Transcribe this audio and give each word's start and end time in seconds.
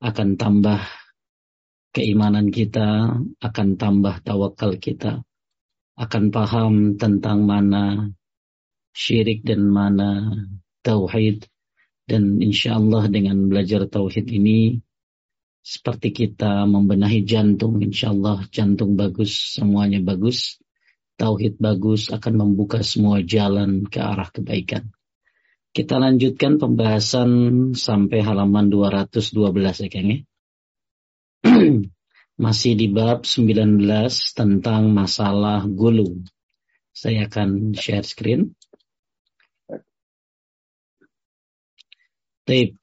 akan 0.00 0.40
tambah 0.40 0.80
keimanan 1.92 2.48
kita, 2.48 3.20
akan 3.40 3.68
tambah 3.76 4.24
tawakal 4.24 4.80
kita, 4.80 5.20
akan 6.00 6.24
paham 6.32 6.74
tentang 6.96 7.44
mana 7.44 8.08
syirik 8.96 9.44
dan 9.44 9.68
mana 9.68 10.40
tauhid. 10.80 11.44
Dan 12.10 12.42
insya 12.42 12.74
Allah 12.74 13.06
dengan 13.06 13.46
belajar 13.46 13.86
tauhid 13.86 14.26
ini 14.34 14.82
seperti 15.60 16.10
kita 16.10 16.64
membenahi 16.64 17.22
jantung 17.22 17.84
insya 17.84 18.10
Allah 18.10 18.42
jantung 18.48 18.96
bagus 18.96 19.60
semuanya 19.60 20.00
bagus 20.00 20.56
tauhid 21.20 21.60
bagus 21.60 22.08
akan 22.08 22.34
membuka 22.34 22.80
semua 22.80 23.20
jalan 23.20 23.84
ke 23.84 24.00
arah 24.00 24.32
kebaikan 24.32 24.88
kita 25.70 26.02
lanjutkan 26.02 26.58
pembahasan 26.58 27.30
sampai 27.78 28.26
halaman 28.26 28.70
212 28.74 29.86
ya 29.86 29.88
Kang 29.90 30.08
ya. 30.10 30.18
Masih 32.44 32.72
di 32.74 32.88
bab 32.90 33.22
19 33.22 33.78
tentang 34.34 34.90
masalah 34.90 35.62
gulu. 35.68 36.24
Saya 36.90 37.30
akan 37.30 37.76
share 37.76 38.02
screen. 38.02 38.56
Taib. 42.48 42.74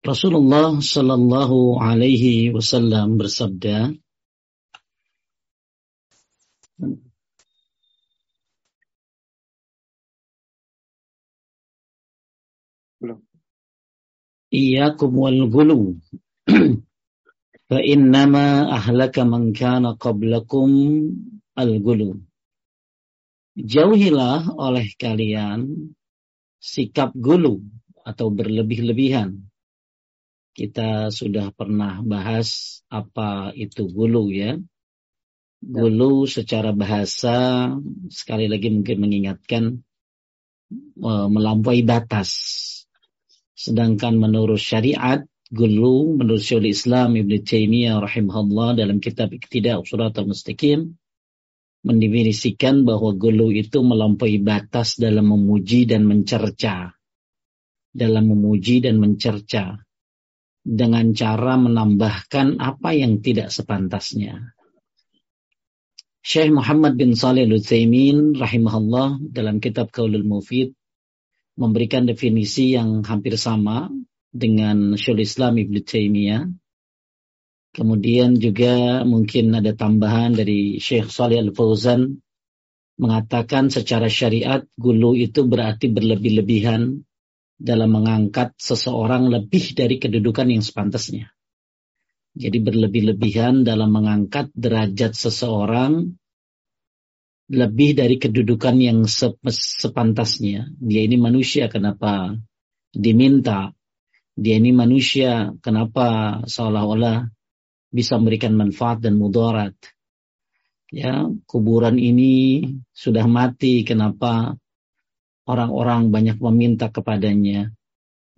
Rasulullah 0.00 0.80
Sallallahu 0.80 1.76
Alaihi 1.76 2.50
Wasallam 2.50 3.20
bersabda, 3.20 3.92
Iyakum 14.50 15.14
wal 15.14 15.46
gulu. 15.46 15.94
Fa 17.70 17.78
innama 17.78 18.66
ahlaka 18.66 19.22
man 19.22 19.54
kana 19.54 19.94
qablakum 19.94 20.70
al 21.54 21.78
gulu. 21.78 22.18
Jauhilah 23.54 24.50
oleh 24.58 24.90
kalian 24.98 25.90
sikap 26.58 27.14
gulu 27.14 27.62
atau 28.02 28.34
berlebih-lebihan. 28.34 29.38
Kita 30.50 31.14
sudah 31.14 31.54
pernah 31.54 32.02
bahas 32.02 32.82
apa 32.90 33.54
itu 33.54 33.86
gulu 33.86 34.34
ya. 34.34 34.58
Gulu 35.60 36.26
secara 36.26 36.74
bahasa 36.74 37.68
sekali 38.10 38.50
lagi 38.50 38.72
mungkin 38.72 38.96
mengingatkan 38.98 39.64
e, 40.98 41.10
melampaui 41.30 41.84
batas. 41.84 42.30
Sedangkan 43.60 44.16
menurut 44.16 44.56
syariat 44.56 45.20
gulu 45.52 46.16
menurut 46.16 46.40
Syaikhul 46.40 46.72
Islam 46.72 47.12
Ibn 47.12 47.32
Taimiyah 47.44 48.00
rahimahullah 48.00 48.80
dalam 48.80 49.04
kitab 49.04 49.36
Iqtida 49.36 49.76
Surat 49.84 50.16
Al-Mustaqim 50.16 50.96
mendefinisikan 51.84 52.88
bahwa 52.88 53.12
gulu 53.12 53.52
itu 53.52 53.84
melampaui 53.84 54.40
batas 54.40 54.96
dalam 54.96 55.28
memuji 55.28 55.84
dan 55.84 56.08
mencerca 56.08 56.96
dalam 57.92 58.32
memuji 58.32 58.80
dan 58.80 58.96
mencerca 58.96 59.76
dengan 60.64 61.12
cara 61.12 61.60
menambahkan 61.60 62.56
apa 62.64 62.96
yang 62.96 63.20
tidak 63.20 63.52
sepantasnya. 63.52 64.56
Syekh 66.24 66.48
Muhammad 66.48 66.96
bin 66.96 67.12
Saleh 67.12 67.44
Al-Utsaimin 67.44 68.40
rahimahullah 68.40 69.20
dalam 69.28 69.60
kitab 69.60 69.92
Qaulul 69.92 70.24
Mufid 70.24 70.79
memberikan 71.58 72.06
definisi 72.06 72.74
yang 72.74 73.02
hampir 73.02 73.34
sama 73.34 73.90
dengan 74.30 74.94
Syaikhul 74.94 75.26
Islam 75.26 75.52
Ibn 75.58 75.74
Taimiyah. 75.82 76.42
Kemudian 77.70 78.34
juga 78.38 79.06
mungkin 79.06 79.54
ada 79.54 79.70
tambahan 79.74 80.34
dari 80.34 80.82
Syekh 80.82 81.06
Saleh 81.06 81.38
Al-Fauzan 81.38 82.18
mengatakan 82.98 83.70
secara 83.70 84.10
syariat 84.10 84.66
gulu 84.74 85.14
itu 85.14 85.46
berarti 85.46 85.86
berlebih-lebihan 85.88 87.00
dalam 87.60 87.90
mengangkat 87.92 88.52
seseorang 88.58 89.30
lebih 89.30 89.76
dari 89.78 90.02
kedudukan 90.02 90.50
yang 90.50 90.64
sepantasnya. 90.64 91.30
Jadi 92.34 92.58
berlebih-lebihan 92.62 93.62
dalam 93.66 93.90
mengangkat 93.90 94.50
derajat 94.54 95.18
seseorang 95.18 96.14
lebih 97.50 97.98
dari 97.98 98.14
kedudukan 98.14 98.78
yang 98.78 98.98
sepantasnya. 99.50 100.70
Dia 100.78 101.02
ini 101.02 101.18
manusia, 101.18 101.66
kenapa 101.66 102.38
diminta? 102.94 103.74
Dia 104.38 104.62
ini 104.62 104.70
manusia, 104.70 105.50
kenapa 105.58 106.40
seolah-olah 106.46 107.26
bisa 107.90 108.22
memberikan 108.22 108.54
manfaat 108.54 109.02
dan 109.02 109.18
mudarat? 109.18 109.74
Ya, 110.94 111.26
kuburan 111.50 111.98
ini 111.98 112.62
sudah 112.94 113.26
mati, 113.26 113.82
kenapa 113.82 114.54
orang-orang 115.50 116.14
banyak 116.14 116.38
meminta 116.38 116.86
kepadanya. 116.86 117.74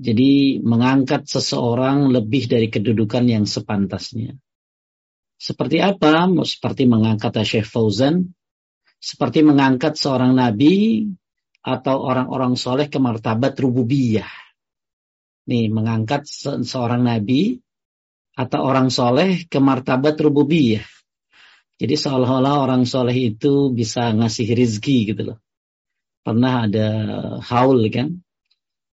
Jadi 0.01 0.59
mengangkat 0.65 1.29
seseorang 1.29 2.09
lebih 2.09 2.49
dari 2.49 2.73
kedudukan 2.73 3.29
yang 3.29 3.45
sepantasnya. 3.45 4.41
Seperti 5.37 5.85
apa? 5.85 6.27
Seperti 6.49 6.89
mengangkat 6.89 7.37
Syekh 7.45 7.69
Fauzan, 7.69 8.33
seperti 9.03 9.43
mengangkat 9.43 9.99
seorang 9.99 10.39
nabi 10.39 11.03
atau 11.59 12.07
orang-orang 12.07 12.55
soleh 12.55 12.87
ke 12.87 13.03
martabat 13.03 13.59
rububiyah. 13.59 14.31
Nih, 15.51 15.67
mengangkat 15.75 16.23
se 16.31 16.63
seorang 16.63 17.03
nabi 17.03 17.59
atau 18.39 18.63
orang 18.63 18.95
soleh 18.95 19.51
ke 19.51 19.59
martabat 19.59 20.15
rububiyah. 20.23 20.87
Jadi 21.83 21.95
seolah-olah 21.99 22.63
orang 22.63 22.87
soleh 22.87 23.35
itu 23.35 23.75
bisa 23.75 24.15
ngasih 24.15 24.55
rizki 24.55 25.11
gitu 25.11 25.35
loh 25.35 25.39
pernah 26.23 26.71
ada 26.71 26.89
haul 27.43 27.83
kan 27.91 28.23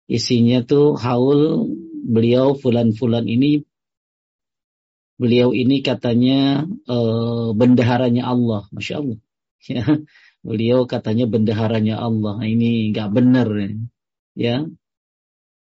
isinya 0.05 0.61
tuh 0.61 1.01
haul 1.01 1.73
beliau 2.05 2.53
fulan-fulan 2.53 3.25
ini 3.25 3.65
beliau 5.17 5.57
ini 5.57 5.81
katanya 5.81 6.69
uh, 6.85 7.57
bendaharanya 7.57 8.29
Allah 8.29 8.69
masya 8.69 9.01
Allah 9.01 9.19
ya. 9.71 9.85
Beliau 10.45 10.85
katanya 10.85 11.25
bendaharanya 11.25 11.97
Allah. 11.97 12.37
Nah, 12.41 12.49
ini 12.49 12.93
nggak 12.93 13.11
benar 13.11 13.49
ya. 14.37 14.69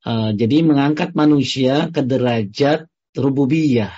Uh, 0.05 0.31
jadi 0.37 0.67
mengangkat 0.67 1.17
manusia 1.17 1.89
ke 1.89 2.05
derajat 2.05 2.91
rububiyah. 3.17 3.95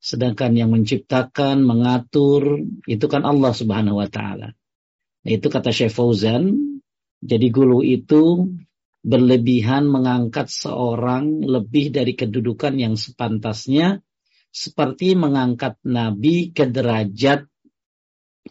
Sedangkan 0.00 0.56
yang 0.56 0.72
menciptakan 0.72 1.60
mengatur 1.62 2.64
itu 2.88 3.06
kan 3.06 3.22
Allah 3.24 3.52
Subhanahu 3.52 4.00
wa 4.00 4.08
taala. 4.08 4.52
Itu 5.20 5.52
kata 5.52 5.70
Syekh 5.70 5.92
Fauzan, 5.92 6.56
jadi 7.20 7.46
gulu 7.52 7.84
itu 7.84 8.48
berlebihan 9.00 9.88
mengangkat 9.88 10.48
seorang 10.48 11.44
lebih 11.44 11.92
dari 11.92 12.16
kedudukan 12.16 12.76
yang 12.76 12.96
sepantasnya 12.96 14.00
seperti 14.52 15.16
mengangkat 15.16 15.76
nabi 15.84 16.52
ke 16.52 16.68
derajat 16.68 17.49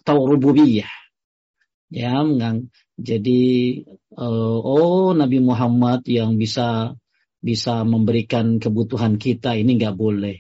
taurububiyah. 0.03 0.91
Ya, 1.89 2.21
mengang 2.21 2.69
jadi 2.99 3.41
uh, 4.13 4.59
oh 4.61 5.15
Nabi 5.17 5.41
Muhammad 5.41 6.05
yang 6.05 6.37
bisa 6.37 6.93
bisa 7.39 7.87
memberikan 7.87 8.59
kebutuhan 8.59 9.15
kita 9.15 9.55
ini 9.55 9.79
nggak 9.79 9.97
boleh. 9.97 10.37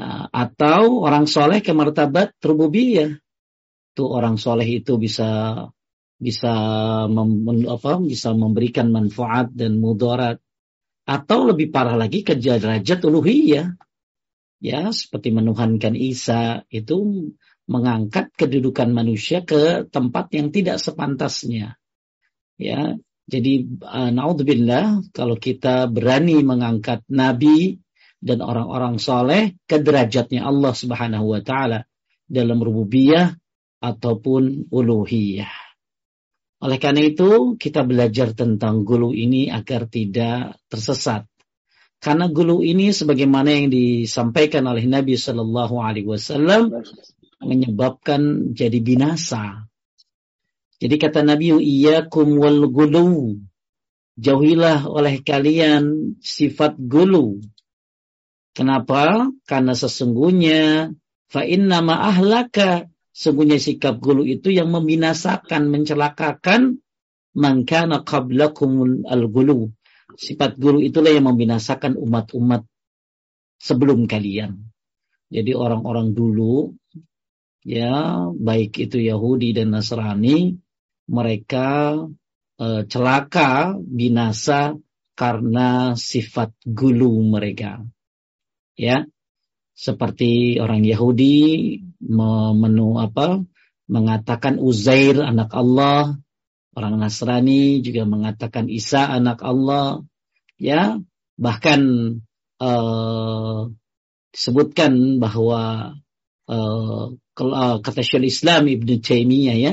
Nah, 0.00 0.30
atau 0.32 1.04
orang 1.04 1.26
soleh 1.26 1.60
ke 1.60 1.74
martabat 1.74 2.38
rububiyah 2.40 3.20
itu 3.90 4.04
orang 4.06 4.38
soleh 4.38 4.80
itu 4.80 4.96
bisa 4.96 5.60
bisa 6.16 6.54
mem, 7.10 7.66
apa 7.66 7.98
bisa 8.00 8.30
memberikan 8.32 8.88
manfaat 8.94 9.50
dan 9.52 9.82
mudarat 9.82 10.38
atau 11.04 11.38
lebih 11.48 11.74
parah 11.74 11.98
lagi 11.98 12.22
ke 12.22 12.38
derajat 12.38 13.02
uluhiyah 13.02 13.74
ya 14.62 14.80
seperti 14.94 15.34
menuhankan 15.34 15.98
Isa 15.98 16.62
itu 16.70 17.32
mengangkat 17.70 18.34
kedudukan 18.34 18.90
manusia 18.90 19.46
ke 19.46 19.86
tempat 19.86 20.34
yang 20.34 20.50
tidak 20.50 20.82
sepantasnya 20.82 21.78
ya 22.58 22.98
jadi 23.30 23.52
uh, 23.86 24.10
naudzubillah 24.10 25.14
kalau 25.14 25.38
kita 25.38 25.86
berani 25.86 26.42
mengangkat 26.42 27.06
nabi 27.06 27.78
dan 28.20 28.44
orang-orang 28.44 29.00
soleh 29.00 29.56
ke 29.64 29.80
derajatnya 29.80 30.44
Allah 30.44 30.76
Subhanahu 30.76 31.32
wa 31.32 31.40
taala 31.40 31.88
dalam 32.28 32.60
rububiyah 32.60 33.32
ataupun 33.80 34.68
uluhiyah. 34.68 35.50
Oleh 36.60 36.76
karena 36.76 37.08
itu, 37.08 37.56
kita 37.56 37.80
belajar 37.88 38.36
tentang 38.36 38.84
gulu 38.84 39.16
ini 39.16 39.48
agar 39.48 39.88
tidak 39.88 40.60
tersesat. 40.68 41.24
Karena 41.96 42.28
gulu 42.28 42.60
ini 42.60 42.92
sebagaimana 42.92 43.48
yang 43.48 43.72
disampaikan 43.72 44.68
oleh 44.68 44.84
Nabi 44.84 45.16
Shallallahu 45.16 45.80
Alaihi 45.80 46.08
Wasallam 46.08 46.84
menyebabkan 47.40 48.52
jadi 48.52 48.78
binasa. 48.80 49.64
Jadi 50.80 50.96
kata 50.96 51.20
Nabi, 51.24 51.52
kum 52.08 52.40
wal 52.40 52.68
gulu. 52.72 53.36
Jauhilah 54.20 54.84
oleh 54.88 55.24
kalian 55.24 56.16
sifat 56.20 56.76
gulu. 56.76 57.40
Kenapa? 58.52 59.32
Karena 59.48 59.72
sesungguhnya 59.72 60.92
fa 61.30 61.46
inna 61.46 61.80
ma 61.80 62.04
ahlaka 62.10 62.90
sesungguhnya 63.14 63.56
sikap 63.60 64.00
gulu 64.00 64.24
itu 64.24 64.52
yang 64.52 64.72
membinasakan, 64.72 65.68
mencelakakan 65.68 66.80
mangkana 67.36 68.02
qablakum 68.02 69.04
al-gulu. 69.06 69.70
Sifat 70.18 70.58
gulu 70.58 70.82
itulah 70.82 71.14
yang 71.14 71.30
membinasakan 71.30 71.94
umat-umat 71.94 72.66
sebelum 73.62 74.10
kalian. 74.10 74.72
Jadi 75.30 75.54
orang-orang 75.54 76.10
dulu 76.10 76.74
ya 77.64 78.28
baik 78.32 78.76
itu 78.88 79.00
Yahudi 79.00 79.52
dan 79.52 79.74
Nasrani 79.74 80.56
mereka 81.10 81.96
e, 82.56 82.84
celaka 82.86 83.76
binasa 83.76 84.78
karena 85.18 85.92
sifat 85.98 86.56
gulu 86.64 87.20
mereka. 87.28 87.84
Ya 88.78 89.04
seperti 89.76 90.56
orang 90.60 90.84
Yahudi 90.84 91.76
menu 92.00 92.96
apa 92.96 93.44
mengatakan 93.90 94.56
Uzair 94.60 95.20
anak 95.20 95.52
Allah 95.52 96.16
orang 96.74 96.96
Nasrani 96.96 97.84
juga 97.84 98.06
mengatakan 98.06 98.70
Isa 98.70 99.08
anak 99.10 99.42
Allah. 99.42 100.04
Ya 100.60 101.00
bahkan 101.40 101.80
uh, 102.60 103.72
disebutkan 104.30 105.18
bahwa 105.18 105.94
uh, 106.46 107.04
kata 107.80 108.00
Syaikhul 108.04 108.28
Islam 108.28 108.68
Ibnu 108.68 109.00
Taimiyah 109.00 109.56
ya 109.56 109.72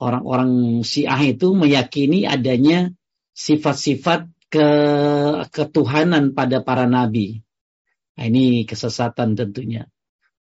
orang-orang 0.00 0.80
Syiah 0.80 1.20
itu 1.24 1.52
meyakini 1.52 2.24
adanya 2.24 2.92
sifat-sifat 3.36 4.28
ke 4.48 4.68
ketuhanan 5.52 6.32
pada 6.32 6.62
para 6.64 6.88
nabi. 6.88 7.44
Nah, 8.16 8.24
ini 8.24 8.64
kesesatan 8.64 9.36
tentunya. 9.36 9.84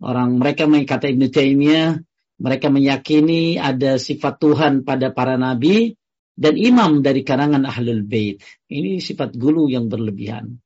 Orang 0.02 0.36
mereka 0.36 0.68
mengkata 0.68 1.08
Ibnu 1.08 1.32
Taimiyah 1.32 2.02
mereka 2.42 2.74
meyakini 2.74 3.54
ada 3.54 4.02
sifat 4.02 4.42
Tuhan 4.42 4.82
pada 4.82 5.14
para 5.14 5.38
nabi 5.38 5.94
dan 6.34 6.58
imam 6.58 6.98
dari 6.98 7.22
kalangan 7.22 7.62
ahlul 7.62 8.02
bait. 8.02 8.42
Ini 8.66 8.98
sifat 8.98 9.38
gulu 9.38 9.70
yang 9.70 9.86
berlebihan. 9.86 10.58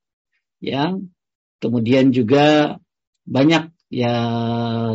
Ya. 0.56 0.96
Kemudian 1.60 2.16
juga 2.16 2.76
banyak 3.28 3.75
ya 3.92 4.14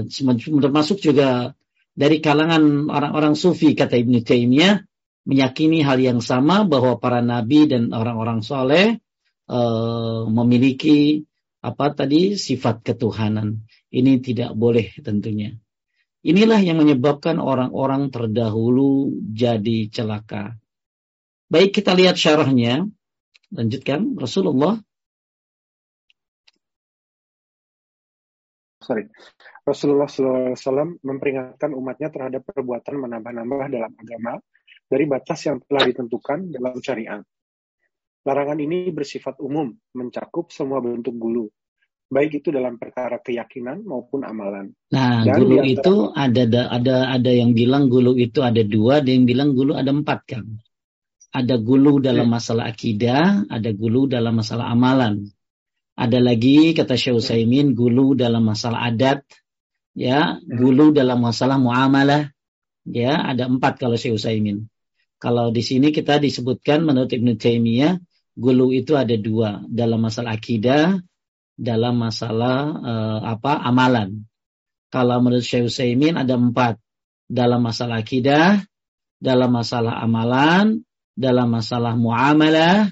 termasuk 0.07 0.99
juga 0.99 1.55
dari 1.91 2.23
kalangan 2.23 2.87
orang-orang 2.87 3.35
sufi 3.35 3.75
kata 3.75 3.99
Ibnu 3.99 4.23
Taimiyah 4.23 4.83
meyakini 5.27 5.85
hal 5.85 6.01
yang 6.01 6.19
sama 6.23 6.65
bahwa 6.65 6.97
para 6.97 7.21
nabi 7.21 7.69
dan 7.69 7.93
orang-orang 7.93 8.41
soleh 8.41 8.97
uh, 9.45 10.25
memiliki 10.25 11.27
apa 11.61 11.93
tadi 11.93 12.35
sifat 12.35 12.81
ketuhanan. 12.81 13.69
Ini 13.91 14.23
tidak 14.23 14.57
boleh 14.57 14.89
tentunya. 15.03 15.53
Inilah 16.21 16.61
yang 16.61 16.81
menyebabkan 16.81 17.41
orang-orang 17.41 18.09
terdahulu 18.09 19.13
jadi 19.29 19.89
celaka. 19.89 20.57
Baik 21.51 21.81
kita 21.81 21.93
lihat 21.97 22.15
syarahnya. 22.15 22.87
Lanjutkan 23.51 24.15
Rasulullah 24.15 24.79
sorry. 28.81 29.05
Rasulullah 29.63 30.09
SAW 30.09 30.99
memperingatkan 31.05 31.71
umatnya 31.71 32.09
terhadap 32.09 32.43
perbuatan 32.49 32.97
menambah-nambah 32.97 33.67
dalam 33.69 33.91
agama 33.95 34.41
dari 34.89 35.05
batas 35.07 35.47
yang 35.47 35.61
telah 35.63 35.87
ditentukan 35.87 36.51
dalam 36.51 36.75
syariat. 36.81 37.23
Larangan 38.21 38.59
ini 38.61 38.93
bersifat 38.93 39.41
umum, 39.41 39.73
mencakup 39.97 40.53
semua 40.53 40.77
bentuk 40.77 41.17
gulu, 41.17 41.49
baik 42.11 42.43
itu 42.43 42.51
dalam 42.51 42.75
perkara 42.75 43.23
keyakinan 43.23 43.87
maupun 43.87 44.27
amalan. 44.27 44.75
Nah, 44.91 45.23
Dan 45.23 45.39
gulu 45.39 45.63
antara... 45.63 45.71
itu 45.71 45.95
ada 46.11 46.43
ada 46.67 46.95
ada 47.07 47.31
yang 47.31 47.55
bilang 47.55 47.87
gulu 47.87 48.19
itu 48.19 48.43
ada 48.43 48.59
dua, 48.61 48.99
ada 48.99 49.09
yang 49.09 49.23
bilang 49.23 49.55
gulu 49.55 49.79
ada 49.79 49.95
empat 49.95 50.19
kan. 50.27 50.45
Ada 51.31 51.55
gulu 51.63 52.03
dalam 52.03 52.27
hmm. 52.27 52.35
masalah 52.35 52.67
akidah, 52.67 53.47
ada 53.47 53.71
gulu 53.71 54.11
dalam 54.11 54.35
masalah 54.35 54.67
amalan. 54.67 55.23
Ada 56.01 56.17
lagi 56.17 56.73
kata 56.73 56.97
Syekh 56.97 57.21
Utsaimin 57.21 57.77
gulu 57.77 58.17
dalam 58.17 58.41
masalah 58.41 58.89
adat, 58.89 59.21
ya, 59.93 60.41
gulu 60.41 60.89
dalam 60.89 61.21
masalah 61.21 61.61
muamalah, 61.61 62.33
ya, 62.89 63.21
ada 63.21 63.45
empat 63.45 63.77
kalau 63.77 63.93
Syekh 63.93 64.17
Utsaimin. 64.17 64.65
Kalau 65.21 65.53
di 65.53 65.61
sini 65.61 65.93
kita 65.93 66.17
disebutkan 66.17 66.81
menurut 66.81 67.13
Ibnu 67.13 67.37
Taimiyah, 67.37 68.01
gulu 68.33 68.73
itu 68.73 68.97
ada 68.97 69.13
dua 69.13 69.61
dalam 69.69 70.01
masalah 70.01 70.33
akidah, 70.33 70.97
dalam 71.53 72.01
masalah 72.01 72.57
uh, 72.81 73.19
apa 73.37 73.61
amalan. 73.61 74.25
Kalau 74.89 75.21
menurut 75.21 75.45
Syekh 75.45 75.69
Utsaimin 75.69 76.17
ada 76.17 76.33
empat 76.33 76.81
dalam 77.29 77.61
masalah 77.61 78.01
akidah, 78.01 78.57
dalam 79.21 79.53
masalah 79.53 80.01
amalan, 80.01 80.81
dalam 81.13 81.53
masalah 81.53 81.93
muamalah, 81.93 82.89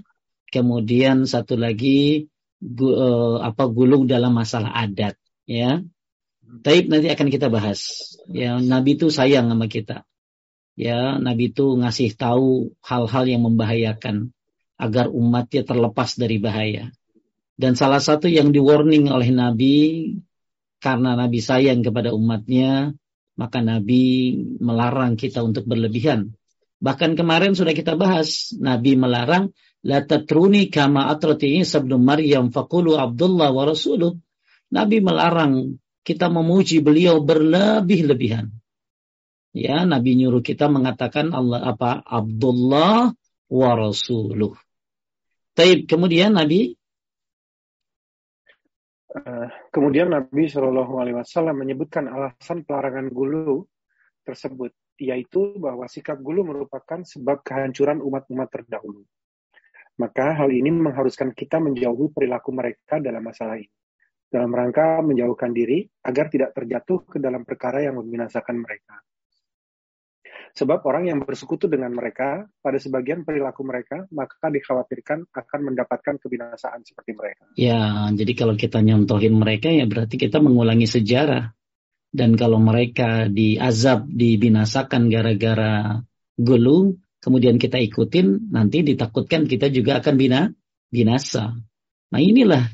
kemudian 0.53 1.25
satu 1.25 1.57
lagi 1.57 2.29
uh, 2.63 3.37
apa 3.43 3.63
gulung 3.71 4.05
dalam 4.05 4.35
masalah 4.35 4.71
adat 4.75 5.15
ya. 5.47 5.83
Taib 6.49 6.89
nanti 6.89 7.13
akan 7.13 7.29
kita 7.29 7.45
bahas. 7.45 8.09
Ya, 8.25 8.57
Nabi 8.57 8.97
itu 8.97 9.13
sayang 9.13 9.53
sama 9.53 9.69
kita. 9.69 10.01
Ya, 10.73 11.21
Nabi 11.21 11.53
itu 11.53 11.77
ngasih 11.77 12.17
tahu 12.17 12.73
hal-hal 12.81 13.25
yang 13.29 13.45
membahayakan 13.45 14.33
agar 14.81 15.13
umatnya 15.13 15.61
terlepas 15.61 16.17
dari 16.17 16.41
bahaya. 16.41 16.89
Dan 17.53 17.77
salah 17.77 18.01
satu 18.01 18.25
yang 18.25 18.49
di 18.49 18.57
warning 18.57 19.11
oleh 19.11 19.29
Nabi 19.29 19.75
karena 20.79 21.13
Nabi 21.19 21.43
sayang 21.43 21.83
kepada 21.83 22.15
umatnya, 22.15 22.95
maka 23.35 23.59
Nabi 23.59 24.33
melarang 24.63 25.19
kita 25.19 25.43
untuk 25.43 25.67
berlebihan. 25.67 26.33
Bahkan 26.79 27.19
kemarin 27.19 27.59
sudah 27.59 27.75
kita 27.75 27.99
bahas, 27.99 28.55
Nabi 28.55 28.95
melarang 28.95 29.51
La 29.87 30.03
tatruni 30.03 30.67
kama 30.67 31.07
atrati 31.07 31.63
Isa 31.63 31.79
bin 31.79 32.03
Maryam 32.03 32.51
faqulu 32.51 32.99
Abdullah 32.99 33.55
wa 33.55 33.63
rasuluh. 33.63 34.19
Nabi 34.75 34.99
melarang 34.99 35.79
kita 36.03 36.27
memuji 36.27 36.83
beliau 36.83 37.23
berlebih-lebihan. 37.23 38.51
Ya, 39.55 39.81
Nabi 39.87 40.19
nyuruh 40.19 40.45
kita 40.45 40.69
mengatakan 40.69 41.33
Allah 41.33 41.73
apa 41.73 42.05
Abdullah 42.05 43.15
wa 43.49 43.71
rasuluh. 43.73 44.53
Taib 45.57 45.89
kemudian 45.89 46.37
Nabi 46.37 46.77
uh, 49.15 49.47
kemudian 49.73 50.13
Nabi 50.13 50.45
Shallallahu 50.45 51.01
Alaihi 51.01 51.17
Wasallam 51.17 51.65
menyebutkan 51.65 52.05
alasan 52.05 52.61
pelarangan 52.61 53.09
gulu 53.09 53.65
tersebut, 54.21 54.75
yaitu 55.01 55.57
bahwa 55.57 55.89
sikap 55.89 56.21
gulu 56.21 56.45
merupakan 56.45 57.01
sebab 57.01 57.41
kehancuran 57.41 58.05
umat-umat 58.05 58.47
terdahulu. 58.53 59.07
Maka 59.99 60.31
hal 60.39 60.49
ini 60.55 60.71
mengharuskan 60.71 61.35
kita 61.35 61.59
menjauhi 61.59 62.15
perilaku 62.15 62.55
mereka 62.55 63.03
dalam 63.03 63.19
masalah 63.19 63.59
ini. 63.59 63.67
Dalam 64.29 64.53
rangka 64.53 65.03
menjauhkan 65.03 65.51
diri 65.51 65.83
agar 66.05 66.31
tidak 66.31 66.55
terjatuh 66.55 67.03
ke 67.03 67.17
dalam 67.19 67.43
perkara 67.43 67.83
yang 67.83 67.99
membinasakan 67.99 68.61
mereka. 68.61 69.01
Sebab 70.53 70.81
orang 70.85 71.09
yang 71.09 71.19
bersekutu 71.21 71.69
dengan 71.69 71.93
mereka 71.93 72.45
pada 72.61 72.77
sebagian 72.81 73.21
perilaku 73.21 73.61
mereka, 73.61 74.05
maka 74.09 74.49
dikhawatirkan 74.49 75.29
akan 75.29 75.59
mendapatkan 75.73 76.17
kebinasaan 76.17 76.81
seperti 76.81 77.11
mereka. 77.13 77.43
Ya, 77.53 78.09
jadi 78.13 78.33
kalau 78.33 78.57
kita 78.57 78.81
nyontohin 78.81 79.37
mereka 79.37 79.69
ya 79.69 79.85
berarti 79.85 80.17
kita 80.17 80.41
mengulangi 80.41 80.89
sejarah. 80.89 81.53
Dan 82.09 82.33
kalau 82.33 82.57
mereka 82.57 83.29
diazab, 83.29 84.09
dibinasakan 84.09 85.13
gara-gara 85.13 86.01
gulung, 86.33 86.97
kemudian 87.19 87.59
kita 87.59 87.79
ikutin, 87.79 88.51
nanti 88.51 88.83
ditakutkan 88.83 89.45
kita 89.47 89.71
juga 89.71 89.99
akan 90.03 90.15
bina, 90.15 90.41
binasa. 90.91 91.55
Nah 92.09 92.21
inilah 92.21 92.65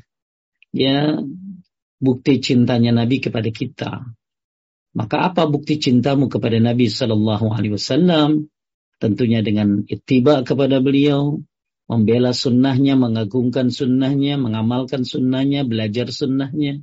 ya 0.72 1.20
bukti 2.00 2.40
cintanya 2.40 2.94
Nabi 2.94 3.20
kepada 3.20 3.50
kita. 3.52 3.92
Maka 4.96 5.28
apa 5.28 5.44
bukti 5.44 5.76
cintamu 5.76 6.32
kepada 6.32 6.56
Nabi 6.56 6.88
Sallallahu 6.88 7.52
Alaihi 7.52 7.76
Wasallam? 7.76 8.48
Tentunya 8.96 9.44
dengan 9.44 9.84
ittiba 9.84 10.40
kepada 10.40 10.80
beliau, 10.80 11.44
membela 11.84 12.32
sunnahnya, 12.32 12.96
mengagungkan 12.96 13.68
sunnahnya, 13.68 14.40
mengamalkan 14.40 15.04
sunnahnya, 15.04 15.68
belajar 15.68 16.08
sunnahnya. 16.08 16.80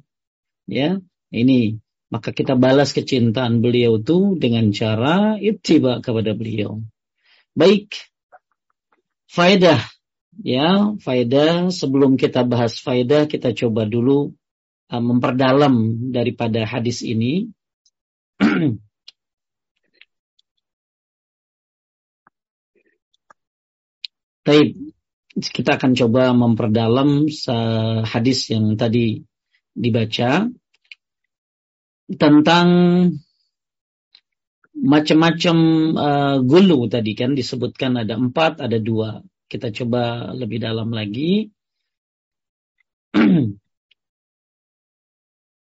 Ya, 0.70 1.01
ini 1.34 1.82
maka 2.13 2.29
kita 2.29 2.53
balas 2.53 2.93
kecintaan 2.93 3.65
beliau 3.65 3.98
itu 3.98 4.38
dengan 4.38 4.70
cara 4.70 5.41
ittiba 5.41 5.98
kepada 6.05 6.38
beliau. 6.38 6.86
Baik, 7.53 7.93
faedah. 9.29 9.77
Ya 10.41 10.98
faedah. 10.98 11.69
Sebelum 11.69 12.17
kita 12.17 12.41
bahas 12.41 12.81
faedah 12.81 13.29
kita 13.29 13.53
coba 13.53 13.86
dulu 13.86 14.33
uh, 14.89 14.98
memperdalam 14.98 16.10
daripada 16.10 16.65
hadis 16.65 17.05
ini. 17.05 17.53
Baik, 24.43 24.75
kita 25.39 25.79
akan 25.79 25.93
coba 25.95 26.36
memperdalam 26.36 27.31
hadis 28.03 28.50
yang 28.51 28.75
tadi 28.75 29.24
dibaca 29.72 30.51
tentang 32.12 32.67
macam-macam 34.73 35.57
uh, 35.93 36.37
gulu 36.41 36.89
tadi 36.89 37.13
kan 37.13 37.37
disebutkan 37.37 38.01
ada 38.01 38.17
empat, 38.17 38.59
ada 38.59 38.81
dua. 38.81 39.21
Kita 39.45 39.69
coba 39.69 40.33
lebih 40.33 40.61
dalam 40.61 40.89
lagi. 40.89 41.53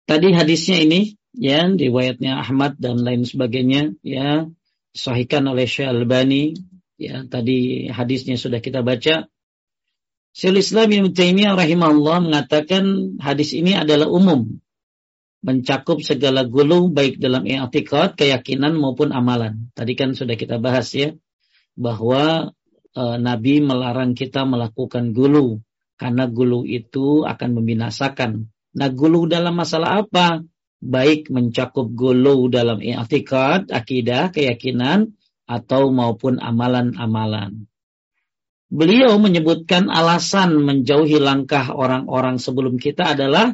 tadi 0.10 0.30
hadisnya 0.34 0.78
ini 0.82 1.18
ya 1.36 1.68
riwayatnya 1.68 2.40
Ahmad 2.40 2.78
dan 2.80 3.02
lain 3.02 3.26
sebagainya 3.28 3.98
ya 4.06 4.48
sahihkan 4.96 5.44
oleh 5.50 5.68
Syekh 5.68 5.92
Albani 5.92 6.56
ya 6.96 7.28
tadi 7.28 7.90
hadisnya 7.92 8.40
sudah 8.40 8.64
kita 8.64 8.86
baca 8.86 9.28
Syaikhul 10.36 10.62
Islam 10.64 10.88
Ibnu 10.92 11.10
Taimiyah 11.16 11.56
rahimahullah 11.56 12.18
mengatakan 12.24 13.16
hadis 13.20 13.52
ini 13.52 13.76
adalah 13.76 14.08
umum 14.08 14.60
mencakup 15.46 16.02
segala 16.02 16.42
gulu 16.50 16.90
baik 16.90 17.22
dalam 17.22 17.46
i'tikad, 17.46 18.18
keyakinan 18.18 18.74
maupun 18.74 19.14
amalan. 19.14 19.70
Tadi 19.78 19.94
kan 19.94 20.18
sudah 20.18 20.34
kita 20.34 20.58
bahas 20.58 20.90
ya 20.98 21.14
bahwa 21.78 22.50
e, 22.98 23.04
Nabi 23.22 23.62
melarang 23.62 24.18
kita 24.18 24.42
melakukan 24.50 25.14
gulu 25.14 25.62
karena 26.02 26.26
gulu 26.26 26.66
itu 26.66 27.22
akan 27.30 27.62
membinasakan. 27.62 28.50
Nah, 28.76 28.90
gulu 28.90 29.30
dalam 29.30 29.54
masalah 29.54 30.02
apa? 30.02 30.42
Baik 30.82 31.30
mencakup 31.30 31.94
gulu 31.94 32.50
dalam 32.50 32.82
i'tikad, 32.82 33.70
akidah, 33.70 34.34
keyakinan 34.34 35.14
atau 35.46 35.94
maupun 35.94 36.42
amalan-amalan. 36.42 37.70
Beliau 38.66 39.22
menyebutkan 39.22 39.94
alasan 39.94 40.58
menjauhi 40.58 41.22
langkah 41.22 41.70
orang-orang 41.70 42.42
sebelum 42.42 42.82
kita 42.82 43.14
adalah 43.14 43.54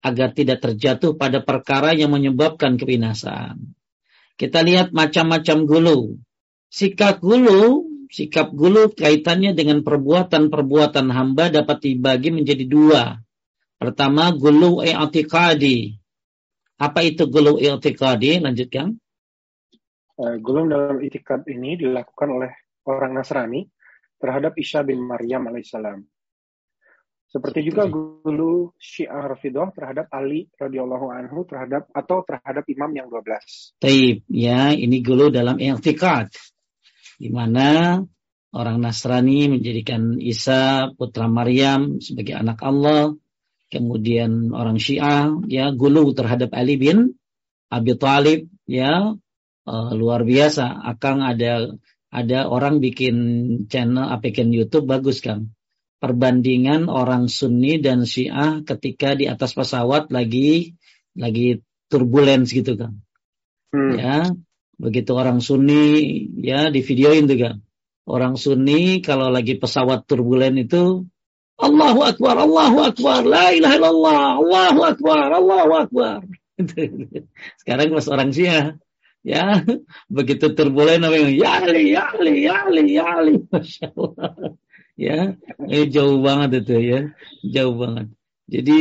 agar 0.00 0.32
tidak 0.32 0.64
terjatuh 0.64 1.16
pada 1.16 1.44
perkara 1.44 1.92
yang 1.92 2.12
menyebabkan 2.12 2.80
kebinasaan. 2.80 3.76
Kita 4.40 4.64
lihat 4.64 4.96
macam-macam 4.96 5.68
gulu. 5.68 6.00
Sikap 6.72 7.20
gulu, 7.20 7.84
sikap 8.08 8.56
gulu 8.56 8.88
kaitannya 8.96 9.52
dengan 9.52 9.84
perbuatan-perbuatan 9.84 11.12
hamba 11.12 11.52
dapat 11.52 11.84
dibagi 11.84 12.32
menjadi 12.32 12.64
dua. 12.64 13.20
Pertama, 13.76 14.32
gulu 14.32 14.80
i'tikadi. 14.80 16.00
Apa 16.80 17.04
itu 17.04 17.28
gulu 17.28 17.60
i'tikadi? 17.60 18.40
Lanjutkan. 18.40 18.96
Uh, 20.20 20.36
gulu 20.40 20.68
dalam 20.68 21.00
itikad 21.00 21.44
ini 21.48 21.80
dilakukan 21.80 22.28
oleh 22.28 22.52
orang 22.88 23.16
Nasrani 23.16 23.64
terhadap 24.20 24.52
Isa 24.56 24.84
bin 24.84 25.00
Maryam 25.00 25.48
alaihissalam. 25.48 26.04
Seperti 27.30 27.62
juga 27.62 27.86
gulu 27.86 28.74
Syiah 28.74 29.22
Rafidah 29.22 29.70
terhadap 29.70 30.10
Ali 30.10 30.50
radhiyallahu 30.58 31.14
anhu 31.14 31.46
terhadap 31.46 31.86
atau 31.94 32.26
terhadap 32.26 32.66
imam 32.66 32.90
yang 32.90 33.06
12. 33.06 33.78
Taib, 33.78 34.26
ya, 34.26 34.74
ini 34.74 34.98
gulu 34.98 35.30
dalam 35.30 35.62
i'tikad. 35.62 36.34
Di 37.22 37.30
mana 37.30 38.02
orang 38.50 38.82
Nasrani 38.82 39.46
menjadikan 39.46 40.18
Isa 40.18 40.90
putra 40.98 41.30
Maryam 41.30 42.02
sebagai 42.02 42.34
anak 42.34 42.66
Allah. 42.66 43.14
Kemudian 43.70 44.50
orang 44.50 44.82
Syiah 44.82 45.30
ya 45.46 45.70
gulu 45.70 46.10
terhadap 46.10 46.50
Ali 46.50 46.74
bin 46.82 47.14
Abi 47.70 47.94
Thalib 47.94 48.50
ya 48.66 49.14
uh, 49.70 49.90
luar 49.94 50.26
biasa. 50.26 50.66
Akang 50.82 51.22
ada 51.22 51.78
ada 52.10 52.50
orang 52.50 52.82
bikin 52.82 53.14
channel, 53.70 54.10
bikin 54.18 54.50
YouTube 54.50 54.90
bagus 54.90 55.22
kan 55.22 55.54
perbandingan 56.00 56.88
orang 56.88 57.28
Sunni 57.28 57.78
dan 57.78 58.08
Syiah 58.08 58.64
ketika 58.64 59.12
di 59.12 59.28
atas 59.28 59.52
pesawat 59.52 60.08
lagi 60.08 60.74
lagi 61.12 61.60
turbulens 61.92 62.50
gitu 62.50 62.74
kan. 62.80 63.04
Hmm. 63.70 63.94
Ya, 64.00 64.18
begitu 64.80 65.12
orang 65.14 65.44
Sunni 65.44 66.24
ya 66.40 66.72
di 66.72 66.80
videoin 66.80 67.28
tuh 67.28 67.38
kan. 67.38 67.56
Orang 68.08 68.40
Sunni 68.40 69.04
kalau 69.04 69.28
lagi 69.28 69.60
pesawat 69.60 70.08
turbulen 70.08 70.56
itu 70.58 71.06
Allahu 71.60 72.00
Akbar, 72.08 72.40
Allahu 72.40 72.78
Akbar, 72.88 73.20
La 73.28 73.52
ilaha 73.52 73.76
illallah, 73.76 74.24
Allahu 74.40 74.80
Akbar, 74.80 75.26
Allahu 75.28 75.72
Akbar. 75.76 76.18
Sekarang 77.60 77.92
pas 77.92 78.08
orang 78.08 78.32
Syiah 78.32 78.80
ya 79.20 79.60
begitu 80.08 80.56
turbulen 80.56 81.04
yang 81.04 81.28
ya 81.36 81.60
Ali, 81.60 81.92
ya 81.92 82.08
Ali, 82.16 82.40
ya 82.40 82.56
Ali, 82.64 82.84
ya 82.96 83.04
Ali, 83.20 83.34
masya 83.52 83.92
Allah 83.92 84.56
ya 85.00 85.40
eh, 85.64 85.88
jauh 85.88 86.20
banget 86.20 86.60
itu 86.60 86.76
ya 86.76 87.00
jauh 87.40 87.74
banget. 87.80 88.12
Jadi 88.50 88.78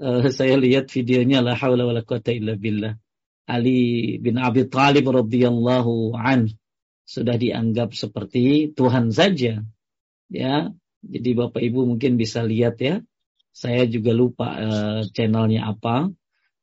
uh, 0.00 0.30
saya 0.32 0.56
lihat 0.56 0.88
videonya 0.88 1.44
la 1.44 1.52
haula 1.58 1.84
wala 1.84 2.00
quwata 2.00 2.32
illa 2.32 2.56
billah. 2.56 2.96
Ali 3.48 4.16
bin 4.20 4.40
Abi 4.40 4.64
Thalib 4.68 5.08
radhiyallahu 5.08 6.16
an 6.16 6.48
sudah 7.04 7.36
dianggap 7.36 7.92
seperti 7.92 8.72
Tuhan 8.72 9.12
saja. 9.12 9.60
Ya 10.32 10.72
jadi 11.04 11.30
Bapak 11.36 11.60
Ibu 11.60 11.84
mungkin 11.84 12.16
bisa 12.16 12.40
lihat 12.40 12.80
ya. 12.80 13.04
Saya 13.52 13.90
juga 13.90 14.14
lupa 14.14 14.48
uh, 14.54 15.00
channelnya 15.12 15.68
apa. 15.68 16.08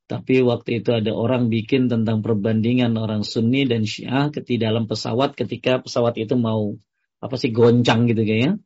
Tapi 0.05 0.45
waktu 0.45 0.85
itu 0.85 0.93
ada 0.93 1.11
orang 1.17 1.49
bikin 1.49 1.89
tentang 1.89 2.21
perbandingan 2.21 2.93
orang 2.93 3.25
Sunni 3.25 3.65
dan 3.65 3.89
Syiah 3.89 4.29
ketika 4.29 4.69
dalam 4.69 4.85
pesawat 4.85 5.33
ketika 5.33 5.81
pesawat 5.81 6.13
itu 6.21 6.37
mau 6.37 6.77
apa 7.17 7.35
sih 7.41 7.49
goncang 7.49 8.05
gitu 8.05 8.21
kayaknya 8.21 8.61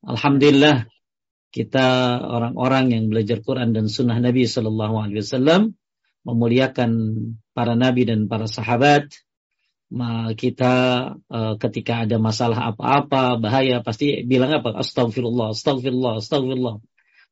Alhamdulillah 0.00 0.88
kita 1.50 2.18
orang-orang 2.22 2.94
yang 2.94 3.04
belajar 3.10 3.42
Quran 3.42 3.74
dan 3.74 3.90
Sunnah 3.90 4.22
Nabi 4.22 4.46
Sallallahu 4.46 4.94
Alaihi 5.02 5.20
Wasallam 5.20 5.74
memuliakan 6.22 6.90
para 7.56 7.74
nabi 7.74 8.06
dan 8.06 8.30
para 8.30 8.46
sahabat. 8.46 9.10
Kita 10.38 10.72
uh, 11.18 11.54
ketika 11.58 12.06
ada 12.06 12.22
masalah 12.22 12.70
apa-apa 12.70 13.42
bahaya 13.42 13.82
pasti 13.82 14.22
bilang 14.22 14.54
apa? 14.54 14.78
Astagfirullah, 14.78 15.50
astagfirullah, 15.50 16.22
astagfirullah. 16.22 16.78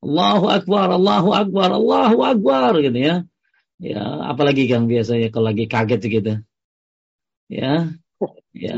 Allahu 0.03 0.47
Akbar, 0.51 0.91
Allahu 0.91 1.31
Akbar, 1.31 1.69
Allahu 1.71 2.19
Akbar 2.19 2.83
gitu 2.83 2.99
ya. 2.99 3.17
Ya, 3.79 4.03
apalagi 4.27 4.67
kan 4.67 4.91
biasanya 4.91 5.31
kalau 5.31 5.55
lagi 5.55 5.71
kaget 5.71 6.03
gitu. 6.03 6.33
Ya, 7.47 7.95
ya. 8.51 8.75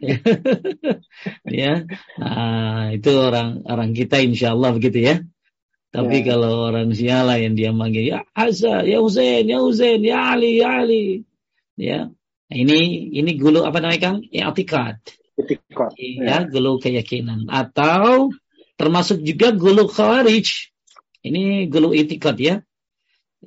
ya, 1.62 1.86
nah, 2.18 2.90
itu 2.90 3.10
orang 3.14 3.62
orang 3.66 3.90
kita 3.94 4.20
insya 4.20 4.52
Allah 4.52 4.74
begitu 4.74 5.00
ya. 5.02 5.16
Tapi 5.94 6.26
ya. 6.26 6.34
kalau 6.34 6.74
orang 6.74 6.90
Siala 6.90 7.38
yang 7.38 7.54
dia 7.54 7.70
manggil 7.70 8.10
ya 8.10 8.26
Asa, 8.34 8.82
ya 8.82 8.98
Husain, 8.98 9.46
ya 9.46 9.62
Husain, 9.62 10.02
ya 10.02 10.34
Ali, 10.34 10.58
ya 10.58 10.82
Ali, 10.82 11.04
ya. 11.78 12.10
Nah, 12.50 12.56
ini 12.58 13.10
ini 13.14 13.30
gulu 13.38 13.62
apa 13.62 13.78
namanya 13.78 14.00
Kang? 14.10 14.18
Ya 14.28 14.50
atikat. 14.50 15.00
Atikat. 15.38 15.90
Ya, 15.96 16.22
ya, 16.22 16.50
gulu 16.50 16.82
keyakinan 16.82 17.46
atau 17.50 18.34
termasuk 18.78 19.22
juga 19.22 19.54
gulu 19.54 19.86
khawarij. 19.86 20.70
Ini 21.24 21.70
gulu 21.72 21.96
itikat 21.96 22.36
ya. 22.36 22.54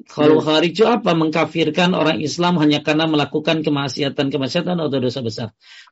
Kalau 0.05 0.43
hari 0.45 0.75
itu 0.75 0.85
apa? 0.85 1.17
Mengkafirkan 1.17 1.97
orang 1.97 2.21
Islam 2.21 2.61
hanya 2.61 2.85
karena 2.85 3.09
melakukan 3.09 3.65
kemaksiatan-kemaksiatan 3.65 4.77
atau 4.77 4.99
dosa 5.01 5.19
besar. 5.25 5.47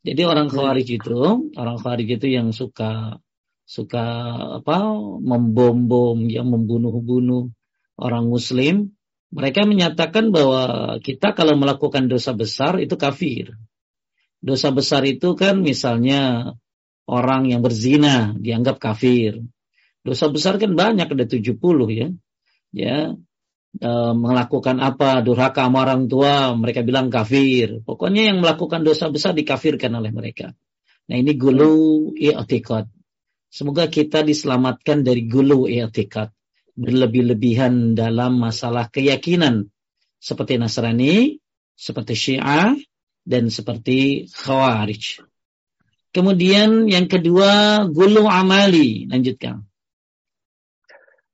Jadi 0.05 0.21
orang 0.21 0.51
khawarij 0.51 0.87
itu, 1.01 1.49
orang 1.57 1.77
khawarij 1.81 2.21
itu 2.21 2.27
yang 2.29 2.53
suka 2.53 3.17
suka 3.65 4.05
apa? 4.61 4.77
membom-bom, 5.25 6.29
yang 6.29 6.53
membunuh-bunuh 6.53 7.49
orang 7.97 8.29
muslim, 8.29 8.93
mereka 9.33 9.65
menyatakan 9.65 10.29
bahwa 10.29 10.95
kita 11.01 11.33
kalau 11.33 11.57
melakukan 11.57 12.05
dosa 12.05 12.31
besar 12.37 12.77
itu 12.77 12.93
kafir. 12.95 13.57
Dosa 14.39 14.69
besar 14.69 15.01
itu 15.09 15.33
kan 15.33 15.65
misalnya 15.65 16.53
orang 17.09 17.49
yang 17.49 17.65
berzina 17.65 18.37
dianggap 18.37 18.77
kafir. 18.77 19.41
Dosa 20.05 20.29
besar 20.29 20.61
kan 20.61 20.77
banyak 20.77 21.09
ada 21.09 21.25
70 21.25 21.57
ya. 21.89 22.07
Ya, 22.75 23.15
e, 23.77 23.91
melakukan 24.15 24.79
apa? 24.79 25.19
Durhaka 25.21 25.67
sama 25.67 25.83
orang 25.85 26.07
tua 26.07 26.51
mereka 26.55 26.81
bilang 26.81 27.11
kafir. 27.11 27.83
Pokoknya 27.83 28.33
yang 28.33 28.43
melakukan 28.43 28.83
dosa 28.83 29.11
besar 29.11 29.35
dikafirkan 29.35 29.91
oleh 29.95 30.11
mereka. 30.11 30.55
Nah 31.05 31.15
ini 31.21 31.37
gulu 31.37 32.11
i'tikad 32.17 32.89
semoga 33.53 33.87
kita 33.87 34.25
diselamatkan 34.25 35.05
dari 35.05 35.29
gulu 35.29 35.69
i'tikad 35.69 36.33
berlebih-lebihan 36.75 37.95
dalam 37.95 38.41
masalah 38.41 38.91
keyakinan. 38.91 39.71
Seperti 40.19 40.57
Nasrani 40.57 41.37
seperti 41.75 42.15
Syiah 42.15 42.73
dan 43.27 43.51
seperti 43.51 44.31
Khawarij. 44.31 45.21
Kemudian 46.15 46.87
yang 46.87 47.11
kedua 47.11 47.83
gulu 47.91 48.25
amali. 48.25 49.05
Lanjutkan 49.11 49.67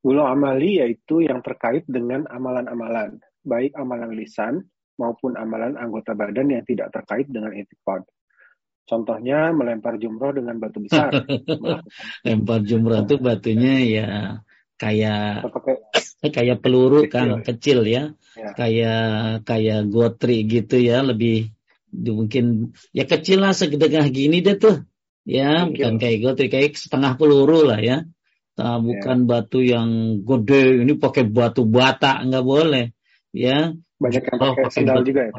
Gulu 0.01 0.21
amali 0.25 0.81
yaitu 0.81 1.21
yang 1.21 1.45
terkait 1.45 1.85
dengan 1.85 2.25
amalan-amalan, 2.25 3.21
baik 3.45 3.77
amalan 3.77 4.17
lisan 4.17 4.65
maupun 4.97 5.37
amalan 5.37 5.77
anggota 5.77 6.17
badan 6.17 6.49
yang 6.49 6.65
tidak 6.65 6.89
terkait 6.89 7.29
dengan 7.29 7.53
etikot. 7.53 8.05
Contohnya 8.89 9.53
melempar 9.53 10.01
jumroh 10.01 10.33
dengan 10.33 10.57
batu 10.57 10.81
besar. 10.81 11.13
Lempar 12.25 12.59
jumroh 12.65 13.05
itu 13.05 13.15
batunya 13.21 13.75
ya 13.85 14.09
kayak 14.81 15.45
kayak 16.33 16.57
peluru 16.65 17.05
kan 17.05 17.45
kecil 17.45 17.85
ya. 17.85 18.17
ya. 18.33 18.51
Kayak 18.57 19.45
kayak 19.45 19.81
gotri 19.93 20.49
gitu 20.49 20.81
ya, 20.81 21.05
lebih 21.05 21.53
mungkin 21.93 22.73
ya 22.89 23.05
kecil 23.05 23.45
lah 23.45 23.53
segedegah 23.53 24.09
gini 24.09 24.41
deh 24.41 24.57
tuh. 24.57 24.81
Ya, 25.21 25.69
bukan 25.69 26.01
kayak 26.01 26.17
gotri, 26.25 26.49
kayak 26.49 26.73
setengah 26.73 27.13
peluru 27.13 27.61
lah 27.61 27.77
ya. 27.77 28.09
Nah, 28.59 28.77
bukan 28.83 29.17
ya. 29.23 29.27
batu 29.27 29.59
yang 29.63 30.21
gede, 30.21 30.83
ini 30.83 30.93
pakai 30.99 31.23
batu 31.23 31.63
bata 31.63 32.19
nggak 32.25 32.45
boleh. 32.45 32.91
Ya, 33.31 33.71
banyak 33.95 34.23
yang 34.27 34.39
pakai 34.39 34.71
sendal 34.73 34.99
juga 35.07 35.21
ya. 35.31 35.33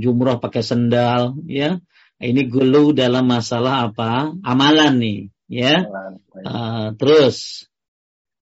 Jumroh 0.00 0.36
pakai 0.40 0.62
sendal, 0.64 1.36
ya. 1.44 1.82
Ini 2.16 2.42
gulu 2.48 2.96
dalam 2.96 3.28
masalah 3.28 3.90
apa? 3.90 4.32
Amalan 4.40 4.96
nih, 4.96 5.18
ya. 5.50 5.84
Uh, 6.40 6.96
terus 6.96 7.68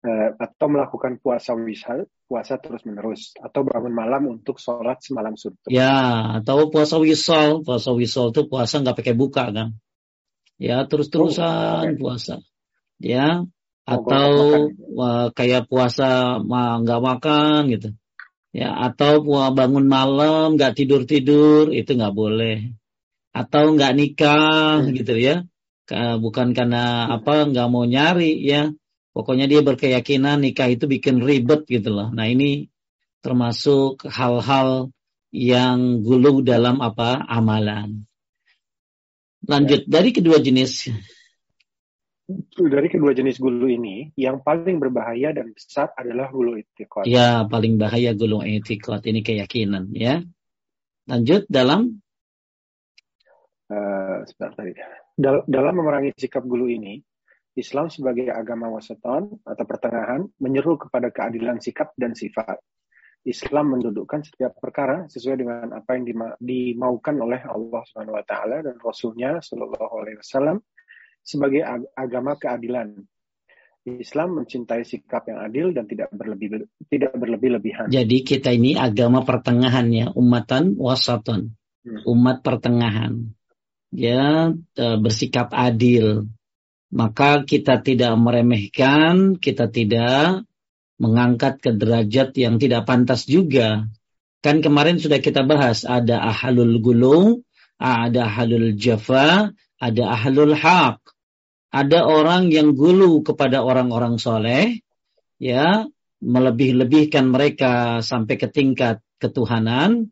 uh, 0.05 0.29
atau 0.37 0.67
melakukan 0.69 1.17
puasa 1.17 1.57
wisal, 1.57 2.05
puasa 2.29 2.61
terus 2.61 2.85
menerus, 2.85 3.33
atau 3.41 3.65
bangun 3.65 3.93
malam 3.93 4.37
untuk 4.37 4.61
sholat 4.61 5.01
semalam 5.01 5.33
suntuk. 5.33 5.73
Ya, 5.73 6.37
atau 6.41 6.69
puasa 6.69 7.01
wisal, 7.01 7.65
puasa 7.65 7.89
wisal 7.91 8.29
itu 8.29 8.45
puasa 8.45 8.79
nggak 8.85 9.01
pakai 9.01 9.15
buka 9.17 9.49
kan? 9.49 9.73
Ya, 10.61 10.85
terus-terusan 10.87 11.97
oh, 11.97 11.99
puasa. 11.99 12.39
Ya, 13.01 13.43
atau 13.85 14.29
uh, 14.97 15.29
kayak 15.37 15.69
puasa 15.69 16.41
nggak 16.81 17.01
makan 17.05 17.59
gitu. 17.69 17.89
Ya 18.49 18.73
atau 18.73 19.21
bangun 19.53 19.85
malam 19.85 20.57
nggak 20.57 20.73
tidur 20.73 21.05
tidur 21.05 21.69
itu 21.69 21.93
nggak 21.93 22.15
boleh. 22.17 22.73
Atau 23.29 23.77
nggak 23.77 23.93
nikah 23.93 24.81
hmm. 24.81 24.91
gitu 24.97 25.13
ya. 25.21 25.45
Bukan 25.93 26.57
karena 26.57 27.13
apa 27.13 27.45
nggak 27.45 27.67
mau 27.69 27.85
nyari 27.85 28.41
ya. 28.41 28.73
Pokoknya 29.15 29.47
dia 29.47 29.61
berkeyakinan 29.63 30.43
nikah 30.43 30.67
itu 30.67 30.89
bikin 30.89 31.21
ribet 31.23 31.63
gitu 31.69 31.93
loh. 31.93 32.09
Nah 32.11 32.25
ini 32.27 32.67
termasuk 33.23 34.05
hal-hal 34.09 34.91
yang 35.35 36.01
gulu 36.01 36.41
dalam 36.41 36.81
apa 36.81 37.21
amalan. 37.27 38.07
Lanjut. 39.45 39.85
Ya. 39.85 39.99
dari 39.99 40.09
kedua 40.09 40.41
jenis 40.41 40.89
dari 42.57 42.89
kedua 42.89 43.13
jenis 43.13 43.37
gulu 43.37 43.69
ini, 43.69 44.09
yang 44.17 44.41
paling 44.41 44.81
berbahaya 44.81 45.29
dan 45.29 45.53
besar 45.53 45.93
adalah 45.93 46.33
gulu 46.33 46.57
etikot. 46.57 47.05
Ya, 47.05 47.45
paling 47.45 47.77
bahaya 47.77 48.17
gulu 48.17 48.41
etikot. 48.41 49.05
Ini 49.05 49.21
keyakinan, 49.21 49.93
ya. 49.93 50.25
Lanjut 51.05 51.45
dalam 51.45 52.01
uh, 53.69 54.25
tadi. 54.25 54.73
Dal 55.15 55.45
dalam 55.47 55.73
memerangi 55.79 56.17
sikap 56.17 56.43
gulu 56.43 56.67
ini, 56.67 56.99
Islam 57.55 57.87
sebagai 57.87 58.33
agama 58.33 58.67
wasaton 58.73 59.39
atau 59.45 59.63
pertengahan 59.63 60.27
menyeru 60.41 60.75
kepada 60.81 61.13
keadilan 61.13 61.61
sikap 61.61 61.93
dan 61.95 62.17
sifat. 62.17 62.59
Islam 63.25 63.73
mendudukkan 63.73 64.21
setiap 64.21 64.53
perkara 64.61 65.09
sesuai 65.09 65.37
dengan 65.41 65.67
apa 65.73 65.97
yang 65.97 66.05
dimaukan 66.37 67.15
oleh 67.17 67.41
Allah 67.41 67.81
Subhanahu 67.89 68.17
wa 68.17 68.25
taala 68.25 68.61
dan 68.61 68.77
Rasulnya 68.77 69.41
Shallallahu 69.41 69.93
alaihi 69.97 70.21
wasallam 70.21 70.61
sebagai 71.25 71.65
agama 71.97 72.37
keadilan. 72.37 73.01
Islam 73.85 74.41
mencintai 74.41 74.81
sikap 74.81 75.29
yang 75.29 75.45
adil 75.45 75.69
dan 75.69 75.85
tidak 75.85 76.09
berlebih 76.09 76.65
tidak 76.89 77.13
berlebih-lebihan. 77.13 77.85
Jadi 77.93 78.25
kita 78.25 78.49
ini 78.49 78.73
agama 78.73 79.21
pertengahan 79.21 79.85
ya, 79.93 80.07
umatan 80.17 80.73
wasaton. 80.73 81.53
Hmm. 81.85 82.01
Umat 82.09 82.41
pertengahan. 82.41 83.29
Ya, 83.93 84.49
e, 84.57 84.85
bersikap 84.97 85.53
adil. 85.53 86.25
Maka 86.89 87.45
kita 87.45 87.85
tidak 87.85 88.17
meremehkan, 88.17 89.37
kita 89.37 89.69
tidak 89.69 90.49
mengangkat 90.97 91.61
ke 91.61 91.69
derajat 91.77 92.33
yang 92.41 92.57
tidak 92.57 92.89
pantas 92.89 93.29
juga. 93.29 93.85
Kan 94.41 94.65
kemarin 94.65 94.97
sudah 94.97 95.21
kita 95.21 95.45
bahas 95.45 95.85
ada 95.85 96.25
ahlul 96.25 96.81
gulung, 96.81 97.45
ada 97.77 98.33
ahlul 98.33 98.73
jafa, 98.73 99.53
ada 99.77 100.03
ahlul 100.09 100.57
haq 100.57 101.14
ada 101.75 102.07
orang 102.07 102.47
yang 102.55 102.71
gulu 102.71 103.19
kepada 103.19 103.59
orang-orang 103.59 104.15
soleh, 104.15 104.79
ya, 105.35 105.83
melebih-lebihkan 106.23 107.27
mereka 107.27 107.99
sampai 107.99 108.39
ke 108.39 108.47
tingkat 108.47 109.03
ketuhanan. 109.19 110.07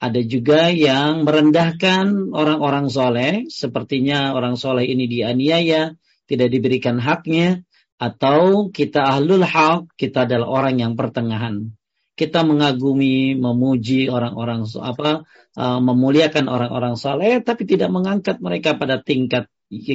Ada 0.00 0.24
juga 0.24 0.72
yang 0.72 1.28
merendahkan 1.28 2.32
orang-orang 2.32 2.88
soleh, 2.88 3.44
sepertinya 3.52 4.32
orang 4.32 4.56
soleh 4.56 4.88
ini 4.88 5.04
dianiaya, 5.04 5.92
tidak 6.24 6.48
diberikan 6.48 6.96
haknya, 6.96 7.60
atau 8.00 8.72
kita 8.72 9.04
ahlul 9.04 9.44
hak, 9.44 9.92
kita 10.00 10.24
adalah 10.24 10.48
orang 10.48 10.80
yang 10.80 10.92
pertengahan. 10.96 11.76
Kita 12.16 12.40
mengagumi, 12.40 13.36
memuji 13.36 14.08
orang-orang 14.08 14.64
apa, 14.80 15.28
uh, 15.60 15.80
memuliakan 15.84 16.48
orang-orang 16.48 16.96
soleh, 16.96 17.44
tapi 17.44 17.68
tidak 17.68 17.92
mengangkat 17.92 18.40
mereka 18.40 18.74
pada 18.74 18.98
tingkat 18.98 19.46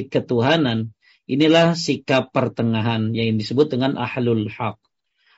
ketuhanan. 0.08 0.94
Inilah 1.28 1.76
sikap 1.76 2.32
pertengahan 2.32 3.12
yang 3.12 3.36
disebut 3.36 3.76
dengan 3.76 4.00
ahlul 4.00 4.48
haq. 4.48 4.80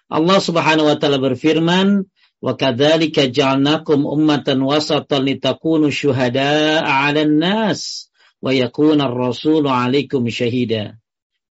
Allah 0.06 0.38
Subhanahu 0.38 0.86
wa 0.86 0.94
taala 0.94 1.18
berfirman, 1.18 2.06
"Wa 2.38 2.54
kadzalika 2.54 3.26
ja'alnakum 3.26 4.06
ummatan 4.06 4.62
wasatan 4.62 5.26
litakunu 5.26 5.90
syuhada'a 5.90 6.86
'alan 6.86 7.42
nas 7.42 8.06
wa 8.38 8.54
yakuna 8.54 9.10
ar-rasulu 9.10 9.66
'alaikum 9.66 10.30
syahida." 10.30 10.94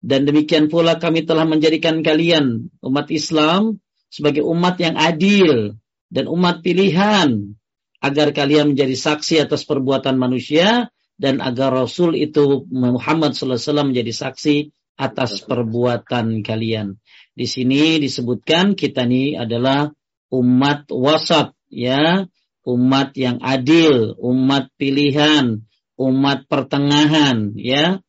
Dan 0.05 0.29
demikian 0.29 0.69
pula 0.69 1.01
kami 1.01 1.25
telah 1.25 1.49
menjadikan 1.49 2.05
kalian 2.05 2.69
umat 2.85 3.09
Islam 3.09 3.81
sebagai 4.13 4.45
umat 4.45 4.77
yang 4.77 4.93
adil 5.01 5.81
dan 6.13 6.29
umat 6.29 6.61
pilihan 6.61 7.57
agar 7.97 8.29
kalian 8.37 8.77
menjadi 8.77 8.93
saksi 8.93 9.49
atas 9.49 9.65
perbuatan 9.65 10.13
manusia 10.21 10.93
dan 11.17 11.41
agar 11.41 11.73
Rasul 11.73 12.13
itu 12.13 12.69
Muhammad 12.69 13.33
SAW 13.33 13.89
menjadi 13.89 14.13
saksi 14.13 14.69
atas 14.97 15.45
perbuatan 15.45 16.41
kalian. 16.41 16.97
Di 17.37 17.45
sini 17.45 18.01
disebutkan 18.01 18.73
kita 18.73 19.05
ini 19.05 19.37
adalah 19.37 19.93
umat 20.33 20.89
wasat 20.89 21.53
ya, 21.69 22.25
umat 22.65 23.13
yang 23.13 23.37
adil, 23.41 24.17
umat 24.17 24.73
pilihan, 24.77 25.61
umat 25.97 26.49
pertengahan 26.49 27.53
ya. 27.57 28.01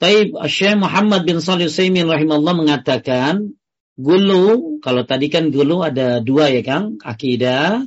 Taib 0.00 0.34
Syekh 0.48 0.76
Muhammad 0.80 1.22
bin 1.28 1.38
Salih 1.38 1.70
Utsaimin 1.70 2.10
rahimahullah 2.10 2.56
mengatakan 2.58 3.54
gulu 3.94 4.80
kalau 4.82 5.06
tadi 5.06 5.30
kan 5.30 5.54
gulu 5.54 5.84
ada 5.84 6.18
dua 6.18 6.50
ya 6.50 6.64
Kang, 6.64 6.98
akidah 6.98 7.86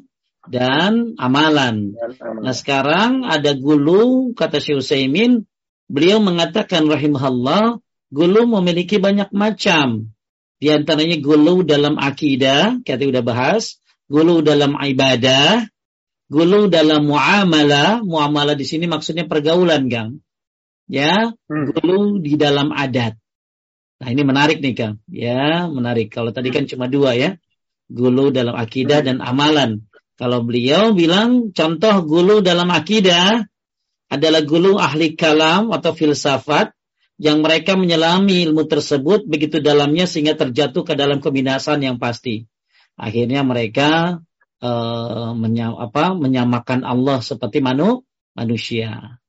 dan 0.52 1.18
amalan. 1.18 1.96
Nah 2.42 2.56
sekarang 2.56 3.26
ada 3.26 3.54
gulu 3.58 4.34
kata 4.38 4.62
Syekh 4.62 4.82
Utsaimin 4.82 5.46
beliau 5.90 6.22
mengatakan 6.22 6.86
rahimahullah 6.86 7.82
gulu 8.14 8.42
memiliki 8.60 9.02
banyak 9.02 9.30
macam. 9.34 10.16
Di 10.56 10.72
antaranya 10.72 11.20
gulu 11.20 11.68
dalam 11.68 12.00
akidah, 12.00 12.80
kita 12.82 13.04
sudah 13.04 13.24
bahas, 13.26 13.78
gulu 14.08 14.40
dalam 14.40 14.80
ibadah, 14.80 15.68
gulu 16.32 16.72
dalam 16.72 17.06
muamalah, 17.06 18.00
muamalah 18.02 18.56
di 18.56 18.64
sini 18.64 18.88
maksudnya 18.88 19.28
pergaulan, 19.28 19.92
Kang. 19.92 20.24
Ya, 20.88 21.34
hmm. 21.50 21.66
gulu 21.76 22.24
di 22.24 22.40
dalam 22.40 22.72
adat. 22.72 23.18
Nah, 24.00 24.08
ini 24.12 24.22
menarik 24.24 24.64
nih, 24.64 24.74
Kang. 24.78 24.96
Ya, 25.12 25.68
menarik. 25.68 26.14
Kalau 26.14 26.32
tadi 26.32 26.54
kan 26.54 26.70
cuma 26.70 26.88
dua 26.88 27.18
ya. 27.18 27.36
Gulu 27.90 28.32
dalam 28.34 28.56
akidah 28.56 29.02
hmm. 29.04 29.08
dan 29.12 29.18
amalan. 29.20 29.86
Kalau 30.16 30.48
beliau 30.48 30.96
bilang 30.96 31.52
contoh 31.52 31.96
gulu 32.08 32.40
dalam 32.40 32.72
akidah 32.72 33.44
adalah 34.08 34.42
gulu 34.48 34.80
ahli 34.80 35.18
kalam 35.20 35.76
atau 35.76 35.92
filsafat 35.92 36.72
yang 37.20 37.44
mereka 37.44 37.76
menyelami 37.80 38.44
ilmu 38.48 38.68
tersebut 38.68 39.28
begitu 39.28 39.60
dalamnya 39.64 40.08
sehingga 40.08 40.36
terjatuh 40.36 40.84
ke 40.84 40.94
dalam 40.96 41.20
kebinasan 41.20 41.84
yang 41.84 42.00
pasti. 42.00 42.48
Akhirnya 42.96 43.44
mereka 43.44 44.20
uh, 44.64 45.32
menyam, 45.36 45.76
apa, 45.76 46.16
menyamakan 46.16 46.88
Allah 46.88 47.20
seperti 47.20 47.60
manu, 47.60 48.08
manusia. 48.36 49.20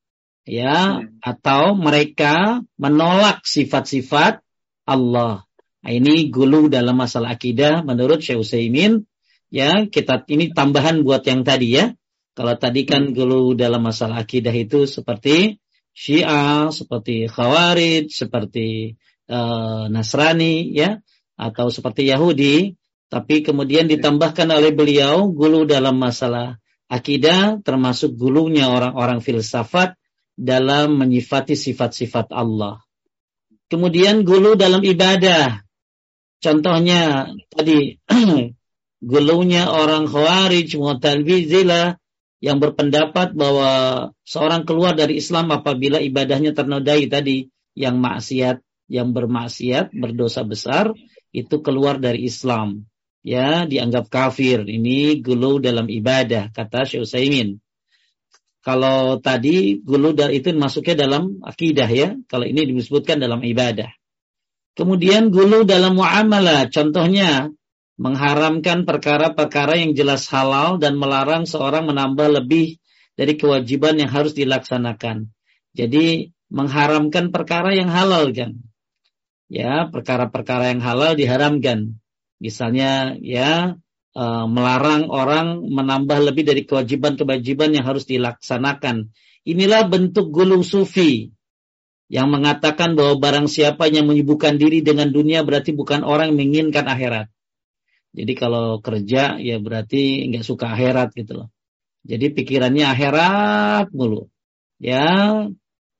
Ya, 0.46 1.02
hmm. 1.02 1.18
atau 1.26 1.74
mereka 1.74 2.62
menolak 2.78 3.42
sifat-sifat 3.42 4.38
Allah. 4.86 5.42
Nah, 5.82 5.90
ini 5.90 6.30
gulu 6.30 6.70
dalam 6.70 6.94
masalah 6.94 7.34
akidah 7.34 7.82
menurut 7.82 8.22
Syekh 8.22 8.46
Utsaimin 8.46 9.02
ya 9.50 9.86
kita 9.86 10.26
ini 10.30 10.52
tambahan 10.52 11.02
buat 11.06 11.22
yang 11.26 11.42
tadi 11.42 11.78
ya. 11.78 11.92
Kalau 12.36 12.52
tadi 12.60 12.84
kan 12.84 13.16
dulu 13.16 13.56
dalam 13.56 13.80
masalah 13.80 14.20
akidah 14.20 14.52
itu 14.52 14.84
seperti 14.84 15.56
Syiah, 15.96 16.68
seperti 16.68 17.24
Khawarij, 17.32 18.12
seperti 18.12 19.00
uh, 19.32 19.88
Nasrani 19.88 20.68
ya 20.76 21.00
atau 21.40 21.72
seperti 21.72 22.12
Yahudi, 22.12 22.76
tapi 23.08 23.40
kemudian 23.40 23.88
ditambahkan 23.88 24.52
oleh 24.52 24.76
beliau 24.76 25.32
gulu 25.32 25.64
dalam 25.64 25.96
masalah 25.96 26.60
akidah 26.92 27.58
termasuk 27.64 28.14
gulunya 28.14 28.68
orang-orang 28.68 29.24
filsafat 29.24 29.96
dalam 30.36 31.00
menyifati 31.00 31.56
sifat-sifat 31.56 32.30
Allah. 32.36 32.84
Kemudian 33.66 34.22
gulu 34.22 34.54
dalam 34.54 34.84
ibadah. 34.84 35.64
Contohnya 36.38 37.32
tadi 37.48 37.96
gulunya 39.00 39.68
orang 39.68 40.08
Khawarij, 40.08 40.76
Mu'tazilah 40.76 41.96
yang 42.40 42.60
berpendapat 42.60 43.32
bahwa 43.32 43.70
seorang 44.22 44.68
keluar 44.68 44.92
dari 44.92 45.18
Islam 45.18 45.48
apabila 45.50 45.98
ibadahnya 45.98 46.52
ternodai 46.52 47.08
tadi 47.08 47.48
yang 47.72 47.98
maksiat, 48.00 48.60
yang 48.86 49.10
bermaksiat, 49.16 49.92
berdosa 49.96 50.44
besar 50.44 50.92
itu 51.32 51.60
keluar 51.60 52.00
dari 52.00 52.24
Islam. 52.28 52.86
Ya, 53.26 53.66
dianggap 53.66 54.06
kafir. 54.06 54.62
Ini 54.62 55.18
gulu 55.18 55.58
dalam 55.58 55.90
ibadah 55.90 56.54
kata 56.54 56.86
Syekh 56.86 57.02
Utsaimin. 57.02 57.58
Kalau 58.62 59.18
tadi 59.18 59.82
gulu 59.82 60.14
itu 60.30 60.54
masuknya 60.54 61.06
dalam 61.06 61.42
akidah 61.42 61.90
ya. 61.90 62.14
Kalau 62.30 62.46
ini 62.46 62.70
disebutkan 62.70 63.18
dalam 63.18 63.42
ibadah. 63.42 63.90
Kemudian 64.78 65.34
gulu 65.34 65.66
dalam 65.66 65.98
muamalah. 65.98 66.70
Contohnya 66.70 67.50
mengharamkan 67.96 68.84
perkara-perkara 68.84 69.80
yang 69.80 69.96
jelas 69.96 70.28
halal 70.28 70.76
dan 70.76 71.00
melarang 71.00 71.48
seorang 71.48 71.88
menambah 71.88 72.44
lebih 72.44 72.76
dari 73.16 73.34
kewajiban 73.40 73.96
yang 73.96 74.12
harus 74.12 74.36
dilaksanakan. 74.36 75.32
Jadi 75.72 76.32
mengharamkan 76.52 77.32
perkara 77.32 77.72
yang 77.72 77.88
halal 77.88 78.30
kan. 78.36 78.60
Ya, 79.48 79.88
perkara-perkara 79.88 80.76
yang 80.76 80.84
halal 80.84 81.16
diharamkan. 81.16 81.96
Misalnya 82.36 83.16
ya 83.16 83.80
e, 84.12 84.24
melarang 84.44 85.08
orang 85.08 85.64
menambah 85.64 86.18
lebih 86.32 86.44
dari 86.44 86.62
kewajiban-kewajiban 86.68 87.72
yang 87.72 87.84
harus 87.88 88.04
dilaksanakan. 88.04 89.12
Inilah 89.46 89.88
bentuk 89.88 90.34
gulu 90.34 90.60
sufi 90.60 91.32
yang 92.12 92.28
mengatakan 92.28 92.98
bahwa 92.98 93.18
barang 93.18 93.46
siapa 93.48 93.88
yang 93.88 94.10
menyibukkan 94.10 94.58
diri 94.58 94.82
dengan 94.82 95.08
dunia 95.10 95.42
berarti 95.46 95.72
bukan 95.72 96.02
orang 96.02 96.34
yang 96.34 96.38
menginginkan 96.38 96.86
akhirat. 96.90 97.30
Jadi 98.16 98.32
kalau 98.32 98.80
kerja 98.80 99.36
ya 99.36 99.60
berarti 99.60 100.24
nggak 100.32 100.44
suka 100.48 100.72
akhirat 100.72 101.12
gitu 101.12 101.44
loh. 101.44 101.48
Jadi 102.06 102.32
pikirannya 102.32 102.88
akhirat 102.88 103.92
mulu. 103.92 104.32
Ya, 104.80 105.44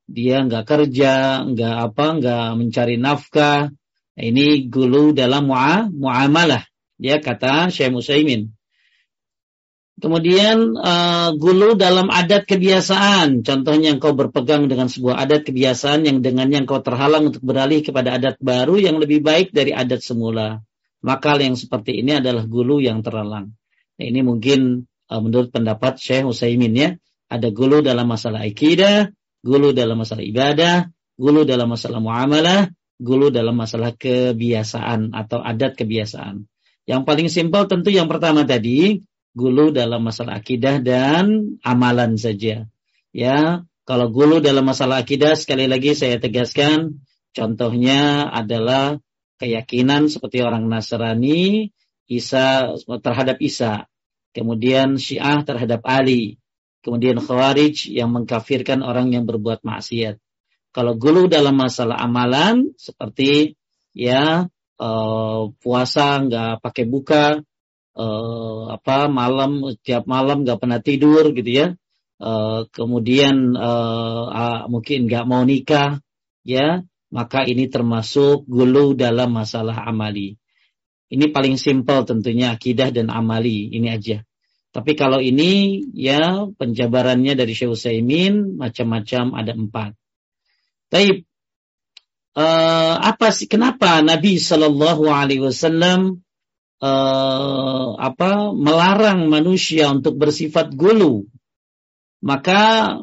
dia 0.09 0.37
nggak 0.47 0.65
kerja, 0.65 1.45
nggak 1.45 1.77
apa, 1.93 2.07
nggak 2.17 2.47
mencari 2.57 2.97
nafkah. 2.97 3.69
Nah, 4.17 4.25
ini 4.25 4.65
gulu 4.73 5.13
dalam 5.13 5.53
mu'a, 5.53 5.93
muamalah. 5.93 6.65
Dia 6.97 7.21
kata 7.21 7.69
Syekh 7.69 7.93
Musaimin. 7.93 8.57
Kemudian 9.97 10.77
uh, 10.77 11.33
gulu 11.37 11.77
dalam 11.77 12.09
adat 12.13 12.45
kebiasaan. 12.49 13.45
Contohnya 13.45 13.97
engkau 13.97 14.13
berpegang 14.13 14.69
dengan 14.69 14.93
sebuah 14.93 15.21
adat 15.25 15.49
kebiasaan 15.49 16.05
yang 16.05 16.21
dengannya 16.21 16.65
engkau 16.65 16.81
terhalang 16.85 17.33
untuk 17.33 17.45
beralih 17.45 17.81
kepada 17.81 18.17
adat 18.17 18.37
baru 18.41 18.77
yang 18.77 19.01
lebih 19.01 19.25
baik 19.25 19.57
dari 19.57 19.73
adat 19.73 20.05
semula. 20.05 20.61
Maka 21.05 21.37
yang 21.41 21.59
seperti 21.59 22.01
ini 22.01 22.19
adalah 22.19 22.45
gulu 22.49 22.81
yang 22.81 23.05
terlalang. 23.05 23.53
Nah, 23.97 24.05
ini 24.05 24.21
mungkin 24.25 24.89
uh, 25.09 25.21
menurut 25.21 25.53
pendapat 25.53 26.01
Syekh 26.01 26.29
Utsaimin 26.29 26.73
ya, 26.77 26.89
ada 27.27 27.49
gulu 27.51 27.83
dalam 27.83 28.07
masalah 28.07 28.47
akidah, 28.47 29.11
gulu 29.43 29.75
dalam 29.75 29.99
masalah 29.99 30.25
ibadah, 30.25 30.89
gulu 31.19 31.43
dalam 31.43 31.69
masalah 31.73 31.99
muamalah, 31.99 32.71
gulu 32.97 33.29
dalam 33.29 33.57
masalah 33.57 33.93
kebiasaan 33.97 35.13
atau 35.13 35.43
adat 35.43 35.77
kebiasaan. 35.77 36.49
Yang 36.87 37.03
paling 37.03 37.29
simpel 37.29 37.67
tentu 37.67 37.91
yang 37.91 38.07
pertama 38.07 38.47
tadi, 38.47 39.03
gulu 39.37 39.75
dalam 39.75 40.07
masalah 40.07 40.39
akidah 40.39 40.81
dan 40.81 41.59
amalan 41.61 42.17
saja. 42.17 42.65
Ya, 43.11 43.67
kalau 43.87 44.11
gulu 44.11 44.43
dalam 44.43 44.67
masalah 44.67 45.03
akidah 45.03 45.35
sekali 45.35 45.67
lagi 45.71 45.95
saya 45.95 46.19
tegaskan 46.19 47.07
contohnya 47.37 48.29
adalah 48.33 48.99
keyakinan 49.37 50.09
seperti 50.09 50.41
orang 50.41 50.69
Nasrani 50.69 51.71
Isa 52.07 52.77
terhadap 53.03 53.43
Isa, 53.43 53.91
kemudian 54.31 54.95
Syiah 54.95 55.43
terhadap 55.43 55.83
Ali, 55.83 56.39
kemudian 56.87 57.19
Khawarij 57.19 57.91
yang 57.91 58.15
mengkafirkan 58.15 58.87
orang 58.87 59.11
yang 59.11 59.27
berbuat 59.27 59.67
maksiat. 59.67 60.23
Kalau 60.71 60.95
gulu 60.95 61.27
dalam 61.27 61.59
masalah 61.59 61.99
amalan 61.99 62.71
seperti 62.79 63.59
ya 63.91 64.47
uh, 64.79 65.43
puasa 65.59 66.23
nggak 66.23 66.63
pakai 66.63 66.85
buka, 66.87 67.43
uh, 67.99 68.63
apa 68.71 69.11
malam 69.11 69.75
tiap 69.83 70.07
malam 70.07 70.47
nggak 70.47 70.61
pernah 70.63 70.79
tidur 70.79 71.35
gitu 71.35 71.51
ya, 71.51 71.67
uh, 72.23 72.71
kemudian 72.71 73.57
uh, 73.59 74.25
uh, 74.31 74.63
mungkin 74.71 75.11
nggak 75.11 75.25
mau 75.27 75.43
nikah, 75.43 75.99
ya 76.47 76.87
maka 77.11 77.47
ini 77.47 77.71
termasuk 77.71 78.47
gulu 78.47 78.97
dalam 78.99 79.35
masalah 79.35 79.87
amali. 79.87 80.35
Ini 81.07 81.31
paling 81.31 81.55
simpel 81.55 82.03
tentunya 82.03 82.51
akidah 82.51 82.91
dan 82.91 83.15
amali 83.15 83.71
ini 83.71 83.89
aja. 83.95 84.27
Tapi 84.75 84.93
kalau 84.99 85.23
ini 85.23 85.81
ya 85.95 86.51
penjabarannya 86.51 87.39
dari 87.39 87.57
Syekh 87.57 87.79
Utsaimin 87.79 88.59
macam-macam 88.59 89.33
ada 89.39 89.53
empat. 89.55 89.91
Tapi 90.93 91.25
uh, 92.37 92.95
apa 93.01 93.33
sih 93.33 93.49
kenapa 93.49 94.05
Nabi 94.05 94.37
Shallallahu 94.37 95.09
Alaihi 95.09 95.41
Wasallam 95.41 96.21
uh, 96.85 97.89
apa 97.97 98.53
melarang 98.53 99.33
manusia 99.33 99.89
untuk 99.89 100.21
bersifat 100.21 100.75
gulu? 100.77 101.25
Maka 102.21 102.99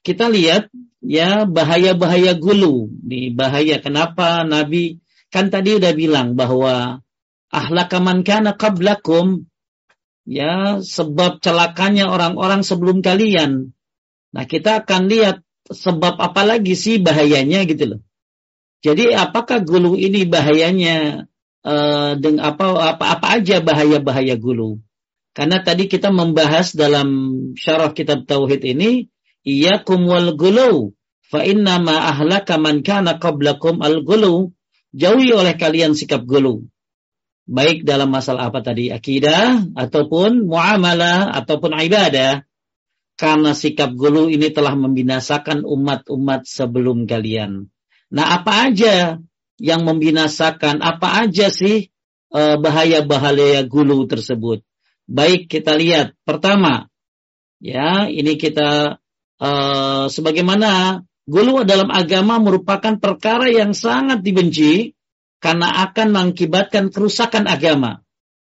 kita 0.00 0.32
lihat 0.32 0.72
ya 1.04 1.48
bahaya-bahaya 1.48 2.36
gulu. 2.36 2.88
Di 2.92 3.32
bahaya 3.32 3.80
kenapa 3.80 4.44
Nabi 4.44 5.00
kan 5.32 5.48
tadi 5.48 5.76
udah 5.76 5.92
bilang 5.96 6.36
bahwa 6.36 7.04
ahlakaman 7.50 8.22
kana 8.22 8.54
qablakum 8.54 9.50
ya 10.28 10.78
sebab 10.84 11.42
celakanya 11.42 12.12
orang-orang 12.12 12.62
sebelum 12.62 13.02
kalian. 13.02 13.74
Nah, 14.30 14.44
kita 14.46 14.86
akan 14.86 15.10
lihat 15.10 15.42
sebab 15.66 16.18
apa 16.22 16.42
lagi 16.46 16.78
sih 16.78 17.02
bahayanya 17.02 17.66
gitu 17.66 17.96
loh. 17.96 18.00
Jadi 18.80 19.12
apakah 19.12 19.60
gulu 19.60 19.92
ini 19.98 20.24
bahayanya 20.24 21.28
uh, 21.66 22.16
dengan 22.16 22.54
apa 22.54 22.96
apa 22.96 23.04
apa 23.18 23.26
aja 23.36 23.60
bahaya-bahaya 23.60 24.40
gulu? 24.40 24.80
Karena 25.36 25.62
tadi 25.62 25.86
kita 25.86 26.10
membahas 26.10 26.74
dalam 26.74 27.08
syarah 27.54 27.92
kitab 27.94 28.26
tauhid 28.26 28.64
ini 28.66 29.06
iyyakum 29.46 30.04
wal 30.06 30.36
gulu 30.36 30.96
fa 31.30 31.44
inna 31.46 31.78
ma 31.80 32.10
ahlaka 32.12 32.60
man 32.60 32.82
kana 32.84 33.16
qablakum 33.16 33.80
al 33.80 34.02
gulu 34.04 34.52
jauhi 34.96 35.30
oleh 35.32 35.54
kalian 35.54 35.94
sikap 35.94 36.26
gulu 36.26 36.66
baik 37.50 37.82
dalam 37.82 38.14
masalah 38.14 38.50
apa 38.54 38.62
tadi 38.62 38.94
akidah 38.94 39.74
ataupun 39.74 40.46
muamalah 40.46 41.34
ataupun 41.34 41.74
ibadah 41.74 42.46
karena 43.20 43.52
sikap 43.52 43.92
gulu 43.92 44.32
ini 44.32 44.48
telah 44.48 44.72
membinasakan 44.72 45.68
umat-umat 45.68 46.48
sebelum 46.48 47.04
kalian. 47.04 47.68
Nah, 48.08 48.40
apa 48.40 48.72
aja 48.72 49.20
yang 49.60 49.84
membinasakan? 49.84 50.80
Apa 50.80 51.28
aja 51.28 51.52
sih 51.52 51.92
eh, 52.32 52.56
bahaya-bahaya 52.56 53.60
gulu 53.68 54.08
tersebut? 54.08 54.64
Baik 55.04 55.52
kita 55.52 55.76
lihat 55.76 56.16
pertama, 56.24 56.88
ya 57.60 58.08
ini 58.08 58.40
kita 58.40 59.02
uh, 59.40 60.06
sebagaimana 60.06 61.02
gulu 61.24 61.64
dalam 61.64 61.88
agama 61.88 62.38
merupakan 62.38 63.00
perkara 63.00 63.48
yang 63.48 63.72
sangat 63.72 64.20
dibenci 64.20 64.92
karena 65.40 65.88
akan 65.88 66.12
mengakibatkan 66.12 66.92
kerusakan 66.92 67.48
agama. 67.48 68.04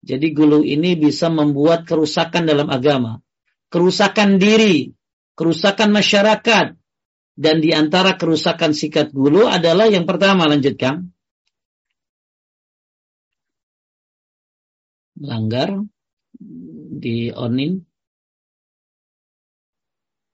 Jadi 0.04 0.36
gulu 0.36 0.68
ini 0.68 1.00
bisa 1.00 1.32
membuat 1.32 1.88
kerusakan 1.88 2.44
dalam 2.44 2.68
agama, 2.68 3.24
kerusakan 3.72 4.36
diri, 4.36 4.92
kerusakan 5.40 5.96
masyarakat, 5.96 6.76
dan 7.34 7.56
di 7.64 7.72
antara 7.72 8.20
kerusakan 8.20 8.76
sikat 8.76 9.16
gulu 9.16 9.48
adalah 9.48 9.88
yang 9.88 10.04
pertama 10.04 10.44
lanjutkan. 10.46 11.08
Melanggar 15.16 15.88
di 17.00 17.32
onin 17.32 17.88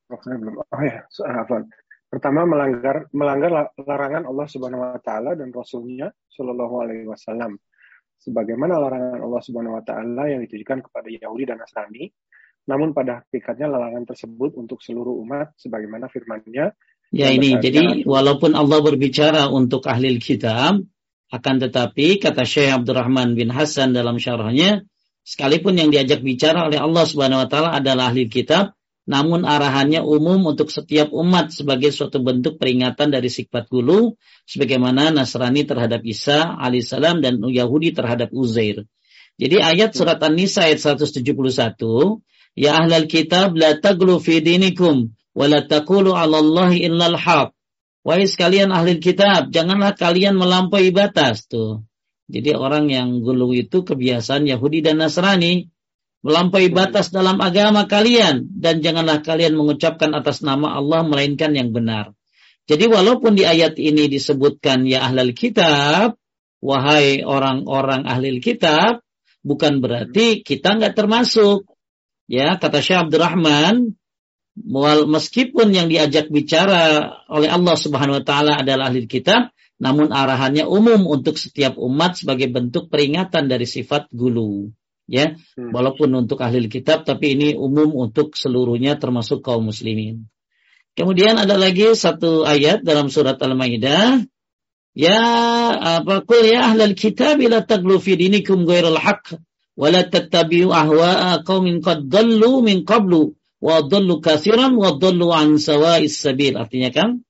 Oh, 0.10 0.17
belum. 0.17 0.54
Oh 0.60 0.82
ya. 0.82 1.06
Pertama 2.10 2.41
melanggar 2.50 3.06
melanggar 3.13 3.69
larangan 3.78 4.26
Allah 4.26 4.48
Subhanahu 4.50 4.82
wa 4.82 4.98
taala 4.98 5.38
dan 5.38 5.54
rasulnya 5.54 6.10
Shallallahu 6.34 6.76
alaihi 6.82 7.06
wasallam. 7.06 7.62
Sebagaimana 8.17 8.82
larangan 8.82 9.22
Allah 9.22 9.41
Subhanahu 9.45 9.78
wa 9.78 9.84
taala 9.86 10.26
yang 10.26 10.41
ditujukan 10.41 10.89
kepada 10.89 11.06
Yahudi 11.06 11.45
dan 11.45 11.62
Nasrani, 11.62 12.10
namun 12.65 12.98
pada 12.98 13.22
hakikatnya 13.22 13.69
larangan 13.69 14.10
tersebut 14.10 14.58
untuk 14.58 14.82
seluruh 14.82 15.22
umat 15.22 15.54
sebagaimana 15.58 16.10
firman-Nya 16.10 16.74
Ya 17.10 17.34
ini 17.34 17.58
jadi 17.58 18.06
walaupun 18.06 18.54
Allah 18.54 18.86
berbicara 18.86 19.50
untuk 19.50 19.89
ahli 19.89 20.22
kitab 20.22 20.86
akan 21.34 21.56
tetapi 21.58 22.22
kata 22.22 22.45
Syekh 22.45 22.69
Abdurrahman 22.69 23.34
bin 23.34 23.50
Hasan 23.50 23.98
dalam 23.98 24.22
syarahnya 24.22 24.86
sekalipun 25.26 25.74
yang 25.74 25.89
diajak 25.89 26.22
bicara 26.22 26.69
oleh 26.69 26.78
Allah 26.78 27.10
Subhanahu 27.10 27.45
wa 27.45 27.50
taala 27.50 27.69
adalah 27.74 28.13
ahli 28.13 28.30
kitab 28.30 28.78
namun 29.10 29.41
arahannya 29.41 30.06
umum 30.06 30.54
untuk 30.54 30.69
setiap 30.69 31.10
umat 31.10 31.50
sebagai 31.50 31.89
suatu 31.89 32.22
bentuk 32.22 32.62
peringatan 32.62 33.10
dari 33.10 33.26
sifat 33.26 33.65
gulu 33.65 34.13
sebagaimana 34.45 35.10
Nasrani 35.10 35.65
terhadap 35.65 36.06
Isa 36.06 36.45
alaihissalam 36.45 37.26
dan 37.26 37.41
Yahudi 37.41 37.98
terhadap 37.98 38.30
Uzair. 38.30 38.86
Jadi 39.41 39.58
ayat 39.58 39.98
surat 39.98 40.22
An-Nisa 40.22 40.69
ayat 40.69 40.86
171, 40.86 41.26
Ya 42.54 42.78
ahlal 42.78 43.10
kitab 43.10 43.58
la 43.58 43.82
taglu 43.82 44.22
fi 44.22 44.45
dinikum 44.45 45.17
wa 45.34 45.45
la 45.50 45.65
taqulu 45.65 46.13
'ala 46.13 46.38
Allahi 46.38 46.86
illal 46.86 47.17
haq. 47.17 47.58
Wahai 48.06 48.30
sekalian 48.30 48.69
ahli 48.69 49.02
kitab, 49.02 49.50
janganlah 49.50 49.98
kalian 49.98 50.38
melampaui 50.38 50.93
batas 50.93 51.50
tuh. 51.50 51.82
Jadi 52.30 52.54
orang 52.54 52.93
yang 52.93 53.26
gulu 53.26 53.58
itu 53.58 53.82
kebiasaan 53.82 54.45
Yahudi 54.45 54.86
dan 54.86 55.02
Nasrani 55.02 55.74
melampaui 56.19 56.67
batas 56.71 57.12
dalam 57.15 57.39
agama 57.39 57.88
kalian 57.88 58.43
dan 58.60 58.84
janganlah 58.84 59.23
kalian 59.23 59.55
mengucapkan 59.55 60.12
atas 60.12 60.43
nama 60.43 60.75
Allah 60.75 61.08
melainkan 61.08 61.55
yang 61.55 61.71
benar. 61.71 62.12
Jadi 62.69 62.86
walaupun 62.86 63.34
di 63.34 63.47
ayat 63.47 63.79
ini 63.82 64.05
disebutkan 64.12 64.86
ya 64.86 65.10
ahlul 65.10 65.34
kitab, 65.34 66.19
wahai 66.62 67.25
orang-orang 67.25 68.05
ahli 68.05 68.38
kitab, 68.43 69.01
bukan 69.41 69.82
berarti 69.82 70.45
kita 70.45 70.77
nggak 70.77 70.93
termasuk. 70.93 71.65
Ya, 72.29 72.62
kata 72.62 72.77
Syekh 72.77 73.10
Abdurrahman, 73.10 73.97
meskipun 75.10 75.73
yang 75.73 75.89
diajak 75.89 76.29
bicara 76.29 77.10
oleh 77.25 77.49
Allah 77.49 77.73
Subhanahu 77.73 78.21
wa 78.21 78.25
taala 78.27 78.62
adalah 78.62 78.93
ahli 78.93 79.10
kitab, 79.10 79.49
namun 79.82 80.13
arahannya 80.13 80.69
umum 80.69 81.10
untuk 81.10 81.41
setiap 81.41 81.73
umat 81.82 82.21
sebagai 82.21 82.53
bentuk 82.53 82.93
peringatan 82.93 83.49
dari 83.49 83.65
sifat 83.65 84.13
gulu 84.13 84.69
ya 85.10 85.34
hmm. 85.34 85.74
walaupun 85.74 86.13
untuk 86.13 86.39
ahli 86.45 86.69
kitab 86.69 87.04
tapi 87.04 87.34
ini 87.34 87.58
umum 87.58 87.89
untuk 87.98 88.38
seluruhnya 88.38 88.95
termasuk 89.02 89.41
kaum 89.41 89.65
muslimin. 89.67 90.30
Kemudian 90.93 91.41
ada 91.41 91.58
lagi 91.58 91.98
satu 91.98 92.45
ayat 92.45 92.86
dalam 92.86 93.10
surat 93.10 93.41
al-maidah. 93.41 94.22
Ya 94.93 95.22
apa 96.02 96.22
kul 96.26 96.45
ya 96.45 96.69
ahli 96.69 96.93
kitab 96.93 97.41
la 97.41 97.65
taglu 97.65 97.98
fi 97.98 98.19
dinikum 98.19 98.67
ghairal 98.67 99.00
haqq 99.00 99.41
wa 99.80 99.88
la 99.89 100.04
tattabi'u 100.06 100.69
ahwa'a 100.69 101.41
qaumin 101.48 101.80
qad 101.80 102.06
dallu 102.06 102.60
min 102.65 102.84
qablu 102.84 103.32
wa 103.63 103.80
dallu 103.86 104.19
katsiran 104.19 104.76
wa 104.76 104.98
dallu 105.00 105.32
an 105.32 105.56
sawa'is 105.56 106.19
sabil. 106.19 106.60
Artinya 106.60 106.91
kan 106.91 107.24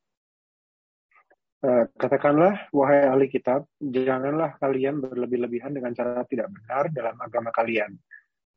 katakanlah, 1.96 2.72
wahai 2.72 3.08
ahli 3.08 3.28
kitab, 3.28 3.68
janganlah 3.84 4.56
kalian 4.60 5.04
berlebih-lebihan 5.04 5.76
dengan 5.76 5.92
cara 5.92 6.24
tidak 6.24 6.48
benar 6.56 6.88
dalam 6.96 7.20
agama 7.20 7.52
kalian. 7.52 8.00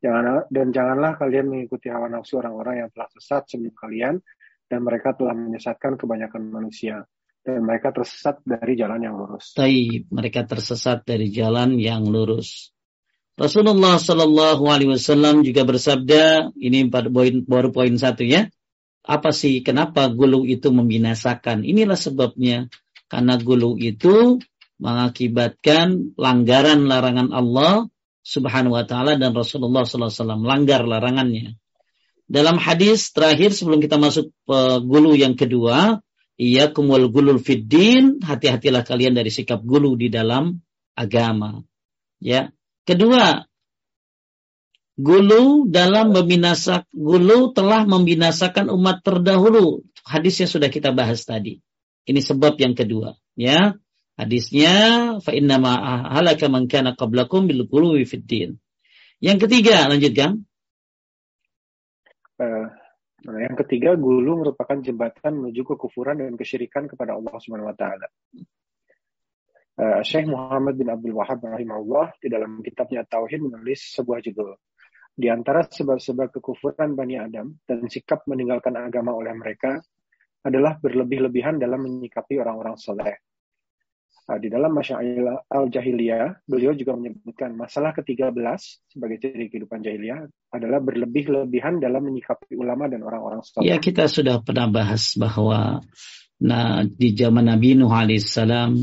Dan 0.03 0.71
janganlah 0.75 1.15
kalian 1.15 1.47
mengikuti 1.47 1.87
hawa 1.87 2.11
nafsu 2.11 2.39
orang-orang 2.39 2.83
yang 2.83 2.89
telah 2.91 3.07
sesat 3.15 3.47
sebelum 3.47 3.75
kalian, 3.75 4.15
dan 4.67 4.79
mereka 4.83 5.15
telah 5.15 5.35
menyesatkan 5.35 5.95
kebanyakan 5.99 6.47
manusia. 6.47 7.03
Dan 7.43 7.67
mereka 7.67 7.91
tersesat 7.91 8.39
dari 8.47 8.79
jalan 8.79 9.03
yang 9.03 9.19
lurus. 9.19 9.51
Taib, 9.51 10.07
mereka 10.11 10.47
tersesat 10.47 11.03
dari 11.03 11.27
jalan 11.27 11.75
yang 11.75 12.07
lurus. 12.07 12.71
Rasulullah 13.35 13.99
Shallallahu 13.99 14.63
Alaihi 14.69 14.95
Wasallam 14.95 15.43
juga 15.43 15.67
bersabda, 15.67 16.55
ini 16.55 16.87
baru 16.87 17.67
poin 17.73 17.95
satu 17.99 18.23
ya. 18.23 18.47
Apa 19.03 19.35
sih 19.35 19.59
kenapa 19.59 20.07
gulu 20.07 20.47
itu 20.47 20.71
membinasakan? 20.71 21.67
Inilah 21.67 21.99
sebabnya 21.99 22.71
karena 23.13 23.37
gulu 23.37 23.77
itu 23.77 24.41
mengakibatkan 24.81 26.17
langgaran 26.17 26.89
larangan 26.89 27.29
Allah 27.29 27.85
Subhanahu 28.25 28.73
wa 28.73 28.89
taala 28.89 29.21
dan 29.21 29.37
Rasulullah 29.37 29.85
sallallahu 29.85 30.09
alaihi 30.09 30.23
wasallam 30.25 30.41
langgar 30.41 30.81
larangannya. 30.81 31.53
Dalam 32.25 32.57
hadis 32.57 33.13
terakhir 33.13 33.53
sebelum 33.53 33.85
kita 33.85 34.01
masuk 34.01 34.33
ke 34.33 34.59
gulu 34.81 35.13
yang 35.13 35.37
kedua, 35.37 36.01
kumul 36.73 37.13
gulul 37.13 37.37
fiddin, 37.37 38.17
hati-hatilah 38.17 38.81
kalian 38.81 39.13
dari 39.13 39.29
sikap 39.29 39.61
gulu 39.61 39.93
di 39.93 40.09
dalam 40.09 40.57
agama. 40.97 41.61
Ya. 42.17 42.49
Kedua, 42.89 43.45
gulu 44.97 45.69
dalam 45.69 46.17
membinasak 46.17 46.89
gulu 46.89 47.53
telah 47.53 47.85
membinasakan 47.85 48.73
umat 48.73 49.05
terdahulu. 49.05 49.85
Hadisnya 50.01 50.49
sudah 50.49 50.73
kita 50.73 50.89
bahas 50.89 51.21
tadi. 51.29 51.61
Ini 52.03 52.19
sebab 52.19 52.59
yang 52.59 52.75
kedua, 52.75 53.15
ya. 53.39 53.79
Hadisnya 54.13 54.73
fa 55.25 55.33
inna 55.33 55.57
ma 55.57 55.73
halaka 56.13 56.45
man 56.45 56.69
kana 56.69 56.93
qablakum 56.93 57.49
bil 57.49 57.65
qulubi 57.65 58.05
fid 58.05 58.27
din. 58.29 58.61
Yang 59.23 59.47
ketiga, 59.47 59.89
lanjutkan. 59.89 60.43
Uh, 62.37 62.67
yang 63.23 63.55
ketiga, 63.55 63.95
gulu 63.95 64.43
merupakan 64.43 64.77
jembatan 64.83 65.39
menuju 65.39 65.63
kekufuran 65.63 66.19
dan 66.19 66.35
kesyirikan 66.35 66.91
kepada 66.91 67.15
Allah 67.15 67.33
Subhanahu 67.39 67.71
wa 67.71 67.77
taala. 67.79 68.07
Uh, 69.73 70.05
Syekh 70.05 70.29
Muhammad 70.29 70.77
bin 70.77 70.91
Abdul 70.91 71.17
Wahab 71.17 71.41
rahimahullah 71.41 72.19
di 72.21 72.29
dalam 72.29 72.61
kitabnya 72.61 73.07
Tauhid 73.07 73.41
menulis 73.41 73.95
sebuah 73.95 74.21
judul. 74.21 74.53
Di 75.13 75.31
antara 75.31 75.65
sebab-sebab 75.65 76.37
kekufuran 76.37 76.93
Bani 76.93 77.17
Adam 77.17 77.53
dan 77.65 77.85
sikap 77.89 78.27
meninggalkan 78.29 78.77
agama 78.77 79.13
oleh 79.17 79.33
mereka 79.33 79.81
adalah 80.43 80.75
berlebih-lebihan 80.77 81.55
dalam 81.57 81.87
menyikapi 81.87 82.37
orang-orang 82.37 82.75
soleh. 82.75 83.15
Nah, 84.23 84.39
di 84.39 84.47
dalam 84.47 84.71
Masyail 84.71 85.27
al-Jahiliyah, 85.51 86.47
beliau 86.47 86.71
juga 86.71 86.95
menyebutkan 86.95 87.51
masalah 87.59 87.91
ke-13 87.91 88.31
sebagai 88.87 89.19
ciri 89.19 89.51
kehidupan 89.51 89.83
jahiliyah 89.83 90.31
adalah 90.47 90.79
berlebih-lebihan 90.79 91.83
dalam 91.83 92.07
menyikapi 92.07 92.55
ulama 92.55 92.87
dan 92.87 93.03
orang-orang 93.03 93.43
soleh. 93.43 93.67
Ya, 93.67 93.83
kita 93.83 94.07
sudah 94.07 94.39
pernah 94.39 94.71
bahas 94.71 95.19
bahwa 95.19 95.83
nah, 96.39 96.87
di 96.87 97.11
zaman 97.19 97.51
Nabi 97.51 97.75
Nuh 97.75 97.91
alaihissalam, 97.91 98.79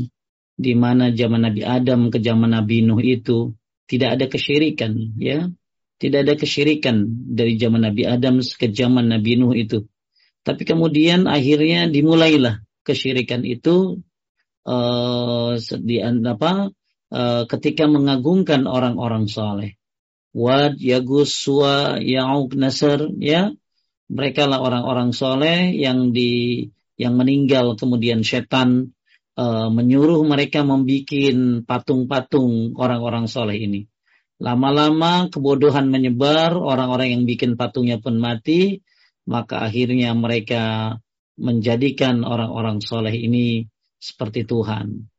di 0.61 0.73
mana 0.77 1.09
zaman 1.09 1.41
Nabi 1.41 1.65
Adam 1.65 2.13
ke 2.13 2.21
zaman 2.21 2.53
Nabi 2.53 2.85
Nuh 2.85 3.01
itu 3.01 3.57
tidak 3.89 4.21
ada 4.21 4.25
kesyirikan, 4.29 4.93
ya. 5.17 5.49
Tidak 5.97 6.21
ada 6.21 6.33
kesyirikan 6.37 7.01
dari 7.33 7.57
zaman 7.57 7.81
Nabi 7.81 8.05
Adam 8.05 8.41
ke 8.41 8.69
zaman 8.69 9.09
Nabi 9.09 9.41
Nuh 9.41 9.57
itu 9.57 9.89
tapi 10.41 10.65
kemudian 10.65 11.29
akhirnya 11.29 11.85
dimulailah 11.89 12.65
kesyirikan 12.81 13.45
itu 13.45 14.01
uh, 14.65 15.53
di 15.57 16.01
apa 16.01 16.51
uh, 17.13 17.43
ketika 17.45 17.85
mengagungkan 17.85 18.65
orang-orang 18.65 19.29
saleh. 19.29 19.77
Wad, 20.31 20.79
Yagus, 20.79 21.35
Suwa, 21.35 21.99
Ya'uq, 21.99 22.55
Nasr, 22.55 23.11
ya. 23.19 23.51
Mereka 24.11 24.47
lah 24.47 24.59
orang-orang 24.59 25.15
soleh 25.15 25.71
yang 25.75 26.11
di 26.11 26.67
yang 26.99 27.15
meninggal 27.15 27.79
kemudian 27.79 28.27
setan 28.27 28.91
uh, 29.39 29.71
menyuruh 29.71 30.23
mereka 30.27 30.67
membuat 30.67 31.63
patung-patung 31.63 32.75
orang-orang 32.75 33.31
soleh 33.31 33.55
ini. 33.55 33.87
Lama-lama 34.41 35.31
kebodohan 35.31 35.87
menyebar, 35.87 36.57
orang-orang 36.57 37.13
yang 37.15 37.23
bikin 37.23 37.55
patungnya 37.55 38.01
pun 38.03 38.19
mati, 38.19 38.83
maka 39.25 39.61
akhirnya 39.61 40.13
mereka 40.17 40.95
menjadikan 41.37 42.21
orang-orang 42.21 42.81
soleh 42.81 43.13
ini 43.13 43.65
seperti 44.01 44.45
Tuhan. 44.45 45.09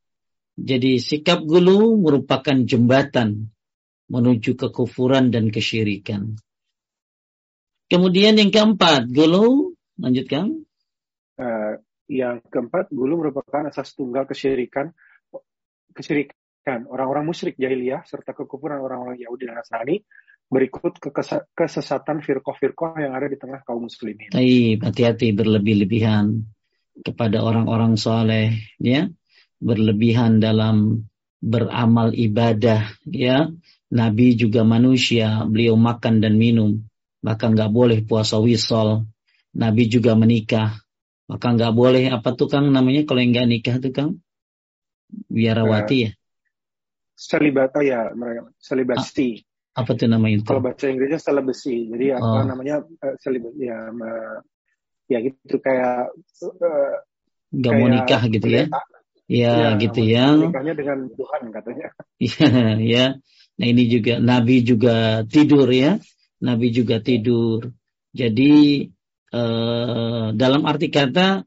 Jadi 0.59 1.01
sikap 1.01 1.43
gulu 1.43 1.97
merupakan 1.99 2.55
jembatan 2.63 3.51
menuju 4.13 4.59
kekufuran 4.59 5.33
dan 5.33 5.49
kesyirikan. 5.49 6.37
Kemudian 7.89 8.37
yang 8.37 8.53
keempat, 8.53 9.09
gulu, 9.09 9.73
lanjutkan. 9.97 10.65
Uh, 11.41 11.81
yang 12.09 12.45
keempat, 12.53 12.93
gulu 12.93 13.25
merupakan 13.25 13.69
asas 13.69 13.97
tunggal 13.97 14.29
kesyirikan, 14.29 14.93
kesyirikan 15.97 16.89
orang-orang 16.89 17.25
musyrik 17.25 17.57
jahiliyah 17.57 18.05
serta 18.05 18.37
kekufuran 18.37 18.81
orang-orang 18.81 19.21
Yahudi 19.21 19.49
dan 19.49 19.61
Nasrani 19.61 20.05
berikut 20.53 21.01
kesesatan 21.57 22.21
firqoh-firqoh 22.21 23.01
yang 23.01 23.17
ada 23.17 23.25
di 23.33 23.41
tengah 23.41 23.65
kaum 23.65 23.89
muslimin. 23.89 24.29
Baik, 24.29 24.85
hati-hati 24.85 25.33
berlebih-lebihan 25.33 26.45
kepada 27.01 27.41
orang-orang 27.41 27.97
soleh, 27.97 28.53
ya, 28.77 29.09
berlebihan 29.57 30.45
dalam 30.45 31.09
beramal 31.41 32.13
ibadah, 32.13 32.93
ya. 33.09 33.49
Nabi 33.93 34.37
juga 34.37 34.65
manusia, 34.65 35.45
beliau 35.49 35.77
makan 35.77 36.21
dan 36.21 36.37
minum, 36.37 36.85
maka 37.25 37.49
nggak 37.49 37.73
boleh 37.73 38.05
puasa 38.05 38.37
wisol. 38.37 39.09
Nabi 39.57 39.89
juga 39.89 40.17
menikah, 40.17 40.81
maka 41.29 41.53
nggak 41.53 41.73
boleh 41.77 42.09
apa 42.09 42.33
tuh 42.33 42.49
kang 42.49 42.73
namanya 42.73 43.05
kalau 43.05 43.21
nggak 43.21 43.49
nikah 43.49 43.77
tuh 43.81 43.93
kang 43.93 44.11
biarawati 45.29 45.97
uh, 45.97 46.01
ya. 46.09 46.11
Selibat, 47.13 47.77
oh 47.77 47.85
ya, 47.85 48.09
selibasi. 48.57 49.45
Apa 49.73 49.97
tuh 49.97 50.09
namanya 50.09 50.45
itu? 50.45 50.49
Kalau 50.49 50.61
bahasa 50.61 50.93
Inggrisnya 50.93 51.21
selebesi. 51.21 51.89
Jadi 51.89 52.13
apa 52.13 52.41
oh. 52.41 52.45
namanya 52.45 52.85
uh, 52.85 53.15
ya 53.57 53.79
uh, 53.89 54.37
ya 55.09 55.19
gitu 55.25 55.57
kayak 55.61 56.13
uh, 56.45 56.97
Gak 57.53 57.73
mau 57.77 57.89
nikah 57.89 58.23
gitu 58.33 58.49
ya? 58.49 58.65
Ya, 59.29 59.53
ya 59.53 59.69
gitu 59.77 60.01
ya. 60.01 60.33
Nikahnya 60.37 60.75
dengan 60.77 60.99
Tuhan 61.13 61.43
katanya. 61.53 61.89
Iya, 62.23 62.79
ya. 62.79 63.07
Nah 63.59 63.67
ini 63.67 63.85
juga 63.91 64.23
Nabi 64.23 64.65
juga 64.65 65.27
tidur 65.29 65.69
ya. 65.69 66.01
Nabi 66.41 66.73
juga 66.73 67.03
tidur. 67.05 67.73
Jadi 68.13 68.87
uh, 69.33 70.33
dalam 70.33 70.63
arti 70.65 70.89
kata 70.89 71.45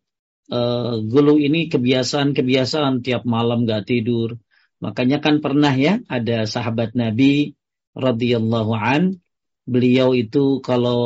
uh, 0.51 0.93
gulu 1.01 1.41
ini 1.41 1.69
kebiasaan-kebiasaan 1.69 3.01
tiap 3.01 3.25
malam 3.25 3.65
gak 3.65 3.89
tidur. 3.89 4.37
Makanya 4.83 5.23
kan 5.23 5.41
pernah 5.41 5.73
ya 5.73 6.01
ada 6.05 6.45
sahabat 6.45 6.93
Nabi 6.93 7.57
radhiyallahu 7.95 8.71
an 8.75 9.23
beliau 9.65 10.13
itu 10.13 10.61
kalau 10.61 11.01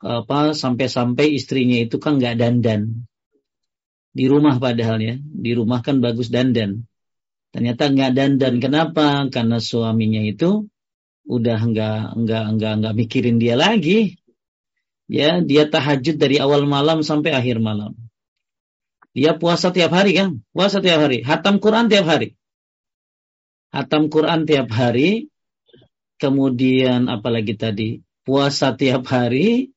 apa 0.00 0.54
sampai-sampai 0.54 1.34
istrinya 1.34 1.76
itu 1.82 1.98
kan 1.98 2.16
nggak 2.16 2.38
dandan. 2.40 3.04
Di 4.16 4.24
rumah 4.32 4.56
padahal 4.56 4.96
ya 5.02 5.14
di 5.20 5.52
rumah 5.52 5.84
kan 5.84 6.00
bagus 6.00 6.32
dandan. 6.32 6.88
Ternyata 7.52 7.92
nggak 7.92 8.12
dandan. 8.16 8.54
Kenapa? 8.62 9.28
Karena 9.28 9.60
suaminya 9.60 10.24
itu 10.24 10.68
udah 11.26 11.58
nggak 11.58 12.00
nggak 12.16 12.44
nggak 12.56 12.72
nggak 12.80 12.94
mikirin 12.96 13.36
dia 13.42 13.58
lagi. 13.58 14.16
Ya 15.06 15.42
dia 15.42 15.68
tahajud 15.68 16.16
dari 16.18 16.40
awal 16.42 16.64
malam 16.66 17.02
sampai 17.02 17.34
akhir 17.34 17.60
malam. 17.60 17.94
Dia 19.16 19.32
puasa 19.36 19.72
tiap 19.72 19.96
hari 19.96 20.12
kan? 20.12 20.44
Puasa 20.52 20.84
tiap 20.84 21.08
hari. 21.08 21.24
Hatam 21.24 21.56
Quran 21.56 21.88
tiap 21.88 22.04
hari. 22.04 22.36
Hatam 23.72 24.12
Quran 24.12 24.44
tiap 24.44 24.68
hari 24.72 25.32
kemudian 26.16 27.08
apalagi 27.08 27.54
tadi 27.56 28.00
puasa 28.26 28.74
tiap 28.74 29.06
hari 29.08 29.72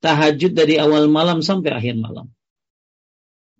tahajud 0.00 0.56
dari 0.56 0.80
awal 0.80 1.10
malam 1.12 1.44
sampai 1.44 1.70
akhir 1.76 2.00
malam 2.00 2.32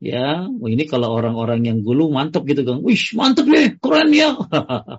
Ya, 0.00 0.48
ini 0.48 0.88
kalau 0.88 1.12
orang-orang 1.12 1.68
yang 1.68 1.78
gulu 1.84 2.08
mantap 2.08 2.48
gitu 2.48 2.64
kan. 2.64 2.80
Wih, 2.80 3.04
mantap 3.12 3.44
nih, 3.44 3.76
Quran 3.76 4.08
ya. 4.16 4.32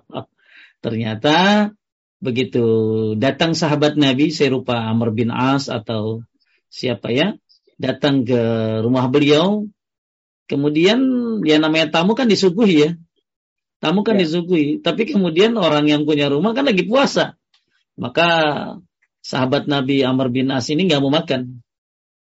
Ternyata 0.84 1.34
begitu 2.22 2.62
datang 3.18 3.58
sahabat 3.58 3.98
Nabi 3.98 4.30
serupa 4.30 4.78
Amr 4.78 5.10
bin 5.10 5.34
As 5.34 5.66
atau 5.66 6.22
siapa 6.70 7.10
ya, 7.10 7.34
datang 7.82 8.22
ke 8.22 8.38
rumah 8.86 9.10
beliau. 9.10 9.66
Kemudian 10.46 11.02
ya 11.42 11.58
namanya 11.58 11.90
tamu 11.90 12.14
kan 12.14 12.30
disuguhi 12.30 12.86
ya. 12.86 12.90
Tamu 13.82 14.06
kan 14.06 14.14
ya. 14.14 14.22
disuguhi, 14.22 14.78
tapi 14.78 15.10
kemudian 15.10 15.58
orang 15.58 15.90
yang 15.90 16.06
punya 16.06 16.30
rumah 16.30 16.54
kan 16.54 16.62
lagi 16.62 16.86
puasa. 16.86 17.34
Maka 17.98 18.28
sahabat 19.26 19.66
Nabi 19.66 20.06
Amr 20.06 20.30
bin 20.30 20.54
As 20.54 20.70
ini 20.70 20.86
nggak 20.86 21.02
mau 21.02 21.10
makan 21.10 21.66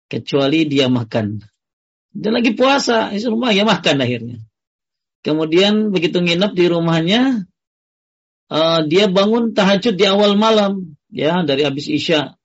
kecuali 0.09 0.65
dia 0.65 0.89
makan 0.89 1.45
dia 2.13 2.29
lagi 2.29 2.53
puasa, 2.53 3.09
isi 3.09 3.25
rumah 3.25 3.49
ya 3.49 3.65
makan 3.65 3.97
akhirnya. 3.97 4.37
Kemudian 5.25 5.89
begitu 5.89 6.21
nginep 6.21 6.53
di 6.53 6.65
rumahnya, 6.69 7.21
uh, 8.53 8.79
dia 8.85 9.09
bangun 9.09 9.57
tahajud 9.57 9.97
di 9.97 10.05
awal 10.05 10.37
malam, 10.37 10.93
ya 11.09 11.41
dari 11.41 11.65
habis 11.65 11.89
isya. 11.89 12.37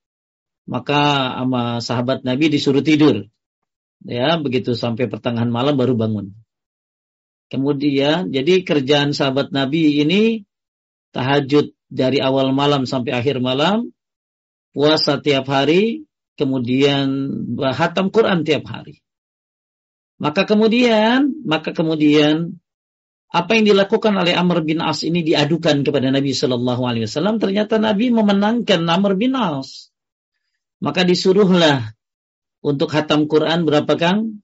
Maka 0.64 1.32
sama 1.36 1.62
sahabat 1.84 2.24
Nabi 2.24 2.48
disuruh 2.48 2.80
tidur. 2.80 3.28
Ya, 4.04 4.40
begitu 4.40 4.72
sampai 4.72 5.08
pertengahan 5.08 5.52
malam 5.52 5.76
baru 5.76 5.96
bangun. 5.96 6.32
Kemudian, 7.48 8.28
jadi 8.28 8.60
kerjaan 8.60 9.16
sahabat 9.16 9.50
Nabi 9.50 10.04
ini 10.04 10.44
tahajud 11.16 11.72
dari 11.88 12.20
awal 12.20 12.52
malam 12.52 12.84
sampai 12.84 13.16
akhir 13.16 13.40
malam, 13.40 13.88
puasa 14.76 15.16
tiap 15.18 15.48
hari, 15.48 16.04
kemudian 16.36 17.08
hatam 17.72 18.12
Quran 18.12 18.44
tiap 18.44 18.68
hari. 18.68 19.00
Maka 20.20 20.44
kemudian, 20.44 21.40
maka 21.46 21.72
kemudian 21.72 22.60
apa 23.28 23.60
yang 23.60 23.70
dilakukan 23.70 24.16
oleh 24.16 24.32
Amr 24.32 24.64
bin 24.64 24.80
As 24.80 25.04
ini 25.04 25.20
diadukan 25.20 25.84
kepada 25.84 26.08
Nabi 26.08 26.32
Shallallahu 26.32 26.82
Alaihi 26.84 27.04
Wasallam. 27.04 27.36
Ternyata 27.36 27.76
Nabi 27.76 28.08
memenangkan 28.08 28.82
Amr 28.88 29.20
bin 29.20 29.36
As. 29.36 29.92
Maka 30.80 31.04
disuruhlah 31.04 31.92
untuk 32.64 32.88
hatam 32.90 33.28
Quran 33.28 33.68
berapa 33.68 33.94
kang? 34.00 34.40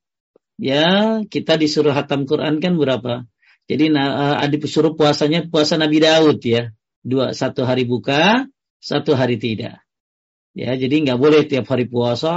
Ya, 0.55 1.21
kita 1.27 1.59
disuruh 1.59 1.90
hatam 1.90 2.31
Quran 2.31 2.62
kan 2.62 2.79
berapa? 2.79 3.27
Jadi 3.67 3.90
uh, 3.90 4.45
disuruh 4.55 4.95
puasanya 4.95 5.49
puasa 5.49 5.75
Nabi 5.81 5.99
Daud 5.99 6.38
ya, 6.45 6.71
dua 7.03 7.35
satu 7.35 7.67
hari 7.67 7.88
buka, 7.88 8.47
satu 8.79 9.17
hari 9.19 9.40
tidak. 9.40 9.83
Ya, 10.55 10.79
jadi 10.79 11.03
nggak 11.03 11.19
boleh 11.19 11.43
tiap 11.51 11.67
hari 11.67 11.90
puasa 11.90 12.31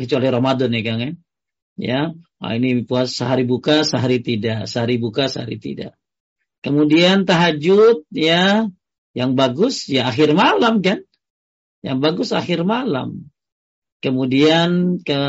kecuali 0.00 0.26
Ramadan 0.32 0.72
ya 0.72 0.80
Kang 0.80 1.00
ya. 1.02 1.12
Ya, 1.76 2.00
nah, 2.40 2.52
ini 2.52 2.84
puasa 2.84 3.24
sehari 3.24 3.44
buka, 3.48 3.84
sehari 3.84 4.20
tidak, 4.20 4.68
sehari 4.68 4.96
buka, 5.00 5.28
sehari 5.28 5.56
tidak. 5.56 5.96
Kemudian 6.62 7.26
tahajud 7.26 8.06
ya, 8.12 8.70
yang 9.12 9.36
bagus 9.36 9.90
ya 9.90 10.08
akhir 10.08 10.32
malam 10.32 10.80
kan. 10.80 11.04
Yang 11.82 11.98
bagus 11.98 12.30
akhir 12.30 12.62
malam. 12.62 13.31
Kemudian 14.02 14.98
ke 15.06 15.20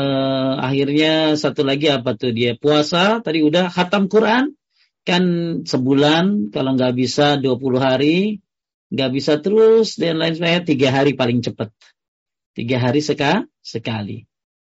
akhirnya 0.58 1.38
satu 1.38 1.62
lagi 1.62 1.86
apa 1.94 2.18
tuh 2.18 2.34
dia 2.34 2.58
puasa 2.58 3.22
tadi 3.22 3.46
udah 3.46 3.70
khatam 3.70 4.10
Quran 4.10 4.58
kan 5.06 5.22
sebulan 5.62 6.50
kalau 6.50 6.74
nggak 6.74 6.98
bisa 6.98 7.38
20 7.38 7.54
hari 7.78 8.42
nggak 8.90 9.10
bisa 9.14 9.38
terus 9.38 9.94
dan 9.94 10.18
lain 10.18 10.34
sebagainya 10.34 10.66
tiga 10.66 10.88
hari 10.90 11.14
paling 11.14 11.38
cepat 11.38 11.70
tiga 12.58 12.82
hari 12.82 12.98
seka, 12.98 13.46
sekali 13.62 14.26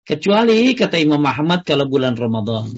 Kecuali 0.05 0.77
kata 0.77 1.01
Imam 1.01 1.17
Muhammad 1.17 1.65
kalau 1.65 1.89
bulan 1.89 2.13
Ramadan. 2.13 2.69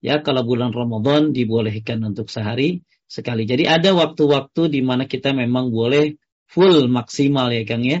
Ya, 0.00 0.24
kalau 0.24 0.48
bulan 0.48 0.72
Ramadan 0.72 1.36
dibolehkan 1.36 2.00
untuk 2.00 2.32
sehari 2.32 2.80
sekali. 3.04 3.44
Jadi 3.44 3.68
ada 3.68 3.92
waktu-waktu 3.92 4.72
di 4.72 4.80
mana 4.80 5.04
kita 5.04 5.36
memang 5.36 5.68
boleh 5.68 6.16
full 6.48 6.88
maksimal 6.88 7.52
ya 7.52 7.68
Kang 7.68 7.84
ya. 7.84 8.00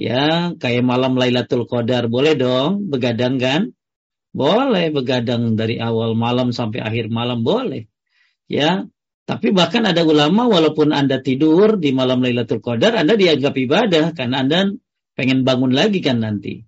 Ya, 0.00 0.56
kayak 0.56 0.80
malam 0.80 1.20
Lailatul 1.20 1.68
Qadar 1.68 2.08
boleh 2.08 2.32
dong 2.32 2.88
begadang 2.88 3.36
kan? 3.36 3.76
Boleh 4.32 4.88
begadang 4.88 5.60
dari 5.60 5.76
awal 5.76 6.16
malam 6.16 6.56
sampai 6.56 6.80
akhir 6.80 7.12
malam 7.12 7.44
boleh. 7.44 7.84
Ya, 8.48 8.88
tapi 9.28 9.52
bahkan 9.52 9.84
ada 9.84 10.00
ulama 10.00 10.48
walaupun 10.48 10.96
Anda 10.96 11.20
tidur 11.20 11.76
di 11.76 11.92
malam 11.92 12.24
Lailatul 12.24 12.64
Qadar 12.64 12.96
Anda 12.96 13.12
dianggap 13.12 13.52
ibadah 13.52 14.16
karena 14.16 14.40
Anda 14.40 14.72
pengen 15.12 15.44
bangun 15.44 15.76
lagi 15.76 16.00
kan 16.00 16.24
nanti. 16.24 16.64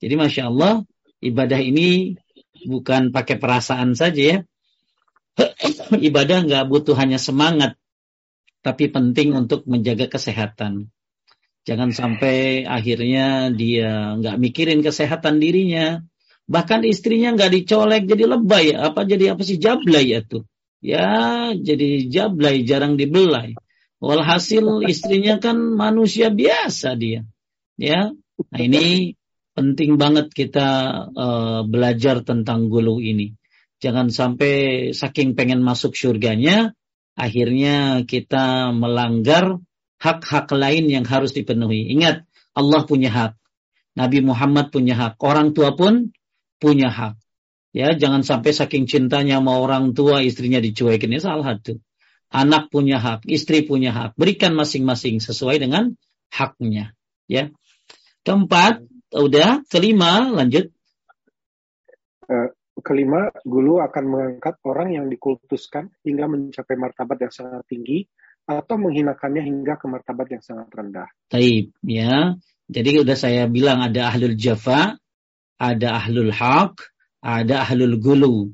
Jadi 0.00 0.14
masya 0.16 0.48
Allah 0.48 0.80
ibadah 1.20 1.60
ini 1.60 2.16
bukan 2.64 3.12
pakai 3.12 3.36
perasaan 3.36 3.92
saja 3.92 4.22
ya. 4.24 4.38
ibadah 6.08 6.48
nggak 6.48 6.64
butuh 6.64 6.96
hanya 6.96 7.20
semangat, 7.20 7.76
tapi 8.64 8.88
penting 8.88 9.36
untuk 9.36 9.68
menjaga 9.68 10.08
kesehatan. 10.08 10.88
Jangan 11.68 11.92
sampai 11.92 12.64
akhirnya 12.64 13.52
dia 13.52 14.16
nggak 14.16 14.36
mikirin 14.40 14.80
kesehatan 14.80 15.44
dirinya, 15.44 16.00
bahkan 16.48 16.80
istrinya 16.88 17.36
nggak 17.36 17.52
dicolek 17.52 18.08
jadi 18.08 18.24
lebay, 18.32 18.72
apa 18.72 19.04
jadi 19.04 19.36
apa 19.36 19.42
sih 19.44 19.60
jablay 19.60 20.16
ya 20.16 20.24
tuh? 20.24 20.48
Ya 20.80 21.52
jadi 21.52 22.08
jablay 22.08 22.64
jarang 22.64 22.96
dibelai. 22.96 23.52
Walhasil 24.00 24.88
istrinya 24.88 25.36
kan 25.36 25.60
manusia 25.60 26.32
biasa 26.32 26.96
dia, 26.96 27.28
ya. 27.76 28.16
Nah 28.16 28.60
ini 28.64 29.12
penting 29.52 30.00
banget 30.00 30.32
kita 30.32 30.68
uh, 31.12 31.60
belajar 31.68 32.24
tentang 32.24 32.72
gulu 32.72 33.04
ini. 33.04 33.36
Jangan 33.84 34.08
sampai 34.08 34.52
saking 34.96 35.36
pengen 35.36 35.60
masuk 35.60 35.92
surganya, 35.92 36.72
akhirnya 37.12 38.08
kita 38.08 38.72
melanggar 38.72 39.60
hak-hak 40.00 40.48
lain 40.56 40.88
yang 40.88 41.04
harus 41.04 41.36
dipenuhi. 41.36 41.92
Ingat, 41.92 42.24
Allah 42.56 42.82
punya 42.88 43.12
hak. 43.12 43.36
Nabi 43.94 44.24
Muhammad 44.24 44.72
punya 44.72 44.96
hak. 44.96 45.20
Orang 45.20 45.52
tua 45.52 45.76
pun 45.76 46.10
punya 46.56 46.88
hak. 46.88 47.20
Ya, 47.70 47.94
jangan 47.94 48.26
sampai 48.26 48.50
saking 48.50 48.90
cintanya 48.90 49.38
sama 49.38 49.60
orang 49.60 49.94
tua 49.94 50.24
istrinya 50.24 50.58
dicuekin. 50.58 51.12
Ya 51.14 51.20
salah 51.22 51.54
tuh. 51.60 51.78
Anak 52.30 52.70
punya 52.70 52.98
hak, 52.98 53.26
istri 53.30 53.66
punya 53.66 53.94
hak. 53.94 54.18
Berikan 54.18 54.54
masing-masing 54.56 55.20
sesuai 55.22 55.62
dengan 55.62 55.94
haknya. 56.30 56.94
Ya. 57.26 57.50
Keempat, 58.22 58.86
Udah, 59.10 59.66
kelima, 59.66 60.30
lanjut. 60.30 60.70
Uh, 62.30 62.54
kelima, 62.78 63.34
gulu 63.42 63.82
akan 63.82 64.04
mengangkat 64.06 64.54
orang 64.62 64.94
yang 64.94 65.06
dikultuskan 65.10 65.90
hingga 66.06 66.30
mencapai 66.30 66.78
martabat 66.78 67.18
yang 67.18 67.34
sangat 67.34 67.66
tinggi 67.66 68.06
atau 68.50 68.74
menghinakannya 68.74 69.46
hingga 69.46 69.78
ke 69.78 69.86
martabat 69.86 70.26
yang 70.34 70.42
sangat 70.42 70.66
rendah. 70.74 71.08
Taib, 71.30 71.70
ya. 71.86 72.34
Jadi 72.66 72.90
udah 73.02 73.14
saya 73.14 73.46
bilang 73.46 73.78
ada 73.82 74.10
ahlul 74.10 74.34
jafa, 74.34 74.98
ada 75.58 75.88
ahlul 76.02 76.34
haq, 76.34 76.74
ada 77.22 77.62
ahlul 77.62 78.02
gulu. 78.02 78.50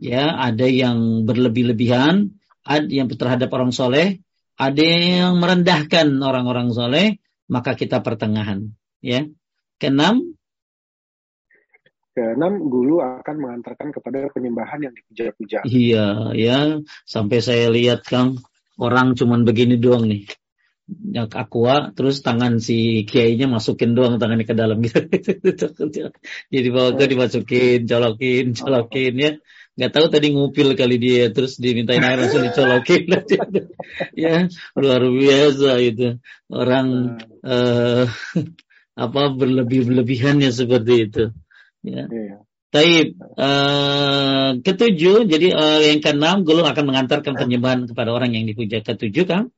Ya, 0.00 0.32
ada 0.38 0.64
yang 0.64 1.28
berlebih-lebihan, 1.28 2.32
ada 2.64 2.88
yang 2.88 3.10
terhadap 3.10 3.52
orang 3.52 3.74
soleh, 3.74 4.22
ada 4.56 4.80
yang 4.80 5.36
merendahkan 5.42 6.08
orang-orang 6.24 6.72
soleh, 6.72 7.20
maka 7.50 7.76
kita 7.76 8.00
pertengahan. 8.00 8.72
Ya, 9.04 9.28
Keenam, 9.76 10.40
Keenam, 12.10 12.66
gulu 12.66 12.98
akan 13.00 13.36
mengantarkan 13.38 13.94
kepada 13.94 14.26
penyembahan 14.34 14.82
yang 14.82 14.92
dipuja-puja. 14.92 15.62
Iya, 15.62 16.34
ya. 16.34 16.82
Sampai 17.06 17.38
saya 17.38 17.70
lihat 17.70 18.02
Kang, 18.02 18.42
orang 18.80 19.12
cuman 19.12 19.44
begini 19.44 19.76
doang 19.76 20.08
nih. 20.08 20.24
yang 20.90 21.30
aqua 21.30 21.94
terus 21.94 22.18
tangan 22.18 22.58
si 22.58 23.06
kiainya 23.06 23.46
masukin 23.46 23.94
doang 23.94 24.18
tangannya 24.18 24.42
ke 24.42 24.58
dalam 24.58 24.82
gitu. 24.82 25.06
Jadi 26.50 26.68
bawa 26.74 26.98
ke 26.98 27.04
dimasukin 27.06 27.86
colokin 27.86 28.58
colokin 28.58 29.14
ya. 29.14 29.32
Nggak 29.78 29.92
tahu 29.94 30.06
tadi 30.10 30.34
ngupil 30.34 30.74
kali 30.74 30.98
dia 30.98 31.30
terus 31.30 31.62
dimintain 31.62 32.02
air 32.02 32.18
langsung 32.18 32.42
dicolokin. 32.42 33.06
Ya 34.14 34.46
luar 34.74 35.02
biasa 35.02 35.78
itu 35.82 36.18
orang 36.50 37.18
uh, 37.42 38.06
apa 39.04 39.22
berlebih-lebihannya 39.30 40.50
seperti 40.50 40.94
itu. 41.06 41.24
Ya. 41.86 42.10
Yeah. 42.10 42.49
Taib 42.70 43.18
uh, 43.18 44.62
ketujuh, 44.62 45.26
jadi 45.26 45.48
uh, 45.50 45.80
yang 45.82 45.98
keenam 45.98 46.46
gulung 46.46 46.70
akan 46.70 46.84
mengantarkan 46.86 47.34
penyembahan 47.34 47.90
kepada 47.90 48.14
orang 48.14 48.30
yang 48.30 48.46
dipuja. 48.46 48.78
Ketujuh, 48.78 49.26
Kang? 49.26 49.50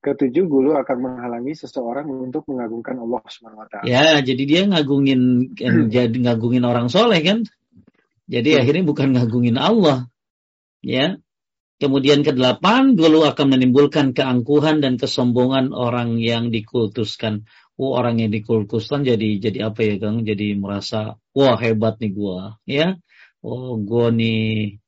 Ketujuh, 0.00 0.48
gulu 0.48 0.72
akan 0.80 0.96
menghalangi 0.96 1.52
seseorang 1.52 2.08
untuk 2.08 2.48
mengagungkan 2.48 2.96
Allah 3.04 3.20
SWT. 3.28 3.74
Ya, 3.84 4.16
jadi 4.24 4.42
dia 4.48 4.62
ngagungin 4.64 5.52
jadi 5.94 6.16
ngagungin 6.16 6.64
orang 6.64 6.88
soleh 6.88 7.20
kan? 7.20 7.44
Jadi 8.24 8.56
hmm. 8.56 8.60
akhirnya 8.64 8.84
bukan 8.88 9.08
ngagungin 9.12 9.60
Allah. 9.60 10.08
Ya. 10.80 11.20
Kemudian 11.76 12.24
kedelapan, 12.24 12.96
gulu 12.96 13.28
akan 13.28 13.46
menimbulkan 13.52 14.16
keangkuhan 14.16 14.80
dan 14.80 14.96
kesombongan 14.96 15.76
orang 15.76 16.16
yang 16.16 16.48
dikultuskan 16.48 17.44
oh 17.76 17.92
orang 17.96 18.24
yang 18.24 18.32
dikultuskan 18.32 19.04
jadi 19.04 19.28
jadi 19.40 19.58
apa 19.68 19.80
ya 19.84 19.94
Kang? 20.00 20.24
Jadi 20.24 20.56
merasa 20.56 21.20
wah 21.36 21.56
hebat 21.60 22.00
nih 22.00 22.12
gua, 22.16 22.56
ya. 22.64 22.96
Oh 23.44 23.76
gua 23.76 24.08
nih 24.10 24.80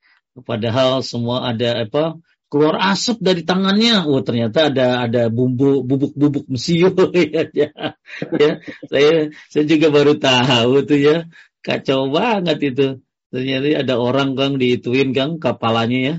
padahal 0.48 1.04
semua 1.04 1.50
ada 1.52 1.84
apa 1.84 2.16
keluar 2.48 2.80
asap 2.80 3.20
dari 3.20 3.42
tangannya. 3.44 4.08
Oh 4.08 4.24
ternyata 4.24 4.72
ada 4.72 5.04
ada 5.04 5.22
bumbu 5.28 5.84
bubuk-bubuk 5.84 6.48
mesiu 6.48 6.90
ya, 7.36 7.44
ya. 7.52 7.70
ya. 8.32 8.50
Saya 8.88 9.12
saya 9.52 9.64
juga 9.68 9.92
baru 9.92 10.16
tahu 10.16 10.88
tuh 10.88 10.98
ya. 10.98 11.16
Kacau 11.60 12.08
banget 12.08 12.58
itu. 12.74 12.86
Ternyata 13.28 13.84
ada 13.84 13.94
orang 14.00 14.32
Kang 14.32 14.56
diituin 14.56 15.12
Kang 15.12 15.36
kepalanya 15.36 15.98
ya. 16.00 16.16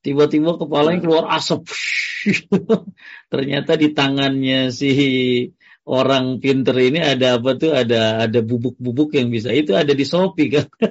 Tiba-tiba 0.00 0.56
kepalanya 0.56 1.00
keluar 1.04 1.24
asap. 1.36 1.68
ternyata 3.32 3.76
di 3.76 3.92
tangannya 3.92 4.72
si 4.72 4.90
orang 5.84 6.40
pinter 6.40 6.76
ini 6.80 7.00
ada 7.04 7.36
apa 7.36 7.56
tuh? 7.56 7.72
Ada 7.76 8.24
ada 8.28 8.40
bubuk-bubuk 8.40 9.12
yang 9.16 9.28
bisa. 9.28 9.52
Itu 9.52 9.76
ada 9.76 9.92
di 9.92 10.04
Shopee 10.04 10.48
kan? 10.48 10.66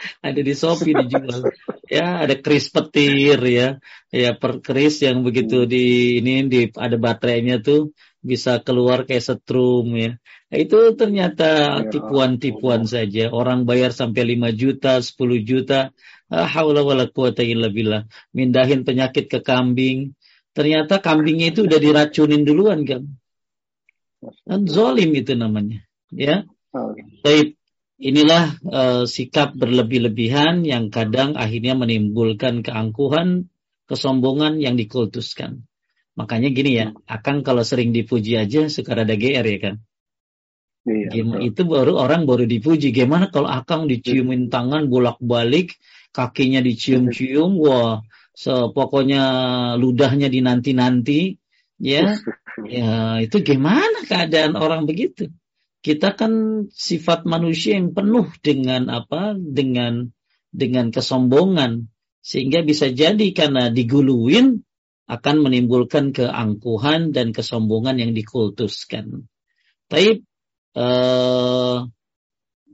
Ada 0.00 0.40
di 0.40 0.56
Shopee 0.56 0.96
dijual. 0.96 1.44
Ya 1.90 2.22
ada 2.22 2.38
kris 2.38 2.70
petir 2.70 3.36
ya. 3.50 3.82
Ya 4.14 4.30
per 4.38 4.62
kris 4.62 5.02
yang 5.02 5.26
begitu 5.26 5.66
di 5.66 6.16
ini 6.22 6.46
di 6.46 6.70
ada 6.78 6.94
baterainya 6.94 7.58
tuh 7.58 7.90
bisa 8.22 8.62
keluar 8.62 9.04
kayak 9.10 9.26
setrum 9.26 9.90
ya. 9.98 10.14
Nah, 10.50 10.58
itu 10.62 10.94
ternyata 10.94 11.82
ya 11.82 11.90
tipuan-tipuan 11.90 12.86
saja. 12.86 13.34
Orang 13.34 13.66
bayar 13.66 13.90
sampai 13.90 14.38
5 14.38 14.54
juta 14.54 15.02
10 15.02 15.42
juta 15.42 15.90
ah, 16.30 16.46
haula 16.46 16.86
wala 16.86 17.10
quwata 17.10 17.42
illa 17.44 17.68
billah 17.68 18.06
mindahin 18.32 18.86
penyakit 18.86 19.26
ke 19.26 19.42
kambing 19.42 20.16
ternyata 20.56 21.02
kambingnya 21.02 21.52
itu 21.52 21.66
udah 21.66 21.78
diracunin 21.78 22.42
duluan 22.46 22.82
kan 22.86 23.20
Kan 24.20 24.68
zolim 24.68 25.16
itu 25.16 25.32
namanya. 25.32 25.80
Ya. 26.12 26.44
Baik. 27.24 27.56
Inilah 28.00 28.56
uh, 28.64 29.04
sikap 29.04 29.52
berlebih-lebihan 29.52 30.64
yang 30.64 30.88
kadang 30.88 31.36
akhirnya 31.36 31.76
menimbulkan 31.76 32.64
keangkuhan, 32.64 33.52
kesombongan 33.84 34.56
yang 34.56 34.80
dikultuskan. 34.80 35.68
Makanya 36.16 36.48
gini 36.48 36.80
ya, 36.80 36.96
akan 37.04 37.44
kalau 37.44 37.60
sering 37.60 37.92
dipuji 37.92 38.40
aja 38.40 38.72
suka 38.72 38.96
ada 38.96 39.12
GR 39.16 39.44
ya 39.44 39.58
kan. 39.60 39.74
Iya, 40.88 41.44
itu 41.44 41.68
baru 41.68 42.00
orang 42.00 42.24
baru 42.24 42.48
dipuji. 42.48 42.88
Gimana 42.96 43.28
kalau 43.28 43.52
akang 43.52 43.84
diciumin 43.84 44.48
tangan 44.48 44.88
bolak-balik, 44.88 45.76
kakinya 46.10 46.60
dicium-cium, 46.62 47.58
wah, 47.58 48.02
so, 48.34 48.74
pokoknya 48.74 49.22
ludahnya 49.78 50.28
dinanti-nanti, 50.30 51.38
ya. 51.80 52.14
Ya 52.66 53.16
itu 53.24 53.40
gimana 53.40 54.04
keadaan 54.04 54.52
orang 54.52 54.84
begitu? 54.84 55.32
Kita 55.80 56.12
kan 56.12 56.66
sifat 56.68 57.24
manusia 57.24 57.80
yang 57.80 57.96
penuh 57.96 58.28
dengan 58.44 58.92
apa 58.92 59.32
dengan 59.32 60.12
dengan 60.52 60.92
kesombongan. 60.92 61.88
Sehingga 62.20 62.60
bisa 62.60 62.92
jadi 62.92 63.32
karena 63.32 63.72
diguluin 63.72 64.60
akan 65.08 65.36
menimbulkan 65.40 66.12
keangkuhan 66.12 67.16
dan 67.16 67.32
kesombongan 67.32 67.96
yang 67.96 68.12
dikultuskan. 68.12 69.24
Tapi 69.88 70.20
eh, 70.76 71.76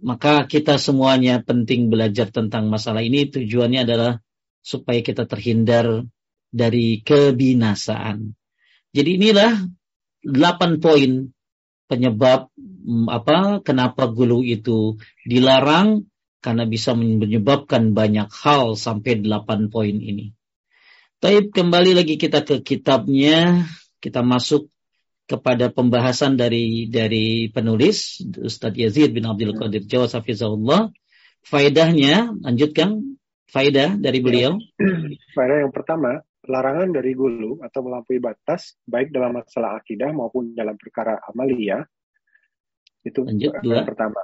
maka 0.05 0.45
kita 0.45 0.77
semuanya 0.77 1.41
penting 1.41 1.89
belajar 1.89 2.29
tentang 2.29 2.69
masalah 2.69 3.01
ini 3.01 3.29
tujuannya 3.33 3.81
adalah 3.87 4.13
supaya 4.61 5.01
kita 5.01 5.25
terhindar 5.25 6.05
dari 6.53 7.01
kebinasaan. 7.01 8.35
Jadi 8.93 9.11
inilah 9.21 9.53
delapan 10.25 10.83
poin 10.83 11.13
penyebab 11.87 12.51
mm, 12.57 13.07
apa 13.07 13.63
kenapa 13.63 14.11
gulu 14.11 14.43
itu 14.43 14.99
dilarang 15.23 16.09
karena 16.43 16.65
bisa 16.67 16.95
menyebabkan 16.95 17.95
banyak 17.95 18.31
hal 18.31 18.75
sampai 18.79 19.23
delapan 19.23 19.71
poin 19.71 19.97
ini. 19.97 20.35
Tapi 21.17 21.49
kembali 21.49 21.97
lagi 21.97 22.21
kita 22.21 22.45
ke 22.45 22.61
kitabnya, 22.61 23.67
kita 23.99 24.21
masuk 24.21 24.69
kepada 25.27 25.75
pembahasan 25.75 26.39
dari 26.39 26.87
dari 26.87 27.51
penulis 27.51 28.23
Ustadz 28.23 28.79
Yazid 28.79 29.11
bin 29.11 29.27
Abdul 29.27 29.59
Qadir 29.59 29.83
Jawa 29.85 30.07
Safizahullah. 30.07 30.95
Faedahnya, 31.47 32.35
lanjutkan 32.43 33.19
faedah 33.51 33.99
dari 33.99 34.19
beliau. 34.19 34.59
Faedah 35.37 35.67
yang 35.67 35.71
pertama, 35.75 36.23
larangan 36.47 36.95
dari 36.95 37.15
gulu 37.15 37.63
atau 37.63 37.87
melampaui 37.87 38.23
batas 38.23 38.79
baik 38.87 39.11
dalam 39.11 39.35
masalah 39.39 39.79
akidah 39.79 40.11
maupun 40.11 40.55
dalam 40.55 40.75
perkara 40.79 41.19
amalia 41.27 41.87
itu 43.07 43.23
Lanjut, 43.23 43.55
yang 43.63 43.87
pertama. 43.87 44.19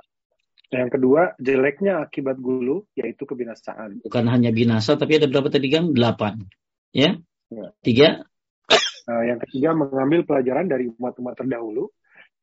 Yang 0.73 0.91
kedua, 0.99 1.37
jeleknya 1.39 2.03
akibat 2.03 2.41
gulu 2.41 2.89
yaitu 2.99 3.23
kebinasaan. 3.29 4.03
Bukan 4.03 4.25
hanya 4.27 4.51
binasa, 4.51 4.99
tapi 4.99 5.21
ada 5.21 5.29
berapa 5.31 5.53
tadi 5.53 5.69
kan? 5.69 5.93
Delapan. 5.95 6.49
Ya? 6.91 7.21
ya. 7.53 7.67
Tiga. 7.85 8.09
Nah, 9.13 9.29
yang 9.29 9.39
ketiga, 9.45 9.77
mengambil 9.77 10.25
pelajaran 10.25 10.73
dari 10.73 10.89
umat-umat 10.89 11.37
terdahulu 11.37 11.93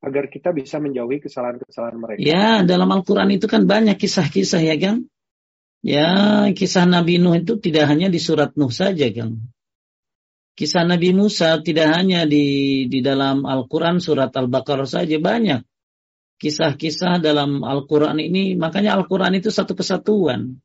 agar 0.05 0.29
kita 0.29 0.53
bisa 0.53 0.77
menjauhi 0.77 1.17
kesalahan-kesalahan 1.17 1.97
mereka. 1.97 2.21
Ya, 2.21 2.61
dalam 2.61 2.93
Al-Quran 2.93 3.33
itu 3.33 3.49
kan 3.49 3.65
banyak 3.65 3.97
kisah-kisah 3.97 4.61
ya 4.61 4.77
kan? 4.77 5.09
Ya, 5.81 6.45
kisah 6.53 6.85
Nabi 6.85 7.17
Nuh 7.17 7.41
itu 7.41 7.57
tidak 7.57 7.89
hanya 7.89 8.05
di 8.13 8.21
surat 8.21 8.53
Nuh 8.53 8.69
saja 8.69 9.09
kan? 9.09 9.41
Kisah 10.53 10.85
Nabi 10.85 11.15
Musa 11.15 11.57
tidak 11.63 11.89
hanya 11.95 12.27
di 12.29 12.85
di 12.91 12.99
dalam 12.99 13.47
Al-Quran 13.47 13.97
surat 13.97 14.29
Al-Baqarah 14.29 14.85
saja 14.85 15.17
banyak. 15.17 15.65
Kisah-kisah 16.37 17.17
dalam 17.17 17.65
Al-Quran 17.65 18.19
ini, 18.21 18.59
makanya 18.59 18.93
Al-Quran 18.99 19.39
itu 19.41 19.49
satu 19.49 19.73
kesatuan. 19.73 20.61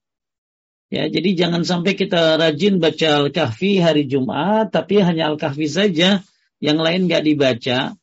Ya, 0.93 1.09
jadi 1.09 1.35
jangan 1.35 1.65
sampai 1.65 1.97
kita 1.97 2.37
rajin 2.37 2.79
baca 2.79 3.25
Al-Kahfi 3.25 3.81
hari 3.81 4.05
Jumat, 4.05 4.71
tapi 4.71 5.01
hanya 5.01 5.33
Al-Kahfi 5.33 5.67
saja, 5.67 6.21
yang 6.61 6.79
lain 6.79 7.09
nggak 7.09 7.25
dibaca. 7.25 7.97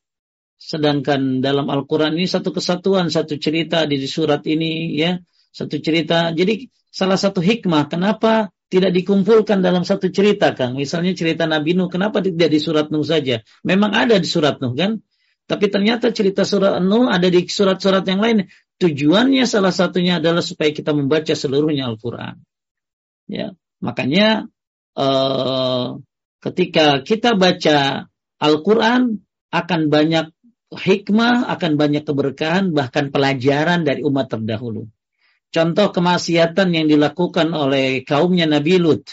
Sedangkan 0.62 1.42
dalam 1.42 1.70
Al-Quran 1.70 2.18
ini 2.18 2.30
satu 2.30 2.54
kesatuan, 2.54 3.10
satu 3.10 3.38
cerita 3.38 3.86
di 3.86 4.02
surat 4.06 4.46
ini, 4.50 4.98
ya, 4.98 5.18
satu 5.54 5.78
cerita. 5.78 6.34
Jadi 6.34 6.70
salah 6.90 7.18
satu 7.18 7.40
hikmah 7.40 7.88
kenapa 7.88 8.54
tidak 8.72 8.96
dikumpulkan 8.96 9.60
dalam 9.60 9.84
satu 9.84 10.08
cerita, 10.12 10.56
Kang. 10.56 10.80
Misalnya 10.80 11.12
cerita 11.12 11.44
Nabi 11.44 11.76
Nuh, 11.76 11.92
kenapa 11.92 12.24
tidak 12.24 12.48
di 12.48 12.60
surat 12.60 12.88
Nuh 12.88 13.04
saja? 13.04 13.44
Memang 13.68 13.92
ada 13.92 14.16
di 14.16 14.28
surat 14.28 14.64
Nuh, 14.64 14.72
kan? 14.74 15.04
Tapi 15.44 15.68
ternyata 15.68 16.16
cerita 16.16 16.48
surat 16.48 16.80
Nuh 16.80 17.12
ada 17.12 17.28
di 17.28 17.44
surat-surat 17.44 18.08
yang 18.08 18.24
lain. 18.24 18.48
Tujuannya 18.80 19.44
salah 19.44 19.76
satunya 19.76 20.24
adalah 20.24 20.40
supaya 20.40 20.72
kita 20.72 20.96
membaca 20.96 21.36
seluruhnya 21.36 21.92
Al-Quran. 21.92 22.40
Ya, 23.28 23.54
makanya 23.84 24.48
eh, 24.98 25.88
ketika 26.42 27.02
kita 27.06 27.36
baca 27.36 28.08
Al-Quran 28.42 29.22
akan 29.52 29.82
banyak 29.92 30.34
hikmah, 30.72 31.52
akan 31.52 31.72
banyak 31.76 32.04
keberkahan, 32.08 32.72
bahkan 32.72 33.12
pelajaran 33.12 33.84
dari 33.84 34.02
umat 34.02 34.32
terdahulu 34.32 34.88
contoh 35.52 35.92
kemaksiatan 35.92 36.72
yang 36.72 36.88
dilakukan 36.88 37.52
oleh 37.52 38.02
kaumnya 38.08 38.48
Nabi 38.48 38.80
Lut. 38.80 39.04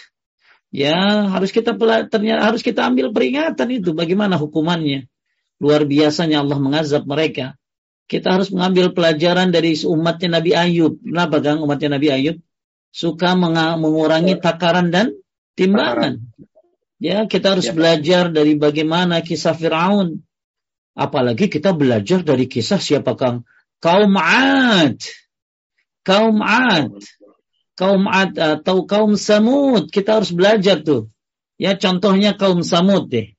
Ya, 0.71 1.27
harus 1.29 1.51
kita 1.51 1.75
ternyata 2.09 2.41
harus 2.45 2.63
kita 2.63 2.87
ambil 2.87 3.11
peringatan 3.11 3.69
itu 3.75 3.93
bagaimana 3.93 4.39
hukumannya. 4.39 5.11
Luar 5.59 5.83
biasanya 5.85 6.47
Allah 6.47 6.59
mengazab 6.63 7.05
mereka. 7.05 7.59
Kita 8.09 8.39
harus 8.39 8.49
mengambil 8.55 8.95
pelajaran 8.95 9.53
dari 9.53 9.77
umatnya 9.85 10.41
Nabi 10.41 10.51
Ayub. 10.57 10.97
Kenapa 11.03 11.45
Kang 11.45 11.61
umatnya 11.61 11.99
Nabi 11.99 12.09
Ayub? 12.09 12.37
Suka 12.99 13.38
mengurangi 13.38 14.42
takaran 14.42 14.90
dan 14.90 15.14
timbangan. 15.55 16.18
Ya, 16.99 17.30
kita 17.30 17.55
harus 17.55 17.70
ya, 17.70 17.74
belajar 17.78 18.34
dari 18.34 18.59
bagaimana 18.59 19.22
kisah 19.22 19.55
Firaun. 19.55 20.26
Apalagi 20.99 21.46
kita 21.46 21.70
belajar 21.70 22.26
dari 22.26 22.51
kisah 22.51 22.82
siapa 22.82 23.14
Kang? 23.14 23.46
Kaum 23.78 24.18
Ad. 24.18 24.99
Kaum 26.03 26.42
Ad. 26.42 26.90
Kaum 27.78 28.11
Ad 28.11 28.34
atau 28.34 28.82
kaum 28.82 29.14
Samud. 29.14 29.94
Kita 29.94 30.18
harus 30.18 30.34
belajar 30.34 30.82
tuh. 30.82 31.07
Ya, 31.55 31.78
contohnya 31.78 32.34
kaum 32.34 32.66
Samud 32.66 33.14
deh. 33.14 33.38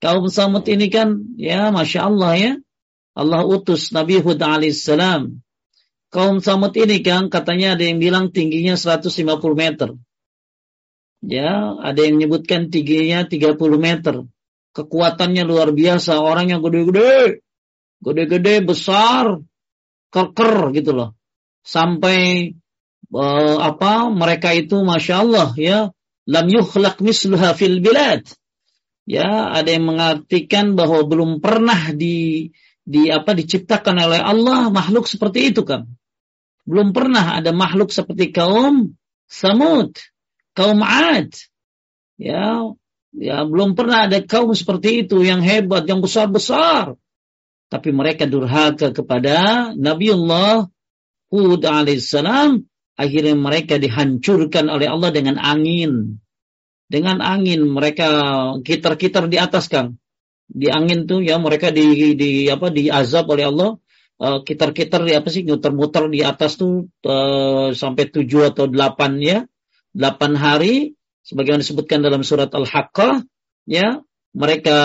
Kaum 0.00 0.32
Samud 0.32 0.64
ini 0.72 0.88
kan, 0.88 1.36
ya 1.36 1.68
Masya 1.68 2.08
Allah 2.08 2.32
ya. 2.40 2.52
Allah 3.12 3.44
utus 3.44 3.92
Nabi 3.92 4.24
Hud 4.24 4.40
alaihissalam. 4.40 5.44
Kaum 6.14 6.38
Samud 6.38 6.72
ini 6.78 7.02
kan 7.02 7.28
katanya 7.28 7.74
ada 7.74 7.82
yang 7.82 7.98
bilang 7.98 8.30
tingginya 8.30 8.78
150 8.78 9.10
meter. 9.58 9.88
Ya, 11.26 11.74
ada 11.82 12.00
yang 12.06 12.22
menyebutkan 12.22 12.70
tingginya 12.70 13.26
30 13.26 13.58
meter. 13.80 14.22
Kekuatannya 14.76 15.42
luar 15.42 15.72
biasa, 15.72 16.20
orang 16.20 16.52
yang 16.52 16.60
gede-gede, 16.62 17.42
gede-gede, 18.04 18.62
besar, 18.62 19.40
keker 20.12 20.76
gitu 20.76 20.92
loh. 20.94 21.10
Sampai 21.66 22.52
uh, 23.10 23.58
apa 23.58 24.06
mereka 24.12 24.54
itu 24.54 24.78
masya 24.86 25.26
Allah 25.26 25.50
ya 25.58 25.78
lam 26.26 26.46
yukhlaq 26.50 27.02
misluha 27.02 27.54
fil 27.58 27.82
bilad. 27.82 28.26
Ya, 29.06 29.54
ada 29.54 29.70
yang 29.70 29.86
mengartikan 29.86 30.74
bahwa 30.74 31.06
belum 31.06 31.38
pernah 31.38 31.94
di 31.94 32.50
di 32.86 33.10
apa 33.10 33.34
diciptakan 33.34 33.98
oleh 33.98 34.22
Allah 34.22 34.70
makhluk 34.70 35.10
seperti 35.10 35.50
itu 35.50 35.66
kan. 35.66 35.90
Belum 36.62 36.94
pernah 36.94 37.34
ada 37.34 37.50
makhluk 37.50 37.90
seperti 37.90 38.30
kaum 38.30 38.94
Samud 39.26 39.98
kaum 40.56 40.80
Ad. 40.80 41.36
Ya, 42.16 42.72
ya 43.12 43.44
belum 43.44 43.76
pernah 43.76 44.08
ada 44.08 44.24
kaum 44.24 44.56
seperti 44.56 45.04
itu 45.04 45.20
yang 45.20 45.44
hebat, 45.44 45.84
yang 45.84 46.00
besar-besar. 46.00 46.96
Tapi 47.68 47.92
mereka 47.92 48.24
durhaka 48.24 48.96
kepada 48.96 49.70
Nabiullah 49.76 50.64
Hud 51.28 51.62
alaihissalam. 51.68 52.64
Akhirnya 52.96 53.36
mereka 53.36 53.76
dihancurkan 53.76 54.72
oleh 54.72 54.88
Allah 54.88 55.12
dengan 55.12 55.36
angin. 55.36 56.16
Dengan 56.88 57.20
angin 57.20 57.68
mereka 57.68 58.08
kitar-kitar 58.64 59.28
di 59.28 59.36
atas 59.36 59.68
Kang. 59.68 60.00
Di 60.46 60.70
angin 60.70 61.10
tuh 61.10 61.26
ya 61.26 61.36
mereka 61.42 61.74
di, 61.74 62.14
di 62.14 62.46
apa 62.46 62.70
diazab 62.70 63.26
oleh 63.28 63.50
Allah 63.50 63.70
uh, 64.22 64.38
kitar-kitar 64.46 65.02
di 65.02 65.12
apa 65.12 65.28
sih 65.28 65.42
muter-muter 65.42 66.06
di 66.08 66.22
atas 66.22 66.56
tuh 66.56 66.86
uh, 67.04 67.74
sampai 67.74 68.08
tujuh 68.08 68.54
atau 68.54 68.70
delapan 68.70 69.18
ya 69.18 69.38
8 69.96 70.38
hari 70.38 70.94
sebagaimana 71.26 71.66
disebutkan 71.66 72.04
dalam 72.04 72.22
surat 72.22 72.52
Al-Haqqah 72.54 73.26
ya 73.66 74.06
mereka 74.36 74.78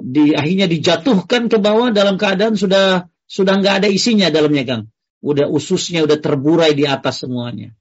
di 0.00 0.32
akhirnya 0.32 0.64
dijatuhkan 0.64 1.52
ke 1.52 1.60
bawah 1.60 1.92
dalam 1.92 2.16
keadaan 2.16 2.56
sudah 2.56 3.12
sudah 3.28 3.60
nggak 3.60 3.84
ada 3.84 3.88
isinya 3.92 4.32
dalamnya 4.32 4.64
Kang. 4.64 4.82
Udah 5.20 5.48
ususnya 5.48 6.04
udah 6.04 6.20
terburai 6.20 6.72
di 6.72 6.88
atas 6.88 7.24
semuanya. 7.24 7.76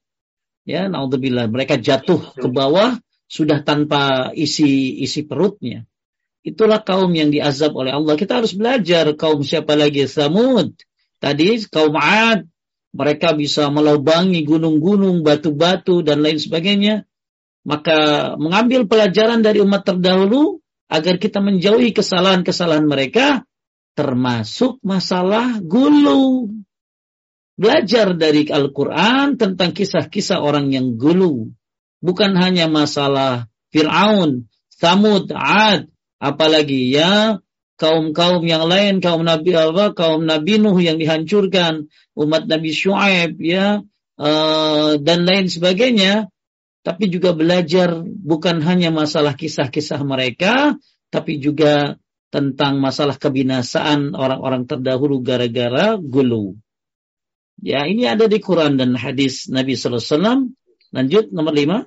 Ya, 0.64 0.88
naudzubillah 0.88 1.52
mereka 1.52 1.76
jatuh 1.76 2.36
ke 2.36 2.48
bawah 2.48 2.96
sudah 3.28 3.64
tanpa 3.64 4.32
isi 4.36 5.00
isi 5.04 5.24
perutnya. 5.24 5.88
Itulah 6.44 6.84
kaum 6.84 7.10
yang 7.16 7.32
diazab 7.32 7.72
oleh 7.72 7.96
Allah. 7.96 8.20
Kita 8.20 8.44
harus 8.44 8.52
belajar 8.52 9.08
kaum 9.16 9.48
siapa 9.48 9.80
lagi 9.80 10.04
Samud. 10.06 10.76
Tadi 11.24 11.64
kaum 11.72 11.96
Ad 11.96 12.52
mereka 12.94 13.34
bisa 13.34 13.74
melobangi 13.74 14.46
gunung-gunung, 14.46 15.26
batu-batu, 15.26 16.06
dan 16.06 16.22
lain 16.22 16.38
sebagainya. 16.38 17.10
Maka 17.66 18.34
mengambil 18.38 18.86
pelajaran 18.86 19.42
dari 19.42 19.64
umat 19.66 19.82
terdahulu 19.82 20.62
agar 20.94 21.18
kita 21.18 21.42
menjauhi 21.42 21.90
kesalahan-kesalahan 21.90 22.86
mereka, 22.86 23.42
termasuk 23.98 24.78
masalah 24.86 25.58
gulu. 25.64 26.54
Belajar 27.58 28.14
dari 28.14 28.46
Al-Quran 28.46 29.42
tentang 29.42 29.74
kisah-kisah 29.74 30.38
orang 30.38 30.70
yang 30.70 30.94
gulu. 30.94 31.50
Bukan 31.98 32.38
hanya 32.38 32.70
masalah 32.70 33.50
Fir'aun, 33.74 34.46
Samud, 34.70 35.34
Ad, 35.34 35.93
apalagi 36.24 36.96
ya 36.96 37.44
kaum-kaum 37.76 38.48
yang 38.48 38.64
lain, 38.70 39.04
kaum 39.04 39.28
Nabi 39.28 39.52
apa, 39.52 39.92
kaum 39.92 40.24
Nabi 40.24 40.62
Nuh 40.62 40.80
yang 40.80 40.96
dihancurkan, 40.96 41.92
umat 42.16 42.48
Nabi 42.48 42.72
Shu'aib 42.72 43.36
ya 43.44 43.84
uh, 44.16 44.92
dan 45.04 45.28
lain 45.28 45.52
sebagainya, 45.52 46.32
tapi 46.86 47.12
juga 47.12 47.36
belajar 47.36 48.00
bukan 48.04 48.64
hanya 48.64 48.88
masalah 48.94 49.36
kisah-kisah 49.36 50.00
mereka, 50.08 50.80
tapi 51.12 51.44
juga 51.44 52.00
tentang 52.32 52.80
masalah 52.82 53.20
kebinasaan 53.20 54.16
orang-orang 54.16 54.66
terdahulu 54.66 55.22
gara-gara 55.22 56.00
gulu. 56.00 56.58
Ya, 57.62 57.86
ini 57.86 58.10
ada 58.10 58.26
di 58.26 58.42
Quran 58.42 58.80
dan 58.80 58.98
hadis 58.98 59.46
Nabi 59.52 59.78
Wasallam. 59.78 60.58
Lanjut 60.90 61.30
nomor 61.30 61.54
lima. 61.54 61.78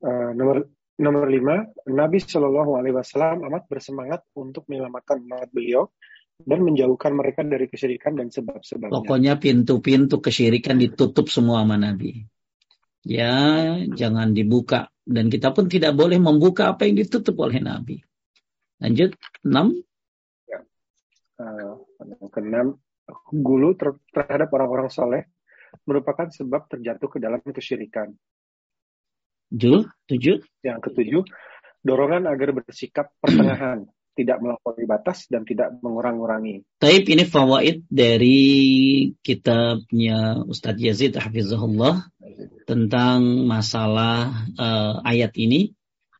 Uh, 0.00 0.32
nomor 0.32 0.70
Nomor 1.00 1.32
lima, 1.32 1.64
Nabi 1.88 2.20
Shallallahu 2.20 2.76
Alaihi 2.76 2.92
Wasallam 2.92 3.48
amat 3.48 3.64
bersemangat 3.72 4.20
untuk 4.36 4.68
menyelamatkan 4.68 5.24
umat 5.24 5.48
beliau 5.48 5.88
dan 6.44 6.60
menjauhkan 6.60 7.16
mereka 7.16 7.40
dari 7.40 7.72
kesyirikan 7.72 8.20
dan 8.20 8.28
sebab-sebabnya. 8.28 8.92
Pokoknya 8.92 9.40
pintu-pintu 9.40 10.20
kesyirikan 10.20 10.76
ditutup 10.76 11.32
semua 11.32 11.64
sama 11.64 11.80
Nabi. 11.80 12.20
Ya, 13.00 13.80
jangan 13.96 14.36
dibuka. 14.36 14.92
Dan 15.00 15.32
kita 15.32 15.56
pun 15.56 15.72
tidak 15.72 15.96
boleh 15.96 16.20
membuka 16.20 16.76
apa 16.76 16.84
yang 16.84 17.00
ditutup 17.00 17.32
oleh 17.40 17.64
Nabi. 17.64 17.96
Lanjut, 18.84 19.16
enam. 19.40 19.80
Ya. 20.44 20.60
Uh, 21.40 21.80
keenam, 22.28 22.76
gulu 23.32 23.72
ter 23.72 23.96
terhadap 24.12 24.52
orang-orang 24.52 24.92
soleh 24.92 25.24
merupakan 25.88 26.28
sebab 26.28 26.68
terjatuh 26.68 27.08
ke 27.08 27.18
dalam 27.24 27.40
kesyirikan. 27.40 28.12
Tujuh, 29.50 29.82
tujuh. 30.06 30.36
Yang 30.62 30.78
ketujuh, 30.90 31.22
dorongan 31.82 32.30
agar 32.30 32.54
bersikap 32.54 33.10
pertengahan, 33.18 33.86
tidak 34.18 34.38
melampaui 34.42 34.84
batas 34.84 35.26
dan 35.26 35.42
tidak 35.42 35.74
mengurang-urangi. 35.80 36.62
Taib 36.78 37.04
ini 37.08 37.24
fawaid 37.24 37.88
dari 37.88 38.40
kitabnya 39.24 40.44
Ustadz 40.44 40.82
Yazid 40.82 41.16
Hafizahullah 41.16 42.10
tentang 42.68 43.48
masalah 43.48 44.44
uh, 44.60 45.00
ayat 45.02 45.32
ini, 45.40 45.72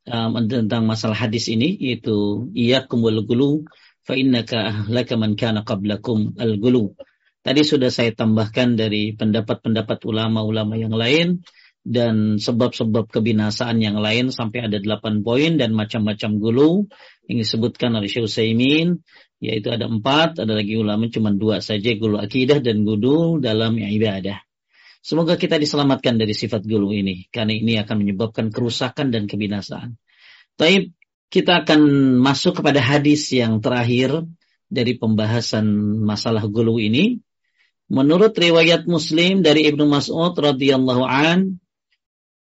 um, 0.09 0.39
tentang 0.49 0.89
masalah 0.89 1.29
hadis 1.29 1.53
ini, 1.53 1.77
yaitu 1.77 2.49
iya 2.57 2.83
kumbul 2.89 3.21
gulu 3.27 3.69
fa 4.07 4.17
innaka 4.17 4.89
ahlaka 4.89 5.15
man 5.21 5.37
kana 5.37 5.63
qablakum 5.63 6.35
al 6.41 6.57
gulu. 6.57 6.97
Tadi 7.41 7.65
sudah 7.65 7.89
saya 7.89 8.13
tambahkan 8.13 8.77
dari 8.77 9.17
pendapat-pendapat 9.17 10.05
ulama-ulama 10.05 10.77
yang 10.77 10.93
lain 10.93 11.41
dan 11.81 12.37
sebab-sebab 12.37 13.09
kebinasaan 13.09 13.81
yang 13.81 13.97
lain 13.97 14.29
sampai 14.29 14.69
ada 14.69 14.77
delapan 14.77 15.25
poin 15.25 15.57
dan 15.57 15.73
macam-macam 15.73 16.31
gulu 16.37 16.71
yang 17.25 17.39
disebutkan 17.41 17.97
oleh 17.97 18.09
Syekh 18.09 18.29
Utsaimin 18.29 19.01
yaitu 19.41 19.73
ada 19.73 19.89
empat, 19.89 20.45
ada 20.45 20.53
lagi 20.53 20.77
ulama 20.77 21.09
cuma 21.09 21.33
dua 21.33 21.65
saja 21.65 21.97
gulu 21.97 22.21
akidah 22.21 22.61
dan 22.61 22.85
gulu 22.85 23.41
dalam 23.41 23.81
ibadah. 23.81 24.45
Semoga 25.01 25.41
kita 25.41 25.57
diselamatkan 25.57 26.21
dari 26.21 26.37
sifat 26.37 26.61
gulu 26.69 26.93
ini 26.93 27.25
karena 27.33 27.57
ini 27.57 27.81
akan 27.81 28.05
menyebabkan 28.05 28.53
kerusakan 28.53 29.09
dan 29.09 29.25
kebinasaan. 29.25 29.97
Tapi 30.61 30.93
kita 31.33 31.65
akan 31.65 31.81
masuk 32.21 32.61
kepada 32.61 32.85
hadis 32.85 33.33
yang 33.33 33.65
terakhir 33.65 34.29
dari 34.69 35.01
pembahasan 35.01 35.65
masalah 36.05 36.45
gulu 36.45 36.77
ini. 36.77 37.25
Menurut 37.89 38.37
riwayat 38.37 38.85
Muslim 38.85 39.41
dari 39.41 39.67
Ibnu 39.67 39.89
Mas'ud 39.89 40.37
radhiyallahu 40.37 41.03
an 41.09 41.60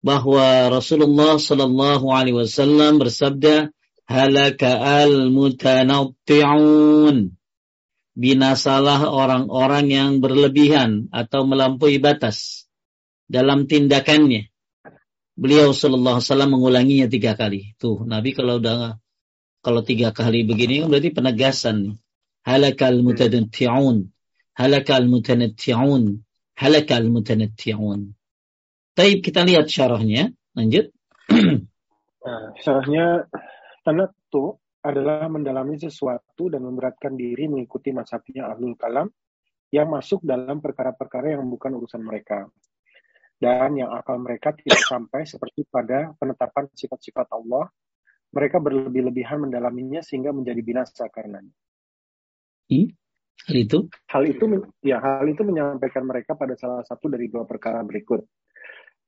bahwa 0.02 0.74
Rasulullah 0.74 1.38
Shallallahu 1.38 2.10
Alaihi 2.10 2.38
Wasallam 2.38 2.98
bersabda, 2.98 3.70
halaka 4.10 4.82
al 4.82 5.30
mutanatti'un 5.30 7.38
binasalah 8.12 9.08
orang-orang 9.08 9.86
yang 9.88 10.12
berlebihan 10.20 11.08
atau 11.16 11.48
melampaui 11.48 12.02
batas 12.02 12.68
dalam 13.32 13.70
tindakannya. 13.70 14.52
Beliau 15.38 15.72
Shallallahu 15.72 16.20
Alaihi 16.20 16.28
Wasallam 16.28 16.52
mengulanginya 16.52 17.08
tiga 17.08 17.40
kali. 17.40 17.78
Tuh 17.80 18.04
Nabi 18.04 18.36
kalau 18.36 18.60
udah 18.60 19.00
kalau 19.62 19.86
tiga 19.86 20.12
kali 20.12 20.44
begini 20.44 20.84
berarti 20.84 21.14
penegasan. 21.14 22.02
Halakal 22.42 23.06
mutanatti'un, 23.06 24.10
halakal 24.58 25.06
mutanatti'un, 25.06 26.26
halakal 26.58 27.06
mutanatti'un. 27.06 28.18
Tapi 28.92 29.24
kita 29.24 29.44
lihat 29.48 29.68
syarahnya. 29.68 30.32
Lanjut. 30.56 30.92
Nah, 32.22 32.54
syarahnya 32.54 33.26
tanatu 33.82 34.62
adalah 34.86 35.26
mendalami 35.26 35.74
sesuatu 35.74 36.54
dan 36.54 36.62
memberatkan 36.62 37.18
diri 37.18 37.50
mengikuti 37.50 37.90
mazhabnya 37.90 38.46
ahlul 38.46 38.78
kalam 38.78 39.10
yang 39.74 39.90
masuk 39.90 40.22
dalam 40.22 40.62
perkara-perkara 40.62 41.34
yang 41.34 41.50
bukan 41.50 41.82
urusan 41.82 42.06
mereka. 42.06 42.46
dan 43.42 43.74
yang 43.74 43.90
akal 43.90 44.22
mereka 44.22 44.54
tidak 44.54 44.86
sampai 44.86 45.26
seperti 45.26 45.66
pada 45.66 46.14
penetapan 46.14 46.70
sifat-sifat 46.78 47.26
Allah, 47.34 47.74
mereka 48.30 48.62
berlebih-lebihan 48.62 49.50
mendalaminya 49.50 50.06
sehingga 50.06 50.30
menjadi 50.30 50.62
binasa 50.62 51.10
karenanya. 51.10 51.50
Hmm? 52.70 52.94
Hal 53.50 53.56
itu? 53.58 53.90
Hal 54.14 54.24
itu, 54.30 54.46
ya 54.86 55.02
hal 55.02 55.26
itu 55.26 55.42
menyampaikan 55.42 56.06
mereka 56.06 56.38
pada 56.38 56.54
salah 56.54 56.86
satu 56.86 57.10
dari 57.10 57.34
dua 57.34 57.50
perkara 57.50 57.82
berikut. 57.82 58.22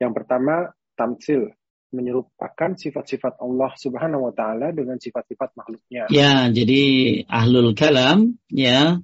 Yang 0.03 0.13
pertama, 0.19 0.75
tamsil, 0.99 1.55
menyerupakan 1.93 2.75
sifat-sifat 2.75 3.39
Allah 3.39 3.71
Subhanahu 3.77 4.27
wa 4.27 4.33
taala 4.33 4.73
dengan 4.75 4.99
sifat-sifat 4.99 5.55
makhluknya. 5.55 6.09
Ya, 6.09 6.49
jadi 6.49 6.81
ahlul 7.29 7.77
kalam 7.77 8.35
ya 8.49 8.99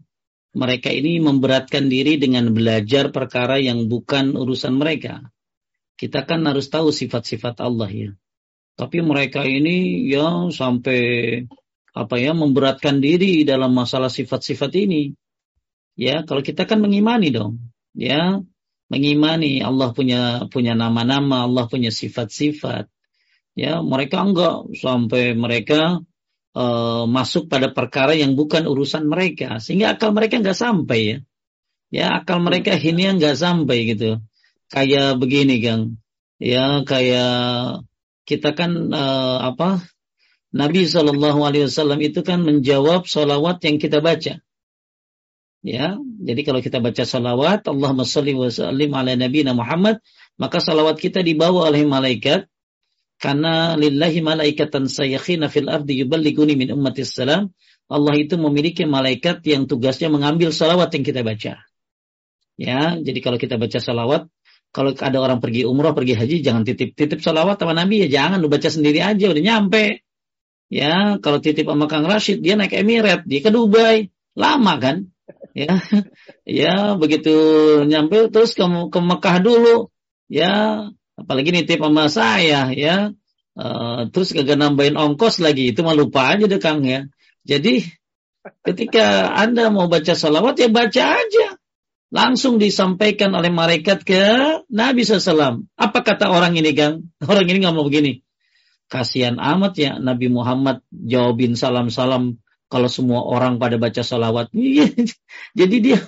mereka 0.58 0.90
ini 0.90 1.22
memberatkan 1.22 1.88
diri 1.88 2.18
dengan 2.18 2.50
belajar 2.50 3.14
perkara 3.14 3.62
yang 3.62 3.86
bukan 3.86 4.34
urusan 4.34 4.76
mereka. 4.76 5.30
Kita 5.94 6.26
kan 6.26 6.42
harus 6.50 6.68
tahu 6.74 6.90
sifat-sifat 6.90 7.62
Allah 7.62 7.90
ya. 7.94 8.12
Tapi 8.74 9.04
mereka 9.06 9.46
ini 9.46 10.10
ya 10.10 10.50
sampai 10.50 11.02
apa 11.94 12.16
ya 12.18 12.32
memberatkan 12.32 13.04
diri 13.04 13.44
dalam 13.46 13.76
masalah 13.76 14.10
sifat-sifat 14.10 14.72
ini. 14.80 15.14
Ya, 16.00 16.24
kalau 16.24 16.40
kita 16.40 16.64
kan 16.64 16.80
mengimani 16.80 17.30
dong. 17.30 17.60
Ya, 17.92 18.40
mengimani 18.90 19.62
Allah 19.62 19.94
punya 19.94 20.50
punya 20.50 20.74
nama-nama, 20.74 21.46
Allah 21.46 21.70
punya 21.70 21.94
sifat-sifat. 21.94 22.90
Ya, 23.54 23.80
mereka 23.86 24.26
enggak 24.26 24.74
sampai 24.78 25.38
mereka 25.38 26.02
uh, 26.58 27.04
masuk 27.06 27.48
pada 27.48 27.70
perkara 27.70 28.18
yang 28.18 28.34
bukan 28.34 28.66
urusan 28.66 29.06
mereka. 29.06 29.62
Sehingga 29.62 29.96
akal 29.96 30.12
mereka 30.12 30.42
nggak 30.42 30.58
sampai 30.58 31.00
ya. 31.00 31.18
Ya 31.90 32.06
akal 32.22 32.42
mereka 32.42 32.78
ini 32.78 33.10
yang 33.10 33.18
nggak 33.22 33.38
sampai 33.38 33.78
gitu. 33.94 34.22
Kayak 34.70 35.18
begini 35.22 35.62
Kang. 35.62 36.02
Ya 36.42 36.82
kayak 36.86 37.86
kita 38.26 38.54
kan 38.58 38.94
uh, 38.94 39.38
apa? 39.54 39.86
Nabi 40.50 40.90
Shallallahu 40.90 41.46
Alaihi 41.46 41.70
Wasallam 41.70 42.02
itu 42.02 42.26
kan 42.26 42.42
menjawab 42.42 43.06
solawat 43.06 43.62
yang 43.70 43.78
kita 43.78 44.02
baca 44.02 44.42
ya 45.66 46.00
jadi 46.00 46.42
kalau 46.48 46.60
kita 46.64 46.80
baca 46.80 47.04
solawat 47.04 47.68
Allahumma 47.68 48.08
salli 48.08 48.36
wa 48.36 48.48
sallim 48.48 48.92
ala 48.96 49.16
Nabi 49.16 49.44
Muhammad 49.48 50.00
maka 50.40 50.64
salawat 50.64 50.96
kita 51.00 51.20
dibawa 51.20 51.68
oleh 51.68 51.84
malaikat 51.84 52.48
karena 53.20 53.76
lillahi 53.76 54.24
malaikatan 54.24 54.88
sayakhina 54.88 55.52
fil 55.52 55.68
ardi 55.68 56.00
yuballiguni 56.00 56.56
min 56.56 56.72
ummatis 56.72 57.12
salam. 57.12 57.52
Allah 57.92 58.16
itu 58.16 58.40
memiliki 58.40 58.88
malaikat 58.88 59.44
yang 59.44 59.68
tugasnya 59.68 60.08
mengambil 60.08 60.56
salawat 60.56 60.96
yang 60.96 61.04
kita 61.04 61.22
baca. 61.28 61.60
Ya, 62.56 62.96
jadi 62.96 63.20
kalau 63.20 63.36
kita 63.36 63.60
baca 63.60 63.80
salawat, 63.82 64.32
kalau 64.72 64.96
ada 64.96 65.18
orang 65.20 65.44
pergi 65.44 65.68
umrah, 65.68 65.92
pergi 65.92 66.16
haji, 66.16 66.46
jangan 66.46 66.64
titip-titip 66.64 67.20
salawat 67.20 67.60
sama 67.60 67.76
Nabi 67.76 68.06
ya, 68.06 68.08
jangan 68.08 68.40
lu 68.40 68.48
baca 68.48 68.70
sendiri 68.70 69.04
aja, 69.04 69.26
udah 69.28 69.44
nyampe. 69.44 70.06
Ya, 70.70 71.18
kalau 71.18 71.42
titip 71.42 71.66
sama 71.66 71.90
Kang 71.90 72.06
Rashid, 72.06 72.46
dia 72.46 72.56
naik 72.56 72.78
Emirat, 72.78 73.26
dia 73.26 73.42
ke 73.42 73.50
Dubai, 73.50 74.14
lama 74.38 74.74
kan? 74.78 75.10
Ya, 75.58 75.82
ya 76.46 76.94
begitu 76.96 77.34
nyampe 77.90 78.30
terus 78.30 78.54
ke, 78.54 78.64
ke 78.66 79.00
Mekah 79.02 79.38
dulu, 79.42 79.90
ya 80.30 80.86
apalagi 81.18 81.52
nitip 81.52 81.82
sama 81.82 82.08
saya 82.08 82.70
ya. 82.72 83.12
Uh, 83.60 84.08
terus 84.16 84.32
kagak 84.32 84.56
nambahin 84.56 84.96
ongkos 84.96 85.44
lagi. 85.44 85.76
Itu 85.76 85.84
mah 85.84 85.98
lupa 85.98 86.32
aja 86.32 86.48
deh 86.48 86.62
Kang 86.64 86.80
ya. 86.88 87.12
Jadi 87.44 87.84
ketika 88.64 89.36
Anda 89.36 89.68
mau 89.68 89.92
baca 89.92 90.16
salawat 90.16 90.56
ya 90.62 90.72
baca 90.72 91.04
aja. 91.20 91.60
Langsung 92.10 92.58
disampaikan 92.58 93.30
oleh 93.38 93.54
malaikat 93.54 94.02
ke 94.02 94.24
Nabi 94.74 95.06
SAW 95.06 95.70
apa 95.78 96.00
kata 96.02 96.32
orang 96.34 96.58
ini 96.58 96.74
Kang? 96.74 97.14
Orang 97.30 97.46
ini 97.46 97.62
nggak 97.62 97.76
mau 97.76 97.86
begini. 97.86 98.26
Kasihan 98.90 99.38
amat 99.38 99.78
ya 99.78 99.92
Nabi 100.02 100.34
Muhammad 100.34 100.82
jawabin 100.90 101.54
salam-salam 101.54 102.42
kalau 102.70 102.88
semua 102.88 103.26
orang 103.26 103.58
pada 103.58 103.82
baca 103.82 104.06
salawat. 104.06 104.54
Jadi 105.60 105.76
dia 105.82 106.00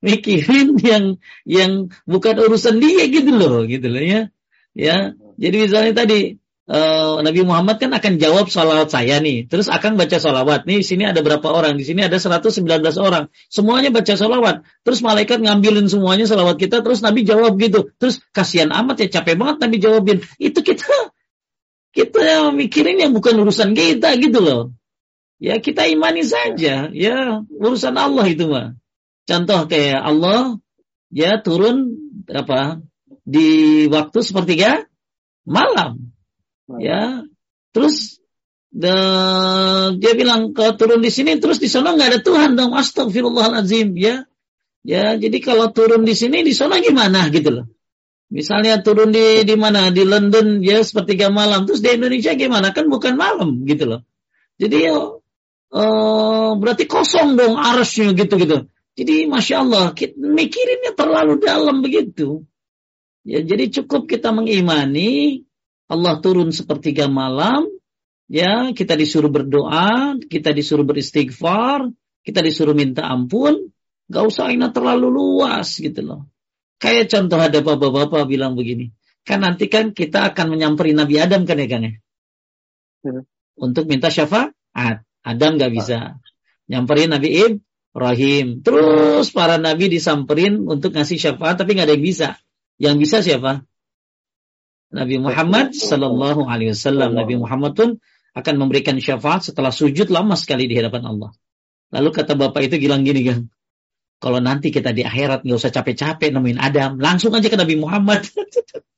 mikirin 0.00 0.80
yang 0.80 1.04
yang 1.44 1.92
bukan 2.08 2.40
urusan 2.40 2.80
dia 2.80 3.04
gitu 3.12 3.36
loh, 3.36 3.68
gitu 3.68 3.86
loh 3.92 4.02
ya. 4.02 4.32
Ya, 4.76 5.16
jadi 5.40 5.56
misalnya 5.64 6.04
tadi 6.04 6.36
uh, 6.68 7.24
Nabi 7.24 7.40
Muhammad 7.48 7.80
kan 7.80 7.96
akan 7.96 8.20
jawab 8.20 8.52
salawat 8.52 8.92
saya 8.92 9.24
nih. 9.24 9.48
Terus 9.48 9.72
akan 9.72 9.96
baca 9.96 10.20
salawat. 10.20 10.68
Nih 10.68 10.84
sini 10.84 11.08
ada 11.08 11.24
berapa 11.24 11.48
orang? 11.48 11.80
Di 11.80 11.88
sini 11.88 12.04
ada 12.04 12.20
119 12.20 12.60
orang. 13.00 13.32
Semuanya 13.48 13.88
baca 13.88 14.12
salawat. 14.12 14.68
Terus 14.84 15.00
malaikat 15.00 15.40
ngambilin 15.40 15.88
semuanya 15.88 16.28
salawat 16.28 16.60
kita. 16.60 16.84
Terus 16.84 17.00
Nabi 17.00 17.24
jawab 17.24 17.56
gitu. 17.56 17.88
Terus 17.96 18.20
kasihan 18.36 18.68
amat 18.68 19.00
ya 19.00 19.08
capek 19.16 19.40
banget 19.40 19.56
Nabi 19.64 19.76
jawabin. 19.80 20.18
Itu 20.36 20.60
kita 20.60 20.84
kita 21.96 22.20
yang 22.20 22.52
mikirin 22.52 23.00
yang 23.00 23.16
bukan 23.16 23.32
urusan 23.40 23.72
kita 23.72 24.12
gitu 24.20 24.44
loh. 24.44 24.76
Ya 25.36 25.60
kita 25.60 25.84
imani 25.84 26.24
saja. 26.24 26.88
Ya 26.92 27.16
urusan 27.48 27.96
Allah 27.96 28.26
itu 28.28 28.48
mah. 28.48 28.76
Contoh 29.26 29.68
kayak 29.68 30.00
Allah 30.00 30.56
ya 31.12 31.42
turun 31.44 31.92
apa 32.30 32.80
di 33.26 33.84
waktu 33.90 34.18
sepertiga 34.24 34.86
malam. 35.44 36.14
Ya. 36.80 37.26
Terus 37.76 38.16
the, 38.72 38.96
dia 40.00 40.12
bilang 40.16 40.56
kalau 40.56 40.80
turun 40.80 41.04
di 41.04 41.12
sini 41.12 41.36
terus 41.36 41.60
di 41.60 41.68
sana 41.68 41.92
nggak 41.92 42.08
ada 42.16 42.20
Tuhan 42.24 42.56
dong. 42.56 42.72
Astagfirullahaladzim 42.72 43.92
ya. 43.98 44.24
Ya, 44.86 45.18
jadi 45.18 45.42
kalau 45.42 45.74
turun 45.74 46.06
di 46.06 46.14
sini 46.14 46.46
di 46.46 46.54
sana 46.54 46.78
gimana 46.78 47.26
gitu 47.34 47.50
loh. 47.50 47.66
Misalnya 48.30 48.86
turun 48.86 49.10
di 49.10 49.42
di 49.42 49.58
mana 49.58 49.90
di 49.90 50.06
London 50.06 50.62
ya 50.62 50.78
sepertiga 50.82 51.26
malam, 51.26 51.66
terus 51.66 51.82
di 51.82 51.90
Indonesia 51.90 52.38
gimana? 52.38 52.70
Kan 52.70 52.86
bukan 52.86 53.18
malam 53.18 53.66
gitu 53.66 53.82
loh. 53.82 54.06
Jadi 54.62 54.86
uh, 55.72 56.54
berarti 56.58 56.84
kosong 56.86 57.38
dong 57.38 57.56
arusnya 57.58 58.12
gitu 58.14 58.34
gitu. 58.38 58.58
Jadi 58.96 59.28
masya 59.28 59.60
Allah, 59.60 59.92
kita 59.92 60.16
mikirinnya 60.16 60.96
terlalu 60.96 61.36
dalam 61.36 61.84
begitu. 61.84 62.48
Ya, 63.26 63.44
jadi 63.44 63.68
cukup 63.68 64.08
kita 64.08 64.32
mengimani 64.32 65.44
Allah 65.86 66.18
turun 66.24 66.48
sepertiga 66.50 67.06
malam, 67.06 67.68
ya 68.26 68.72
kita 68.72 68.96
disuruh 68.96 69.28
berdoa, 69.28 70.16
kita 70.26 70.50
disuruh 70.56 70.82
beristighfar, 70.82 71.92
kita 72.24 72.40
disuruh 72.42 72.74
minta 72.74 73.06
ampun, 73.06 73.70
gak 74.10 74.24
usah 74.26 74.50
ini 74.50 74.66
terlalu 74.74 75.12
luas 75.12 75.78
gitu 75.78 76.02
loh. 76.02 76.20
Kayak 76.82 77.12
contoh 77.12 77.38
ada 77.38 77.60
bapak-bapak 77.62 78.26
bilang 78.26 78.58
begini, 78.58 78.90
kan 79.22 79.46
nanti 79.46 79.70
kan 79.70 79.94
kita 79.94 80.34
akan 80.34 80.58
menyamperi 80.58 80.96
Nabi 80.96 81.20
Adam 81.22 81.46
kan 81.46 81.56
ya 81.60 81.68
kan 81.70 81.80
ya? 81.86 81.92
Hmm. 83.06 83.22
Untuk 83.56 83.86
minta 83.86 84.10
syafaat, 84.10 84.52
Adam 85.26 85.58
gak 85.58 85.74
bisa. 85.74 86.22
Nyamperin 86.70 87.10
Nabi 87.10 87.28
Ibrahim. 87.34 88.62
Terus 88.62 89.34
para 89.34 89.58
nabi 89.58 89.90
disamperin 89.90 90.62
untuk 90.62 90.94
ngasih 90.94 91.18
syafaat 91.18 91.58
tapi 91.58 91.74
gak 91.74 91.90
ada 91.90 91.98
yang 91.98 92.06
bisa. 92.06 92.28
Yang 92.78 92.96
bisa 93.02 93.16
siapa? 93.26 93.66
Nabi 94.94 95.18
Muhammad 95.18 95.74
Sallallahu 95.74 96.46
Alaihi 96.46 96.70
Wasallam. 96.70 97.18
Nabi 97.18 97.34
Muhammad 97.34 97.74
pun 97.74 97.90
akan 98.38 98.54
memberikan 98.54 98.94
syafaat 99.02 99.50
setelah 99.50 99.74
sujud 99.74 100.06
lama 100.14 100.38
sekali 100.38 100.70
di 100.70 100.78
hadapan 100.78 101.10
Allah. 101.10 101.34
Lalu 101.90 102.08
kata 102.14 102.38
bapak 102.38 102.70
itu 102.70 102.78
bilang 102.78 103.02
gini 103.02 103.26
kan, 103.26 103.50
kalau 104.20 104.38
nanti 104.40 104.68
kita 104.68 104.92
di 104.92 105.02
akhirat 105.02 105.42
nggak 105.42 105.58
usah 105.58 105.72
capek-capek 105.72 106.30
nemuin 106.34 106.60
Adam, 106.60 107.00
langsung 107.00 107.32
aja 107.32 107.48
ke 107.48 107.58
Nabi 107.58 107.74
Muhammad. 107.80 108.24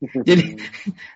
jadi 0.28 0.56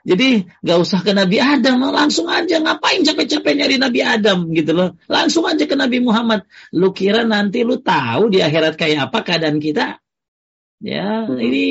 jadi 0.04 0.28
nggak 0.62 0.78
usah 0.80 1.00
ke 1.00 1.12
Nabi 1.16 1.40
Adam, 1.40 1.80
langsung 1.80 2.28
aja 2.28 2.60
ngapain 2.60 3.02
capek-capek 3.02 3.54
nyari 3.56 3.76
Nabi 3.80 4.00
Adam 4.04 4.52
gitu 4.52 4.72
loh. 4.76 4.88
Langsung 5.08 5.48
aja 5.48 5.64
ke 5.64 5.76
Nabi 5.78 5.98
Muhammad. 6.04 6.44
Lu 6.76 6.92
kira 6.92 7.24
nanti 7.24 7.64
lu 7.64 7.80
tahu 7.80 8.28
di 8.32 8.44
akhirat 8.44 8.76
kayak 8.76 9.10
apa 9.10 9.18
keadaan 9.24 9.58
kita? 9.58 10.00
Ya, 10.80 11.24
hmm. 11.24 11.40
ini 11.40 11.66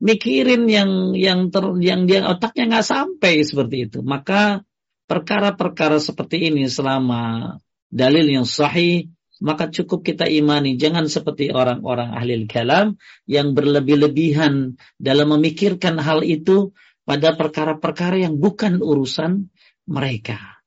mikirin 0.00 0.68
yang 0.68 1.12
yang 1.12 1.52
ter, 1.52 1.64
yang 1.84 2.08
dia 2.08 2.24
otaknya 2.24 2.78
nggak 2.78 2.86
sampai 2.86 3.44
seperti 3.44 3.76
itu. 3.88 3.98
Maka 4.00 4.64
perkara-perkara 5.06 6.00
seperti 6.00 6.48
ini 6.50 6.66
selama 6.66 7.56
dalil 7.92 8.26
yang 8.26 8.48
sahih 8.48 9.08
maka 9.40 9.68
cukup 9.68 10.00
kita 10.00 10.24
imani 10.24 10.80
jangan 10.80 11.08
seperti 11.12 11.52
orang-orang 11.52 12.12
ahli 12.16 12.48
kalam 12.48 12.96
yang 13.28 13.52
berlebih-lebihan 13.52 14.80
dalam 14.96 15.36
memikirkan 15.36 16.00
hal 16.00 16.24
itu 16.24 16.72
pada 17.04 17.36
perkara-perkara 17.36 18.26
yang 18.26 18.40
bukan 18.40 18.80
urusan 18.82 19.52
mereka. 19.86 20.58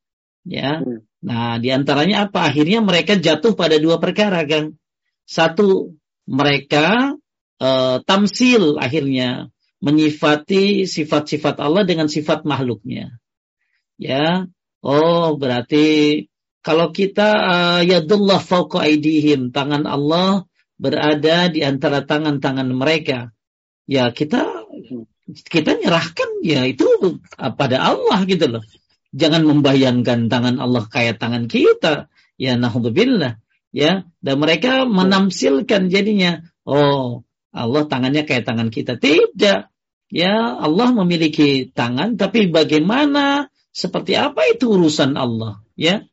Ya. 0.48 0.80
Hmm. 0.80 1.04
nah 1.20 1.60
di 1.60 1.70
antaranya 1.70 2.32
apa? 2.32 2.48
Akhirnya 2.48 2.80
mereka 2.80 3.20
jatuh 3.20 3.54
pada 3.54 3.76
dua 3.76 4.00
perkara 4.00 4.48
kan 4.48 4.80
satu 5.28 6.00
mereka 6.26 7.18
uh, 7.60 7.98
tamsil 8.08 8.80
akhirnya 8.80 9.52
menyifati 9.84 10.88
sifat-sifat 10.88 11.60
Allah 11.60 11.84
dengan 11.84 12.08
sifat 12.08 12.48
makhluknya. 12.48 13.20
Ya, 14.00 14.48
oh 14.80 15.36
berarti 15.36 16.28
kalau 16.60 16.92
kita 16.92 17.28
uh, 17.40 17.82
yadullah 17.84 18.44
fauqa 18.44 18.84
aidihim, 18.84 19.56
tangan 19.56 19.88
Allah 19.88 20.44
berada 20.80 21.52
di 21.52 21.64
antara 21.64 22.04
tangan-tangan 22.04 22.68
mereka. 22.72 23.32
ya 23.90 24.14
kita 24.14 24.70
kita 25.50 25.82
nyerahkan 25.82 26.46
ya 26.46 26.66
itu 26.66 26.86
pada 27.36 27.78
Allah 27.80 28.20
gitu 28.30 28.48
loh. 28.48 28.64
Jangan 29.10 29.42
membayangkan 29.42 30.30
tangan 30.30 30.62
Allah 30.62 30.86
kayak 30.86 31.18
tangan 31.18 31.50
kita. 31.50 32.08
Ya 32.40 32.56
nahdzubillah. 32.56 33.42
Ya, 33.70 34.10
dan 34.26 34.42
mereka 34.42 34.90
menamsilkan 34.90 35.94
jadinya, 35.94 36.42
oh, 36.66 37.22
Allah 37.54 37.86
tangannya 37.86 38.26
kayak 38.26 38.50
tangan 38.50 38.74
kita. 38.74 38.98
Tidak. 38.98 39.70
Ya, 40.10 40.36
Allah 40.58 40.90
memiliki 40.90 41.70
tangan 41.70 42.18
tapi 42.18 42.50
bagaimana 42.50 43.54
seperti 43.70 44.18
apa 44.18 44.42
itu 44.50 44.74
urusan 44.74 45.14
Allah, 45.14 45.62
ya? 45.78 46.09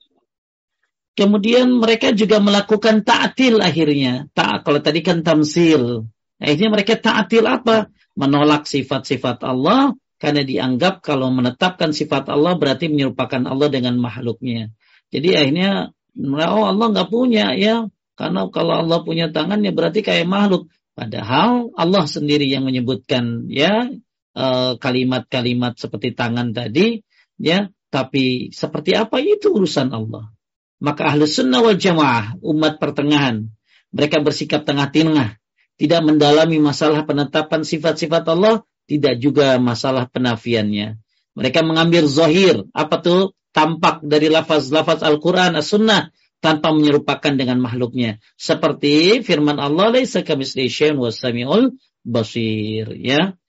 Kemudian 1.16 1.80
mereka 1.80 2.12
juga 2.12 2.36
melakukan 2.44 3.00
ta'til 3.00 3.64
akhirnya. 3.64 4.28
Ta 4.36 4.60
kalau 4.60 4.84
tadi 4.84 5.00
kan 5.00 5.24
tamsil. 5.24 6.04
Akhirnya 6.36 6.68
mereka 6.68 7.00
ta'til 7.00 7.48
apa? 7.48 7.88
Menolak 8.12 8.68
sifat-sifat 8.68 9.40
Allah 9.40 9.96
karena 10.20 10.44
dianggap 10.44 11.00
kalau 11.00 11.32
menetapkan 11.32 11.96
sifat 11.96 12.28
Allah 12.28 12.60
berarti 12.60 12.92
menyerupakan 12.92 13.48
Allah 13.48 13.68
dengan 13.72 13.96
makhluknya. 13.96 14.76
Jadi 15.08 15.28
akhirnya 15.32 15.96
oh 16.20 16.64
Allah 16.68 16.86
nggak 16.92 17.08
punya 17.08 17.56
ya. 17.56 17.88
Karena 18.12 18.48
kalau 18.52 18.84
Allah 18.84 19.00
punya 19.00 19.32
tangan 19.32 19.64
ya 19.64 19.72
berarti 19.72 20.04
kayak 20.04 20.28
makhluk. 20.28 20.68
Padahal 20.92 21.72
Allah 21.80 22.04
sendiri 22.04 22.44
yang 22.44 22.68
menyebutkan 22.68 23.48
ya 23.48 23.88
eh, 24.36 24.72
kalimat-kalimat 24.76 25.80
seperti 25.80 26.12
tangan 26.12 26.52
tadi 26.52 27.00
ya. 27.40 27.72
Tapi 27.88 28.52
seperti 28.52 28.92
apa 28.92 29.16
itu 29.24 29.48
urusan 29.56 29.96
Allah. 29.96 30.35
Maka 30.76 31.08
ahli 31.08 31.24
sunnah 31.24 31.64
wal 31.64 31.80
jamaah, 31.80 32.36
umat 32.44 32.76
pertengahan, 32.76 33.48
mereka 33.96 34.20
bersikap 34.20 34.68
tengah-tengah, 34.68 35.40
tidak 35.80 36.00
mendalami 36.04 36.60
masalah 36.60 37.08
penetapan 37.08 37.64
sifat-sifat 37.64 38.28
Allah, 38.28 38.60
tidak 38.84 39.16
juga 39.16 39.56
masalah 39.56 40.04
penafiannya. 40.08 41.00
Mereka 41.36 41.64
mengambil 41.64 42.04
zohir, 42.08 42.64
apa 42.76 43.00
tuh? 43.00 43.32
Tampak 43.56 44.04
dari 44.04 44.28
lafaz-lafaz 44.28 45.00
Al-Quran, 45.00 45.56
As-Sunnah, 45.56 46.12
tanpa 46.44 46.76
menyerupakan 46.76 47.32
dengan 47.32 47.56
makhluknya. 47.56 48.20
Seperti 48.36 49.24
firman 49.24 49.56
Allah, 49.56 49.96
Laisa 49.96 50.20
wasami'ul 50.20 51.80
basir. 52.04 52.92
Ya. 53.00 53.40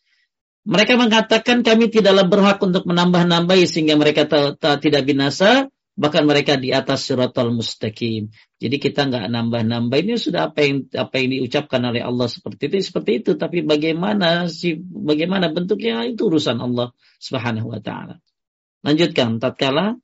Mereka 0.64 0.96
mengatakan 0.96 1.64
kami 1.64 1.92
tidaklah 1.92 2.24
berhak 2.28 2.60
untuk 2.64 2.88
menambah-nambahi 2.88 3.68
sehingga 3.68 4.00
mereka 4.00 4.28
tidak 4.80 5.04
binasa 5.04 5.72
bahkan 5.98 6.30
mereka 6.30 6.62
di 6.62 6.70
atas 6.70 7.10
suratul 7.10 7.58
mustaqim. 7.58 8.30
Jadi 8.62 8.76
kita 8.78 9.10
nggak 9.10 9.34
nambah-nambah 9.34 9.98
ini 9.98 10.14
sudah 10.22 10.54
apa 10.54 10.62
yang 10.62 10.86
apa 10.94 11.14
yang 11.18 11.30
diucapkan 11.34 11.82
oleh 11.82 12.06
Allah 12.06 12.30
seperti 12.30 12.70
itu 12.70 12.94
seperti 12.94 13.26
itu. 13.26 13.32
Tapi 13.34 13.66
bagaimana 13.66 14.46
si 14.46 14.78
bagaimana 14.78 15.50
bentuknya 15.50 16.06
itu 16.06 16.30
urusan 16.30 16.62
Allah 16.62 16.94
Subhanahu 17.18 17.74
Wa 17.74 17.82
Taala. 17.82 18.16
Lanjutkan 18.86 19.42
tatkala 19.42 19.98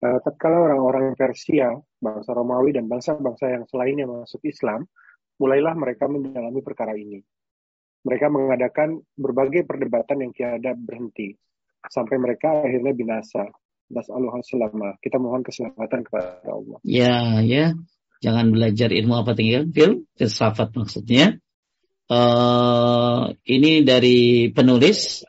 uh, 0.00 0.18
tatkala 0.24 0.56
orang-orang 0.72 1.12
Persia, 1.12 1.76
bangsa 2.00 2.32
Romawi 2.32 2.72
dan 2.72 2.88
bangsa-bangsa 2.88 3.44
yang 3.44 3.64
selainnya 3.68 4.08
masuk 4.08 4.40
Islam, 4.48 4.88
mulailah 5.36 5.76
mereka 5.76 6.08
mendalami 6.08 6.64
perkara 6.64 6.96
ini. 6.96 7.20
Mereka 8.08 8.32
mengadakan 8.32 9.04
berbagai 9.20 9.68
perdebatan 9.68 10.24
yang 10.24 10.32
tiada 10.32 10.72
berhenti 10.72 11.36
sampai 11.92 12.16
mereka 12.16 12.64
akhirnya 12.64 12.96
binasa 12.96 13.52
Nas'aluhan 13.88 14.44
selama. 14.44 15.00
Kita 15.00 15.16
mohon 15.16 15.40
keselamatan 15.40 16.04
kepada 16.04 16.44
Allah. 16.44 16.78
Ya, 16.84 17.40
ya. 17.40 17.72
Jangan 18.20 18.50
belajar 18.50 18.92
ilmu 18.92 19.14
apa 19.16 19.32
tinggal, 19.32 19.70
Fil. 19.72 20.04
Filsafat 20.18 20.74
maksudnya. 20.76 21.40
Uh, 22.08 23.36
ini 23.48 23.84
dari 23.84 24.48
penulis. 24.52 25.24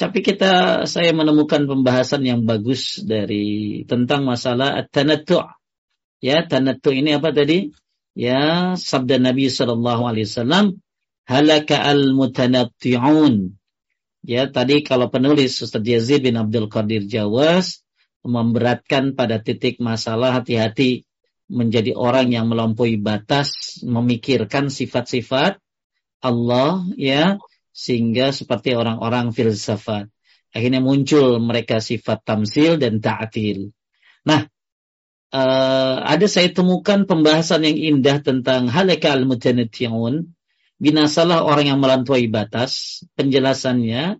Tapi 0.00 0.24
kita, 0.24 0.84
saya 0.88 1.12
menemukan 1.12 1.68
pembahasan 1.68 2.24
yang 2.24 2.48
bagus 2.48 3.04
dari 3.04 3.84
tentang 3.84 4.24
masalah 4.24 4.80
at-tanattu'. 4.80 5.44
Ya, 6.24 6.44
tanattu' 6.48 6.96
ini 6.96 7.16
apa 7.16 7.36
tadi? 7.36 7.68
Ya, 8.16 8.72
sabda 8.80 9.20
Nabi 9.20 9.52
Sallallahu 9.52 10.02
Alaihi 10.08 10.24
Wasallam, 10.24 10.80
halaka 11.28 11.84
al-mutanatti'un. 11.84 13.60
Ya, 14.24 14.48
tadi 14.48 14.84
kalau 14.84 15.08
penulis 15.08 15.60
Ustaz 15.60 15.84
Yazid 15.84 16.24
bin 16.24 16.36
Abdul 16.36 16.68
Qadir 16.68 17.04
Jawas, 17.04 17.84
memberatkan 18.20 19.16
pada 19.16 19.40
titik 19.40 19.80
masalah 19.80 20.40
hati-hati 20.40 21.08
menjadi 21.50 21.96
orang 21.98 22.30
yang 22.30 22.46
melampaui 22.46 23.00
batas 23.00 23.80
memikirkan 23.82 24.70
sifat-sifat 24.70 25.58
Allah 26.22 26.84
ya 26.94 27.40
sehingga 27.72 28.30
seperti 28.30 28.76
orang-orang 28.76 29.32
filsafat. 29.32 30.06
Akhirnya 30.50 30.82
muncul 30.82 31.40
mereka 31.40 31.78
sifat 31.80 32.22
tamsil 32.26 32.76
dan 32.76 33.00
ta'til. 33.00 33.72
Nah 34.26 34.46
uh, 35.34 35.96
ada 36.04 36.26
saya 36.28 36.50
temukan 36.52 37.06
pembahasan 37.08 37.66
yang 37.66 37.78
indah 37.98 38.22
tentang 38.22 38.68
halaka 38.70 39.14
al-mutanatti'un 39.16 40.28
binasalah 40.80 41.44
orang 41.44 41.76
yang 41.76 41.80
melampaui 41.80 42.26
batas 42.30 43.02
penjelasannya 43.14 44.18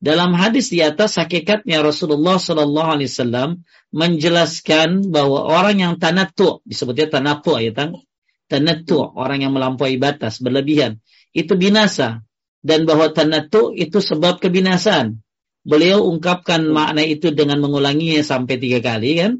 dalam 0.00 0.32
hadis 0.32 0.72
di 0.72 0.80
atas 0.80 1.20
hakikatnya 1.20 1.84
Rasulullah 1.84 2.40
Shallallahu 2.40 2.90
Alaihi 2.96 3.10
Wasallam 3.12 3.50
menjelaskan 3.92 5.12
bahwa 5.12 5.44
orang 5.44 5.76
yang 5.76 5.94
tanatu 6.00 6.64
disebutnya 6.64 7.20
tanatu 7.20 7.60
ya 7.60 7.76
tang 7.76 8.00
tanatu 8.48 9.12
orang 9.14 9.44
yang 9.44 9.52
melampaui 9.52 10.00
batas 10.00 10.40
berlebihan 10.40 11.04
itu 11.36 11.52
binasa 11.54 12.24
dan 12.60 12.84
bahwa 12.84 13.12
tanatu 13.12 13.72
itu 13.72 13.98
sebab 14.00 14.40
kebinasaan. 14.40 15.20
Beliau 15.60 16.08
ungkapkan 16.08 16.64
makna 16.72 17.04
itu 17.04 17.32
dengan 17.36 17.60
mengulanginya 17.60 18.24
sampai 18.24 18.56
tiga 18.56 18.80
kali 18.80 19.20
kan. 19.20 19.32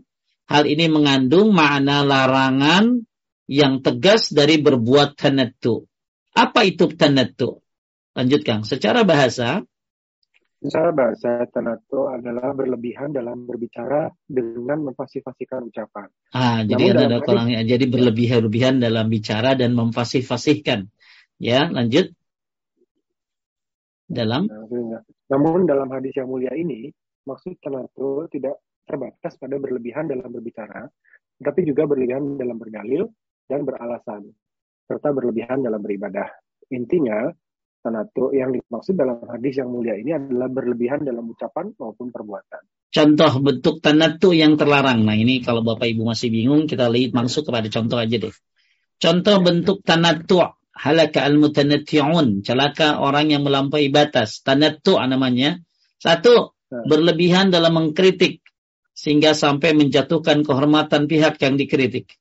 Hal 0.51 0.69
ini 0.69 0.91
mengandung 0.91 1.55
makna 1.55 2.05
larangan 2.05 3.07
yang 3.49 3.81
tegas 3.81 4.29
dari 4.35 4.61
berbuat 4.61 5.17
tanatu. 5.17 5.87
Apa 6.37 6.67
itu 6.67 6.91
tanatu? 6.93 7.63
Lanjutkan. 8.13 8.67
Secara 8.67 9.07
bahasa, 9.07 9.65
Secara 10.61 10.93
bahasa 10.93 11.49
tanato 11.49 12.13
adalah 12.13 12.53
berlebihan 12.53 13.17
dalam 13.17 13.49
berbicara 13.49 14.13
dengan 14.29 14.93
memfasifasikan 14.93 15.65
ucapan. 15.65 16.05
Ah, 16.37 16.61
jadi 16.61 16.93
ada 16.93 17.25
kurangnya. 17.25 17.65
Jadi 17.65 17.89
berlebihan-lebihan 17.89 18.77
dalam 18.77 19.09
bicara 19.09 19.57
dan 19.57 19.73
memfasifasihkan. 19.73 20.85
Ya, 21.41 21.65
lanjut. 21.73 22.13
Dalam. 24.05 24.53
Nah, 24.53 25.01
namun 25.33 25.65
dalam 25.65 25.89
hadis 25.97 26.13
yang 26.21 26.29
mulia 26.29 26.53
ini, 26.53 26.93
maksud 27.25 27.57
tanato 27.65 28.29
tidak 28.29 28.61
terbatas 28.85 29.41
pada 29.41 29.57
berlebihan 29.57 30.13
dalam 30.13 30.29
berbicara, 30.29 30.85
tapi 31.41 31.65
juga 31.65 31.89
berlebihan 31.89 32.37
dalam 32.37 32.61
berdalil 32.61 33.09
dan 33.49 33.65
beralasan, 33.65 34.29
serta 34.85 35.09
berlebihan 35.17 35.65
dalam 35.65 35.81
beribadah. 35.81 36.29
Intinya, 36.69 37.33
tanato 37.81 38.31
yang 38.37 38.53
dimaksud 38.53 38.95
dalam 38.95 39.25
hadis 39.27 39.61
yang 39.61 39.73
mulia 39.73 39.97
ini 39.97 40.13
adalah 40.13 40.49
berlebihan 40.53 41.03
dalam 41.03 41.29
ucapan 41.33 41.73
maupun 41.77 42.13
perbuatan. 42.13 42.63
Contoh 42.91 43.33
bentuk 43.41 43.81
tanato 43.81 44.31
yang 44.37 44.61
terlarang. 44.61 45.03
Nah 45.03 45.17
ini 45.17 45.41
kalau 45.41 45.65
Bapak 45.65 45.89
Ibu 45.89 46.05
masih 46.05 46.29
bingung, 46.29 46.69
kita 46.69 46.93
lihat 46.93 47.17
masuk 47.17 47.49
kepada 47.49 47.67
contoh 47.73 47.97
aja 47.97 48.17
deh. 48.21 48.35
Contoh 49.01 49.37
bentuk 49.41 49.81
tanato 49.81 50.61
halaka 50.77 51.25
al-mutanatti'un, 51.25 52.41
celaka 52.41 53.01
orang 53.01 53.33
yang 53.33 53.43
melampaui 53.45 53.93
batas. 53.93 54.41
Tanattu 54.41 54.97
namanya. 54.97 55.61
Satu, 56.01 56.57
nah. 56.73 56.85
berlebihan 56.89 57.53
dalam 57.53 57.77
mengkritik 57.77 58.41
sehingga 58.97 59.33
sampai 59.33 59.73
menjatuhkan 59.77 60.45
kehormatan 60.45 61.09
pihak 61.09 61.41
yang 61.41 61.57
dikritik. 61.57 62.17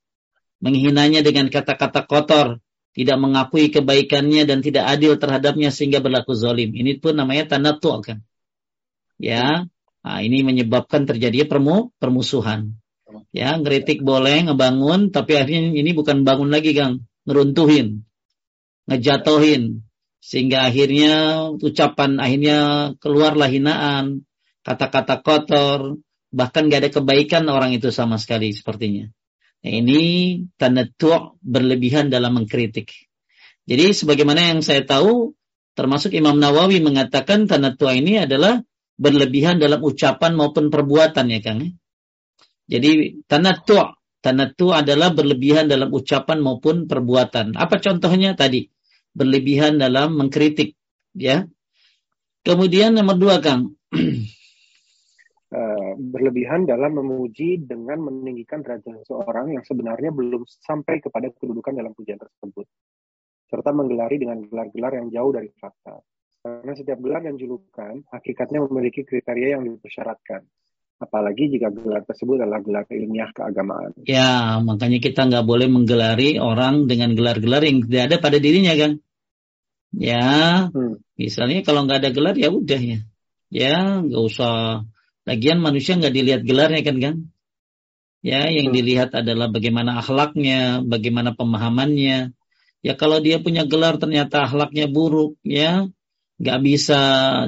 Menghinanya 0.60 1.24
dengan 1.24 1.47
kata-kata 1.47 2.03
kotor, 2.03 2.60
tidak 2.94 3.18
mengakui 3.22 3.70
kebaikannya 3.70 4.44
dan 4.50 4.66
tidak 4.66 4.90
adil 4.90 5.16
terhadapnya 5.16 5.70
sehingga 5.70 6.02
berlaku 6.02 6.34
zalim. 6.34 6.74
Ini 6.74 6.98
pun 6.98 7.16
namanya 7.16 7.58
tanatu 7.58 7.94
kan. 8.02 8.26
Ya, 9.20 9.68
nah, 10.02 10.20
ini 10.24 10.42
menyebabkan 10.42 11.04
terjadinya 11.06 11.46
permu 11.46 11.92
permusuhan. 12.00 12.80
Ya, 13.30 13.58
ngeritik 13.58 14.02
boleh, 14.02 14.48
ngebangun, 14.50 15.14
tapi 15.14 15.38
akhirnya 15.38 15.76
ini 15.76 15.92
bukan 15.94 16.26
bangun 16.26 16.50
lagi, 16.50 16.74
Kang. 16.74 17.06
Ngeruntuhin, 17.30 18.06
ngejatohin. 18.90 19.86
Sehingga 20.20 20.68
akhirnya 20.68 21.46
ucapan 21.56 22.20
akhirnya 22.20 22.58
keluarlah 23.00 23.50
hinaan, 23.50 24.28
kata-kata 24.66 25.22
kotor, 25.22 26.02
bahkan 26.30 26.70
gak 26.70 26.86
ada 26.86 26.90
kebaikan 26.92 27.50
orang 27.50 27.74
itu 27.74 27.90
sama 27.90 28.18
sekali 28.22 28.54
sepertinya. 28.54 29.10
Ini 29.60 30.01
tanda 30.55 30.88
tua 30.88 31.36
berlebihan 31.43 32.07
dalam 32.07 32.39
mengkritik. 32.39 32.95
Jadi 33.68 33.91
sebagaimana 33.91 34.55
yang 34.55 34.64
saya 34.64 34.88
tahu, 34.88 35.36
termasuk 35.76 36.16
Imam 36.16 36.39
Nawawi 36.39 36.80
mengatakan 36.80 37.45
tanda 37.45 37.76
tua 37.76 37.93
ini 37.93 38.24
adalah 38.24 38.64
berlebihan 38.95 39.60
dalam 39.60 39.84
ucapan 39.84 40.36
maupun 40.36 40.72
perbuatan 40.72 41.26
ya 41.28 41.39
Kang. 41.43 41.60
Ya. 41.60 41.70
Jadi 42.80 43.24
tanda 43.28 43.60
tua, 43.60 43.93
tanda 44.24 44.47
tua 44.51 44.82
adalah 44.82 45.12
berlebihan 45.12 45.68
dalam 45.68 45.91
ucapan 45.91 46.39
maupun 46.39 46.88
perbuatan. 46.88 47.60
Apa 47.60 47.84
contohnya 47.84 48.34
tadi? 48.39 48.70
berlebihan 49.14 49.82
dalam 49.82 50.18
mengkritik 50.18 50.78
ya 51.18 51.49
kemudian 52.45 52.93
nomor 52.93 53.18
dua 53.18 53.41
Kang 53.41 53.74
uh, 55.90 55.98
berlebihan 55.98 56.70
dalam 56.70 57.02
memuji 57.02 57.58
dengan 57.66 58.06
meninggikan 58.06 58.62
derajat 58.62 59.02
seseorang 59.02 59.58
yang 59.58 59.64
sebenarnya 59.66 60.14
belum 60.14 60.46
sampai 60.46 61.02
kepada 61.02 61.34
kedudukan 61.34 61.74
dalam 61.74 61.98
pujian 61.98 62.22
tersebut 62.22 62.70
serta 63.50 63.74
menggelari 63.74 64.22
dengan 64.22 64.46
gelar-gelar 64.46 64.94
yang 65.02 65.08
jauh 65.10 65.34
dari 65.34 65.50
fakta 65.58 65.98
karena 66.46 66.72
setiap 66.78 67.02
gelar 67.02 67.26
dan 67.26 67.36
julukan 67.36 68.06
hakikatnya 68.14 68.62
memiliki 68.70 69.02
kriteria 69.04 69.58
yang 69.58 69.66
dipersyaratkan 69.66 70.46
apalagi 71.00 71.48
jika 71.48 71.72
gelar 71.72 72.04
tersebut 72.04 72.44
adalah 72.44 72.60
gelar 72.60 72.84
ilmiah 72.92 73.32
keagamaan. 73.32 73.96
Ya, 74.04 74.60
makanya 74.60 75.00
kita 75.00 75.32
nggak 75.32 75.48
boleh 75.48 75.72
menggelari 75.72 76.36
orang 76.38 76.92
dengan 76.92 77.16
gelar-gelar 77.16 77.64
yang 77.64 77.88
tidak 77.88 78.04
ada 78.12 78.18
pada 78.20 78.38
dirinya 78.38 78.76
kan. 78.76 78.92
Ya, 79.96 80.70
hmm. 80.70 81.02
misalnya 81.18 81.64
kalau 81.66 81.88
nggak 81.88 82.06
ada 82.06 82.12
gelar 82.14 82.36
ya 82.38 82.52
udah 82.52 82.82
ya, 82.84 83.00
ya 83.50 84.04
nggak 84.06 84.22
usah. 84.22 84.86
Lagian 85.30 85.62
manusia 85.62 85.94
nggak 85.94 86.16
dilihat 86.18 86.42
gelarnya 86.42 86.82
kan 86.82 86.98
kan. 86.98 87.16
Ya, 88.26 88.50
yang 88.50 88.74
dilihat 88.74 89.14
adalah 89.14 89.48
bagaimana 89.48 90.02
akhlaknya, 90.02 90.82
bagaimana 90.84 91.38
pemahamannya. 91.38 92.34
Ya 92.82 92.94
kalau 92.98 93.22
dia 93.22 93.38
punya 93.40 93.70
gelar 93.70 94.02
ternyata 94.02 94.50
akhlaknya 94.50 94.90
buruk, 94.90 95.38
ya 95.46 95.86
nggak 96.42 96.60
bisa 96.66 97.00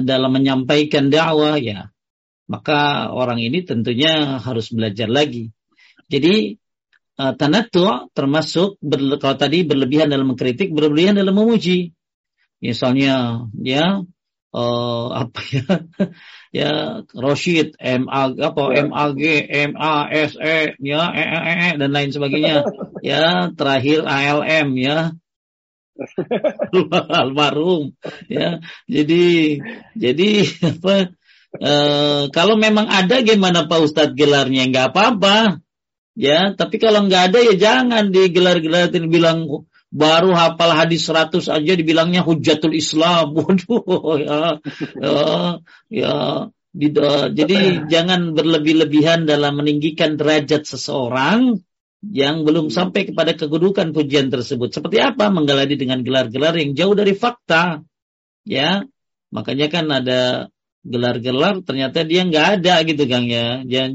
dalam 0.06 0.30
menyampaikan 0.30 1.10
dakwah, 1.10 1.58
ya 1.58 1.92
maka 2.52 3.08
orang 3.08 3.40
ini 3.40 3.64
tentunya 3.64 4.38
harus 4.38 4.68
belajar 4.68 5.08
lagi. 5.08 5.48
Jadi 6.12 6.60
uh, 7.16 7.32
tanattu 7.32 8.12
termasuk 8.12 8.76
ber, 8.84 9.16
kalau 9.16 9.36
tadi 9.40 9.64
berlebihan 9.64 10.12
dalam 10.12 10.36
mengkritik, 10.36 10.68
berlebihan 10.76 11.16
dalam 11.16 11.32
memuji. 11.32 11.96
Misalnya 12.60 13.48
ya 13.58 14.04
uh, 14.52 15.06
apa 15.26 15.40
ya? 15.50 15.66
Ya 16.52 17.00
Roshid 17.16 17.80
M 17.80 18.12
A 18.12 18.28
apa 18.28 18.76
ya. 18.76 18.84
M 18.84 18.92
A 18.92 19.04
G 19.16 19.24
M 19.40 19.72
A 19.72 20.12
S 20.12 20.36
E 20.36 20.76
ya 20.84 21.08
e, 21.16 21.24
e, 21.24 21.38
e, 21.40 21.54
e 21.64 21.68
dan 21.80 21.90
lain 21.90 22.12
sebagainya. 22.12 22.68
Ya 23.02 23.50
terakhir 23.56 24.04
A 24.04 24.20
L 24.36 24.40
M 24.44 24.76
ya. 24.76 25.16
Almarhum 27.24 27.96
ya. 28.28 28.60
Jadi 28.84 29.58
jadi 29.96 30.28
apa 30.60 31.16
e, 31.56 31.72
kalau 32.36 32.60
memang 32.60 32.84
ada 32.84 33.24
gimana 33.24 33.64
Pak 33.64 33.80
Ustadz 33.88 34.12
gelarnya? 34.12 34.68
Nggak 34.68 34.92
apa-apa 34.92 35.64
ya. 36.12 36.52
Tapi 36.52 36.76
kalau 36.76 37.08
nggak 37.08 37.32
ada 37.32 37.38
ya 37.48 37.54
jangan 37.56 38.12
digelar-gelarin 38.12 39.08
bilang 39.08 39.48
baru 39.92 40.32
hafal 40.32 40.72
hadis 40.72 41.04
100 41.04 41.52
aja 41.52 41.72
dibilangnya 41.76 42.24
hujatul 42.24 42.72
Islam 42.72 43.32
waduh 43.36 44.16
ya 44.16 44.38
ya, 44.96 45.24
ya 45.92 46.16
jadi 46.72 47.84
jangan 47.84 48.32
berlebih-lebihan 48.32 49.28
dalam 49.28 49.60
meninggikan 49.60 50.16
derajat 50.16 50.64
seseorang 50.64 51.60
yang 52.00 52.48
belum 52.48 52.72
sampai 52.72 53.12
kepada 53.12 53.36
kedudukan 53.36 53.92
pujian 53.92 54.32
tersebut. 54.32 54.72
Seperti 54.72 54.98
apa 54.98 55.28
menggeladi 55.28 55.76
dengan 55.76 56.00
gelar-gelar 56.00 56.56
yang 56.56 56.72
jauh 56.72 56.96
dari 56.96 57.12
fakta. 57.12 57.84
Ya, 58.48 58.82
makanya 59.30 59.68
kan 59.68 59.86
ada 59.92 60.50
gelar-gelar 60.82 61.62
ternyata 61.62 62.02
dia 62.02 62.26
nggak 62.26 62.46
ada 62.58 62.74
gitu 62.88 63.04
Kang 63.06 63.28
ya. 63.28 63.62
Dia, 63.62 63.92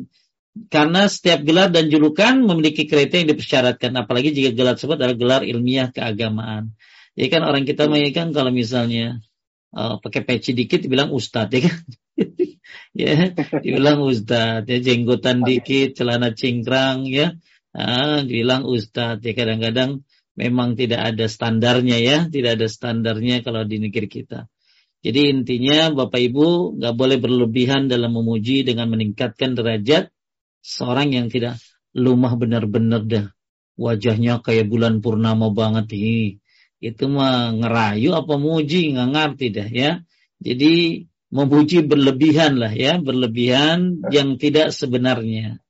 karena 0.68 1.06
setiap 1.06 1.46
gelar 1.46 1.70
dan 1.70 1.88
julukan 1.88 2.42
memiliki 2.42 2.90
kriteria 2.90 3.24
yang 3.26 3.30
dipersyaratkan 3.38 3.92
apalagi 3.96 4.34
jika 4.34 4.52
gelar 4.58 4.74
tersebut 4.76 4.98
adalah 4.98 5.18
gelar 5.18 5.42
ilmiah 5.46 5.94
keagamaan. 5.94 6.74
Ya 7.18 7.28
kan 7.34 7.42
orang 7.46 7.66
kita 7.66 7.90
hmm. 7.90 8.14
kan 8.14 8.28
kalau 8.34 8.54
misalnya 8.54 9.22
uh, 9.74 9.98
pakai 9.98 10.22
peci 10.26 10.54
dikit 10.54 10.86
dibilang 10.86 11.10
ustadz 11.10 11.54
ya 11.54 11.60
kan. 11.66 11.78
ya, 13.02 13.14
dibilang 13.66 14.06
ustadz 14.06 14.70
ya 14.70 14.78
jenggotan 14.82 15.42
dikit, 15.42 15.98
celana 15.98 16.34
cingkrang 16.34 17.10
ya. 17.10 17.34
Ah, 17.74 18.22
dibilang 18.22 18.66
ustadz 18.66 19.26
ya 19.26 19.34
kadang-kadang 19.34 20.06
memang 20.38 20.78
tidak 20.78 21.02
ada 21.14 21.26
standarnya 21.26 21.98
ya, 21.98 22.18
tidak 22.30 22.62
ada 22.62 22.68
standarnya 22.70 23.42
kalau 23.42 23.66
di 23.66 23.82
negeri 23.82 24.06
kita. 24.06 24.46
Jadi 25.02 25.30
intinya 25.30 25.94
Bapak 25.94 26.22
Ibu 26.22 26.78
nggak 26.82 26.96
boleh 26.98 27.18
berlebihan 27.22 27.86
dalam 27.86 28.18
memuji 28.18 28.66
dengan 28.66 28.90
meningkatkan 28.90 29.54
derajat 29.54 30.10
seorang 30.68 31.16
yang 31.16 31.32
tidak 31.32 31.64
lumah 31.96 32.36
benar-benar 32.36 33.08
dah. 33.08 33.32
Wajahnya 33.80 34.44
kayak 34.44 34.68
bulan 34.68 35.00
purnama 35.00 35.48
banget 35.56 35.96
nih. 35.96 36.44
Itu 36.84 37.08
mah 37.08 37.56
ngerayu 37.56 38.12
apa 38.12 38.36
muji 38.36 38.92
nggak 38.92 39.10
ngerti 39.16 39.46
dah 39.56 39.70
ya. 39.72 39.92
Jadi 40.44 41.06
memuji 41.32 41.88
berlebihan 41.88 42.60
lah 42.60 42.76
ya, 42.76 43.00
berlebihan 43.00 44.04
yang 44.12 44.36
tidak 44.36 44.76
sebenarnya. 44.76 45.64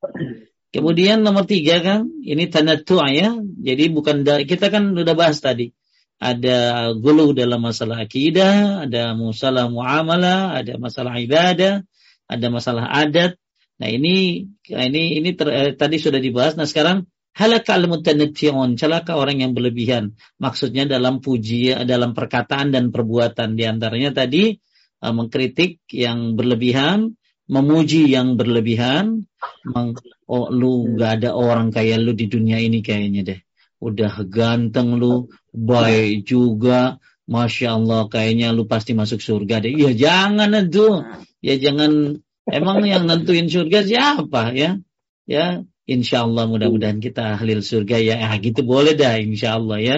Kemudian 0.68 1.24
nomor 1.24 1.48
tiga 1.48 1.80
kan, 1.80 2.10
ini 2.20 2.50
tanda 2.50 2.76
tua 2.76 3.08
ya. 3.08 3.38
Jadi 3.40 3.88
bukan 3.88 4.26
kita 4.44 4.68
kan 4.68 4.92
udah 4.92 5.14
bahas 5.16 5.40
tadi 5.40 5.72
ada 6.18 6.90
gulu 6.98 7.30
dalam 7.30 7.62
masalah 7.62 8.02
akidah, 8.02 8.84
ada 8.84 9.14
masalah 9.14 9.70
muamalah, 9.70 10.58
ada 10.58 10.74
masalah 10.76 11.14
ibadah, 11.22 11.86
ada 12.26 12.46
masalah 12.50 12.84
adat. 12.90 13.38
Nah 13.78 13.88
ini 13.88 14.46
ini 14.66 15.02
ini 15.22 15.30
ter, 15.38 15.48
eh, 15.50 15.72
tadi 15.78 15.96
sudah 16.02 16.18
dibahas. 16.18 16.58
Nah 16.58 16.66
sekarang 16.66 17.06
halakal 17.38 17.86
mutanatti'un, 17.86 18.74
celaka 18.74 19.14
orang 19.14 19.42
yang 19.42 19.52
berlebihan. 19.54 20.18
Maksudnya 20.42 20.90
dalam 20.90 21.22
puji, 21.22 21.70
dalam 21.86 22.14
perkataan 22.14 22.74
dan 22.74 22.90
perbuatan. 22.90 23.54
Di 23.54 23.64
antaranya 23.70 24.10
tadi 24.10 24.58
uh, 25.06 25.14
mengkritik 25.14 25.86
yang 25.94 26.34
berlebihan, 26.34 27.14
memuji 27.46 28.10
yang 28.10 28.34
berlebihan, 28.34 29.30
meng, 29.62 29.94
oh 30.26 30.50
lu 30.50 30.98
gak 30.98 31.22
ada 31.22 31.38
orang 31.38 31.70
kayak 31.70 32.02
lu 32.02 32.12
di 32.18 32.26
dunia 32.26 32.58
ini 32.58 32.82
kayaknya 32.82 33.22
deh 33.22 33.40
udah 33.78 34.26
ganteng 34.26 34.98
lu, 34.98 35.30
baik 35.54 36.26
juga, 36.26 36.98
masya 37.30 37.78
Allah 37.78 38.10
kayaknya 38.10 38.50
lu 38.50 38.66
pasti 38.66 38.92
masuk 38.94 39.22
surga 39.22 39.62
deh. 39.62 39.72
Ya 39.74 39.94
jangan 39.94 40.50
itu, 40.58 41.06
ya 41.38 41.54
jangan. 41.58 42.22
Emang 42.48 42.80
yang 42.84 43.04
nentuin 43.04 43.48
surga 43.48 43.84
siapa 43.84 44.56
ya? 44.56 44.80
Ya, 45.28 45.62
insya 45.84 46.24
Allah 46.24 46.48
mudah-mudahan 46.48 47.04
kita 47.04 47.36
ahli 47.36 47.60
surga 47.60 47.96
ya. 48.00 48.16
Ah, 48.24 48.40
gitu 48.40 48.64
boleh 48.64 48.96
dah, 48.96 49.20
insya 49.20 49.60
Allah 49.60 49.78
ya. 49.80 49.96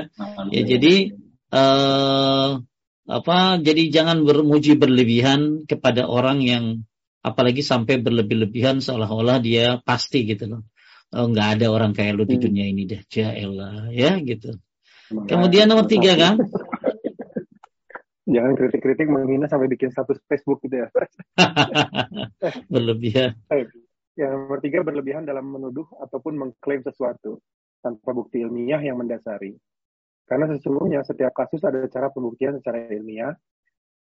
Ya 0.51 0.63
jadi 0.67 1.15
uh, 1.55 2.59
apa? 3.07 3.39
Jadi 3.63 3.95
jangan 3.95 4.27
bermuji 4.27 4.75
berlebihan 4.75 5.71
kepada 5.71 6.11
orang 6.11 6.43
yang 6.43 6.65
apalagi 7.21 7.61
sampai 7.61 8.01
berlebih-lebihan 8.01 8.81
seolah-olah 8.81 9.39
dia 9.45 9.79
pasti 9.85 10.25
gitu 10.25 10.49
loh 10.49 10.63
oh 11.13 11.27
nggak 11.29 11.59
ada 11.59 11.67
orang 11.69 11.93
kayak 11.93 12.17
lu 12.17 12.25
di 12.25 12.41
hmm. 12.41 12.45
dunia 12.49 12.65
ini 12.71 12.83
deh 12.89 13.03
Jaelah 13.05 13.93
ya 13.93 14.17
gitu 14.23 14.57
kemudian 15.29 15.69
nomor 15.69 15.91
tiga 15.91 16.17
kan 16.17 16.41
jangan 18.29 18.53
kritik-kritik 18.57 19.09
menghina 19.09 19.49
sampai 19.49 19.69
bikin 19.71 19.93
status 19.93 20.21
Facebook 20.29 20.61
gitu 20.65 20.85
ya 20.85 20.89
berlebihan 22.73 23.37
yang 24.19 24.31
nomor 24.37 24.61
tiga 24.61 24.85
berlebihan 24.85 25.25
dalam 25.25 25.49
menuduh 25.49 25.89
ataupun 26.05 26.37
mengklaim 26.37 26.85
sesuatu 26.85 27.41
tanpa 27.81 28.11
bukti 28.13 28.45
ilmiah 28.45 28.81
yang 28.81 29.01
mendasari 29.01 29.57
karena 30.29 30.47
sesungguhnya 30.53 31.01
setiap 31.03 31.33
kasus 31.33 31.65
ada 31.65 31.85
cara 31.89 32.13
pembuktian 32.13 32.61
secara 32.61 32.87
ilmiah 32.93 33.33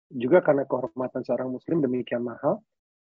juga 0.09 0.41
karena 0.41 0.65
kehormatan 0.65 1.21
seorang 1.23 1.53
muslim 1.53 1.79
demikian 1.79 2.25
mahal 2.25 2.59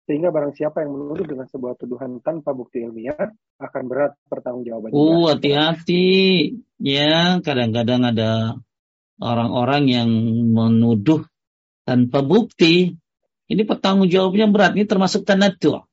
sehingga 0.08 0.32
barang 0.32 0.56
siapa 0.56 0.80
yang 0.80 0.96
menuduh 0.96 1.28
dengan 1.28 1.44
sebuah 1.44 1.76
tuduhan 1.76 2.24
tanpa 2.24 2.56
bukti 2.56 2.80
ilmiah 2.80 3.28
akan 3.60 3.82
berat 3.84 4.16
pertanggungjawabannya. 4.32 4.96
Uh, 4.96 5.28
hati-hati. 5.28 6.08
Ya, 6.80 7.36
kadang-kadang 7.44 8.08
ada 8.08 8.56
orang-orang 9.18 9.84
yang 9.90 10.10
menuduh 10.54 11.26
tanpa 11.86 12.22
bukti. 12.24 12.94
Ini 13.48 13.62
pertanggungjawabannya 13.64 14.48
berat. 14.52 14.72
Ini 14.76 14.84
termasuk 14.84 15.24
tanatu. 15.24 15.84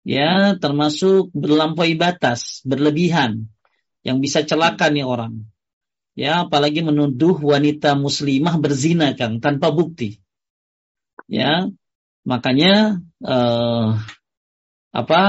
Ya, 0.00 0.56
termasuk 0.56 1.28
berlampaui 1.36 1.94
batas, 1.94 2.64
berlebihan. 2.64 3.52
Yang 4.00 4.16
bisa 4.24 4.38
celaka 4.48 4.88
nih 4.88 5.04
orang. 5.04 5.44
Ya, 6.16 6.48
apalagi 6.48 6.80
menuduh 6.80 7.36
wanita 7.36 7.94
muslimah 8.00 8.56
berzina, 8.56 9.12
Kang, 9.12 9.44
tanpa 9.44 9.68
bukti. 9.68 10.24
Ya, 11.28 11.68
Makanya 12.24 13.00
eh, 13.24 13.88
apa? 14.90 15.22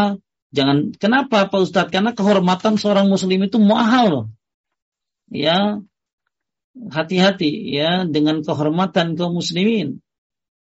Jangan 0.51 0.91
kenapa 0.99 1.47
Pak 1.47 1.61
Ustadz? 1.63 1.91
Karena 1.95 2.11
kehormatan 2.11 2.75
seorang 2.75 3.07
muslim 3.07 3.47
itu 3.47 3.55
mahal 3.55 4.05
loh. 4.11 4.25
Ya, 5.31 5.79
hati-hati 6.75 7.75
ya 7.75 8.07
dengan 8.07 8.41
kehormatan 8.41 9.19
kaum 9.19 9.39
muslimin. 9.39 9.99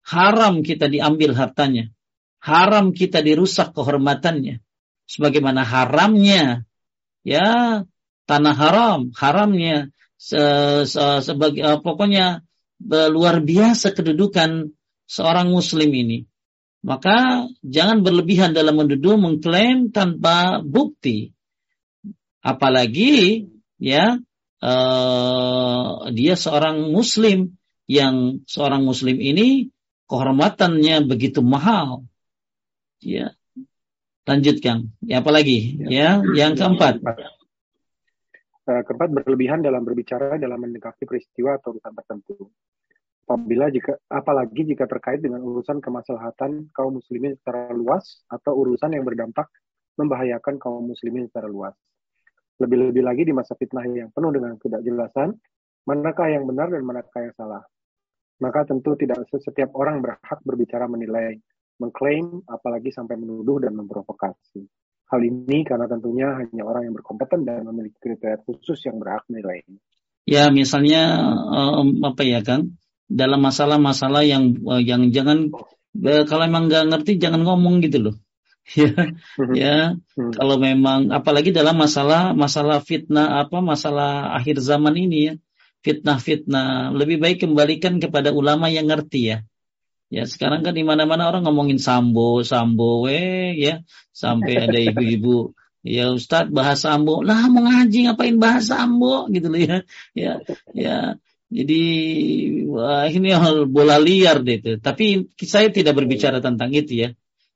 Haram 0.07 0.67
kita 0.67 0.91
diambil 0.91 1.37
hartanya. 1.37 1.93
Haram 2.41 2.91
kita 2.97 3.21
dirusak 3.21 3.77
kehormatannya. 3.77 4.65
Sebagaimana 5.07 5.67
haramnya 5.67 6.65
ya 7.27 7.83
tanah 8.25 8.57
haram, 8.57 9.01
haramnya 9.19 9.91
se, 10.15 10.41
se, 10.87 11.05
sebagai 11.21 11.61
uh, 11.67 11.79
pokoknya 11.83 12.47
luar 12.87 13.45
biasa 13.45 13.93
kedudukan 13.93 14.73
seorang 15.05 15.53
muslim 15.53 15.91
ini. 15.93 16.19
Maka 16.81 17.45
jangan 17.61 18.01
berlebihan 18.01 18.57
dalam 18.57 18.81
menduduh 18.81 19.21
mengklaim 19.21 19.93
tanpa 19.93 20.65
bukti. 20.65 21.37
Apalagi 22.41 23.45
ya 23.77 24.17
uh, 24.61 26.09
dia 26.13 26.35
seorang 26.37 26.93
muslim 26.93 27.57
yang 27.91 28.45
seorang 28.47 28.87
muslim 28.87 29.19
ini 29.19 29.69
kehormatannya 30.07 31.07
begitu 31.07 31.43
mahal. 31.43 32.07
Ya. 33.03 33.35
Lanjutkan. 34.29 34.95
Ya 35.03 35.25
apalagi? 35.25 35.81
Ya, 35.91 36.23
yang 36.23 36.55
keempat. 36.55 37.03
Eh, 38.71 38.83
keempat 38.87 39.11
berlebihan 39.11 39.67
dalam 39.67 39.83
berbicara 39.83 40.39
dalam 40.39 40.63
mendekati 40.63 41.03
peristiwa 41.03 41.59
atau 41.59 41.75
urusan 41.75 41.91
tertentu. 41.91 42.37
Apabila 43.27 43.71
jika 43.71 43.99
apalagi 44.07 44.75
jika 44.75 44.87
terkait 44.87 45.23
dengan 45.23 45.43
urusan 45.43 45.83
kemaslahatan 45.83 46.71
kaum 46.75 46.99
muslimin 46.99 47.35
secara 47.39 47.75
luas 47.75 48.23
atau 48.31 48.55
urusan 48.59 48.95
yang 48.95 49.03
berdampak 49.07 49.51
membahayakan 49.99 50.63
kaum 50.63 50.87
muslimin 50.87 51.27
secara 51.27 51.51
luas. 51.51 51.75
Lebih-lebih 52.61 53.03
lagi 53.03 53.23
di 53.25 53.33
masa 53.33 53.57
fitnah 53.57 53.89
yang 53.89 54.13
penuh 54.13 54.31
dengan 54.37 54.61
ketidakjelasan, 54.61 55.33
manakah 55.89 56.29
yang 56.29 56.45
benar 56.45 56.69
dan 56.69 56.85
manakah 56.85 57.25
yang 57.25 57.35
salah. 57.35 57.65
Maka 58.41 58.69
tentu 58.69 58.97
tidak 58.97 59.25
setiap 59.33 59.73
orang 59.77 60.01
berhak 60.05 60.41
berbicara 60.45 60.85
menilai, 60.89 61.41
mengklaim, 61.81 62.45
apalagi 62.49 62.93
sampai 62.93 63.17
menuduh 63.17 63.61
dan 63.65 63.77
memprovokasi. 63.77 64.65
Hal 65.11 65.21
ini 65.25 65.67
karena 65.67 65.91
tentunya 65.91 66.39
hanya 66.39 66.63
orang 66.63 66.87
yang 66.89 66.95
berkompeten 66.95 67.43
dan 67.43 67.67
memiliki 67.67 67.99
kriteria 67.99 68.45
khusus 68.47 68.79
yang 68.87 69.03
berhak 69.03 69.27
menilai. 69.27 69.65
Ya, 70.29 70.53
misalnya 70.53 71.19
um, 71.51 71.99
apa 72.07 72.23
ya, 72.23 72.45
Kang? 72.45 72.79
Dalam 73.11 73.43
masalah-masalah 73.43 74.23
yang 74.23 74.55
uh, 74.63 74.79
yang 74.79 75.11
jangan 75.11 75.51
uh, 75.51 76.25
kalau 76.31 76.47
emang 76.47 76.71
nggak 76.71 76.87
ngerti 76.95 77.19
jangan 77.19 77.43
ngomong 77.43 77.83
gitu 77.83 77.99
loh. 78.07 78.15
ya, 78.79 78.93
ya. 79.57 79.77
Hmm. 80.15 80.31
Kalau 80.31 80.57
memang 80.61 81.11
apalagi 81.11 81.51
dalam 81.51 81.75
masalah 81.75 82.37
masalah 82.37 82.79
fitnah 82.85 83.43
apa 83.43 83.59
masalah 83.59 84.37
akhir 84.39 84.63
zaman 84.63 84.95
ini 84.95 85.19
ya, 85.31 85.35
fitnah-fitnah 85.83 86.95
lebih 86.95 87.19
baik 87.19 87.43
kembalikan 87.43 87.99
kepada 87.99 88.31
ulama 88.31 88.71
yang 88.71 88.87
ngerti 88.87 89.21
ya 89.35 89.39
Ya 90.11 90.27
sekarang 90.27 90.67
kan 90.67 90.75
di 90.75 90.83
mana-mana 90.83 91.31
orang 91.31 91.47
ngomongin 91.47 91.79
sambo, 91.79 92.43
sambo, 92.43 93.07
we 93.07 93.55
ya 93.55 93.87
sampai 94.11 94.67
ada 94.67 94.75
ibu-ibu 94.75 95.55
ya 95.87 96.11
Ustadz 96.11 96.51
bahas 96.51 96.83
sambo, 96.83 97.23
lah 97.23 97.47
mau 97.47 97.63
ngaji 97.63 98.11
ngapain 98.11 98.35
bahas 98.43 98.67
sambo 98.67 99.31
gitu 99.31 99.47
loh 99.47 99.63
ya, 99.63 99.77
ya, 100.19 100.43
ya. 100.75 100.97
Jadi 101.51 101.83
wah 102.67 103.07
ini 103.07 103.31
hal 103.31 103.71
bola 103.71 104.03
liar 104.03 104.43
deh 104.43 104.59
itu. 104.59 104.83
Tapi 104.83 105.31
saya 105.47 105.71
tidak 105.71 105.95
berbicara 105.95 106.43
tentang 106.43 106.75
itu 106.75 107.07
ya. 107.07 107.09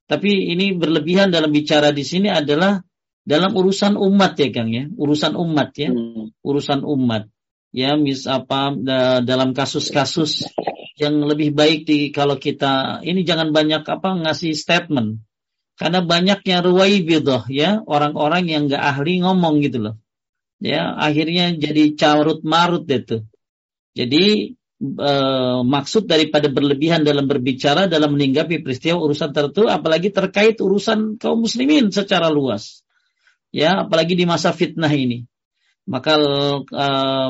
Tapi 0.05 0.53
ini 0.53 0.77
berlebihan 0.77 1.33
dalam 1.33 1.49
bicara 1.49 1.89
di 1.89 2.05
sini 2.05 2.29
adalah 2.29 2.81
dalam 3.25 3.57
urusan 3.57 3.97
umat 3.97 4.37
ya 4.37 4.49
Kang 4.53 4.69
ya, 4.69 4.85
urusan 4.93 5.33
umat 5.33 5.73
ya, 5.81 5.89
hmm. 5.89 6.45
urusan 6.45 6.85
umat. 6.85 7.33
Ya 7.75 7.99
mis 7.99 8.31
apa 8.31 8.71
dalam 9.27 9.51
kasus-kasus 9.51 10.47
yang 10.95 11.19
lebih 11.27 11.51
baik 11.51 11.91
di 11.91 12.15
kalau 12.15 12.39
kita 12.39 13.03
ini 13.03 13.27
jangan 13.27 13.51
banyak 13.51 13.83
apa 13.83 14.15
ngasih 14.15 14.55
statement. 14.55 15.25
Karena 15.75 16.07
banyaknya 16.07 16.63
ruwaibidah 16.63 17.51
ya. 17.51 17.83
Orang-orang 17.83 18.47
yang 18.47 18.71
nggak 18.71 18.79
ahli 18.79 19.19
ngomong 19.27 19.59
gitu 19.59 19.83
loh. 19.83 19.95
Ya 20.63 20.95
akhirnya 20.95 21.51
jadi 21.59 21.99
carut 21.99 22.47
marut 22.47 22.87
itu. 22.87 23.27
Jadi 23.99 24.55
e, 24.81 25.13
maksud 25.63 26.11
daripada 26.11 26.51
berlebihan 26.51 27.07
dalam 27.07 27.31
berbicara 27.31 27.87
dalam 27.87 28.15
meninggapi 28.17 28.63
peristiwa 28.65 28.99
urusan 28.99 29.31
tertentu 29.31 29.71
apalagi 29.71 30.11
terkait 30.11 30.59
urusan 30.59 31.21
kaum 31.21 31.47
muslimin 31.47 31.91
secara 31.95 32.31
luas. 32.31 32.83
Ya 33.55 33.87
apalagi 33.87 34.19
di 34.19 34.27
masa 34.27 34.51
fitnah 34.51 34.91
ini. 34.91 35.27
Maka 35.85 36.17
e, 36.65 36.87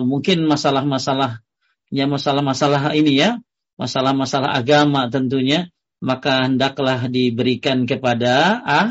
mungkin 0.06 0.46
masalah-masalah 0.46 1.42
ya 1.90 2.06
masalah-masalah 2.06 2.94
ini 2.96 3.18
ya 3.18 3.38
masalah-masalah 3.74 4.54
agama 4.54 5.10
tentunya 5.10 5.68
maka 5.98 6.46
hendaklah 6.46 7.08
diberikan 7.10 7.88
kepada 7.88 8.60
ah, 8.62 8.88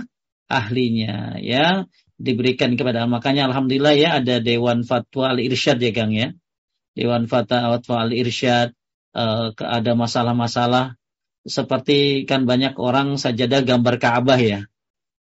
ahlinya 0.49 1.39
ya. 1.39 1.87
Diberikan 2.13 2.77
kepada 2.77 3.03
makanya 3.09 3.51
alhamdulillah 3.51 3.97
ya 3.97 4.09
ada 4.21 4.39
dewan 4.39 4.85
fatwa 4.85 5.33
al 5.33 5.43
irsyad 5.43 5.81
ya 5.81 5.91
Kang 5.91 6.13
ya 6.13 6.31
dewan 6.93 7.25
fatwa 7.29 7.75
al 8.01 8.11
irsyad 8.13 8.73
uh, 9.13 9.53
ada 9.57 9.91
masalah-masalah. 9.93 10.97
Seperti 11.43 12.23
kan 12.23 12.47
banyak 12.47 12.79
orang 12.79 13.19
sajadah 13.19 13.67
gambar 13.67 13.99
Ka'bah 13.99 14.39
ya. 14.39 14.63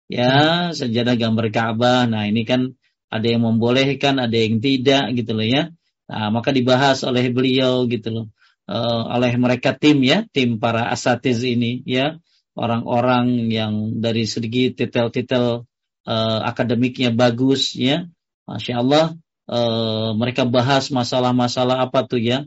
Ya 0.07 0.71
sajadah 0.71 1.19
gambar 1.19 1.51
Ka'bah. 1.51 2.07
Nah 2.07 2.23
ini 2.29 2.47
kan 2.47 2.71
ada 3.11 3.27
yang 3.27 3.43
membolehkan 3.43 4.17
ada 4.23 4.37
yang 4.37 4.63
tidak 4.63 5.11
gitu 5.17 5.35
loh 5.35 5.43
ya. 5.43 5.75
Nah 6.07 6.31
maka 6.31 6.55
dibahas 6.55 7.03
oleh 7.03 7.27
beliau 7.33 7.83
gitu 7.89 8.09
loh. 8.13 8.25
Uh, 8.65 9.05
oleh 9.13 9.37
mereka 9.37 9.77
tim 9.77 10.01
ya, 10.01 10.25
tim 10.33 10.57
para 10.57 10.89
asatiz 10.89 11.45
ini 11.45 11.85
ya, 11.85 12.17
orang-orang 12.57 13.53
yang 13.53 14.01
dari 14.01 14.25
segi 14.25 14.73
titel-titel 14.73 15.69
uh, 16.09 16.39
akademiknya 16.41 17.13
bagus 17.13 17.77
ya, 17.77 18.09
masya 18.49 18.81
Allah 18.81 19.13
uh, 19.49 20.13
mereka 20.17 20.45
bahas 20.45 20.89
masalah-masalah 20.89 21.85
apa 21.85 22.05
tuh 22.05 22.21
ya, 22.21 22.45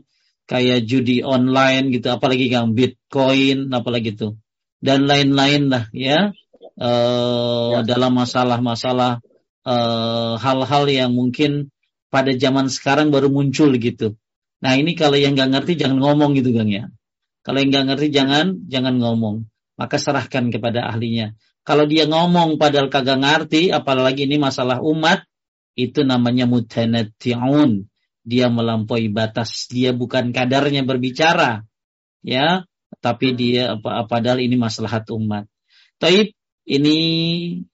kayak 0.49 0.85
judi 0.85 1.21
online 1.21 1.93
gitu, 1.93 2.09
apalagi 2.09 2.49
yang 2.49 2.73
Bitcoin, 2.73 3.71
apalagi 3.71 4.15
itu 4.15 4.35
dan 4.79 5.05
lain-lain 5.05 5.67
lah 5.67 5.83
ya, 5.91 6.31
uh, 6.79 7.79
ya. 7.79 7.79
dalam 7.83 8.15
masalah-masalah 8.15 9.19
hal-hal 10.39 10.83
uh, 10.87 10.91
yang 10.91 11.11
mungkin 11.13 11.69
pada 12.09 12.33
zaman 12.33 12.71
sekarang 12.71 13.13
baru 13.13 13.29
muncul 13.29 13.69
gitu. 13.77 14.17
Nah 14.59 14.73
ini 14.75 14.97
kalau 14.97 15.19
yang 15.19 15.37
nggak 15.37 15.51
ngerti 15.53 15.77
jangan 15.77 16.01
ngomong 16.01 16.33
gitu 16.39 16.51
Kang 16.55 16.71
ya. 16.71 16.89
Kalau 17.45 17.61
yang 17.61 17.69
nggak 17.69 17.85
ngerti 17.93 18.07
jangan 18.09 18.65
jangan 18.65 18.97
ngomong. 18.97 19.45
Maka 19.77 19.95
serahkan 19.95 20.51
kepada 20.51 20.89
ahlinya. 20.89 21.37
Kalau 21.63 21.85
dia 21.85 22.09
ngomong 22.09 22.57
padahal 22.57 22.89
kagak 22.89 23.21
ngerti, 23.21 23.69
apalagi 23.69 24.25
ini 24.25 24.41
masalah 24.41 24.81
umat, 24.83 25.23
itu 25.75 26.01
namanya 26.05 26.49
mutanatti'un. 26.49 27.85
Dia 28.23 28.47
melampaui 28.47 29.09
batas. 29.09 29.65
Dia 29.69 29.91
bukan 29.91 30.29
kadarnya 30.29 30.85
berbicara. 30.85 31.65
Ya, 32.21 32.67
tapi 32.99 33.33
dia 33.33 33.79
apa 33.79 34.05
padahal 34.05 34.43
ini 34.43 34.59
masalah 34.59 35.01
umat. 35.15 35.47
Taib 35.97 36.35
ini 36.67 36.99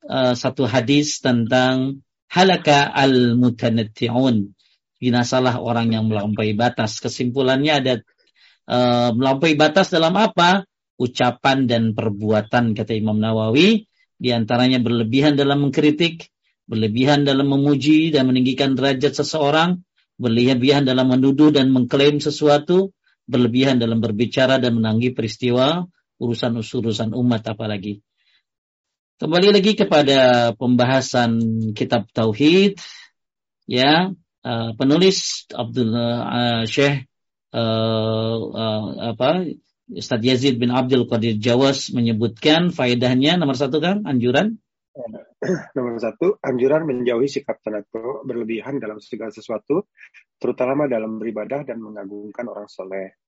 uh, 0.06 0.38
satu 0.38 0.70
hadis 0.70 1.20
tentang 1.20 2.06
halaka 2.30 2.88
al 2.90 3.36
mutanatti'un 3.36 4.56
binasalah 5.00 5.60
orang 5.60 5.94
yang 5.94 6.10
melampaui 6.10 6.56
batas. 6.56 6.98
Kesimpulannya 6.98 7.74
ada 7.78 7.94
e, 8.66 8.78
melampaui 9.14 9.54
batas 9.54 9.92
dalam 9.94 10.16
apa? 10.16 10.66
Ucapan 10.96 11.68
dan 11.68 11.84
perbuatan 11.94 12.74
kata 12.74 12.96
Imam 12.96 13.20
Nawawi. 13.20 13.86
Di 14.16 14.32
antaranya 14.32 14.80
berlebihan 14.80 15.36
dalam 15.36 15.68
mengkritik, 15.68 16.32
berlebihan 16.66 17.26
dalam 17.26 17.50
memuji 17.50 18.10
dan 18.10 18.30
meninggikan 18.30 18.74
derajat 18.74 19.14
seseorang, 19.18 19.86
berlebihan 20.18 20.86
dalam 20.86 21.10
menuduh 21.10 21.54
dan 21.54 21.70
mengklaim 21.70 22.18
sesuatu, 22.18 22.94
berlebihan 23.26 23.82
dalam 23.82 24.02
berbicara 24.02 24.62
dan 24.62 24.78
menanggi 24.78 25.14
peristiwa 25.14 25.86
urusan-urusan 26.22 27.12
umat 27.14 27.44
apalagi. 27.46 28.02
Kembali 29.16 29.48
lagi 29.56 29.80
kepada 29.80 30.52
pembahasan 30.60 31.40
kitab 31.72 32.12
tauhid 32.12 32.76
ya 33.64 34.12
uh, 34.44 34.72
penulis 34.76 35.48
Abdullah 35.56 36.12
uh, 36.28 36.64
Syekh 36.68 37.08
uh, 37.56 38.36
apa 39.16 39.48
Ustaz 39.88 40.20
Yazid 40.20 40.60
bin 40.60 40.74
Abdul 40.74 41.08
Qadir 41.08 41.40
Jawas 41.40 41.96
menyebutkan 41.96 42.76
faedahnya 42.76 43.40
nomor 43.40 43.56
satu 43.56 43.80
kan 43.80 44.04
anjuran 44.04 44.60
nomor 45.76 46.00
satu 46.00 46.40
anjuran 46.40 46.88
menjauhi 46.88 47.28
sikap 47.28 47.60
tanato 47.60 48.24
berlebihan 48.24 48.80
dalam 48.80 49.04
segala 49.04 49.32
sesuatu 49.32 49.92
terutama 50.40 50.88
dalam 50.88 51.20
beribadah 51.20 51.68
dan 51.68 51.84
mengagungkan 51.84 52.48
orang 52.48 52.72
soleh 52.72 53.20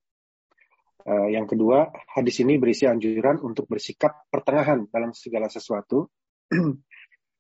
uh, 1.04 1.28
yang 1.28 1.44
kedua 1.44 1.92
hadis 2.16 2.40
ini 2.40 2.56
berisi 2.56 2.88
anjuran 2.88 3.44
untuk 3.44 3.68
bersikap 3.68 4.28
pertengahan 4.32 4.88
dalam 4.88 5.12
segala 5.12 5.52
sesuatu 5.52 6.08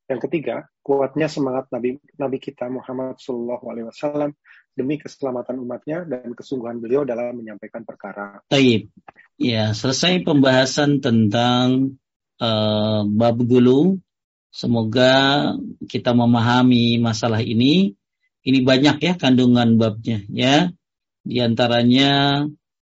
Yang 0.07 0.31
ketiga, 0.31 0.71
kuatnya 0.79 1.27
semangat 1.27 1.67
Nabi 1.67 1.99
Nabi 2.15 2.39
kita 2.39 2.71
Muhammad 2.71 3.19
Shallallahu 3.19 3.67
Alaihi 3.67 3.91
Wasallam 3.91 4.31
demi 4.71 4.95
keselamatan 4.95 5.59
umatnya 5.59 6.07
dan 6.07 6.31
kesungguhan 6.31 6.79
beliau 6.79 7.03
dalam 7.03 7.35
menyampaikan 7.35 7.83
perkara. 7.83 8.39
Taib. 8.47 8.87
Ya, 9.35 9.75
selesai 9.75 10.23
pembahasan 10.23 11.03
tentang 11.03 11.99
uh, 12.39 13.03
bab 13.03 13.35
gulu. 13.43 13.99
Semoga 14.51 15.53
kita 15.85 16.11
memahami 16.15 16.97
masalah 16.97 17.43
ini. 17.43 17.93
Ini 18.47 18.63
banyak 18.63 18.97
ya 19.03 19.13
kandungan 19.19 19.75
babnya 19.75 20.23
ya. 20.31 20.71
Di 21.27 21.43
antaranya 21.43 22.43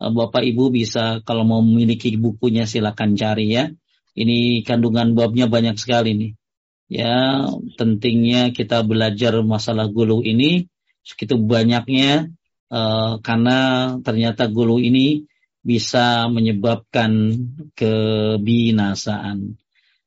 eh, 0.03 0.11
Bapak 0.11 0.43
Ibu 0.43 0.75
bisa 0.75 1.23
kalau 1.23 1.47
mau 1.47 1.63
memiliki 1.63 2.15
bukunya 2.19 2.67
silakan 2.67 3.15
cari 3.15 3.55
ya. 3.55 3.71
Ini 4.15 4.63
kandungan 4.67 5.15
babnya 5.15 5.47
banyak 5.51 5.79
sekali 5.79 6.15
nih. 6.15 6.33
Ya, 6.85 7.49
pentingnya 7.81 8.53
kita 8.53 8.85
belajar 8.85 9.41
masalah 9.41 9.89
gulu 9.89 10.21
ini 10.21 10.69
segitu 11.01 11.41
banyaknya 11.41 12.29
uh, 12.73 13.19
karena 13.25 13.59
ternyata 14.01 14.47
gulu 14.49 14.79
ini 14.81 15.25
bisa 15.65 16.29
menyebabkan 16.29 17.41
kebinasaan. 17.73 19.57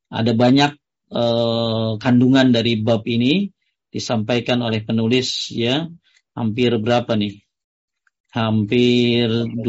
Ada 0.07 0.31
banyak 0.37 0.71
uh, 1.12 1.95
kandungan 1.99 2.51
dari 2.51 2.80
bab 2.80 3.03
ini 3.08 3.51
disampaikan 3.88 4.62
oleh 4.64 4.84
penulis 4.84 5.51
ya 5.53 5.88
hampir 6.36 6.76
berapa 6.78 7.16
nih? 7.16 7.43
Hampir 8.36 9.28
20 9.55 9.68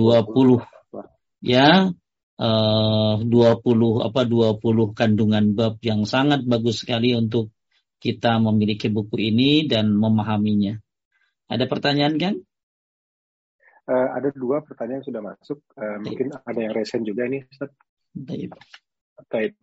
ya 1.43 1.95
uh, 2.39 3.14
20 3.22 4.07
apa 4.07 4.20
20 4.26 4.99
kandungan 4.99 5.45
bab 5.55 5.78
yang 5.82 6.07
sangat 6.07 6.43
bagus 6.47 6.82
sekali 6.86 7.14
untuk 7.14 7.55
kita 7.99 8.39
memiliki 8.39 8.86
buku 8.91 9.18
ini 9.18 9.66
dan 9.66 9.91
memahaminya. 9.91 10.78
Ada 11.51 11.66
pertanyaan 11.66 12.14
kan? 12.20 12.34
Uh, 13.89 14.09
ada 14.12 14.28
dua 14.36 14.61
pertanyaan 14.61 15.01
yang 15.01 15.09
sudah 15.09 15.22
masuk. 15.24 15.59
Uh, 15.74 15.97
mungkin 16.05 16.28
ada 16.45 16.61
yang 16.61 16.76
resen 16.76 17.09
juga 17.09 17.24
ini, 17.24 17.43
Ustaz. 17.49 17.72
Baik. 18.12 18.53
Baik. 19.32 19.57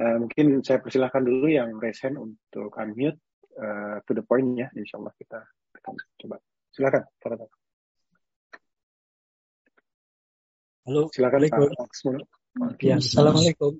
Uh, 0.00 0.16
mungkin 0.24 0.64
saya 0.64 0.80
persilahkan 0.80 1.20
dulu 1.20 1.52
yang 1.52 1.76
resen 1.76 2.16
untuk 2.16 2.72
unmute 2.80 3.20
uh, 3.60 4.00
to 4.08 4.16
the 4.16 4.24
point 4.24 4.56
ya. 4.56 4.72
Insya 4.72 4.96
Allah 4.96 5.12
kita 5.20 5.44
akan 5.76 5.94
coba. 6.24 6.40
Silakan, 6.72 7.04
Pak 7.20 7.52
Halo. 10.88 11.12
Silakan 11.12 11.40
Pak 11.52 12.80
Ya, 12.80 12.96
Assalamualaikum. 12.96 13.76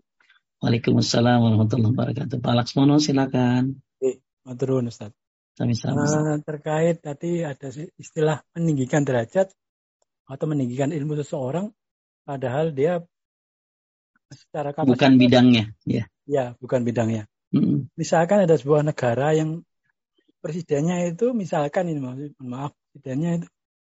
Waalaikumsalam 0.61 1.41
warahmatullahi 1.41 1.93
wabarakatuh. 1.97 2.37
Pak 2.45 2.53
Laksmono 2.53 3.01
silakan. 3.01 3.81
Eh, 4.05 4.21
Maturun 4.45 4.93
Ustaz. 4.93 5.17
Uh, 5.57 6.37
terkait 6.45 7.01
tadi 7.01 7.45
ada 7.45 7.69
istilah 7.97 8.45
meninggikan 8.53 9.05
derajat 9.05 9.53
atau 10.29 10.47
meninggikan 10.49 10.93
ilmu 10.93 11.17
seseorang, 11.21 11.73
padahal 12.29 12.77
dia 12.77 13.01
secara 14.31 14.71
kapasitas 14.71 14.95
bukan 14.97 15.13
bidangnya, 15.19 15.65
ya. 15.83 16.05
Ya, 16.25 16.55
bukan 16.63 16.87
bidangnya. 16.87 17.27
Mm. 17.51 17.91
Misalkan 17.99 18.47
ada 18.47 18.55
sebuah 18.55 18.87
negara 18.87 19.35
yang 19.35 19.67
presidennya 20.39 21.03
itu, 21.11 21.35
misalkan 21.35 21.91
ini 21.91 22.01
maaf, 22.39 22.73
presidennya 22.95 23.43
itu 23.43 23.47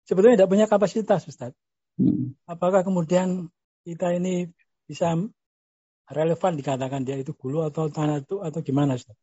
sebetulnya 0.05 0.43
tidak 0.43 0.51
punya 0.51 0.67
kapasitas, 0.67 1.31
Ustaz. 1.31 1.55
Mm. 1.97 2.35
Apakah 2.51 2.83
kemudian 2.83 3.49
kita 3.87 4.11
ini 4.19 4.51
bisa 4.85 5.15
relevan 6.11 6.53
dikatakan 6.59 7.07
dia 7.07 7.17
itu 7.17 7.33
gulu 7.33 7.65
atau 7.65 7.89
tanah 7.89 8.27
itu 8.27 8.43
atau 8.43 8.61
gimana, 8.61 8.99
Ustaz? 8.99 9.17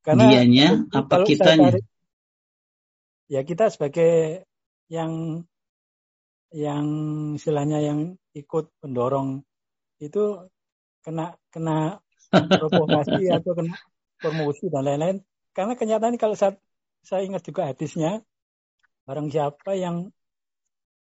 Karena 0.00 0.32
dianya 0.32 0.88
apa 0.96 1.28
kitanya? 1.28 1.76
Tarik, 1.76 1.84
ya 3.28 3.40
kita 3.44 3.68
sebagai 3.68 4.42
yang 4.88 5.44
yang 6.50 6.86
istilahnya 7.38 7.78
yang 7.78 8.18
ikut 8.34 8.74
pendorong 8.82 9.46
itu 10.00 10.48
kena 11.04 11.36
kena 11.52 12.00
provokasi 12.32 13.28
atau 13.36 13.52
kena 13.52 13.76
promosi 14.20 14.68
dan 14.72 14.84
lain-lain. 14.84 15.16
Karena 15.52 15.74
kenyataan 15.76 16.16
kalau 16.16 16.34
saya, 16.34 16.56
saya 17.04 17.26
ingat 17.26 17.44
juga 17.44 17.68
hadisnya, 17.68 18.22
barang 19.04 19.28
siapa 19.32 19.74
yang 19.76 20.08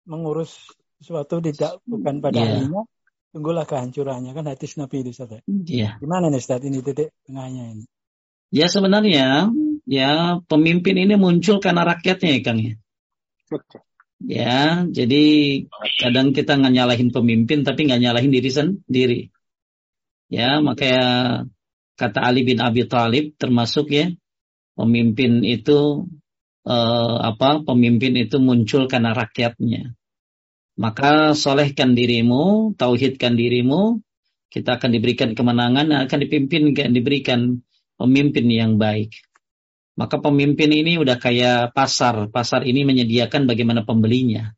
mengurus 0.05 0.73
sesuatu 1.01 1.41
tidak 1.41 1.81
bukan 1.85 2.21
pada 2.21 2.41
yeah. 2.41 2.85
tunggulah 3.33 3.65
kehancurannya 3.65 4.33
kan 4.33 4.47
hadis 4.49 4.77
Nabi 4.77 5.05
itu 5.05 5.13
saja. 5.17 5.41
Yeah. 5.47 5.97
Gimana 6.01 6.29
nih 6.33 6.41
Ustaz 6.41 6.65
ini 6.65 6.81
titik 6.85 7.13
tengahnya 7.25 7.77
ini? 7.77 7.85
Ya 8.55 8.71
sebenarnya 8.71 9.51
ya 9.89 10.39
pemimpin 10.47 10.97
ini 10.97 11.15
muncul 11.19 11.59
karena 11.59 11.85
rakyatnya 11.85 12.29
ya 12.31 12.41
Kang 12.45 12.59
ya. 12.61 12.75
Ya, 14.23 14.87
jadi 14.87 15.23
kadang 15.99 16.31
kita 16.31 16.55
nggak 16.55 16.75
nyalahin 16.75 17.11
pemimpin 17.11 17.67
tapi 17.67 17.91
nggak 17.91 18.03
nyalahin 18.03 18.33
diri 18.33 18.51
sendiri. 18.51 19.21
Ya, 20.31 20.63
makanya 20.63 21.05
kata 21.99 22.19
Ali 22.23 22.47
bin 22.47 22.63
Abi 22.63 22.87
Thalib 22.87 23.35
termasuk 23.37 23.91
ya 23.91 24.11
pemimpin 24.79 25.43
itu 25.43 26.09
eh, 26.67 27.17
apa? 27.31 27.63
Pemimpin 27.67 28.15
itu 28.17 28.39
muncul 28.39 28.87
karena 28.87 29.13
rakyatnya. 29.13 29.93
Maka 30.75 31.39
solehkan 31.39 31.95
dirimu, 31.95 32.75
tauhidkan 32.75 33.39
dirimu, 33.39 34.03
kita 34.51 34.79
akan 34.79 34.91
diberikan 34.91 35.31
kemenangan, 35.39 35.87
akan 36.07 36.19
dipimpin, 36.19 36.75
akan 36.75 36.91
diberikan 36.95 37.41
pemimpin 37.95 38.47
yang 38.51 38.75
baik. 38.75 39.15
Maka 39.95 40.19
pemimpin 40.19 40.75
ini 40.75 40.99
udah 40.99 41.17
kayak 41.23 41.71
pasar. 41.71 42.27
Pasar 42.31 42.67
ini 42.67 42.83
menyediakan 42.83 43.47
bagaimana 43.47 43.87
pembelinya. 43.87 44.51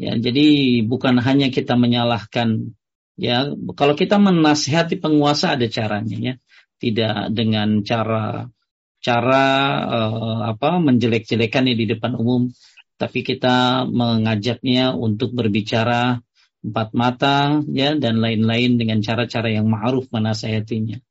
Ya, 0.00 0.18
jadi 0.18 0.80
bukan 0.82 1.22
hanya 1.22 1.52
kita 1.52 1.78
menyalahkan 1.78 2.74
ya, 3.14 3.54
kalau 3.78 3.94
kita 3.94 4.18
menasihati 4.18 4.98
penguasa 4.98 5.54
ada 5.54 5.66
caranya 5.70 6.18
ya. 6.18 6.34
Tidak 6.82 7.30
dengan 7.30 7.86
cara 7.86 8.50
cara 8.98 9.46
uh, 9.86 10.40
apa 10.50 10.82
menjelek-jelekannya 10.82 11.74
di 11.78 11.86
depan 11.86 12.18
umum, 12.18 12.50
tapi 12.98 13.22
kita 13.22 13.86
mengajaknya 13.86 14.94
untuk 14.94 15.34
berbicara 15.34 16.18
empat 16.62 16.88
mata 16.94 17.58
ya 17.70 17.98
dan 17.98 18.22
lain-lain 18.22 18.78
dengan 18.78 19.02
cara-cara 19.02 19.50
yang 19.50 19.66
ma'ruf 19.66 20.06
menasihatinya. 20.14 21.02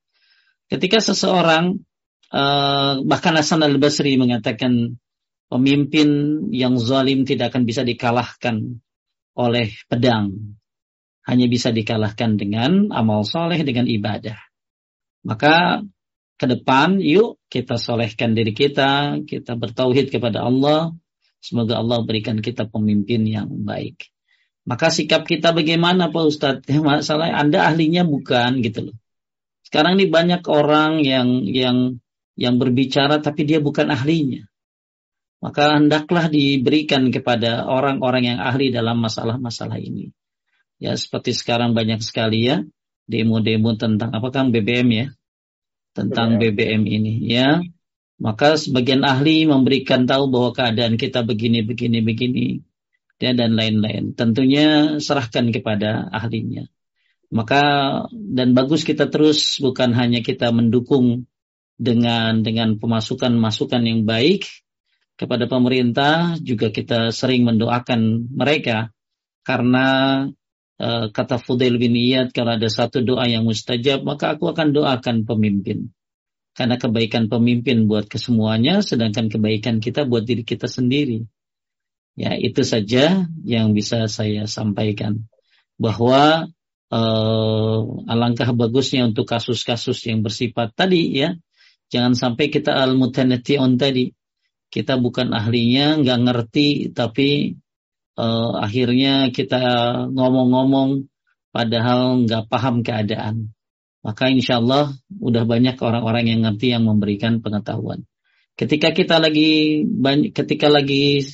Ketika 0.71 1.03
seseorang 1.03 1.84
uh, 2.32 3.03
bahkan 3.03 3.36
Hasan 3.36 3.61
al 3.61 3.77
Basri 3.77 4.15
mengatakan 4.15 4.97
pemimpin 5.51 6.41
yang 6.55 6.79
zalim 6.79 7.27
tidak 7.27 7.51
akan 7.51 7.67
bisa 7.67 7.84
dikalahkan 7.84 8.79
oleh 9.36 9.71
pedang, 9.88 10.55
hanya 11.27 11.45
bisa 11.51 11.71
dikalahkan 11.71 12.39
dengan 12.39 12.91
amal 12.91 13.27
soleh 13.27 13.59
dengan 13.63 13.88
ibadah. 13.88 14.39
Maka 15.27 15.86
ke 16.41 16.45
depan 16.49 16.97
yuk 16.97 17.38
kita 17.51 17.77
solehkan 17.77 18.34
diri 18.34 18.55
kita, 18.55 19.21
kita 19.27 19.53
bertauhid 19.53 20.09
kepada 20.09 20.41
Allah. 20.41 20.95
Semoga 21.41 21.82
Allah 21.82 22.05
berikan 22.05 22.38
kita 22.38 22.69
pemimpin 22.69 23.25
yang 23.25 23.49
baik. 23.65 24.09
Maka 24.65 24.93
sikap 24.93 25.25
kita 25.25 25.53
bagaimana 25.57 26.13
Pak 26.13 26.23
Ustadz? 26.25 26.69
Masalah 26.86 27.34
Anda 27.34 27.65
ahlinya 27.65 28.05
bukan 28.05 28.61
gitu 28.61 28.89
loh. 28.89 28.95
Sekarang 29.65 29.97
ini 29.97 30.09
banyak 30.09 30.45
orang 30.49 31.01
yang 31.01 31.45
yang 31.45 31.97
yang 32.36 32.58
berbicara 32.58 33.20
tapi 33.20 33.43
dia 33.43 33.59
bukan 33.59 33.91
ahlinya. 33.91 34.47
Maka 35.41 35.82
hendaklah 35.82 36.29
diberikan 36.29 37.09
kepada 37.09 37.66
orang-orang 37.66 38.36
yang 38.36 38.39
ahli 38.39 38.70
dalam 38.70 39.01
masalah-masalah 39.01 39.82
ini. 39.82 40.13
Ya 40.78 40.93
seperti 40.93 41.33
sekarang 41.33 41.74
banyak 41.74 42.01
sekali 42.05 42.45
ya 42.45 42.62
demo-demo 43.09 43.74
tentang 43.75 44.13
apa 44.13 44.29
kan 44.29 44.53
BBM 44.53 44.89
ya. 44.93 45.08
Tentang 45.91 46.39
BBM, 46.39 46.55
BBM 46.55 46.83
ini 46.87 47.13
ya. 47.25 47.59
Maka 48.21 48.53
sebagian 48.53 49.01
ahli 49.01 49.49
memberikan 49.49 50.05
tahu 50.05 50.29
bahwa 50.29 50.53
keadaan 50.53 50.95
kita 50.95 51.25
begini 51.25 51.66
begini 51.66 52.05
begini 52.05 52.45
ya 53.17 53.33
dan 53.33 53.58
lain-lain. 53.58 54.13
Tentunya 54.13 54.97
serahkan 55.01 55.49
kepada 55.49 56.05
ahlinya. 56.13 56.70
Maka 57.33 57.63
dan 58.13 58.53
bagus 58.53 58.86
kita 58.86 59.09
terus 59.09 59.58
bukan 59.58 59.97
hanya 59.97 60.21
kita 60.21 60.53
mendukung 60.53 61.25
dengan 61.82 62.45
dengan 62.45 62.78
pemasukan-masukan 62.78 63.82
yang 63.82 64.05
baik 64.05 64.45
kepada 65.17 65.49
pemerintah, 65.49 66.37
juga 66.37 66.70
kita 66.70 67.09
sering 67.09 67.41
mendoakan 67.49 68.29
mereka 68.29 68.93
karena 69.41 69.86
e, 70.78 71.09
kata 71.09 71.41
Fudail 71.41 71.82
bin 71.82 71.97
Iyad 71.97 72.29
kalau 72.37 72.53
ada 72.53 72.70
satu 72.70 73.01
doa 73.01 73.25
yang 73.25 73.49
mustajab 73.49 74.05
maka 74.05 74.37
aku 74.37 74.53
akan 74.53 74.78
doakan 74.78 75.25
pemimpin. 75.25 75.89
Karena 76.51 76.75
kebaikan 76.75 77.32
pemimpin 77.32 77.87
buat 77.87 78.12
kesemuanya, 78.12 78.83
sedangkan 78.83 79.32
kebaikan 79.32 79.79
kita 79.79 80.03
buat 80.03 80.28
diri 80.28 80.43
kita 80.43 80.67
sendiri. 80.67 81.24
Ya, 82.20 82.36
itu 82.36 82.59
saja 82.67 83.24
yang 83.47 83.71
bisa 83.71 84.12
saya 84.12 84.51
sampaikan. 84.51 85.32
Bahwa 85.79 86.51
uh, 86.91 87.79
alangkah 88.03 88.51
bagusnya 88.51 89.08
untuk 89.08 89.32
kasus-kasus 89.32 89.95
yang 90.12 90.21
bersifat 90.21 90.75
tadi 90.75 91.24
ya. 91.24 91.39
Jangan 91.92 92.16
sampai 92.16 92.47
kita 92.47 92.72
al 92.72 92.96
on 92.96 93.74
tadi. 93.76 94.16
Kita 94.72 94.96
bukan 94.96 95.36
ahlinya, 95.36 96.00
nggak 96.00 96.20
ngerti, 96.24 96.96
tapi 96.96 97.59
uh, 98.16 98.55
akhirnya 98.55 99.36
kita 99.36 99.59
ngomong-ngomong 100.08 101.12
padahal 101.51 102.24
nggak 102.24 102.47
paham 102.47 102.80
keadaan. 102.80 103.51
Maka 104.01 104.32
insya 104.32 104.63
Allah 104.63 104.96
udah 105.12 105.43
banyak 105.43 105.76
orang-orang 105.78 106.32
yang 106.32 106.39
ngerti 106.47 106.72
yang 106.72 106.88
memberikan 106.88 107.43
pengetahuan. 107.43 108.08
Ketika 108.55 108.96
kita 108.96 109.20
lagi 109.20 109.84
banyak, 109.84 110.32
ketika 110.32 110.72
lagi 110.72 111.28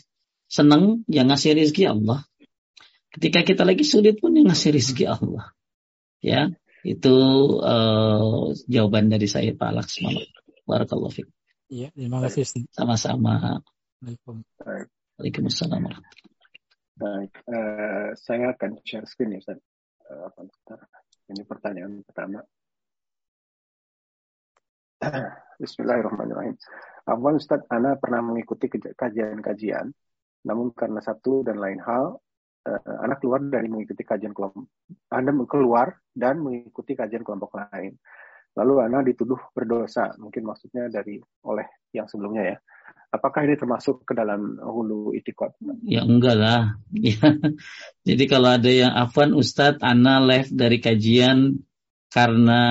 senang, 0.49 1.05
yang 1.07 1.29
ngasih 1.29 1.55
rezeki 1.55 1.83
Allah. 1.93 2.25
Ketika 3.13 3.45
kita 3.45 3.63
lagi 3.63 3.85
sulit 3.85 4.19
pun 4.19 4.35
yang 4.35 4.49
ngasih 4.49 4.73
rezeki 4.75 5.05
Allah. 5.07 5.53
Ya, 6.19 6.51
itu 6.81 7.15
uh, 7.61 8.51
jawaban 8.65 9.13
dari 9.13 9.29
saya 9.29 9.53
Pak 9.53 9.71
Laksmana. 9.77 10.36
Barakallahu 10.67 11.15
fiik. 11.15 11.31
Iya, 11.71 11.95
terima 11.95 12.19
kasih. 12.27 12.43
Sama-sama. 12.75 13.63
Waalaikumsalam 14.03 15.87
Baik, 16.97 17.33
uh, 17.45 18.11
saya 18.17 18.51
akan 18.57 18.81
share 18.83 19.07
screen 19.07 19.37
ya, 19.37 19.39
Ustaz. 19.39 19.61
Uh, 20.09 20.27
ini 21.31 21.45
pertanyaan 21.47 22.03
pertama. 22.03 22.41
Bismillahirrahmanirrahim. 25.63 26.57
Awal 27.05 27.37
Ustaz, 27.37 27.63
Ana 27.69 27.95
pernah 28.01 28.25
mengikuti 28.25 28.67
kajian-kajian, 28.97 29.93
namun 30.43 30.73
karena 30.73 30.99
satu 30.99 31.45
dan 31.45 31.61
lain 31.61 31.79
hal, 31.85 32.17
uh, 32.65 32.97
Ana 33.05 33.15
keluar 33.21 33.45
dari 33.45 33.69
mengikuti 33.69 34.01
kajian 34.01 34.33
kelompok. 34.33 34.67
Anda 35.13 35.31
keluar 35.47 36.01
dan 36.11 36.41
mengikuti 36.43 36.97
kajian 36.97 37.21
kelompok 37.23 37.55
lain. 37.55 37.93
Lalu 38.57 38.73
Ana 38.81 39.05
dituduh 39.05 39.37
berdosa, 39.53 40.17
mungkin 40.17 40.49
maksudnya 40.49 40.89
dari 40.89 41.21
oleh 41.45 41.67
yang 41.93 42.09
sebelumnya 42.09 42.57
ya. 42.57 42.57
Apakah 43.13 43.45
ini 43.45 43.55
termasuk 43.55 44.03
ke 44.03 44.17
dalam 44.17 44.57
hulu 44.57 45.13
itikot? 45.13 45.53
Ya 45.85 46.01
enggak 46.03 46.35
lah. 46.35 46.63
Ya. 46.97 47.21
Jadi 48.03 48.23
kalau 48.25 48.57
ada 48.57 48.67
yang 48.67 48.91
afan 48.97 49.37
Ustadz, 49.37 49.85
Ana 49.85 50.17
left 50.19 50.51
dari 50.51 50.81
kajian 50.81 51.61
karena 52.09 52.61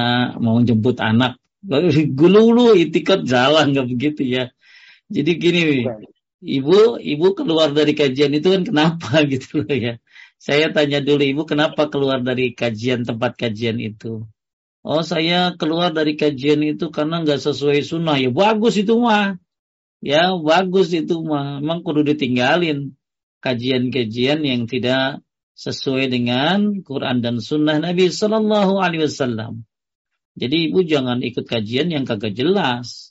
mau 0.43 0.59
jemput 0.65 0.99
anak 0.99 1.39
Gulu-gulu 2.19 2.79
itikot 2.79 3.27
jalan 3.27 3.75
nggak 3.75 3.89
begitu 3.91 4.23
ya. 4.23 4.45
Jadi 5.07 5.31
gini, 5.39 5.63
ibu 6.43 6.99
ibu 6.99 7.27
keluar 7.35 7.71
dari 7.71 7.95
kajian 7.95 8.35
itu 8.35 8.51
kan 8.51 8.63
kenapa 8.67 9.23
gitu 9.33 9.63
loh 9.63 9.75
ya. 9.75 9.95
Saya 10.37 10.71
tanya 10.71 11.01
dulu 11.01 11.25
ibu 11.25 11.43
kenapa 11.49 11.89
keluar 11.89 12.21
dari 12.23 12.53
kajian 12.53 13.03
tempat 13.03 13.35
kajian 13.35 13.81
itu. 13.81 14.27
Oh 14.87 15.03
saya 15.03 15.51
keluar 15.59 15.91
dari 15.91 16.15
kajian 16.15 16.63
itu 16.63 16.95
karena 16.95 17.19
nggak 17.27 17.43
sesuai 17.43 17.83
sunnah 17.83 18.23
ya 18.23 18.31
bagus 18.31 18.79
itu 18.79 18.95
mah. 18.95 19.35
Ya 19.99 20.31
bagus 20.39 20.95
itu 20.95 21.27
mah. 21.27 21.59
Emang 21.59 21.83
kudu 21.83 22.07
ditinggalin 22.07 22.95
kajian-kajian 23.43 24.47
yang 24.47 24.71
tidak 24.71 25.27
sesuai 25.59 26.07
dengan 26.07 26.87
Quran 26.87 27.19
dan 27.19 27.43
Sunnah 27.43 27.83
Nabi 27.83 28.15
Sallallahu 28.15 28.79
Alaihi 28.79 29.11
Wasallam. 29.11 29.67
Jadi 30.39 30.71
ibu 30.71 30.87
jangan 30.87 31.19
ikut 31.19 31.51
kajian 31.51 31.91
yang 31.91 32.07
kagak 32.07 32.39
jelas. 32.39 33.11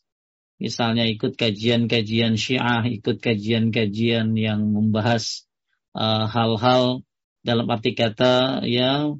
Misalnya 0.56 1.04
ikut 1.12 1.36
kajian-kajian 1.36 2.40
syiah, 2.40 2.88
ikut 2.88 3.20
kajian-kajian 3.20 4.32
yang 4.40 4.64
membahas 4.72 5.44
uh, 5.92 6.32
hal-hal 6.32 7.04
uh, 7.04 7.04
dalam 7.44 7.68
arti 7.68 7.92
kata 7.92 8.64
ya 8.64 9.12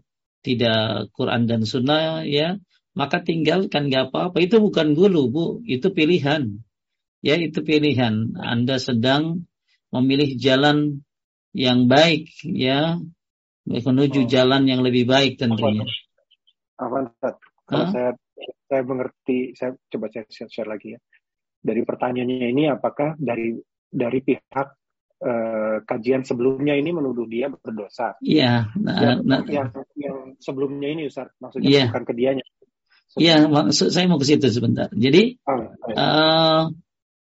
tidak 0.46 1.10
Quran 1.18 1.50
dan 1.50 1.66
Sunnah 1.66 2.22
ya 2.22 2.62
maka 2.96 3.22
tinggalkan 3.22 3.92
gak 3.92 4.10
apa-apa. 4.10 4.40
Itu 4.40 4.64
bukan 4.64 4.96
gulu 4.96 5.22
bu. 5.28 5.46
Itu 5.68 5.92
pilihan. 5.92 6.64
Ya 7.20 7.36
itu 7.36 7.60
pilihan. 7.62 8.40
Anda 8.40 8.80
sedang 8.80 9.46
memilih 9.92 10.40
jalan 10.40 11.04
yang 11.52 11.92
baik 11.92 12.32
ya. 12.48 12.98
Menuju 13.68 14.22
oh. 14.26 14.30
jalan 14.32 14.64
yang 14.66 14.80
lebih 14.80 15.06
baik 15.06 15.36
tentunya. 15.36 15.84
Apa, 16.80 17.12
kalau 17.66 17.88
saya 17.92 18.12
saya 18.66 18.82
mengerti, 18.86 19.58
saya 19.58 19.74
coba 19.90 20.06
saya 20.14 20.26
share, 20.30 20.70
lagi 20.70 20.96
ya. 20.96 21.00
Dari 21.66 21.82
pertanyaannya 21.82 22.48
ini, 22.54 22.70
apakah 22.70 23.18
dari 23.18 23.58
dari 23.90 24.22
pihak 24.22 24.68
uh, 25.22 25.84
kajian 25.86 26.28
sebelumnya 26.28 26.76
ini 26.76 26.92
menuduh 26.92 27.28
dia 27.30 27.48
berdosa? 27.48 28.18
Iya. 28.20 28.72
Nah, 28.76 29.00
yang, 29.00 29.20
nah, 29.24 29.42
yang, 29.48 29.68
yang 29.96 30.18
sebelumnya 30.42 30.90
ini, 30.92 31.08
Ustaz, 31.08 31.32
maksudnya 31.40 31.70
yeah. 31.70 31.88
bukan 31.92 32.04
ke 32.04 32.14
dianya. 32.16 32.46
Iya, 33.16 33.48
maksud 33.48 33.96
saya 33.96 34.12
mau 34.12 34.20
ke 34.20 34.28
situ 34.28 34.52
sebentar. 34.52 34.92
Jadi, 34.92 35.40
oh, 35.48 35.72
uh, 35.96 36.68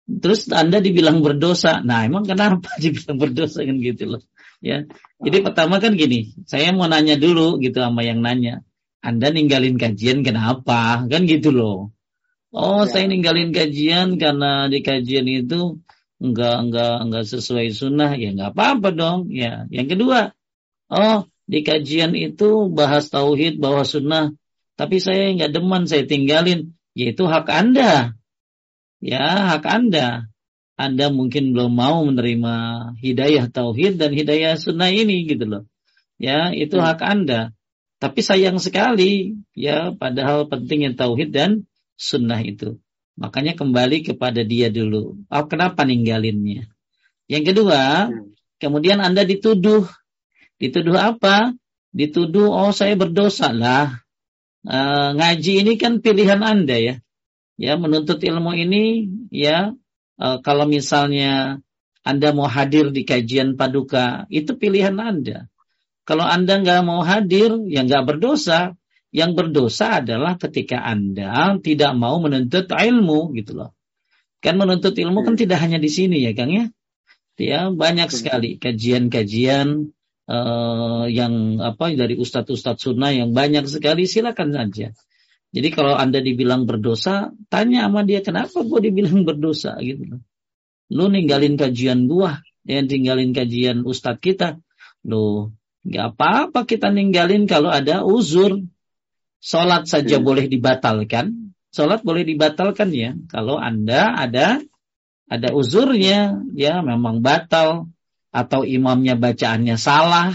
terus 0.10 0.50
Anda 0.50 0.82
dibilang 0.82 1.22
berdosa. 1.22 1.86
Nah, 1.86 2.02
emang 2.10 2.26
kenapa 2.26 2.74
dibilang 2.84 3.18
berdosa 3.22 3.62
kan 3.62 3.78
gitu 3.78 4.18
loh? 4.18 4.24
Ya. 4.64 4.88
Jadi 5.22 5.38
oh. 5.40 5.44
pertama 5.52 5.78
kan 5.78 5.94
gini, 5.94 6.34
saya 6.50 6.74
mau 6.74 6.90
nanya 6.90 7.20
dulu 7.20 7.62
gitu 7.62 7.78
sama 7.78 8.02
yang 8.02 8.26
nanya. 8.26 8.66
Anda 9.04 9.36
ninggalin 9.36 9.76
kajian 9.76 10.24
kenapa? 10.24 11.04
Kan 11.06 11.28
gitu 11.28 11.52
loh. 11.52 11.92
Oh, 12.54 12.86
ya. 12.86 12.90
saya 12.90 13.06
ninggalin 13.12 13.52
kajian 13.52 14.16
karena 14.18 14.72
di 14.72 14.80
kajian 14.80 15.28
itu 15.28 15.84
enggak 16.24 16.56
enggak 16.64 16.96
enggak 17.04 17.24
sesuai 17.28 17.76
sunnah 17.76 18.16
ya 18.16 18.32
enggak 18.32 18.56
apa-apa 18.56 18.90
dong. 18.96 19.28
Ya, 19.28 19.68
yang 19.68 19.92
kedua, 19.92 20.32
oh 20.88 21.28
di 21.44 21.60
kajian 21.68 22.16
itu 22.16 22.72
bahas 22.72 23.12
tauhid, 23.12 23.60
bahwa 23.60 23.84
sunnah, 23.84 24.32
tapi 24.80 25.04
saya 25.04 25.36
enggak 25.36 25.52
demen, 25.52 25.84
saya 25.84 26.08
tinggalin. 26.08 26.74
Yaitu 26.94 27.26
hak 27.26 27.50
Anda. 27.50 28.14
Ya, 29.02 29.52
hak 29.54 29.66
Anda. 29.66 30.30
Anda 30.78 31.10
mungkin 31.14 31.54
belum 31.54 31.74
mau 31.74 32.02
menerima 32.06 32.56
hidayah 33.02 33.50
tauhid 33.50 34.02
dan 34.02 34.14
hidayah 34.14 34.58
sunnah 34.58 34.90
ini 34.90 35.26
gitu 35.30 35.46
loh. 35.46 35.64
Ya, 36.22 36.54
itu 36.54 36.78
hmm. 36.78 36.86
hak 36.86 37.02
Anda. 37.02 37.42
Tapi 38.02 38.20
sayang 38.20 38.60
sekali 38.60 39.38
ya 39.56 39.96
padahal 39.96 40.52
pentingnya 40.52 40.94
tauhid 40.98 41.30
dan 41.34 41.52
sunnah 41.98 42.42
itu. 42.42 42.82
Makanya 43.14 43.54
kembali 43.54 44.02
kepada 44.02 44.42
dia 44.42 44.74
dulu. 44.74 45.22
Oh, 45.30 45.46
kenapa 45.46 45.86
ninggalinnya? 45.86 46.66
Yang 47.30 47.54
kedua, 47.54 48.10
hmm. 48.10 48.34
kemudian 48.58 49.00
Anda 49.00 49.22
dituduh. 49.24 49.86
Dituduh 50.58 50.98
apa? 50.98 51.54
Dituduh, 51.94 52.50
oh 52.50 52.74
saya 52.74 52.98
berdosa 52.98 53.54
lah. 53.54 54.02
E, 54.66 54.78
ngaji 55.14 55.54
ini 55.62 55.74
kan 55.78 56.02
pilihan 56.02 56.42
Anda 56.42 56.78
ya. 56.82 56.96
Ya, 57.54 57.78
menuntut 57.78 58.18
ilmu 58.18 58.58
ini 58.58 59.14
ya 59.30 59.78
e, 60.18 60.28
kalau 60.42 60.66
misalnya 60.66 61.62
Anda 62.02 62.34
mau 62.34 62.50
hadir 62.50 62.90
di 62.90 63.06
kajian 63.06 63.56
paduka, 63.56 64.26
itu 64.34 64.58
pilihan 64.58 64.98
Anda. 64.98 65.48
Kalau 66.04 66.28
Anda 66.28 66.60
nggak 66.60 66.82
mau 66.84 67.00
hadir, 67.06 67.56
ya 67.70 67.86
nggak 67.88 68.04
berdosa. 68.04 68.76
Yang 69.14 69.32
berdosa 69.38 70.02
adalah 70.02 70.42
ketika 70.42 70.82
Anda 70.82 71.62
tidak 71.62 71.94
mau 71.94 72.18
menuntut 72.18 72.74
ilmu 72.74 73.38
gitu 73.38 73.54
loh. 73.54 73.78
Kan 74.42 74.58
menuntut 74.58 74.98
ilmu 74.98 75.22
kan 75.22 75.38
tidak 75.38 75.62
hanya 75.62 75.78
di 75.78 75.88
sini 75.88 76.26
ya 76.26 76.34
Kang 76.34 76.50
ya. 76.50 76.66
Ya 77.38 77.70
banyak 77.70 78.10
sekali 78.10 78.58
kajian-kajian 78.58 79.94
uh, 80.30 81.06
yang 81.10 81.62
apa 81.62 81.94
dari 81.94 82.18
ustadz-ustadz 82.18 82.90
sunnah 82.90 83.14
yang 83.14 83.34
banyak 83.38 83.70
sekali 83.70 84.10
silakan 84.10 84.54
saja. 84.54 84.94
Jadi 85.54 85.70
kalau 85.70 85.94
Anda 85.94 86.18
dibilang 86.18 86.66
berdosa, 86.66 87.30
tanya 87.54 87.86
sama 87.86 88.02
dia 88.02 88.26
kenapa 88.26 88.66
gue 88.66 88.80
dibilang 88.90 89.22
berdosa 89.22 89.78
gitu 89.86 90.18
loh. 90.18 90.22
Lu 90.90 91.10
ninggalin 91.10 91.54
kajian 91.54 92.10
gua, 92.10 92.42
yang 92.66 92.90
tinggalin 92.90 93.34
kajian 93.34 93.86
ustadz 93.86 94.22
kita. 94.22 94.58
Loh, 95.06 95.54
Gak 95.84 96.16
apa-apa 96.16 96.64
kita 96.64 96.96
ninggalin 96.96 97.44
kalau 97.44 97.68
ada 97.68 98.08
uzur. 98.08 98.64
Sholat 99.44 99.92
saja 99.92 100.18
hmm. 100.18 100.26
boleh 100.26 100.46
dibatalkan. 100.48 101.52
Sholat 101.76 102.00
boleh 102.08 102.24
dibatalkan 102.24 102.96
ya. 102.96 103.12
Kalau 103.28 103.60
Anda 103.60 104.16
ada 104.16 104.64
ada 105.28 105.50
uzurnya, 105.52 106.40
ya 106.56 106.80
memang 106.80 107.20
batal. 107.20 107.92
Atau 108.34 108.66
imamnya 108.66 109.14
bacaannya 109.14 109.78
salah. 109.78 110.34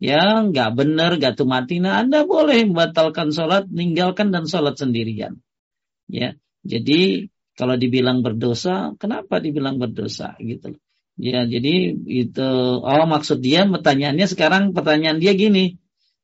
Ya, 0.00 0.40
nggak 0.40 0.70
benar, 0.72 1.20
gak 1.20 1.36
tumatina. 1.36 2.00
Anda 2.00 2.24
boleh 2.24 2.64
membatalkan 2.64 3.36
sholat, 3.36 3.68
ninggalkan 3.68 4.32
dan 4.32 4.48
sholat 4.48 4.80
sendirian. 4.80 5.38
Ya, 6.08 6.34
jadi 6.64 7.28
kalau 7.52 7.76
dibilang 7.76 8.24
berdosa, 8.24 8.96
kenapa 8.96 9.44
dibilang 9.44 9.76
berdosa 9.76 10.34
gitu? 10.40 10.80
Ya, 11.20 11.44
jadi 11.44 11.92
itu 12.08 12.48
oh 12.80 13.06
maksud 13.06 13.44
dia 13.44 13.68
pertanyaannya 13.68 14.26
sekarang 14.26 14.72
pertanyaan 14.72 15.20
dia 15.20 15.36
gini, 15.36 15.76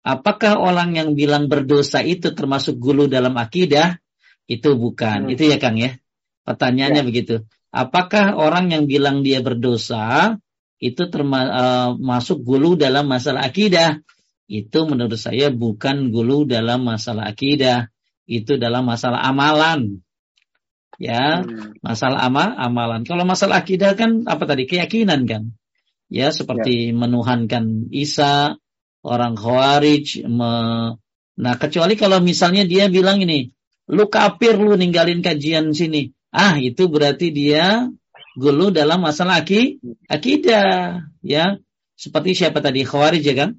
apakah 0.09 0.57
orang 0.57 0.97
yang 0.97 1.13
bilang 1.13 1.53
berdosa 1.53 2.01
itu 2.01 2.33
termasuk 2.33 2.81
gulu 2.81 3.05
dalam 3.13 3.37
akidah? 3.37 4.01
Itu 4.49 4.81
bukan. 4.81 5.29
Hmm. 5.29 5.33
Itu 5.37 5.45
ya 5.45 5.61
Kang 5.61 5.77
ya. 5.77 6.01
Pertanyaannya 6.49 7.05
ya. 7.05 7.07
begitu. 7.07 7.35
Apakah 7.69 8.33
orang 8.41 8.73
yang 8.73 8.89
bilang 8.89 9.21
dia 9.21 9.45
berdosa 9.45 10.41
itu 10.81 11.13
termasuk 11.13 12.39
uh, 12.41 12.45
gulu 12.49 12.81
dalam 12.81 13.05
masalah 13.05 13.45
akidah? 13.45 14.01
Itu 14.49 14.89
menurut 14.89 15.21
saya 15.21 15.53
bukan 15.53 16.09
gulu 16.09 16.49
dalam 16.49 16.89
masalah 16.89 17.29
akidah. 17.29 17.93
Itu 18.25 18.57
dalam 18.57 18.89
masalah 18.89 19.21
amalan 19.21 20.01
ya 20.99 21.47
hmm. 21.47 21.79
masalah 21.81 22.27
amal 22.27 22.59
amalan 22.59 23.07
kalau 23.07 23.23
masalah 23.23 23.63
akidah 23.63 23.95
kan 23.95 24.27
apa 24.27 24.45
tadi 24.45 24.67
keyakinan 24.67 25.31
kan 25.31 25.55
ya 26.11 26.35
seperti 26.35 26.91
ya. 26.91 26.95
menuhankan 26.99 27.87
Isa 27.95 28.59
orang 29.09 29.35
Khawarij 29.35 30.29
me... 30.29 30.53
nah 31.39 31.55
kecuali 31.57 31.97
kalau 31.97 32.21
misalnya 32.21 32.69
dia 32.69 32.93
bilang 32.93 33.25
ini 33.25 33.49
lu 33.89 34.05
kafir 34.13 34.61
lu 34.61 34.77
ninggalin 34.77 35.25
kajian 35.25 35.73
sini. 35.73 36.13
Ah 36.29 36.61
itu 36.61 36.93
berarti 36.93 37.33
dia 37.33 37.89
gulu 38.37 38.69
dalam 38.69 39.01
masalah 39.01 39.41
aki, 39.41 39.81
akidah 40.07 41.03
ya. 41.25 41.57
Seperti 41.99 42.37
siapa 42.37 42.63
tadi? 42.63 42.87
Khawarij 42.87 43.25
ya 43.25 43.35
kan? 43.35 43.51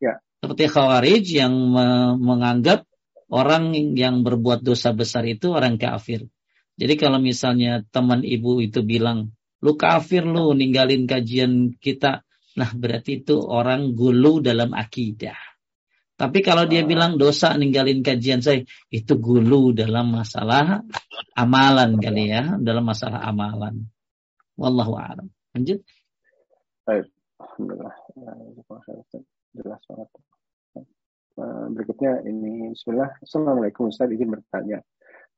Ya. 0.00 0.22
Seperti 0.40 0.64
khawarij 0.72 1.24
yang 1.26 1.52
me 1.52 2.16
menganggap 2.16 2.88
orang 3.28 3.76
yang 3.94 4.24
berbuat 4.24 4.64
dosa 4.64 4.96
besar 4.96 5.28
itu 5.28 5.52
orang 5.52 5.76
kafir. 5.76 6.26
Jadi 6.80 6.94
kalau 6.96 7.20
misalnya 7.20 7.84
teman 7.92 8.24
ibu 8.24 8.58
itu 8.64 8.80
bilang 8.80 9.36
lu 9.60 9.76
kafir 9.76 10.24
lu 10.24 10.56
ninggalin 10.56 11.04
kajian 11.04 11.76
kita 11.76 12.24
nah 12.58 12.70
berarti 12.72 13.24
itu 13.24 13.36
orang 13.40 13.96
gulu 13.96 14.44
dalam 14.44 14.76
akidah 14.76 15.38
tapi 16.22 16.38
kalau 16.38 16.70
dia 16.70 16.86
bilang 16.86 17.18
dosa 17.18 17.58
ninggalin 17.58 17.98
kajian 17.98 18.38
saya, 18.38 18.62
itu 18.94 19.18
gulu 19.18 19.74
dalam 19.74 20.14
masalah 20.14 20.86
amalan 21.34 21.98
kali 21.98 22.30
ya, 22.30 22.62
dalam 22.62 22.86
masalah 22.86 23.26
amalan. 23.26 23.90
Wallahu 24.54 24.94
a'lam. 24.94 25.26
Lanjut. 25.50 25.82
Baik. 26.86 27.10
Alhamdulillah. 27.42 27.94
Jelas 29.50 29.82
banget. 29.90 30.08
Eh, 31.32 31.66
berikutnya 31.74 32.22
ini 32.28 32.70
Bismillah. 32.70 33.18
Assalamualaikum 33.24 33.90
Ustaz 33.90 34.12
izin 34.12 34.30
bertanya. 34.30 34.78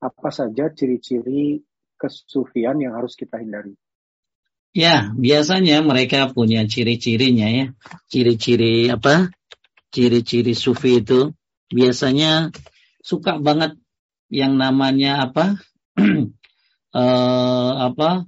Apa 0.05 0.29
saja 0.35 0.69
ciri-ciri 0.69 1.65
kesufian 1.97 2.83
yang 2.83 2.99
harus 2.99 3.17
kita 3.17 3.41
hindari? 3.41 3.73
Ya, 4.75 5.15
biasanya 5.15 5.87
mereka 5.87 6.35
punya 6.35 6.67
ciri-cirinya 6.67 7.47
ya. 7.47 7.67
Ciri-ciri 8.11 8.91
apa? 8.91 9.31
ciri-ciri 9.95 10.59
sufi 10.59 10.99
itu 10.99 11.31
biasanya 11.71 12.51
suka 12.99 13.39
banget 13.39 13.79
yang 14.27 14.59
namanya 14.59 15.31
apa? 15.31 15.63
Uh, 16.91 17.73
apa? 17.95 18.27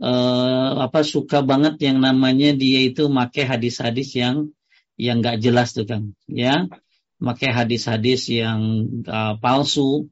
Uh, 0.00 0.80
apa 0.86 1.04
suka 1.04 1.44
banget 1.44 1.76
yang 1.84 2.00
namanya 2.00 2.56
dia 2.56 2.80
itu 2.88 3.10
make 3.12 3.44
hadis-hadis 3.44 4.16
yang 4.16 4.48
yang 4.96 5.20
nggak 5.20 5.44
jelas 5.44 5.76
tuh 5.76 5.84
kan 5.84 6.16
ya 6.24 6.72
make 7.20 7.44
hadis-hadis 7.44 8.32
yang 8.32 8.88
uh, 9.04 9.36
palsu 9.36 10.08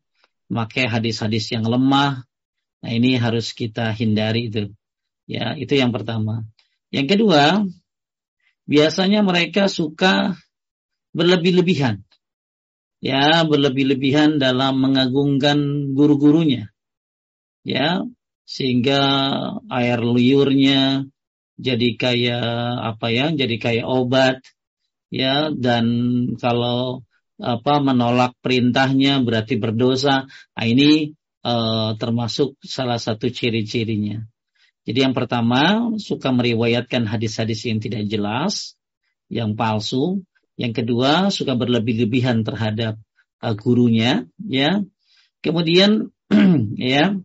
make 0.53 0.85
hadis-hadis 0.85 1.49
yang 1.57 1.65
lemah. 1.65 2.29
Nah 2.85 2.93
ini 2.93 3.17
harus 3.17 3.57
kita 3.57 3.97
hindari 3.97 4.53
itu 4.53 4.77
ya 5.29 5.53
itu 5.61 5.77
yang 5.77 5.93
pertama 5.93 6.49
yang 6.89 7.05
kedua 7.05 7.69
biasanya 8.69 9.25
mereka 9.25 9.69
suka 9.69 10.37
berlebih-lebihan. 11.17 12.05
Ya, 12.99 13.47
berlebih-lebihan 13.47 14.37
dalam 14.43 14.83
mengagungkan 14.83 15.91
guru-gurunya. 15.97 16.69
Ya, 17.65 18.03
sehingga 18.45 19.01
air 19.71 19.99
liurnya 20.03 21.07
jadi 21.59 21.89
kayak 21.95 22.49
apa 22.95 23.07
ya, 23.11 23.27
jadi 23.33 23.57
kayak 23.57 23.87
obat. 23.87 24.43
Ya, 25.09 25.49
dan 25.55 25.87
kalau 26.37 27.07
apa 27.39 27.75
menolak 27.81 28.37
perintahnya 28.45 29.23
berarti 29.23 29.57
berdosa. 29.57 30.27
Nah, 30.29 30.67
ini 30.67 31.15
uh, 31.47 31.95
termasuk 31.97 32.59
salah 32.67 32.99
satu 32.99 33.31
ciri-cirinya. 33.31 34.27
Jadi 34.89 35.05
yang 35.05 35.12
pertama 35.12 35.93
suka 36.01 36.32
meriwayatkan 36.32 37.05
hadis-hadis 37.05 37.69
yang 37.69 37.77
tidak 37.77 38.09
jelas, 38.09 38.73
yang 39.28 39.52
palsu. 39.52 40.24
Yang 40.56 40.81
kedua 40.82 41.28
suka 41.28 41.52
berlebih-lebihan 41.60 42.40
terhadap 42.40 42.97
uh, 43.44 43.52
gurunya, 43.52 44.24
ya. 44.40 44.81
Kemudian 45.44 46.09
ya 46.81 47.20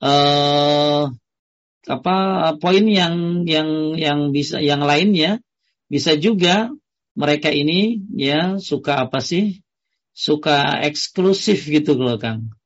uh, 0.00 1.04
apa 1.84 2.16
poin 2.56 2.84
yang 2.88 3.44
yang 3.44 3.92
yang 3.92 4.32
bisa 4.32 4.64
yang 4.64 4.80
lainnya 4.80 5.44
bisa 5.92 6.16
juga 6.16 6.72
mereka 7.12 7.52
ini 7.52 8.00
ya 8.16 8.56
suka 8.56 9.04
apa 9.04 9.20
sih? 9.20 9.60
Suka 10.16 10.80
eksklusif 10.80 11.68
gitu 11.68 11.92
loh 12.00 12.16
Kang. 12.16 12.56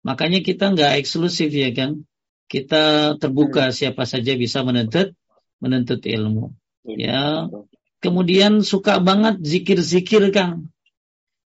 Makanya 0.00 0.40
kita 0.40 0.72
nggak 0.72 1.04
eksklusif 1.04 1.52
ya 1.52 1.68
Kang. 1.76 2.08
Kita 2.50 3.14
terbuka 3.14 3.70
siapa 3.70 4.02
saja 4.10 4.34
bisa 4.34 4.66
menuntut 4.66 5.14
menuntut 5.62 6.02
ilmu. 6.02 6.50
Ya, 6.82 7.46
Kemudian 8.00 8.64
suka 8.64 8.96
banget 8.96 9.44
zikir-zikir 9.44 10.32
Kang. 10.32 10.72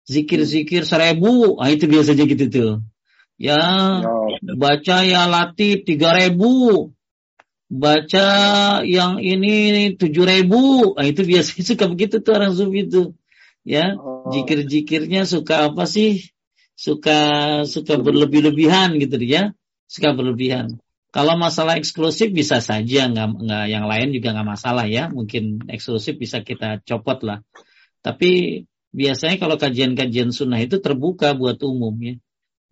Zikir-zikir 0.06 0.86
seribu, 0.86 1.58
ah 1.58 1.66
itu 1.74 1.90
biasanya 1.90 2.24
gitu 2.30 2.46
tuh. 2.46 2.72
Ya, 3.34 3.58
baca 4.38 5.02
ya 5.02 5.26
latif 5.26 5.82
tiga 5.82 6.14
ribu. 6.14 6.94
Baca 7.66 8.28
yang 8.86 9.18
ini 9.18 9.90
tujuh 9.98 10.22
ribu, 10.22 10.94
ah 10.94 11.02
itu 11.02 11.26
biasanya 11.26 11.64
suka 11.74 11.84
begitu 11.90 12.22
tuh 12.22 12.38
orang 12.38 12.54
sufi 12.54 12.86
itu. 12.86 13.18
Ya, 13.66 13.98
oh. 13.98 14.30
zikir-zikirnya 14.30 15.26
suka 15.26 15.74
apa 15.74 15.90
sih? 15.90 16.30
Suka 16.78 17.18
suka 17.66 17.98
berlebih-lebihan 17.98 18.94
gitu 19.02 19.18
ya. 19.18 19.50
Suka 19.90 20.14
berlebihan. 20.14 20.78
Kalau 21.14 21.38
masalah 21.38 21.78
eksklusif 21.78 22.34
bisa 22.34 22.58
saja, 22.58 23.06
nggak, 23.06 23.28
nggak 23.38 23.64
yang 23.70 23.86
lain 23.86 24.10
juga 24.10 24.34
nggak 24.34 24.48
masalah 24.50 24.90
ya. 24.90 25.06
Mungkin 25.06 25.70
eksklusif 25.70 26.18
bisa 26.18 26.42
kita 26.42 26.82
copot 26.82 27.22
lah. 27.22 27.38
Tapi 28.02 28.62
biasanya 28.90 29.38
kalau 29.38 29.54
kajian-kajian 29.54 30.34
sunnah 30.34 30.58
itu 30.58 30.82
terbuka 30.82 31.30
buat 31.38 31.62
umum 31.62 31.94
ya. 32.02 32.14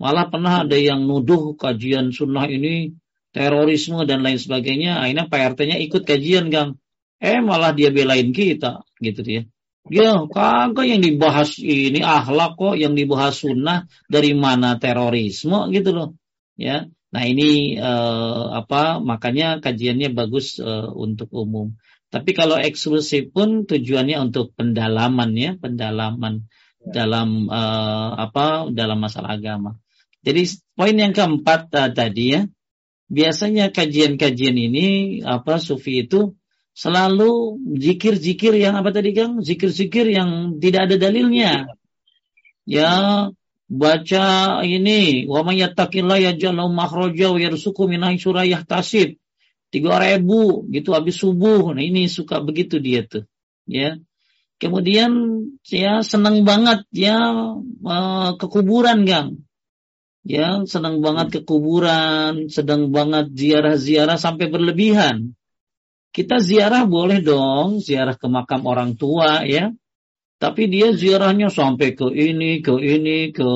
Malah 0.03 0.27
pernah 0.27 0.67
ada 0.67 0.75
yang 0.75 1.07
nuduh 1.07 1.55
kajian 1.55 2.11
sunnah 2.11 2.51
ini 2.51 2.99
terorisme 3.31 4.03
dan 4.11 4.27
lain 4.27 4.43
sebagainya. 4.43 4.99
Akhirnya 4.99 5.31
PRT-nya 5.31 5.79
ikut 5.79 6.03
kajian, 6.03 6.51
Gang. 6.51 6.83
Eh 7.23 7.39
malah 7.39 7.71
dia 7.71 7.95
belain 7.95 8.35
kita, 8.35 8.83
gitu 8.99 9.23
ya. 9.23 9.43
Dia 9.87 10.19
kagak 10.27 10.87
yang 10.91 10.99
dibahas 10.99 11.63
ini 11.63 12.03
akhlak 12.03 12.59
kok, 12.59 12.75
yang 12.75 12.99
dibahas 12.99 13.39
sunnah 13.39 13.87
dari 14.11 14.35
mana 14.35 14.83
terorisme 14.83 15.71
gitu 15.71 15.95
loh. 15.95 16.09
Ya, 16.59 16.91
Nah 17.13 17.23
ini 17.29 17.77
uh, 17.77 18.57
apa 18.65 18.97
makanya 19.05 19.61
kajiannya 19.61 20.17
bagus 20.17 20.57
uh, 20.57 20.89
untuk 20.97 21.29
umum. 21.37 21.77
Tapi 22.09 22.33
kalau 22.33 22.57
eksklusif 22.61 23.33
pun 23.33 23.69
tujuannya 23.69 24.21
untuk 24.21 24.53
pendalaman 24.57 25.33
ya, 25.37 25.57
pendalaman 25.61 26.49
ya. 26.81 27.05
dalam 27.05 27.53
uh, 27.53 28.17
apa 28.17 28.69
dalam 28.73 29.01
masalah 29.01 29.37
agama. 29.37 29.77
Jadi 30.25 30.57
poin 30.73 30.97
yang 30.97 31.13
keempat 31.13 31.69
uh, 31.73 31.91
tadi 31.93 32.37
ya, 32.37 32.41
biasanya 33.13 33.69
kajian-kajian 33.73 34.57
ini 34.57 34.87
apa 35.21 35.61
sufi 35.61 36.09
itu 36.09 36.33
selalu 36.73 37.61
zikir-zikir 37.77 38.57
yang 38.57 38.73
apa 38.81 38.89
tadi 38.89 39.13
Kang? 39.13 39.45
Zikir-zikir 39.45 40.09
yang 40.09 40.57
tidak 40.65 40.89
ada 40.89 40.97
dalilnya. 40.97 41.69
Ya, 42.65 42.93
baca 43.73 44.61
ini 44.69 45.25
wa 45.25 45.41
may 45.49 45.65
yattaqillah 45.65 46.21
yaj'al 46.21 46.53
lahu 46.53 46.69
makhraja 46.77 47.33
wa 47.33 47.41
yarzuqhu 47.41 47.89
min 47.89 48.05
haitsu 48.05 48.37
la 48.37 48.45
yahtasib. 48.45 49.17
3000 49.73 50.69
gitu 50.69 50.93
habis 50.93 51.17
subuh. 51.17 51.73
Nah 51.73 51.81
ini 51.81 52.05
suka 52.05 52.45
begitu 52.45 52.77
dia 52.77 53.09
tuh. 53.09 53.25
Ya. 53.65 53.97
Kemudian 54.61 55.11
ya 55.65 56.05
senang 56.05 56.45
banget 56.45 56.85
ya 56.93 57.17
uh, 57.83 58.31
ke 58.37 58.47
kuburan, 58.47 59.09
Gang. 59.09 59.43
Ya, 60.23 60.63
senang 60.71 61.03
banget 61.03 61.35
ke 61.35 61.41
kuburan, 61.43 62.47
sedang 62.47 62.95
banget 62.95 63.35
ziarah-ziarah 63.35 64.15
sampai 64.15 64.47
berlebihan. 64.55 65.35
Kita 66.15 66.39
ziarah 66.39 66.87
boleh 66.87 67.19
dong, 67.27 67.83
ziarah 67.83 68.15
ke 68.15 68.31
makam 68.31 68.63
orang 68.71 68.95
tua 68.95 69.43
ya. 69.43 69.75
Tapi 70.43 70.67
dia 70.67 70.91
ziarahnya 70.91 71.55
sampai 71.55 71.95
ke 71.95 72.11
ini, 72.11 72.59
ke 72.67 72.75
ini, 72.83 73.31
ke 73.31 73.51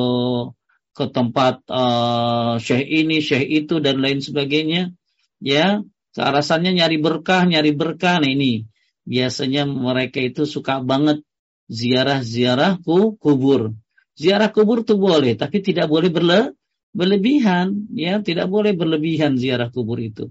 ke 0.95 1.05
tempat 1.11 1.67
uh, 1.67 2.63
syekh 2.63 2.87
ini, 2.87 3.19
syekh 3.19 3.43
itu 3.43 3.83
dan 3.83 3.99
lain 3.99 4.23
sebagainya. 4.23 4.95
Ya, 5.43 5.83
kearasannya 6.15 6.79
nyari 6.79 7.03
berkah, 7.03 7.43
nyari 7.43 7.75
berkah. 7.75 8.23
Nah 8.23 8.31
ini 8.31 8.71
biasanya 9.03 9.67
mereka 9.67 10.23
itu 10.23 10.47
suka 10.47 10.79
banget 10.79 11.27
ziarah-ziarah 11.67 12.79
ku, 12.87 13.19
kubur. 13.19 13.75
Ziarah 14.15 14.55
kubur 14.55 14.87
tuh 14.87 14.97
boleh, 14.97 15.35
tapi 15.35 15.67
tidak 15.67 15.91
boleh 15.91 16.15
berle 16.15 16.55
berlebihan, 16.95 17.91
ya, 17.93 18.23
tidak 18.23 18.47
boleh 18.47 18.73
berlebihan 18.79 19.37
ziarah 19.37 19.75
kubur 19.75 19.99
itu. 19.99 20.31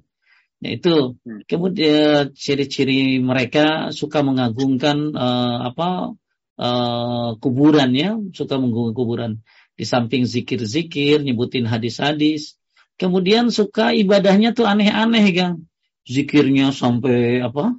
Nah 0.64 0.72
itu 0.72 1.20
hmm. 1.20 1.46
kemudian 1.46 2.32
ciri-ciri 2.32 3.20
mereka 3.20 3.92
suka 3.92 4.24
mengagungkan 4.24 5.12
uh, 5.14 5.70
apa 5.70 6.16
uh, 6.60 7.36
kuburan 7.40 7.92
ya, 7.96 8.18
suka 8.36 8.60
menggugah 8.60 8.94
kuburan. 8.96 9.32
Di 9.76 9.84
samping 9.84 10.24
zikir-zikir, 10.24 11.24
nyebutin 11.24 11.68
hadis-hadis. 11.68 12.56
Kemudian 12.96 13.52
suka 13.52 13.92
ibadahnya 13.92 14.56
tuh 14.56 14.64
aneh-aneh, 14.64 15.26
kan. 15.36 15.68
Zikirnya 16.08 16.72
sampai 16.72 17.44
apa? 17.44 17.76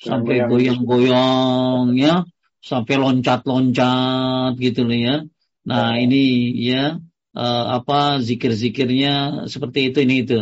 Sampai 0.00 0.44
goyang-goyang 0.48 1.94
ya, 1.96 2.24
sampai 2.64 2.94
loncat-loncat 2.96 4.56
gitu 4.56 4.88
loh 4.88 4.98
ya. 4.98 5.16
Nah, 5.64 5.96
oh. 5.96 6.00
ini 6.00 6.52
ya 6.60 7.00
uh, 7.36 7.64
apa 7.80 8.20
zikir-zikirnya 8.20 9.46
seperti 9.48 9.92
itu 9.92 9.98
ini 10.04 10.16
itu. 10.24 10.40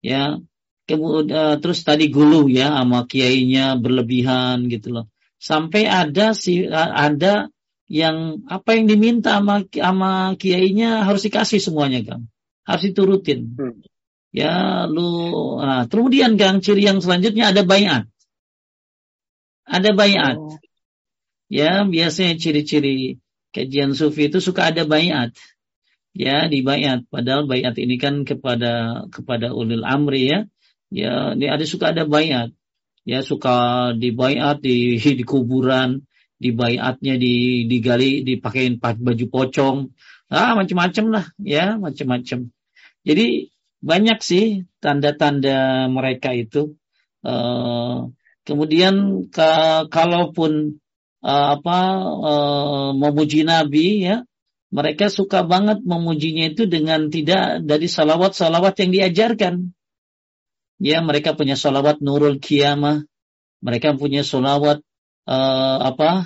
Ya. 0.00 0.40
Kemudian 0.88 1.30
uh, 1.30 1.56
terus 1.62 1.86
tadi 1.86 2.10
gulu 2.10 2.50
ya 2.50 2.74
sama 2.82 3.06
kiainya 3.06 3.78
berlebihan 3.78 4.66
gitu 4.66 4.90
loh. 4.90 5.06
Sampai 5.40 5.88
ada 5.88 6.36
si 6.36 6.68
ada 6.68 7.48
yang 7.88 8.44
apa 8.46 8.76
yang 8.76 8.84
diminta 8.86 9.40
sama 9.40 9.64
sama 9.72 10.12
kiainya 10.36 11.08
harus 11.08 11.24
dikasih 11.24 11.58
semuanya, 11.58 12.04
Kang. 12.04 12.28
Harus 12.68 12.92
diturutin. 12.92 13.56
Hmm. 13.56 13.80
Ya, 14.30 14.84
lu 14.86 15.58
nah, 15.58 15.88
kemudian 15.88 16.36
Kang 16.36 16.60
ciri 16.60 16.84
yang 16.84 17.00
selanjutnya 17.00 17.56
ada 17.56 17.64
bayat. 17.64 18.04
Ada 19.64 19.96
bayat. 19.96 20.36
Oh. 20.36 20.60
Ya, 21.50 21.82
biasanya 21.88 22.38
ciri-ciri 22.38 23.18
kajian 23.50 23.98
sufi 23.98 24.30
itu 24.30 24.38
suka 24.38 24.70
ada 24.70 24.86
bayat 24.86 25.34
ya 26.14 26.50
di 26.50 26.62
bayat 26.62 27.06
padahal 27.06 27.46
bayat 27.46 27.78
ini 27.78 27.98
kan 27.98 28.26
kepada 28.26 29.04
kepada 29.14 29.54
ulil 29.54 29.86
amri 29.86 30.30
ya 30.30 30.38
ya 30.90 31.34
ini 31.38 31.46
ada 31.46 31.62
suka 31.66 31.94
ada 31.94 32.06
bayat 32.06 32.50
ya 33.04 33.20
suka 33.24 33.90
di 33.96 34.12
bayat 34.12 34.60
di 34.64 34.96
di 35.18 35.24
kuburan 35.24 36.02
di 36.40 36.50
bayatnya 36.56 37.20
di 37.20 37.66
digali 37.68 38.24
dipakein 38.24 38.80
baju 38.80 39.26
pocong. 39.28 39.78
Ah 40.30 40.54
macam-macam 40.54 41.04
lah 41.10 41.24
ya 41.42 41.74
macam-macam 41.76 42.54
jadi 43.00 43.48
banyak 43.80 44.18
sih 44.20 44.44
tanda-tanda 44.80 45.88
mereka 45.88 46.36
itu. 46.36 46.76
Uh, 47.20 48.12
kemudian 48.48 49.28
ke, 49.28 49.50
kalaupun 49.92 50.80
uh, 51.20 51.46
apa 51.56 51.78
uh, 52.00 52.88
memuji 52.96 53.44
nabi 53.44 54.08
ya 54.08 54.24
mereka 54.72 55.12
suka 55.12 55.44
banget 55.44 55.84
memujinya 55.84 56.48
itu 56.48 56.64
dengan 56.64 57.12
tidak 57.12 57.60
dari 57.64 57.88
salawat-salawat 57.90 58.74
yang 58.80 58.90
diajarkan. 58.96 59.54
Ya, 60.80 61.04
mereka 61.04 61.36
punya 61.36 61.60
salawat 61.60 62.00
Nurul 62.00 62.40
Kiamah. 62.40 63.04
Mereka 63.60 64.00
punya 64.00 64.24
salawat 64.24 64.80
uh, 65.28 65.78
apa? 65.84 66.24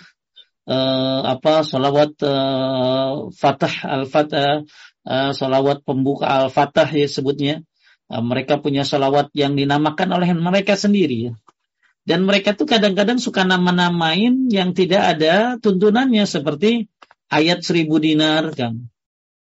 Uh, 0.64 1.20
apa 1.28 1.60
salawat 1.60 2.16
uh, 2.24 3.28
Fatah 3.34 3.74
Al-Fatah, 3.84 4.64
uh, 5.04 5.30
salawat 5.36 5.84
pembuka 5.84 6.24
Al-Fatah 6.24 6.88
ya 6.94 7.10
sebutnya. 7.10 7.66
Uh, 8.06 8.22
mereka 8.22 8.62
punya 8.62 8.86
salawat 8.86 9.34
yang 9.34 9.58
dinamakan 9.58 10.14
oleh 10.14 10.30
mereka 10.32 10.78
sendiri 10.78 11.28
ya. 11.28 11.32
Dan 12.06 12.22
mereka 12.24 12.54
tuh 12.54 12.70
kadang-kadang 12.70 13.18
suka 13.18 13.42
nama-namain 13.42 14.46
yang 14.52 14.70
tidak 14.76 15.18
ada 15.18 15.56
tuntunannya 15.58 16.24
seperti 16.24 16.86
ayat 17.32 17.66
seribu 17.66 17.98
dinar 17.98 18.52
kan 18.54 18.86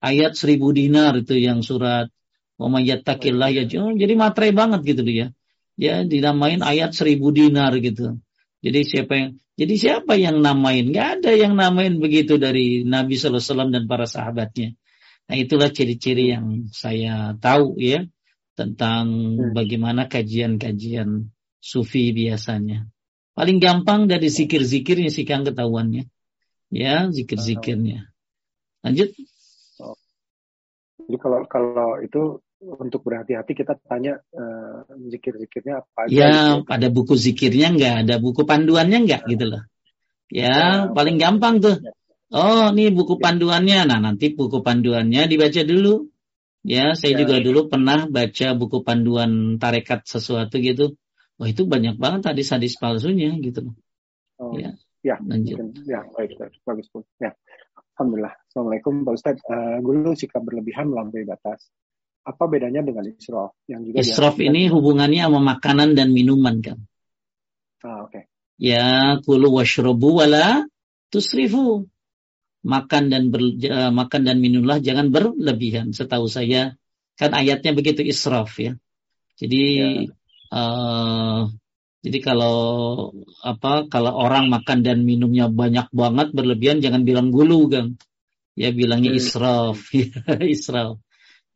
ayat 0.03 0.35
seribu 0.35 0.73
dinar 0.75 1.17
itu 1.21 1.37
yang 1.39 1.65
surat 1.65 2.13
Wamayatakillah 2.61 3.49
ya 3.57 3.65
jadi 3.73 4.13
materai 4.21 4.53
banget 4.53 4.85
gitu 4.85 5.03
ya 5.09 5.33
ya 5.81 6.05
dinamain 6.05 6.61
ayat 6.61 6.93
seribu 6.93 7.33
dinar 7.33 7.73
gitu. 7.81 8.21
Jadi 8.61 8.81
siapa 8.85 9.13
yang 9.17 9.31
jadi 9.57 9.75
siapa 9.77 10.17
yang 10.21 10.45
namain? 10.45 10.93
Nggak 10.93 11.09
ada 11.21 11.33
yang 11.33 11.57
namain 11.57 11.97
begitu 11.97 12.37
dari 12.37 12.85
Nabi 12.85 13.17
Sallallahu 13.17 13.41
Alaihi 13.41 13.53
Wasallam 13.53 13.71
dan 13.73 13.85
para 13.89 14.05
sahabatnya. 14.05 14.77
Nah 15.29 15.37
itulah 15.37 15.73
ciri-ciri 15.73 16.37
yang 16.37 16.69
saya 16.69 17.33
tahu 17.41 17.81
ya 17.81 18.05
tentang 18.57 19.37
hmm. 19.37 19.53
bagaimana 19.57 20.09
kajian-kajian 20.09 21.33
sufi 21.61 22.13
biasanya. 22.13 22.89
Paling 23.33 23.57
gampang 23.57 24.05
dari 24.05 24.29
zikir-zikirnya 24.29 25.09
sih 25.09 25.25
kan 25.25 25.45
ketahuannya. 25.49 26.09
Ya 26.69 27.09
zikir-zikirnya. 27.09 28.13
Lanjut. 28.85 29.17
Jadi 31.01 31.17
kalau 31.17 31.41
kalau 31.49 32.01
itu 32.05 32.41
untuk 32.61 33.01
berhati-hati 33.09 33.53
kita 33.57 33.81
tanya 33.89 34.21
uh, 34.37 34.85
zikir-zikirnya 35.09 35.81
apa 35.81 35.99
aja. 36.05 36.13
Ya, 36.13 36.33
gitu. 36.61 36.69
ada 36.69 36.89
buku 36.93 37.15
zikirnya 37.17 37.73
enggak, 37.73 37.95
ada 38.05 38.17
buku 38.21 38.45
panduannya 38.45 38.99
enggak 39.09 39.23
gitu 39.29 39.45
loh. 39.49 39.63
Ya, 40.31 40.47
ya 40.47 40.65
paling 40.93 41.17
gampang 41.17 41.65
tuh. 41.65 41.81
Ya. 41.81 41.93
Oh, 42.31 42.71
ini 42.71 42.95
buku 42.95 43.19
ya. 43.19 43.23
panduannya. 43.27 43.79
Nah, 43.91 43.99
nanti 43.99 44.31
buku 44.31 44.63
panduannya 44.63 45.27
dibaca 45.27 45.63
dulu. 45.67 46.07
Ya, 46.63 46.93
saya 46.95 47.17
ya. 47.17 47.27
juga 47.27 47.43
dulu 47.43 47.67
pernah 47.67 48.07
baca 48.07 48.49
buku 48.55 48.85
panduan 48.87 49.59
tarekat 49.59 50.07
sesuatu 50.07 50.61
gitu. 50.61 50.95
Wah, 51.41 51.49
itu 51.49 51.65
banyak 51.65 51.97
banget 51.97 52.31
hadis-hadis 52.31 52.77
palsunya 52.77 53.35
gitu 53.41 53.73
loh. 53.73 53.75
Oh. 54.39 54.55
Ya. 54.55 54.77
Ya, 55.01 55.17
Lanjut. 55.17 55.57
mungkin. 55.57 55.89
Ya, 55.89 56.05
baik, 56.13 56.37
bagus 56.69 56.93
pun. 56.93 57.09
Ya, 57.17 57.33
Alhamdulillah. 57.97 58.37
Assalamualaikum 58.53 59.09
Pak 59.09 59.15
Ustadz. 59.17 59.45
Uh, 59.49 59.81
gulu 59.81 60.13
sikap 60.13 60.45
berlebihan 60.45 60.93
melampaui 60.93 61.25
batas. 61.25 61.73
Apa 62.31 62.47
bedanya 62.47 62.87
dengan 62.87 63.11
israf? 63.11 63.51
Yang 63.67 63.81
juga 63.91 63.97
israf 64.07 64.37
ini 64.39 64.71
hubungannya 64.71 65.27
sama 65.27 65.41
makanan 65.43 65.99
dan 65.99 66.15
minuman 66.15 66.63
kan? 66.63 66.79
Ah, 67.83 68.07
oke. 68.07 68.15
Okay. 68.15 68.25
Ya, 68.61 69.19
kulu 69.27 69.59
washrobu 69.59 70.23
wala 70.23 70.69
tusrifu. 71.11 71.91
Makan 72.61 73.09
dan 73.09 73.33
ber, 73.33 73.41
uh, 73.41 73.89
makan 73.89 74.21
dan 74.29 74.37
minumlah 74.39 74.85
jangan 74.85 75.09
berlebihan. 75.09 75.97
Setahu 75.97 76.29
saya 76.29 76.77
kan 77.17 77.33
ayatnya 77.33 77.73
begitu 77.73 78.05
israf 78.05 78.61
ya. 78.61 78.77
Jadi 79.41 79.63
ya. 79.81 79.89
Uh, 80.53 81.49
jadi 82.01 82.19
kalau 82.21 82.57
apa 83.45 83.89
kalau 83.89 84.13
orang 84.13 84.49
makan 84.49 84.81
dan 84.81 85.05
minumnya 85.05 85.49
banyak 85.49 85.89
banget 85.93 86.33
berlebihan 86.37 86.85
jangan 86.85 87.05
bilang 87.05 87.33
gulu, 87.33 87.69
Gang. 87.73 87.97
Ya 88.61 88.73
bilangnya 88.77 89.17
hmm. 89.17 89.21
israf, 89.21 89.89
ya, 89.97 90.37
israf. 90.45 91.01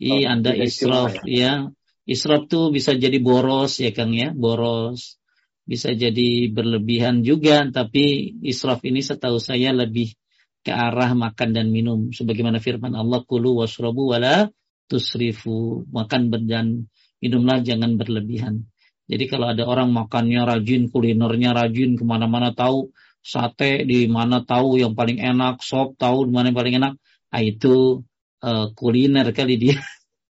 I 0.00 0.10
oh, 0.10 0.20
Anda 0.26 0.52
israf 0.58 1.22
ya. 1.26 1.70
Israf 2.04 2.52
tuh 2.52 2.68
bisa 2.68 2.92
jadi 2.92 3.16
boros 3.22 3.80
ya 3.80 3.94
Kang 3.94 4.12
ya, 4.12 4.34
boros. 4.34 5.16
Bisa 5.64 5.96
jadi 5.96 6.52
berlebihan 6.52 7.24
juga, 7.24 7.64
tapi 7.72 8.36
israf 8.44 8.84
ini 8.84 9.00
setahu 9.00 9.40
saya 9.40 9.72
lebih 9.72 10.12
ke 10.60 10.68
arah 10.68 11.16
makan 11.16 11.56
dan 11.56 11.72
minum. 11.72 12.12
Sebagaimana 12.12 12.60
firman 12.60 12.92
Allah, 12.92 13.24
kulu 13.24 13.64
wasrobu 13.64 14.12
wala 14.12 14.52
tusrifu. 14.92 15.88
Makan 15.88 16.28
dan 16.44 16.92
minumlah 17.24 17.64
jangan 17.64 17.96
berlebihan. 17.96 18.68
Jadi 19.08 19.24
kalau 19.28 19.52
ada 19.52 19.64
orang 19.64 19.92
makannya 19.92 20.44
rajin, 20.44 20.92
kulinernya 20.92 21.56
rajin, 21.56 21.96
ke 21.96 22.04
mana-mana 22.04 22.52
tahu 22.52 22.92
sate 23.24 23.88
di 23.88 24.04
mana 24.04 24.44
tahu 24.44 24.76
yang 24.76 24.92
paling 24.92 25.16
enak, 25.16 25.64
sop 25.64 25.96
tahu 25.96 26.28
di 26.28 26.32
mana 26.32 26.52
yang 26.52 26.58
paling 26.60 26.76
enak, 26.76 26.92
ah 27.32 27.40
itu 27.40 28.04
uh, 28.44 28.66
kuliner 28.76 29.32
kali 29.32 29.56
dia. 29.56 29.76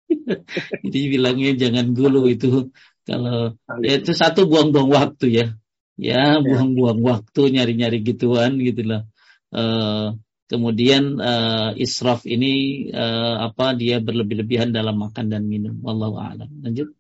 Jadi 0.86 1.00
bilangnya 1.10 1.52
jangan 1.58 1.98
gulu 1.98 2.30
itu. 2.30 2.70
Kalau 3.04 3.58
ya 3.84 4.00
itu 4.00 4.16
satu 4.16 4.48
buang-buang 4.48 4.88
waktu 4.94 5.26
ya, 5.28 5.48
ya 6.00 6.40
buang-buang 6.40 7.04
waktu 7.04 7.42
nyari-nyari 7.52 8.00
gituan 8.06 8.62
gitulah. 8.62 9.10
Uh, 9.52 10.16
kemudian 10.48 11.18
uh, 11.20 11.74
israf 11.76 12.24
ini 12.30 12.88
uh, 12.94 13.50
apa 13.52 13.76
dia 13.76 14.00
berlebih-lebihan 14.00 14.72
dalam 14.72 14.96
makan 15.02 15.34
dan 15.34 15.44
minum. 15.50 15.82
Wallahu 15.84 16.16
a'lam. 16.16 16.50
Lanjut. 16.64 16.96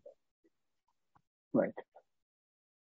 Baik. 1.53 1.77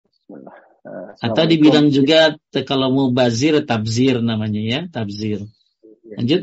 Bismillah. 0.09 0.59
Uh, 0.84 1.16
Atau 1.20 1.44
dibilang 1.48 1.88
juga 1.88 2.36
kalau 2.64 2.88
mau 2.92 3.09
bazir 3.14 3.62
tabzir 3.62 4.18
namanya 4.20 4.60
ya, 4.60 4.80
tabzir. 4.90 5.44
Iya. 6.02 6.16
Lanjut. 6.18 6.42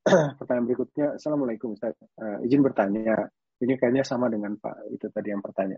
Pertanyaan 0.40 0.64
berikutnya, 0.64 1.06
Assalamualaikum 1.20 1.76
Ustaz. 1.76 1.92
Uh, 2.16 2.40
izin 2.44 2.64
bertanya, 2.64 3.28
ini 3.60 3.76
kayaknya 3.76 4.00
sama 4.00 4.32
dengan 4.32 4.56
Pak 4.56 4.88
itu 4.88 5.12
tadi 5.12 5.28
yang 5.28 5.44
bertanya. 5.44 5.76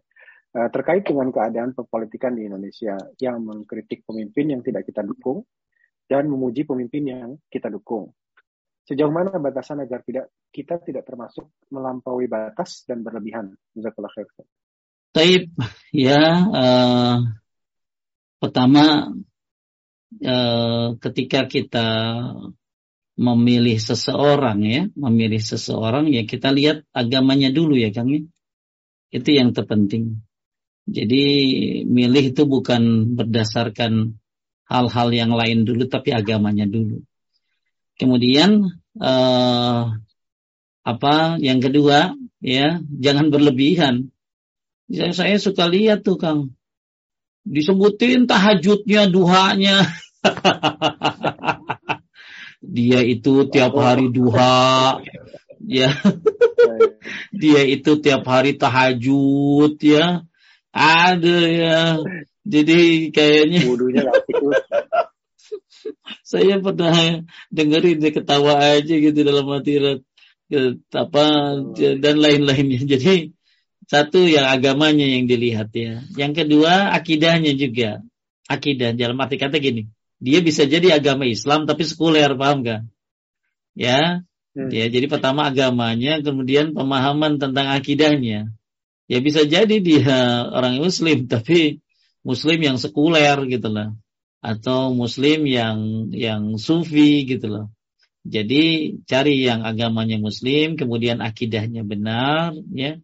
Uh, 0.54 0.70
terkait 0.70 1.02
dengan 1.02 1.34
keadaan 1.34 1.74
perpolitikan 1.74 2.38
di 2.38 2.46
Indonesia 2.46 2.94
yang 3.18 3.42
mengkritik 3.42 4.06
pemimpin 4.06 4.54
yang 4.54 4.62
tidak 4.62 4.86
kita 4.86 5.02
dukung 5.02 5.42
dan 6.06 6.30
memuji 6.30 6.62
pemimpin 6.62 7.02
yang 7.02 7.30
kita 7.50 7.66
dukung. 7.66 8.14
Sejauh 8.86 9.10
mana 9.10 9.38
batasan 9.38 9.82
agar 9.82 10.02
tidak 10.06 10.30
kita 10.50 10.78
tidak 10.82 11.06
termasuk 11.06 11.50
melampaui 11.70 12.26
batas 12.30 12.86
dan 12.86 13.02
berlebihan? 13.02 13.54
Jazakallah 13.74 14.10
khair. 14.14 14.26
Taib, 15.12 15.50
ya 15.90 16.22
uh, 16.46 17.18
pertama 18.38 19.14
uh, 20.22 20.88
ketika 20.98 21.46
kita 21.50 21.88
memilih 23.18 23.76
seseorang 23.76 24.58
ya, 24.64 24.82
memilih 24.96 25.40
seseorang 25.42 26.08
ya 26.08 26.24
kita 26.24 26.48
lihat 26.50 26.88
agamanya 26.96 27.52
dulu 27.52 27.76
ya 27.76 27.92
Kang 27.92 28.08
ya. 28.08 28.22
Itu 29.12 29.28
yang 29.32 29.52
terpenting. 29.52 30.24
Jadi 30.88 31.24
milih 31.86 32.32
itu 32.32 32.42
bukan 32.48 33.14
berdasarkan 33.14 34.18
hal-hal 34.66 35.08
yang 35.12 35.32
lain 35.36 35.68
dulu 35.68 35.84
tapi 35.86 36.16
agamanya 36.16 36.64
dulu. 36.64 37.04
Kemudian 38.00 38.72
uh, 38.98 39.82
apa 40.82 41.14
yang 41.38 41.62
kedua 41.62 42.16
ya 42.42 42.80
jangan 42.88 43.30
berlebihan 43.30 44.10
saya, 44.92 45.12
saya 45.16 45.36
suka 45.40 45.64
lihat 45.70 46.04
tuh 46.04 46.20
Kang. 46.20 46.52
Disebutin 47.42 48.28
tahajudnya, 48.28 49.08
duhanya. 49.08 49.88
dia 52.62 53.02
itu 53.02 53.50
tiap 53.50 53.74
hari 53.74 54.08
duha, 54.14 55.02
ya. 55.66 55.90
dia 57.42 57.62
itu 57.66 57.98
tiap 57.98 58.22
hari 58.24 58.54
tahajud, 58.54 59.74
ya. 59.82 60.22
Ada 60.72 61.38
ya. 61.50 61.78
Jadi 62.42 63.10
kayaknya 63.12 63.60
Saya 66.32 66.62
pernah 66.62 67.26
dengerin 67.52 67.98
dia 68.00 68.10
ketawa 68.14 68.56
aja 68.56 68.94
gitu 68.94 69.20
dalam 69.20 69.46
hati 69.52 70.00
apa 70.94 71.24
dan 71.76 72.16
lain-lainnya. 72.16 72.80
Jadi 72.86 73.36
satu 73.86 74.24
yang 74.24 74.48
agamanya 74.48 75.04
yang 75.04 75.28
dilihat 75.28 75.68
ya. 75.76 76.00
Yang 76.16 76.44
kedua 76.44 76.96
akidahnya 76.96 77.52
juga. 77.52 78.00
Akidah 78.48 78.92
dalam 78.92 79.16
arti 79.22 79.36
kata 79.38 79.60
gini. 79.62 79.88
Dia 80.22 80.38
bisa 80.38 80.62
jadi 80.70 81.02
agama 81.02 81.26
Islam 81.26 81.66
tapi 81.66 81.82
sekuler, 81.82 82.30
paham 82.38 82.62
gak? 82.62 82.86
Ya. 83.74 84.22
Hmm. 84.54 84.70
Ya, 84.70 84.86
jadi 84.86 85.10
pertama 85.10 85.50
agamanya, 85.50 86.22
kemudian 86.22 86.78
pemahaman 86.78 87.42
tentang 87.42 87.72
akidahnya. 87.74 88.54
Ya 89.10 89.18
bisa 89.18 89.42
jadi 89.42 89.82
dia 89.82 90.46
orang 90.46 90.78
muslim 90.78 91.26
tapi 91.32 91.82
muslim 92.22 92.62
yang 92.62 92.78
sekuler 92.78 93.34
gitu 93.50 93.66
lah. 93.66 93.98
Atau 94.38 94.94
muslim 94.94 95.42
yang 95.46 96.10
yang 96.14 96.54
sufi 96.54 97.26
gitu 97.26 97.50
loh. 97.50 97.66
Jadi 98.22 98.94
cari 99.10 99.42
yang 99.42 99.66
agamanya 99.66 100.22
muslim, 100.22 100.78
kemudian 100.78 101.18
akidahnya 101.18 101.82
benar, 101.82 102.54
ya. 102.70 103.02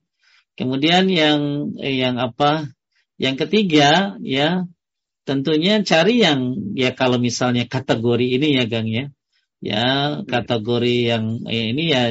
Kemudian 0.55 1.11
yang 1.11 1.74
yang 1.82 2.23
apa? 2.23 2.70
Yang 3.19 3.47
ketiga, 3.47 4.15
ya, 4.23 4.70
tentunya 5.29 5.85
cari 5.91 6.25
yang 6.25 6.41
ya 6.73 6.91
kalau 6.97 7.21
misalnya 7.21 7.69
kategori 7.69 8.27
ini 8.41 8.49
ya, 8.57 8.65
Gang 8.65 8.89
ya. 8.89 9.05
Ya, 9.59 9.85
kategori 10.25 10.97
yang 11.11 11.25
eh, 11.51 11.75
ini 11.75 11.85
ya 11.93 12.03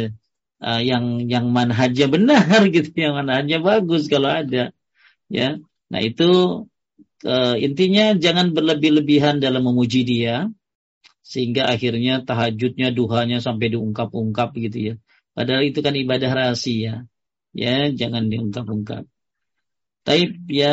uh, 0.62 0.82
yang 0.84 1.26
yang 1.26 1.46
manhajnya 1.50 2.08
benar 2.12 2.62
gitu, 2.76 2.92
yang 2.94 3.18
manhajnya 3.18 3.58
bagus 3.64 4.06
kalau 4.14 4.30
ada. 4.30 4.76
Ya. 5.32 5.58
Nah, 5.92 6.02
itu 6.04 6.30
uh, 7.26 7.56
intinya 7.58 8.14
jangan 8.20 8.52
berlebih-lebihan 8.52 9.40
dalam 9.40 9.64
memuji 9.64 10.04
dia, 10.04 10.52
sehingga 11.28 11.68
akhirnya 11.68 12.24
tahajudnya 12.24 12.96
duhanya 12.96 13.44
sampai 13.44 13.76
diungkap-ungkap 13.76 14.56
gitu 14.64 14.78
ya 14.80 14.94
padahal 15.36 15.68
itu 15.68 15.84
kan 15.84 15.92
ibadah 15.92 16.32
rahasia 16.32 17.04
ya 17.52 17.92
jangan 17.92 18.32
diungkap-ungkap 18.32 19.04
tapi 20.08 20.40
ya 20.48 20.72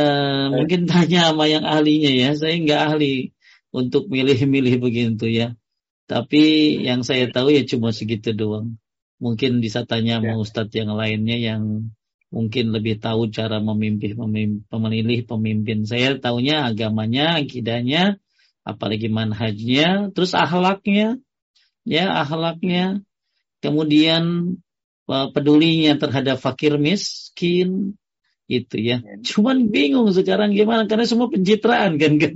mungkin 0.55 0.87
tanya 0.91 1.35
sama 1.35 1.51
yang 1.51 1.67
ahlinya 1.67 2.15
ya. 2.15 2.31
Saya 2.39 2.55
nggak 2.55 2.83
ahli 2.95 3.35
untuk 3.75 4.07
milih-milih 4.07 4.79
begitu 4.79 5.27
ya. 5.27 5.59
Tapi 6.07 6.79
yang 6.87 7.03
saya 7.03 7.27
tahu 7.27 7.51
ya 7.51 7.67
cuma 7.67 7.91
segitu 7.91 8.31
doang. 8.31 8.79
Mungkin 9.19 9.59
bisa 9.59 9.83
tanya 9.83 10.23
sama 10.23 10.39
ya. 10.39 10.39
ustadz 10.39 10.79
yang 10.79 10.95
lainnya 10.95 11.35
yang 11.35 11.91
mungkin 12.31 12.71
lebih 12.71 13.03
tahu 13.03 13.35
cara 13.35 13.59
memimpin, 13.59 14.15
memimpin 14.15 14.71
memilih 14.71 15.27
pemimpin. 15.27 15.83
Saya 15.83 16.15
tahunya 16.15 16.71
agamanya 16.71 17.43
akidahnya 17.43 18.23
apalagi 18.63 19.11
manhajnya, 19.11 20.15
terus 20.15 20.33
akhlaknya, 20.33 21.21
ya 21.85 22.23
akhlaknya, 22.25 23.05
kemudian 23.61 24.57
pedulinya 25.05 26.01
terhadap 26.01 26.41
fakir 26.41 26.81
miskin, 26.81 28.01
itu 28.51 28.77
ya. 28.77 29.01
Cuman 29.25 29.73
bingung 29.73 30.11
sekarang 30.13 30.53
gimana 30.53 30.85
karena 30.85 31.09
semua 31.09 31.33
pencitraan 31.33 31.97
kan 31.97 32.13
kan. 32.21 32.35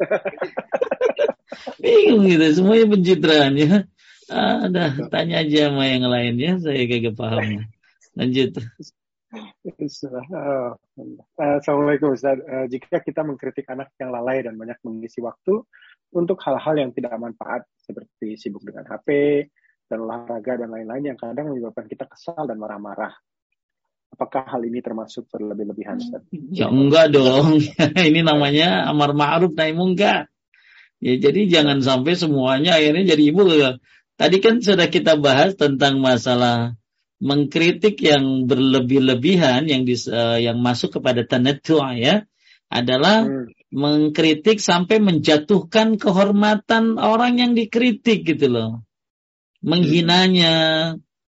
bingung 1.82 2.24
gitu, 2.26 2.46
semuanya 2.60 2.86
pencitraan 2.90 3.52
ya. 3.54 3.86
Ada 4.30 5.10
tanya 5.10 5.42
aja 5.42 5.70
sama 5.70 5.90
yang 5.90 6.06
lainnya, 6.06 6.62
saya 6.62 6.86
kagak 6.86 7.18
paham. 7.18 7.66
Lanjut. 8.14 8.54
Uh, 9.30 10.74
Assalamualaikum 11.38 12.14
Ustaz. 12.14 12.42
Uh, 12.42 12.66
jika 12.66 12.98
kita 12.98 13.22
mengkritik 13.22 13.66
anak 13.70 13.94
yang 13.98 14.10
lalai 14.10 14.42
dan 14.42 14.58
banyak 14.58 14.78
mengisi 14.82 15.22
waktu 15.22 15.62
untuk 16.10 16.38
hal-hal 16.42 16.74
yang 16.74 16.90
tidak 16.90 17.14
manfaat 17.14 17.62
seperti 17.78 18.34
sibuk 18.34 18.66
dengan 18.66 18.90
HP 18.90 19.46
dan 19.86 20.02
olahraga 20.02 20.58
dan 20.58 20.74
lain-lain 20.74 21.14
yang 21.14 21.18
kadang 21.18 21.54
menyebabkan 21.54 21.86
kita 21.86 22.10
kesal 22.10 22.42
dan 22.46 22.58
marah-marah. 22.58 23.14
Apakah 24.10 24.42
hal 24.46 24.66
ini 24.66 24.82
termasuk 24.82 25.30
berlebih-lebihan 25.30 26.02
Ustaz? 26.02 26.26
Ya 26.50 26.66
enggak 26.66 27.14
dong. 27.14 27.62
ini 28.10 28.20
namanya 28.26 28.90
amar 28.90 29.14
ma'ruf 29.14 29.54
nahi 29.54 29.72
munkar. 29.72 30.26
Ya 31.00 31.16
jadi 31.16 31.48
jangan 31.48 31.80
sampai 31.80 32.18
semuanya 32.18 32.76
akhirnya 32.76 33.16
jadi 33.16 33.22
ibu. 33.32 33.42
Tadi 34.20 34.36
kan 34.44 34.60
sudah 34.60 34.92
kita 34.92 35.16
bahas 35.16 35.56
tentang 35.56 36.02
masalah 36.02 36.76
mengkritik 37.20 38.00
yang 38.00 38.48
berlebih-lebihan 38.48 39.68
yang 39.68 39.84
dis, 39.84 40.08
uh, 40.08 40.36
yang 40.40 40.60
masuk 40.60 41.00
kepada 41.00 41.24
tanatu 41.24 41.80
ya 41.96 42.24
adalah 42.72 43.28
hmm. 43.28 43.72
mengkritik 43.72 44.60
sampai 44.60 45.00
menjatuhkan 45.00 46.00
kehormatan 46.00 46.96
orang 46.96 47.40
yang 47.40 47.52
dikritik 47.52 48.24
gitu 48.24 48.48
loh. 48.48 48.70
Menghinanya 49.60 50.52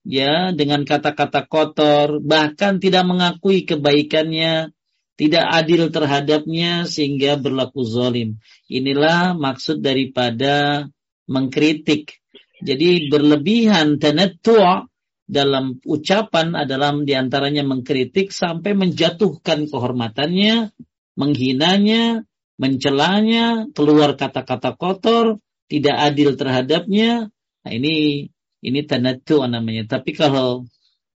ya 0.07 0.55
dengan 0.55 0.87
kata-kata 0.87 1.51
kotor, 1.51 2.23
bahkan 2.23 2.79
tidak 2.79 3.05
mengakui 3.05 3.67
kebaikannya, 3.67 4.71
tidak 5.19 5.45
adil 5.51 5.91
terhadapnya 5.91 6.87
sehingga 6.87 7.35
berlaku 7.35 7.83
zalim. 7.83 8.39
Inilah 8.71 9.35
maksud 9.35 9.83
daripada 9.83 10.87
mengkritik. 11.27 12.23
Jadi 12.63 13.11
berlebihan 13.11 13.99
tanattu' 14.01 14.89
dalam 15.27 15.83
ucapan 15.83 16.55
adalah 16.55 16.95
di 17.03 17.13
antaranya 17.13 17.67
mengkritik 17.67 18.31
sampai 18.31 18.79
menjatuhkan 18.79 19.67
kehormatannya, 19.67 20.71
menghinanya, 21.19 22.23
mencelanya, 22.57 23.67
keluar 23.75 24.15
kata-kata 24.15 24.79
kotor, 24.79 25.43
tidak 25.67 25.97
adil 25.99 26.39
terhadapnya. 26.39 27.29
Nah 27.67 27.73
ini 27.75 28.31
ini 28.63 28.85
tanatu 28.85 29.45
namanya. 29.45 29.99
Tapi 29.99 30.17
kalau 30.17 30.69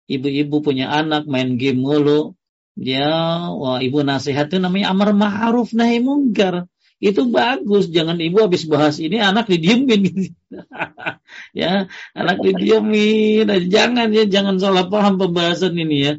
ibu-ibu 0.10 0.64
punya 0.64 0.90
anak 0.90 1.30
main 1.30 1.56
game 1.56 1.80
mulu, 1.80 2.36
ya 2.80 3.48
wah 3.53 3.80
ibu 3.84 4.02
nasihat 4.02 4.48
itu 4.49 4.57
namanya 4.57 4.95
amar 4.95 5.11
ma'ruf 5.11 5.76
nahi 5.76 5.99
mungkar 5.99 6.68
itu 6.99 7.32
bagus. 7.32 7.88
Jangan 7.88 8.20
ibu 8.20 8.44
habis 8.44 8.68
bahas 8.68 8.99
ini 8.99 9.24
anak 9.24 9.48
didiemin 9.48 10.36
ya, 11.60 11.88
anak 12.11 12.38
didiemin. 12.44 13.48
Jangan 13.72 14.11
ya, 14.11 14.28
jangan 14.28 14.60
salah 14.60 14.91
paham 14.91 15.16
pembahasan 15.16 15.80
ini 15.80 15.98
ya. 16.03 16.14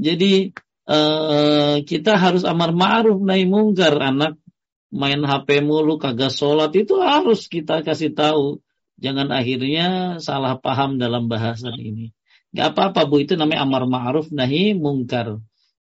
Jadi 0.00 0.50
uh, 0.90 1.84
kita 1.86 2.18
harus 2.18 2.42
amar 2.42 2.74
ma'ruf 2.74 3.22
nahi 3.22 3.46
mungkar. 3.46 3.94
Anak 4.02 4.34
main 4.90 5.22
HP 5.22 5.62
mulu 5.62 6.02
kagak 6.02 6.34
sholat 6.34 6.74
itu 6.74 6.98
harus 6.98 7.46
kita 7.46 7.86
kasih 7.86 8.10
tahu. 8.10 8.58
Jangan 9.00 9.32
akhirnya 9.32 10.20
salah 10.20 10.60
paham 10.60 11.00
dalam 11.00 11.26
bahasan 11.26 11.74
ini. 11.80 12.12
Gak 12.52 12.76
apa-apa 12.76 13.08
bu, 13.08 13.24
itu 13.24 13.34
namanya 13.34 13.64
amar 13.64 13.88
ma'ruf 13.88 14.28
nahi 14.28 14.76
mungkar. 14.76 15.40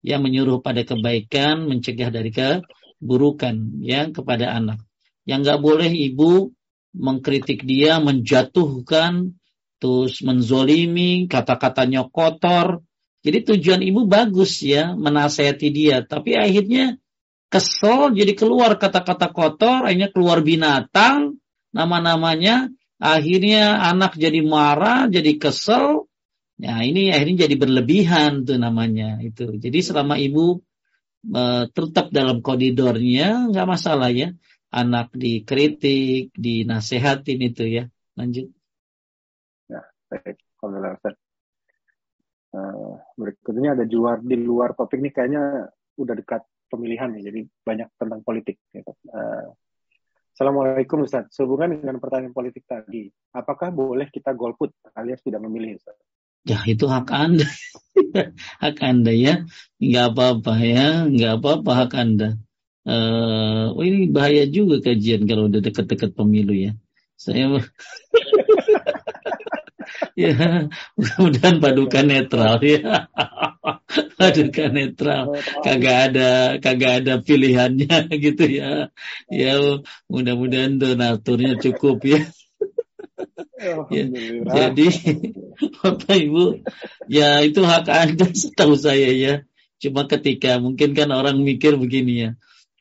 Yang 0.04 0.22
menyuruh 0.26 0.60
pada 0.60 0.84
kebaikan, 0.84 1.70
mencegah 1.70 2.12
dari 2.12 2.34
ke 2.34 2.60
burukan 3.00 3.80
ya 3.80 4.12
kepada 4.12 4.52
anak. 4.52 4.84
Yang 5.24 5.40
nggak 5.48 5.60
boleh 5.64 5.92
ibu 5.92 6.52
mengkritik 6.94 7.64
dia, 7.64 7.98
menjatuhkan, 8.04 9.36
terus 9.80 10.20
menzolimi, 10.24 11.26
kata-katanya 11.28 12.08
kotor. 12.08 12.84
Jadi 13.24 13.56
tujuan 13.56 13.82
ibu 13.84 14.04
bagus 14.04 14.60
ya, 14.64 14.96
menasehati 14.96 15.68
dia. 15.72 16.04
Tapi 16.04 16.36
akhirnya 16.36 17.00
kesel, 17.48 18.12
jadi 18.16 18.36
keluar 18.36 18.76
kata-kata 18.76 19.32
kotor, 19.32 19.88
akhirnya 19.88 20.12
keluar 20.12 20.44
binatang, 20.44 21.40
nama-namanya. 21.72 22.70
Akhirnya 23.02 23.82
anak 23.90 24.20
jadi 24.20 24.42
marah, 24.46 25.10
jadi 25.10 25.38
kesel. 25.40 26.06
Nah 26.62 26.80
ini 26.86 27.10
akhirnya 27.10 27.50
jadi 27.50 27.56
berlebihan 27.58 28.46
tuh 28.46 28.60
namanya 28.62 29.20
itu. 29.24 29.58
Jadi 29.58 29.80
selama 29.82 30.20
ibu 30.22 30.62
tetap 31.72 32.12
dalam 32.12 32.44
koridornya 32.44 33.48
nggak 33.48 33.68
masalah 33.68 34.12
ya 34.12 34.36
anak 34.74 35.16
dikritik 35.16 36.36
dinasehatin 36.36 37.40
itu 37.40 37.64
ya 37.64 37.84
lanjut 38.20 38.52
ya 39.72 39.82
baik 40.12 40.36
uh, 42.54 43.00
berikutnya 43.16 43.78
ada 43.80 43.86
juar 43.88 44.20
di 44.20 44.36
luar 44.36 44.76
topik 44.76 45.00
ini 45.00 45.16
kayaknya 45.16 45.72
udah 45.96 46.16
dekat 46.18 46.42
pemilihan 46.68 47.14
ya 47.22 47.30
jadi 47.30 47.42
banyak 47.62 47.88
tentang 48.02 48.20
politik 48.26 48.58
gitu. 48.74 48.92
uh, 49.14 49.54
Assalamualaikum 50.34 51.06
Ustaz. 51.06 51.30
Sehubungan 51.30 51.78
dengan 51.78 52.02
pertanyaan 52.02 52.34
politik 52.34 52.66
tadi, 52.66 53.06
apakah 53.38 53.70
boleh 53.70 54.10
kita 54.10 54.34
golput 54.34 54.74
alias 54.98 55.22
tidak 55.22 55.46
memilih 55.46 55.78
Ustaz? 55.78 55.94
Ya 56.42 56.58
itu 56.66 56.90
hak 56.90 57.06
Anda. 57.14 57.46
hak 58.66 58.78
Anda 58.82 59.14
ya. 59.14 59.46
Nggak 59.78 60.06
apa-apa 60.18 60.54
ya. 60.58 61.06
Nggak 61.06 61.34
apa-apa 61.38 61.72
hak 61.86 61.94
Anda. 61.94 62.30
Uh, 62.82 63.78
oh 63.78 63.86
ini 63.86 64.10
bahaya 64.10 64.50
juga 64.50 64.82
kajian 64.82 65.30
kalau 65.30 65.48
udah 65.54 65.62
dekat-dekat 65.62 66.18
pemilu 66.18 66.58
ya. 66.58 66.74
Saya 67.14 67.54
ya 70.16 70.68
mudah-mudahan 70.98 71.58
padukan 71.64 72.06
netral 72.06 72.60
ya. 72.62 73.08
Padukan 74.20 74.70
netral. 74.74 75.24
Kagak 75.64 75.98
ada 76.12 76.30
kagak 76.60 76.94
ada 77.04 77.14
pilihannya 77.22 78.10
gitu 78.26 78.44
ya. 78.48 78.94
Ya 79.32 79.54
mudah-mudahan 80.12 80.78
donaturnya 80.78 81.60
cukup 81.60 82.04
ya. 82.04 82.22
Ya, 83.88 84.04
jadi 84.44 84.88
Bapak 85.80 86.18
Ibu 86.20 86.68
ya 87.08 87.40
itu 87.40 87.64
hak 87.64 87.88
Anda 87.88 88.28
setahu 88.32 88.76
saya 88.76 89.10
ya. 89.16 89.34
Cuma 89.80 90.08
ketika 90.08 90.60
mungkin 90.60 90.96
kan 90.96 91.12
orang 91.12 91.40
mikir 91.40 91.80
begini 91.80 92.14
ya. 92.28 92.32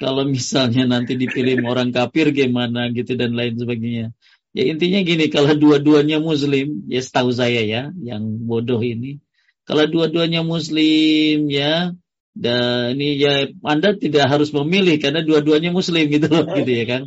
Kalau 0.02 0.26
misalnya 0.26 0.82
nanti 0.90 1.14
dipilih 1.14 1.62
orang 1.62 1.94
kafir 1.94 2.34
gimana 2.34 2.90
gitu 2.90 3.14
dan 3.14 3.38
lain 3.38 3.54
sebagainya 3.54 4.10
Ya 4.52 4.68
intinya 4.68 5.00
gini, 5.00 5.32
kalau 5.32 5.56
dua-duanya 5.56 6.20
muslim, 6.20 6.84
ya 6.84 7.00
setahu 7.00 7.32
saya 7.32 7.64
ya, 7.64 7.88
yang 8.04 8.44
bodoh 8.44 8.84
ini. 8.84 9.24
Kalau 9.64 9.88
dua-duanya 9.88 10.44
muslim 10.44 11.48
ya, 11.48 11.96
dan 12.36 12.96
ini 12.96 13.16
ya 13.16 13.48
Anda 13.64 13.96
tidak 13.96 14.28
harus 14.28 14.52
memilih 14.52 15.00
karena 15.00 15.24
dua-duanya 15.24 15.72
muslim 15.72 16.04
gitu 16.08 16.28
loh, 16.28 16.44
gitu 16.52 16.68
ya 16.68 16.84
kan. 16.84 17.02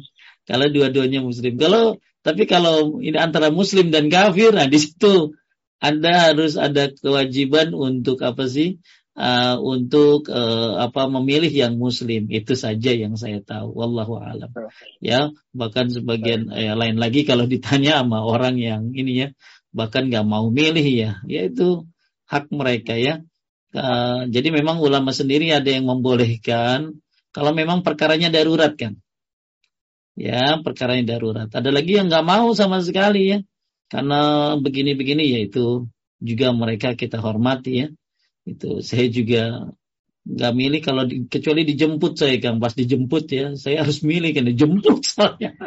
Kalau 0.49 0.69
dua-duanya 0.73 1.22
muslim. 1.22 1.57
Kalau 1.61 2.01
tapi 2.26 2.49
kalau 2.49 2.97
ini 3.05 3.17
antara 3.22 3.53
muslim 3.53 3.93
dan 3.93 4.09
kafir, 4.09 4.49
nah 4.49 4.65
di 4.65 4.81
situ 4.81 5.38
Anda 5.77 6.34
harus 6.34 6.57
ada 6.57 6.89
kewajiban 6.89 7.77
untuk 7.77 8.26
apa 8.26 8.49
sih? 8.49 8.81
Uh, 9.15 9.55
untuk 9.63 10.27
uh, 10.29 10.83
apa 10.85 11.07
memilih 11.07 11.49
yang 11.49 11.73
muslim. 11.79 12.27
Itu 12.29 12.53
saja 12.53 12.91
yang 12.91 13.15
saya 13.15 13.39
tahu. 13.41 13.71
Wallahu 13.73 14.19
alam. 14.19 14.51
Ya 14.99 15.31
bahkan 15.55 15.89
sebagian 15.89 16.51
ya, 16.51 16.75
lain 16.75 16.99
lagi 16.99 17.23
kalau 17.23 17.47
ditanya 17.53 18.03
sama 18.03 18.21
orang 18.21 18.59
yang 18.59 18.91
ini 18.93 19.13
ya 19.25 19.27
bahkan 19.71 20.11
nggak 20.11 20.27
mau 20.27 20.51
milih 20.51 20.85
ya. 20.85 21.11
Yaitu 21.25 21.87
hak 22.27 22.51
mereka 22.51 22.93
ya. 22.99 23.23
Uh, 23.75 24.27
jadi 24.31 24.55
memang 24.55 24.79
ulama 24.79 25.11
sendiri 25.11 25.51
ada 25.51 25.67
yang 25.67 25.83
membolehkan 25.83 26.95
kalau 27.35 27.51
memang 27.51 27.83
perkaranya 27.83 28.31
darurat 28.31 28.71
kan. 28.75 28.95
Ya 30.15 30.63
perkaranya 30.63 31.19
darurat. 31.19 31.51
Ada 31.51 31.75
lagi 31.75 31.99
yang 31.99 32.07
nggak 32.07 32.23
mau 32.23 32.55
sama 32.55 32.79
sekali 32.79 33.35
ya. 33.35 33.39
Karena 33.91 34.55
begini-begini 34.57 35.35
yaitu 35.35 35.85
juga 36.23 36.55
mereka 36.55 36.95
kita 36.95 37.19
hormati 37.19 37.85
ya 37.85 37.87
itu 38.45 38.80
saya 38.85 39.05
juga 39.09 39.73
nggak 40.26 40.53
milih 40.57 40.81
kalau 40.81 41.03
di, 41.05 41.30
kecuali 41.30 41.61
dijemput 41.65 42.17
saya 42.17 42.38
kang. 42.41 42.57
Pas 42.57 42.73
dijemput 42.73 43.26
ya 43.30 43.45
saya 43.57 43.85
harus 43.85 44.01
milih 44.01 44.31
kan 44.34 44.45
dijemput 44.45 45.01
soalnya. 45.05 45.53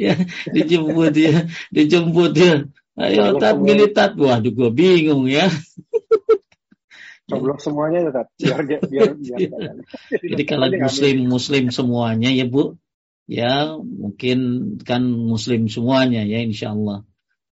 Ya 0.00 0.16
dijemput 0.48 1.12
ya 1.12 1.50
dijemput 1.74 2.32
ya. 2.38 2.64
Ayo 2.96 3.36
tat 3.36 3.60
milih 3.60 3.92
tat. 3.92 4.16
Waduh 4.16 4.52
gue 4.54 4.70
bingung 4.72 5.28
ya. 5.28 5.50
Coblok 7.28 7.58
semuanya 7.58 8.06
ya 8.06 8.10
tat. 8.14 8.28
Biar 8.38 8.60
biar, 8.62 8.82
biar, 8.92 9.10
biar 9.18 9.74
jadi 10.22 10.42
kalau 10.46 10.66
muslim 10.70 11.16
muslim 11.26 11.64
semuanya 11.74 12.30
ya 12.30 12.46
bu 12.46 12.78
ya 13.26 13.74
mungkin 13.82 14.38
kan 14.86 15.02
muslim 15.02 15.66
semuanya 15.66 16.22
ya 16.22 16.38
insya 16.46 16.72
Allah 16.72 17.02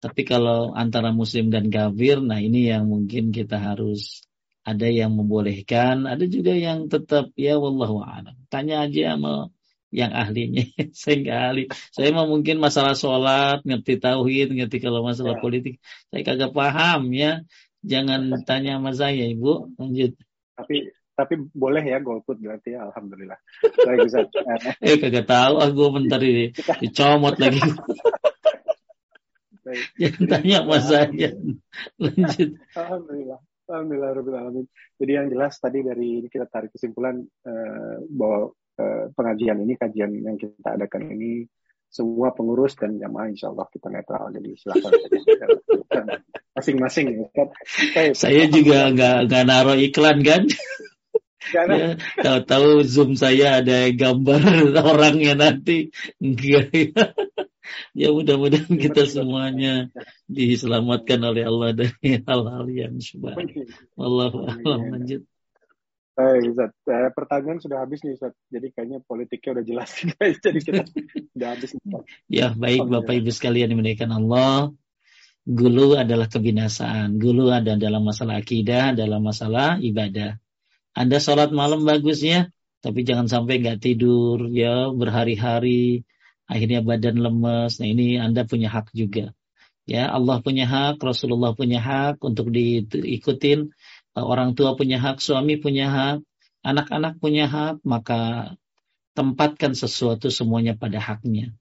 tapi 0.03 0.28
kalau 0.28 0.76
antara 0.76 1.15
muslim 1.15 1.48
dan 1.48 1.72
kafir 1.72 2.19
nah 2.19 2.44
ini 2.44 2.68
yang 2.68 2.91
mungkin 2.91 3.32
kita 3.32 3.56
harus 3.56 4.28
ada 4.62 4.88
yang 4.88 5.18
membolehkan, 5.18 6.06
ada 6.06 6.22
juga 6.30 6.54
yang 6.54 6.86
tetap 6.86 7.34
ya 7.34 7.58
wallahu 7.58 8.06
a'lam. 8.06 8.38
Tanya 8.54 8.86
aja 8.86 9.18
sama 9.18 9.50
yang 9.90 10.12
ahlinya. 10.14 10.64
saya 11.02 11.16
nggak 11.22 11.40
ahli. 11.50 11.64
Saya 11.90 12.10
mah 12.14 12.26
mungkin 12.30 12.62
masalah 12.62 12.94
sholat, 12.94 13.66
ngerti 13.66 13.98
tauhid, 13.98 14.54
ngerti 14.54 14.78
kalau 14.78 15.02
masalah 15.02 15.38
ya. 15.38 15.42
politik, 15.42 15.82
saya 16.14 16.22
kagak 16.22 16.54
paham 16.54 17.10
ya. 17.12 17.42
Jangan 17.82 18.46
tanya 18.46 18.78
sama 18.78 18.94
saya, 18.94 19.26
Ibu. 19.26 19.76
Lanjut. 19.82 20.14
Tapi 20.54 20.94
tapi 21.12 21.38
boleh 21.54 21.84
ya 21.86 22.02
golput 22.02 22.40
berarti 22.40 22.74
ya 22.74 22.88
alhamdulillah. 22.90 23.38
Baik 23.86 24.10
bisa. 24.10 24.26
eh 24.86 24.98
kagak 24.98 25.28
tahu 25.30 25.54
ah 25.62 25.70
gue 25.70 25.90
bentar 25.90 26.22
ini 26.22 26.54
dicomot 26.82 27.36
lagi. 27.38 27.62
Jangan 30.02 30.24
tanya 30.26 30.58
sama 30.66 30.78
saya. 30.82 31.30
Lanjut. 32.02 32.50
Alhamdulillah. 32.74 33.40
Alhamdulillah 33.72 34.52
Jadi 34.99 35.11
yang 35.15 35.27
jelas 35.31 35.56
tadi 35.56 35.80
dari 35.80 36.27
kita 36.27 36.45
tarik 36.52 36.76
kesimpulan 36.76 37.23
uh, 37.23 37.98
bahwa 38.11 38.52
uh, 38.76 39.06
pengajian 39.15 39.64
ini, 39.64 39.80
kajian 39.80 40.11
yang 40.11 40.35
kita 40.35 40.76
adakan 40.76 41.15
ini 41.15 41.48
semua 41.91 42.31
pengurus 42.31 42.76
dan 42.76 42.99
jamaah 42.99 43.31
insya 43.31 43.52
Allah 43.52 43.68
kita 43.72 43.88
netral. 43.88 44.31
Jadi 44.35 44.49
silakan 44.60 44.91
masing-masing 46.56 47.06
ya 47.15 47.27
kan? 47.31 47.48
Saya, 47.68 48.10
saya 48.11 48.43
juga 48.52 48.91
nggak 48.91 49.18
nggak 49.31 49.43
naruh 49.48 49.77
iklan 49.80 50.19
kan? 50.23 50.43
Ya, 51.52 51.99
tahu-tahu 52.22 52.85
zoom 52.88 53.19
saya 53.19 53.60
ada 53.60 53.91
gambar 53.91 54.72
orangnya 54.93 55.35
nanti. 55.35 55.91
Enggak 56.19 56.95
ya 57.91 58.10
mudah-mudahan 58.11 58.73
kita 58.76 59.07
semuanya 59.07 59.88
diselamatkan 60.27 61.19
oleh 61.22 61.43
Allah 61.48 61.69
dari 61.76 62.11
hal-hal 62.27 62.65
yang 62.72 62.98
syubhat. 63.02 63.39
Allah 63.99 64.31
Allah 64.31 64.80
lanjut. 64.91 65.22
Baik, 66.11 66.53
Ustaz. 66.53 66.72
Eh, 66.91 67.11
pertanyaan 67.15 67.60
sudah 67.64 67.77
habis 67.81 68.03
nih, 68.03 68.19
Ustaz. 68.19 68.35
Jadi 68.52 68.68
kayaknya 68.76 68.99
politiknya 69.02 69.57
udah 69.57 69.65
jelas. 69.65 69.89
Jadi 70.43 70.60
kita 70.60 70.84
sudah 71.34 71.49
habis. 71.56 71.72
Ya, 72.27 72.52
baik 72.52 72.85
Bapak 72.85 73.15
Ibu 73.15 73.31
sekalian 73.31 73.72
dimuliakan 73.72 74.11
Allah. 74.11 74.76
Gulu 75.48 75.98
adalah 75.98 76.30
kebinasaan. 76.30 77.18
Gulu 77.18 77.49
ada 77.49 77.80
dalam 77.80 78.06
masalah 78.06 78.38
akidah, 78.38 78.93
dalam 78.93 79.23
masalah 79.23 79.81
ibadah. 79.81 80.38
Anda 80.91 81.18
sholat 81.23 81.56
malam 81.56 81.88
bagusnya, 81.88 82.52
tapi 82.84 83.07
jangan 83.07 83.31
sampai 83.31 83.64
nggak 83.64 83.80
tidur 83.80 84.52
ya 84.52 84.91
berhari-hari 84.91 86.03
akhirnya 86.52 86.84
badan 86.84 87.15
lemes. 87.23 87.80
Nah 87.80 87.88
ini 87.88 88.19
Anda 88.19 88.44
punya 88.44 88.68
hak 88.68 88.91
juga. 88.91 89.32
Ya 89.88 90.11
Allah 90.11 90.44
punya 90.44 90.68
hak, 90.68 90.99
Rasulullah 90.99 91.56
punya 91.56 91.80
hak 91.80 92.19
untuk 92.19 92.52
diikutin. 92.52 93.72
Orang 94.11 94.60
tua 94.60 94.76
punya 94.76 94.99
hak, 94.99 95.23
suami 95.23 95.56
punya 95.56 95.88
hak, 95.88 96.18
anak-anak 96.68 97.18
punya 97.23 97.48
hak, 97.48 97.80
maka 97.88 98.53
tempatkan 99.15 99.72
sesuatu 99.72 100.28
semuanya 100.28 100.76
pada 100.76 100.99
haknya. 100.99 101.56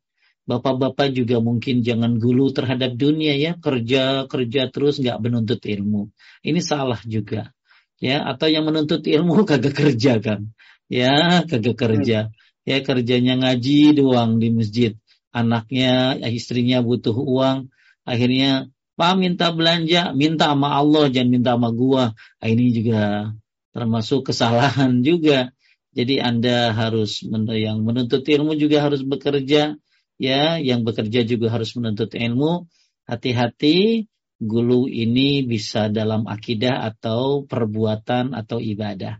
Bapak-bapak 0.50 1.14
juga 1.14 1.38
mungkin 1.38 1.86
jangan 1.86 2.18
gulu 2.18 2.50
terhadap 2.50 2.98
dunia 2.98 3.38
ya, 3.38 3.54
kerja 3.54 4.26
kerja 4.26 4.66
terus 4.74 4.98
nggak 4.98 5.22
menuntut 5.22 5.62
ilmu. 5.62 6.10
Ini 6.42 6.58
salah 6.58 6.98
juga. 7.06 7.54
Ya, 8.02 8.26
atau 8.26 8.50
yang 8.50 8.66
menuntut 8.66 9.06
ilmu 9.06 9.42
kagak 9.50 9.78
kerja 9.78 10.18
kan. 10.18 10.50
Ya, 10.90 11.46
kagak 11.46 11.78
kerja 11.78 12.34
ya 12.68 12.78
kerjanya 12.84 13.40
ngaji 13.40 13.96
doang 13.96 14.38
di 14.42 14.48
masjid. 14.52 14.92
Anaknya 15.30 16.18
istrinya 16.30 16.82
butuh 16.82 17.14
uang. 17.14 17.70
Akhirnya 18.02 18.68
pak 18.98 19.14
minta 19.16 19.54
belanja. 19.54 20.10
Minta 20.12 20.50
sama 20.52 20.74
Allah 20.74 21.06
jangan 21.08 21.30
minta 21.30 21.50
sama 21.54 21.70
gua. 21.70 22.04
Nah, 22.14 22.48
ini 22.50 22.74
juga 22.74 23.30
termasuk 23.70 24.30
kesalahan 24.32 25.00
juga. 25.08 25.54
Jadi 25.90 26.22
anda 26.22 26.70
harus 26.70 27.26
yang 27.50 27.82
menuntut 27.82 28.22
ilmu 28.22 28.54
juga 28.58 28.86
harus 28.86 29.02
bekerja 29.02 29.74
ya. 30.18 30.42
Yang 30.58 30.80
bekerja 30.86 31.20
juga 31.26 31.46
harus 31.54 31.74
menuntut 31.78 32.10
ilmu. 32.14 32.66
Hati-hati 33.10 34.06
gulu 34.38 34.86
ini 34.86 35.42
bisa 35.42 35.90
dalam 35.90 36.24
akidah 36.30 36.86
atau 36.86 37.42
perbuatan 37.44 38.32
atau 38.32 38.62
ibadah 38.62 39.18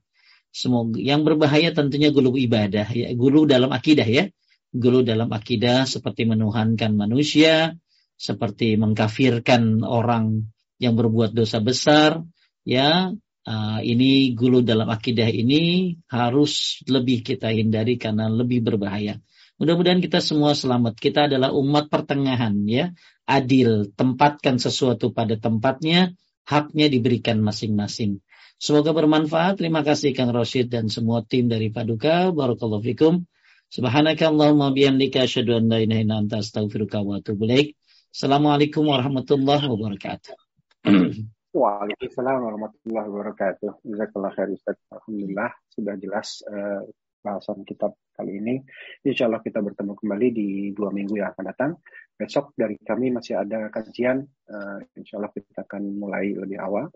Semoga 0.50 0.98
yang 0.98 1.22
berbahaya 1.22 1.70
tentunya 1.70 2.10
gulu 2.10 2.34
ibadah 2.34 2.86
ya, 2.90 3.14
gulu 3.14 3.46
dalam 3.46 3.70
akidah 3.70 4.06
ya. 4.06 4.26
Gulu 4.70 5.02
dalam 5.02 5.26
akidah 5.34 5.82
seperti 5.82 6.30
menuhankan 6.30 6.94
manusia, 6.94 7.74
seperti 8.14 8.78
mengkafirkan 8.78 9.82
orang 9.82 10.46
yang 10.78 10.94
berbuat 10.94 11.34
dosa 11.34 11.58
besar, 11.58 12.22
ya. 12.62 13.10
Uh, 13.40 13.80
ini 13.82 14.36
gulu 14.36 14.60
dalam 14.60 14.86
akidah 14.92 15.26
ini 15.26 15.96
harus 16.12 16.84
lebih 16.86 17.24
kita 17.24 17.50
hindari 17.50 17.96
karena 17.96 18.28
lebih 18.28 18.60
berbahaya. 18.62 19.16
Mudah-mudahan 19.56 20.00
kita 20.00 20.20
semua 20.24 20.52
selamat. 20.56 20.96
Kita 20.96 21.26
adalah 21.28 21.52
umat 21.56 21.92
pertengahan 21.92 22.52
ya, 22.64 22.92
adil, 23.28 23.92
tempatkan 23.92 24.56
sesuatu 24.56 25.12
pada 25.12 25.36
tempatnya, 25.40 26.16
haknya 26.48 26.88
diberikan 26.88 27.44
masing-masing. 27.44 28.24
Semoga 28.60 28.92
bermanfaat. 28.92 29.56
Terima 29.56 29.80
kasih 29.80 30.12
Kang 30.12 30.36
Roshid 30.36 30.68
dan 30.68 30.92
semua 30.92 31.24
tim 31.24 31.48
dari 31.48 31.72
Paduka. 31.72 32.28
Barakallahu 32.28 32.84
fikum. 32.84 33.24
Subhanaka 33.72 34.28
Allahumma 34.28 34.68
bihamdika 34.76 35.24
asyhadu 35.24 35.56
an 35.56 35.72
la 35.72 35.80
ilaha 35.80 36.00
illa 36.04 36.20
anta 36.20 36.44
astaghfiruka 36.44 37.00
wa 37.00 37.24
atubu 37.24 37.48
ilaik. 37.48 37.72
Assalamualaikum 38.12 38.84
warahmatullahi 38.84 39.64
wabarakatuh. 39.64 40.36
Waalaikumsalam 41.56 42.36
warahmatullahi 42.36 43.08
wabarakatuh. 43.08 43.80
Jazakallah 43.80 44.30
khair 44.36 44.52
Ustaz. 44.52 44.76
Alhamdulillah 44.92 45.50
sudah 45.72 45.94
jelas 45.96 46.44
uh, 46.44 46.84
bahasan 47.24 47.64
kitab 47.64 47.96
kali 48.12 48.44
ini. 48.44 48.60
Insya 49.08 49.24
Allah 49.24 49.40
kita 49.40 49.64
bertemu 49.64 49.96
kembali 49.96 50.28
di 50.36 50.48
dua 50.76 50.92
minggu 50.92 51.16
yang 51.16 51.32
akan 51.32 51.44
datang. 51.48 51.70
Besok 52.12 52.52
dari 52.60 52.76
kami 52.76 53.08
masih 53.08 53.40
ada 53.40 53.72
kajian. 53.72 54.20
Uh, 54.44 54.84
insya 55.00 55.16
Allah 55.16 55.32
kita 55.32 55.64
akan 55.64 55.96
mulai 55.96 56.36
lebih 56.36 56.60
awal. 56.60 56.92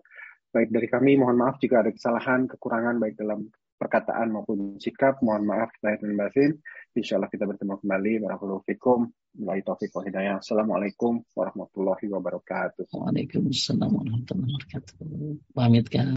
Baik 0.55 0.71
dari 0.71 0.87
kami, 0.87 1.19
mohon 1.19 1.35
maaf 1.35 1.59
jika 1.59 1.83
ada 1.83 1.91
kesalahan, 1.91 2.47
kekurangan 2.47 2.95
baik 2.95 3.19
dalam 3.19 3.51
perkataan 3.75 4.31
maupun 4.31 4.79
sikap. 4.79 5.19
Mohon 5.19 5.43
maaf 5.51 5.71
lahir 5.83 5.99
dan 5.99 6.15
batin. 6.15 6.51
Insya 6.95 7.19
Allah 7.19 7.27
kita 7.27 7.43
bertemu 7.43 7.75
kembali. 7.83 8.23
Barakallahu 8.23 8.63
fikum. 8.63 9.11
Wallahi. 9.35 10.39
Assalamualaikum 10.39 11.27
warahmatullahi 11.35 12.07
wabarakatuh. 12.07 12.87
Waalaikumsalam 12.87 13.91
warahmatullahi 13.91 14.51
wabarakatuh. 14.55 14.95
Pamit 15.51 15.85
kan. 15.91 16.07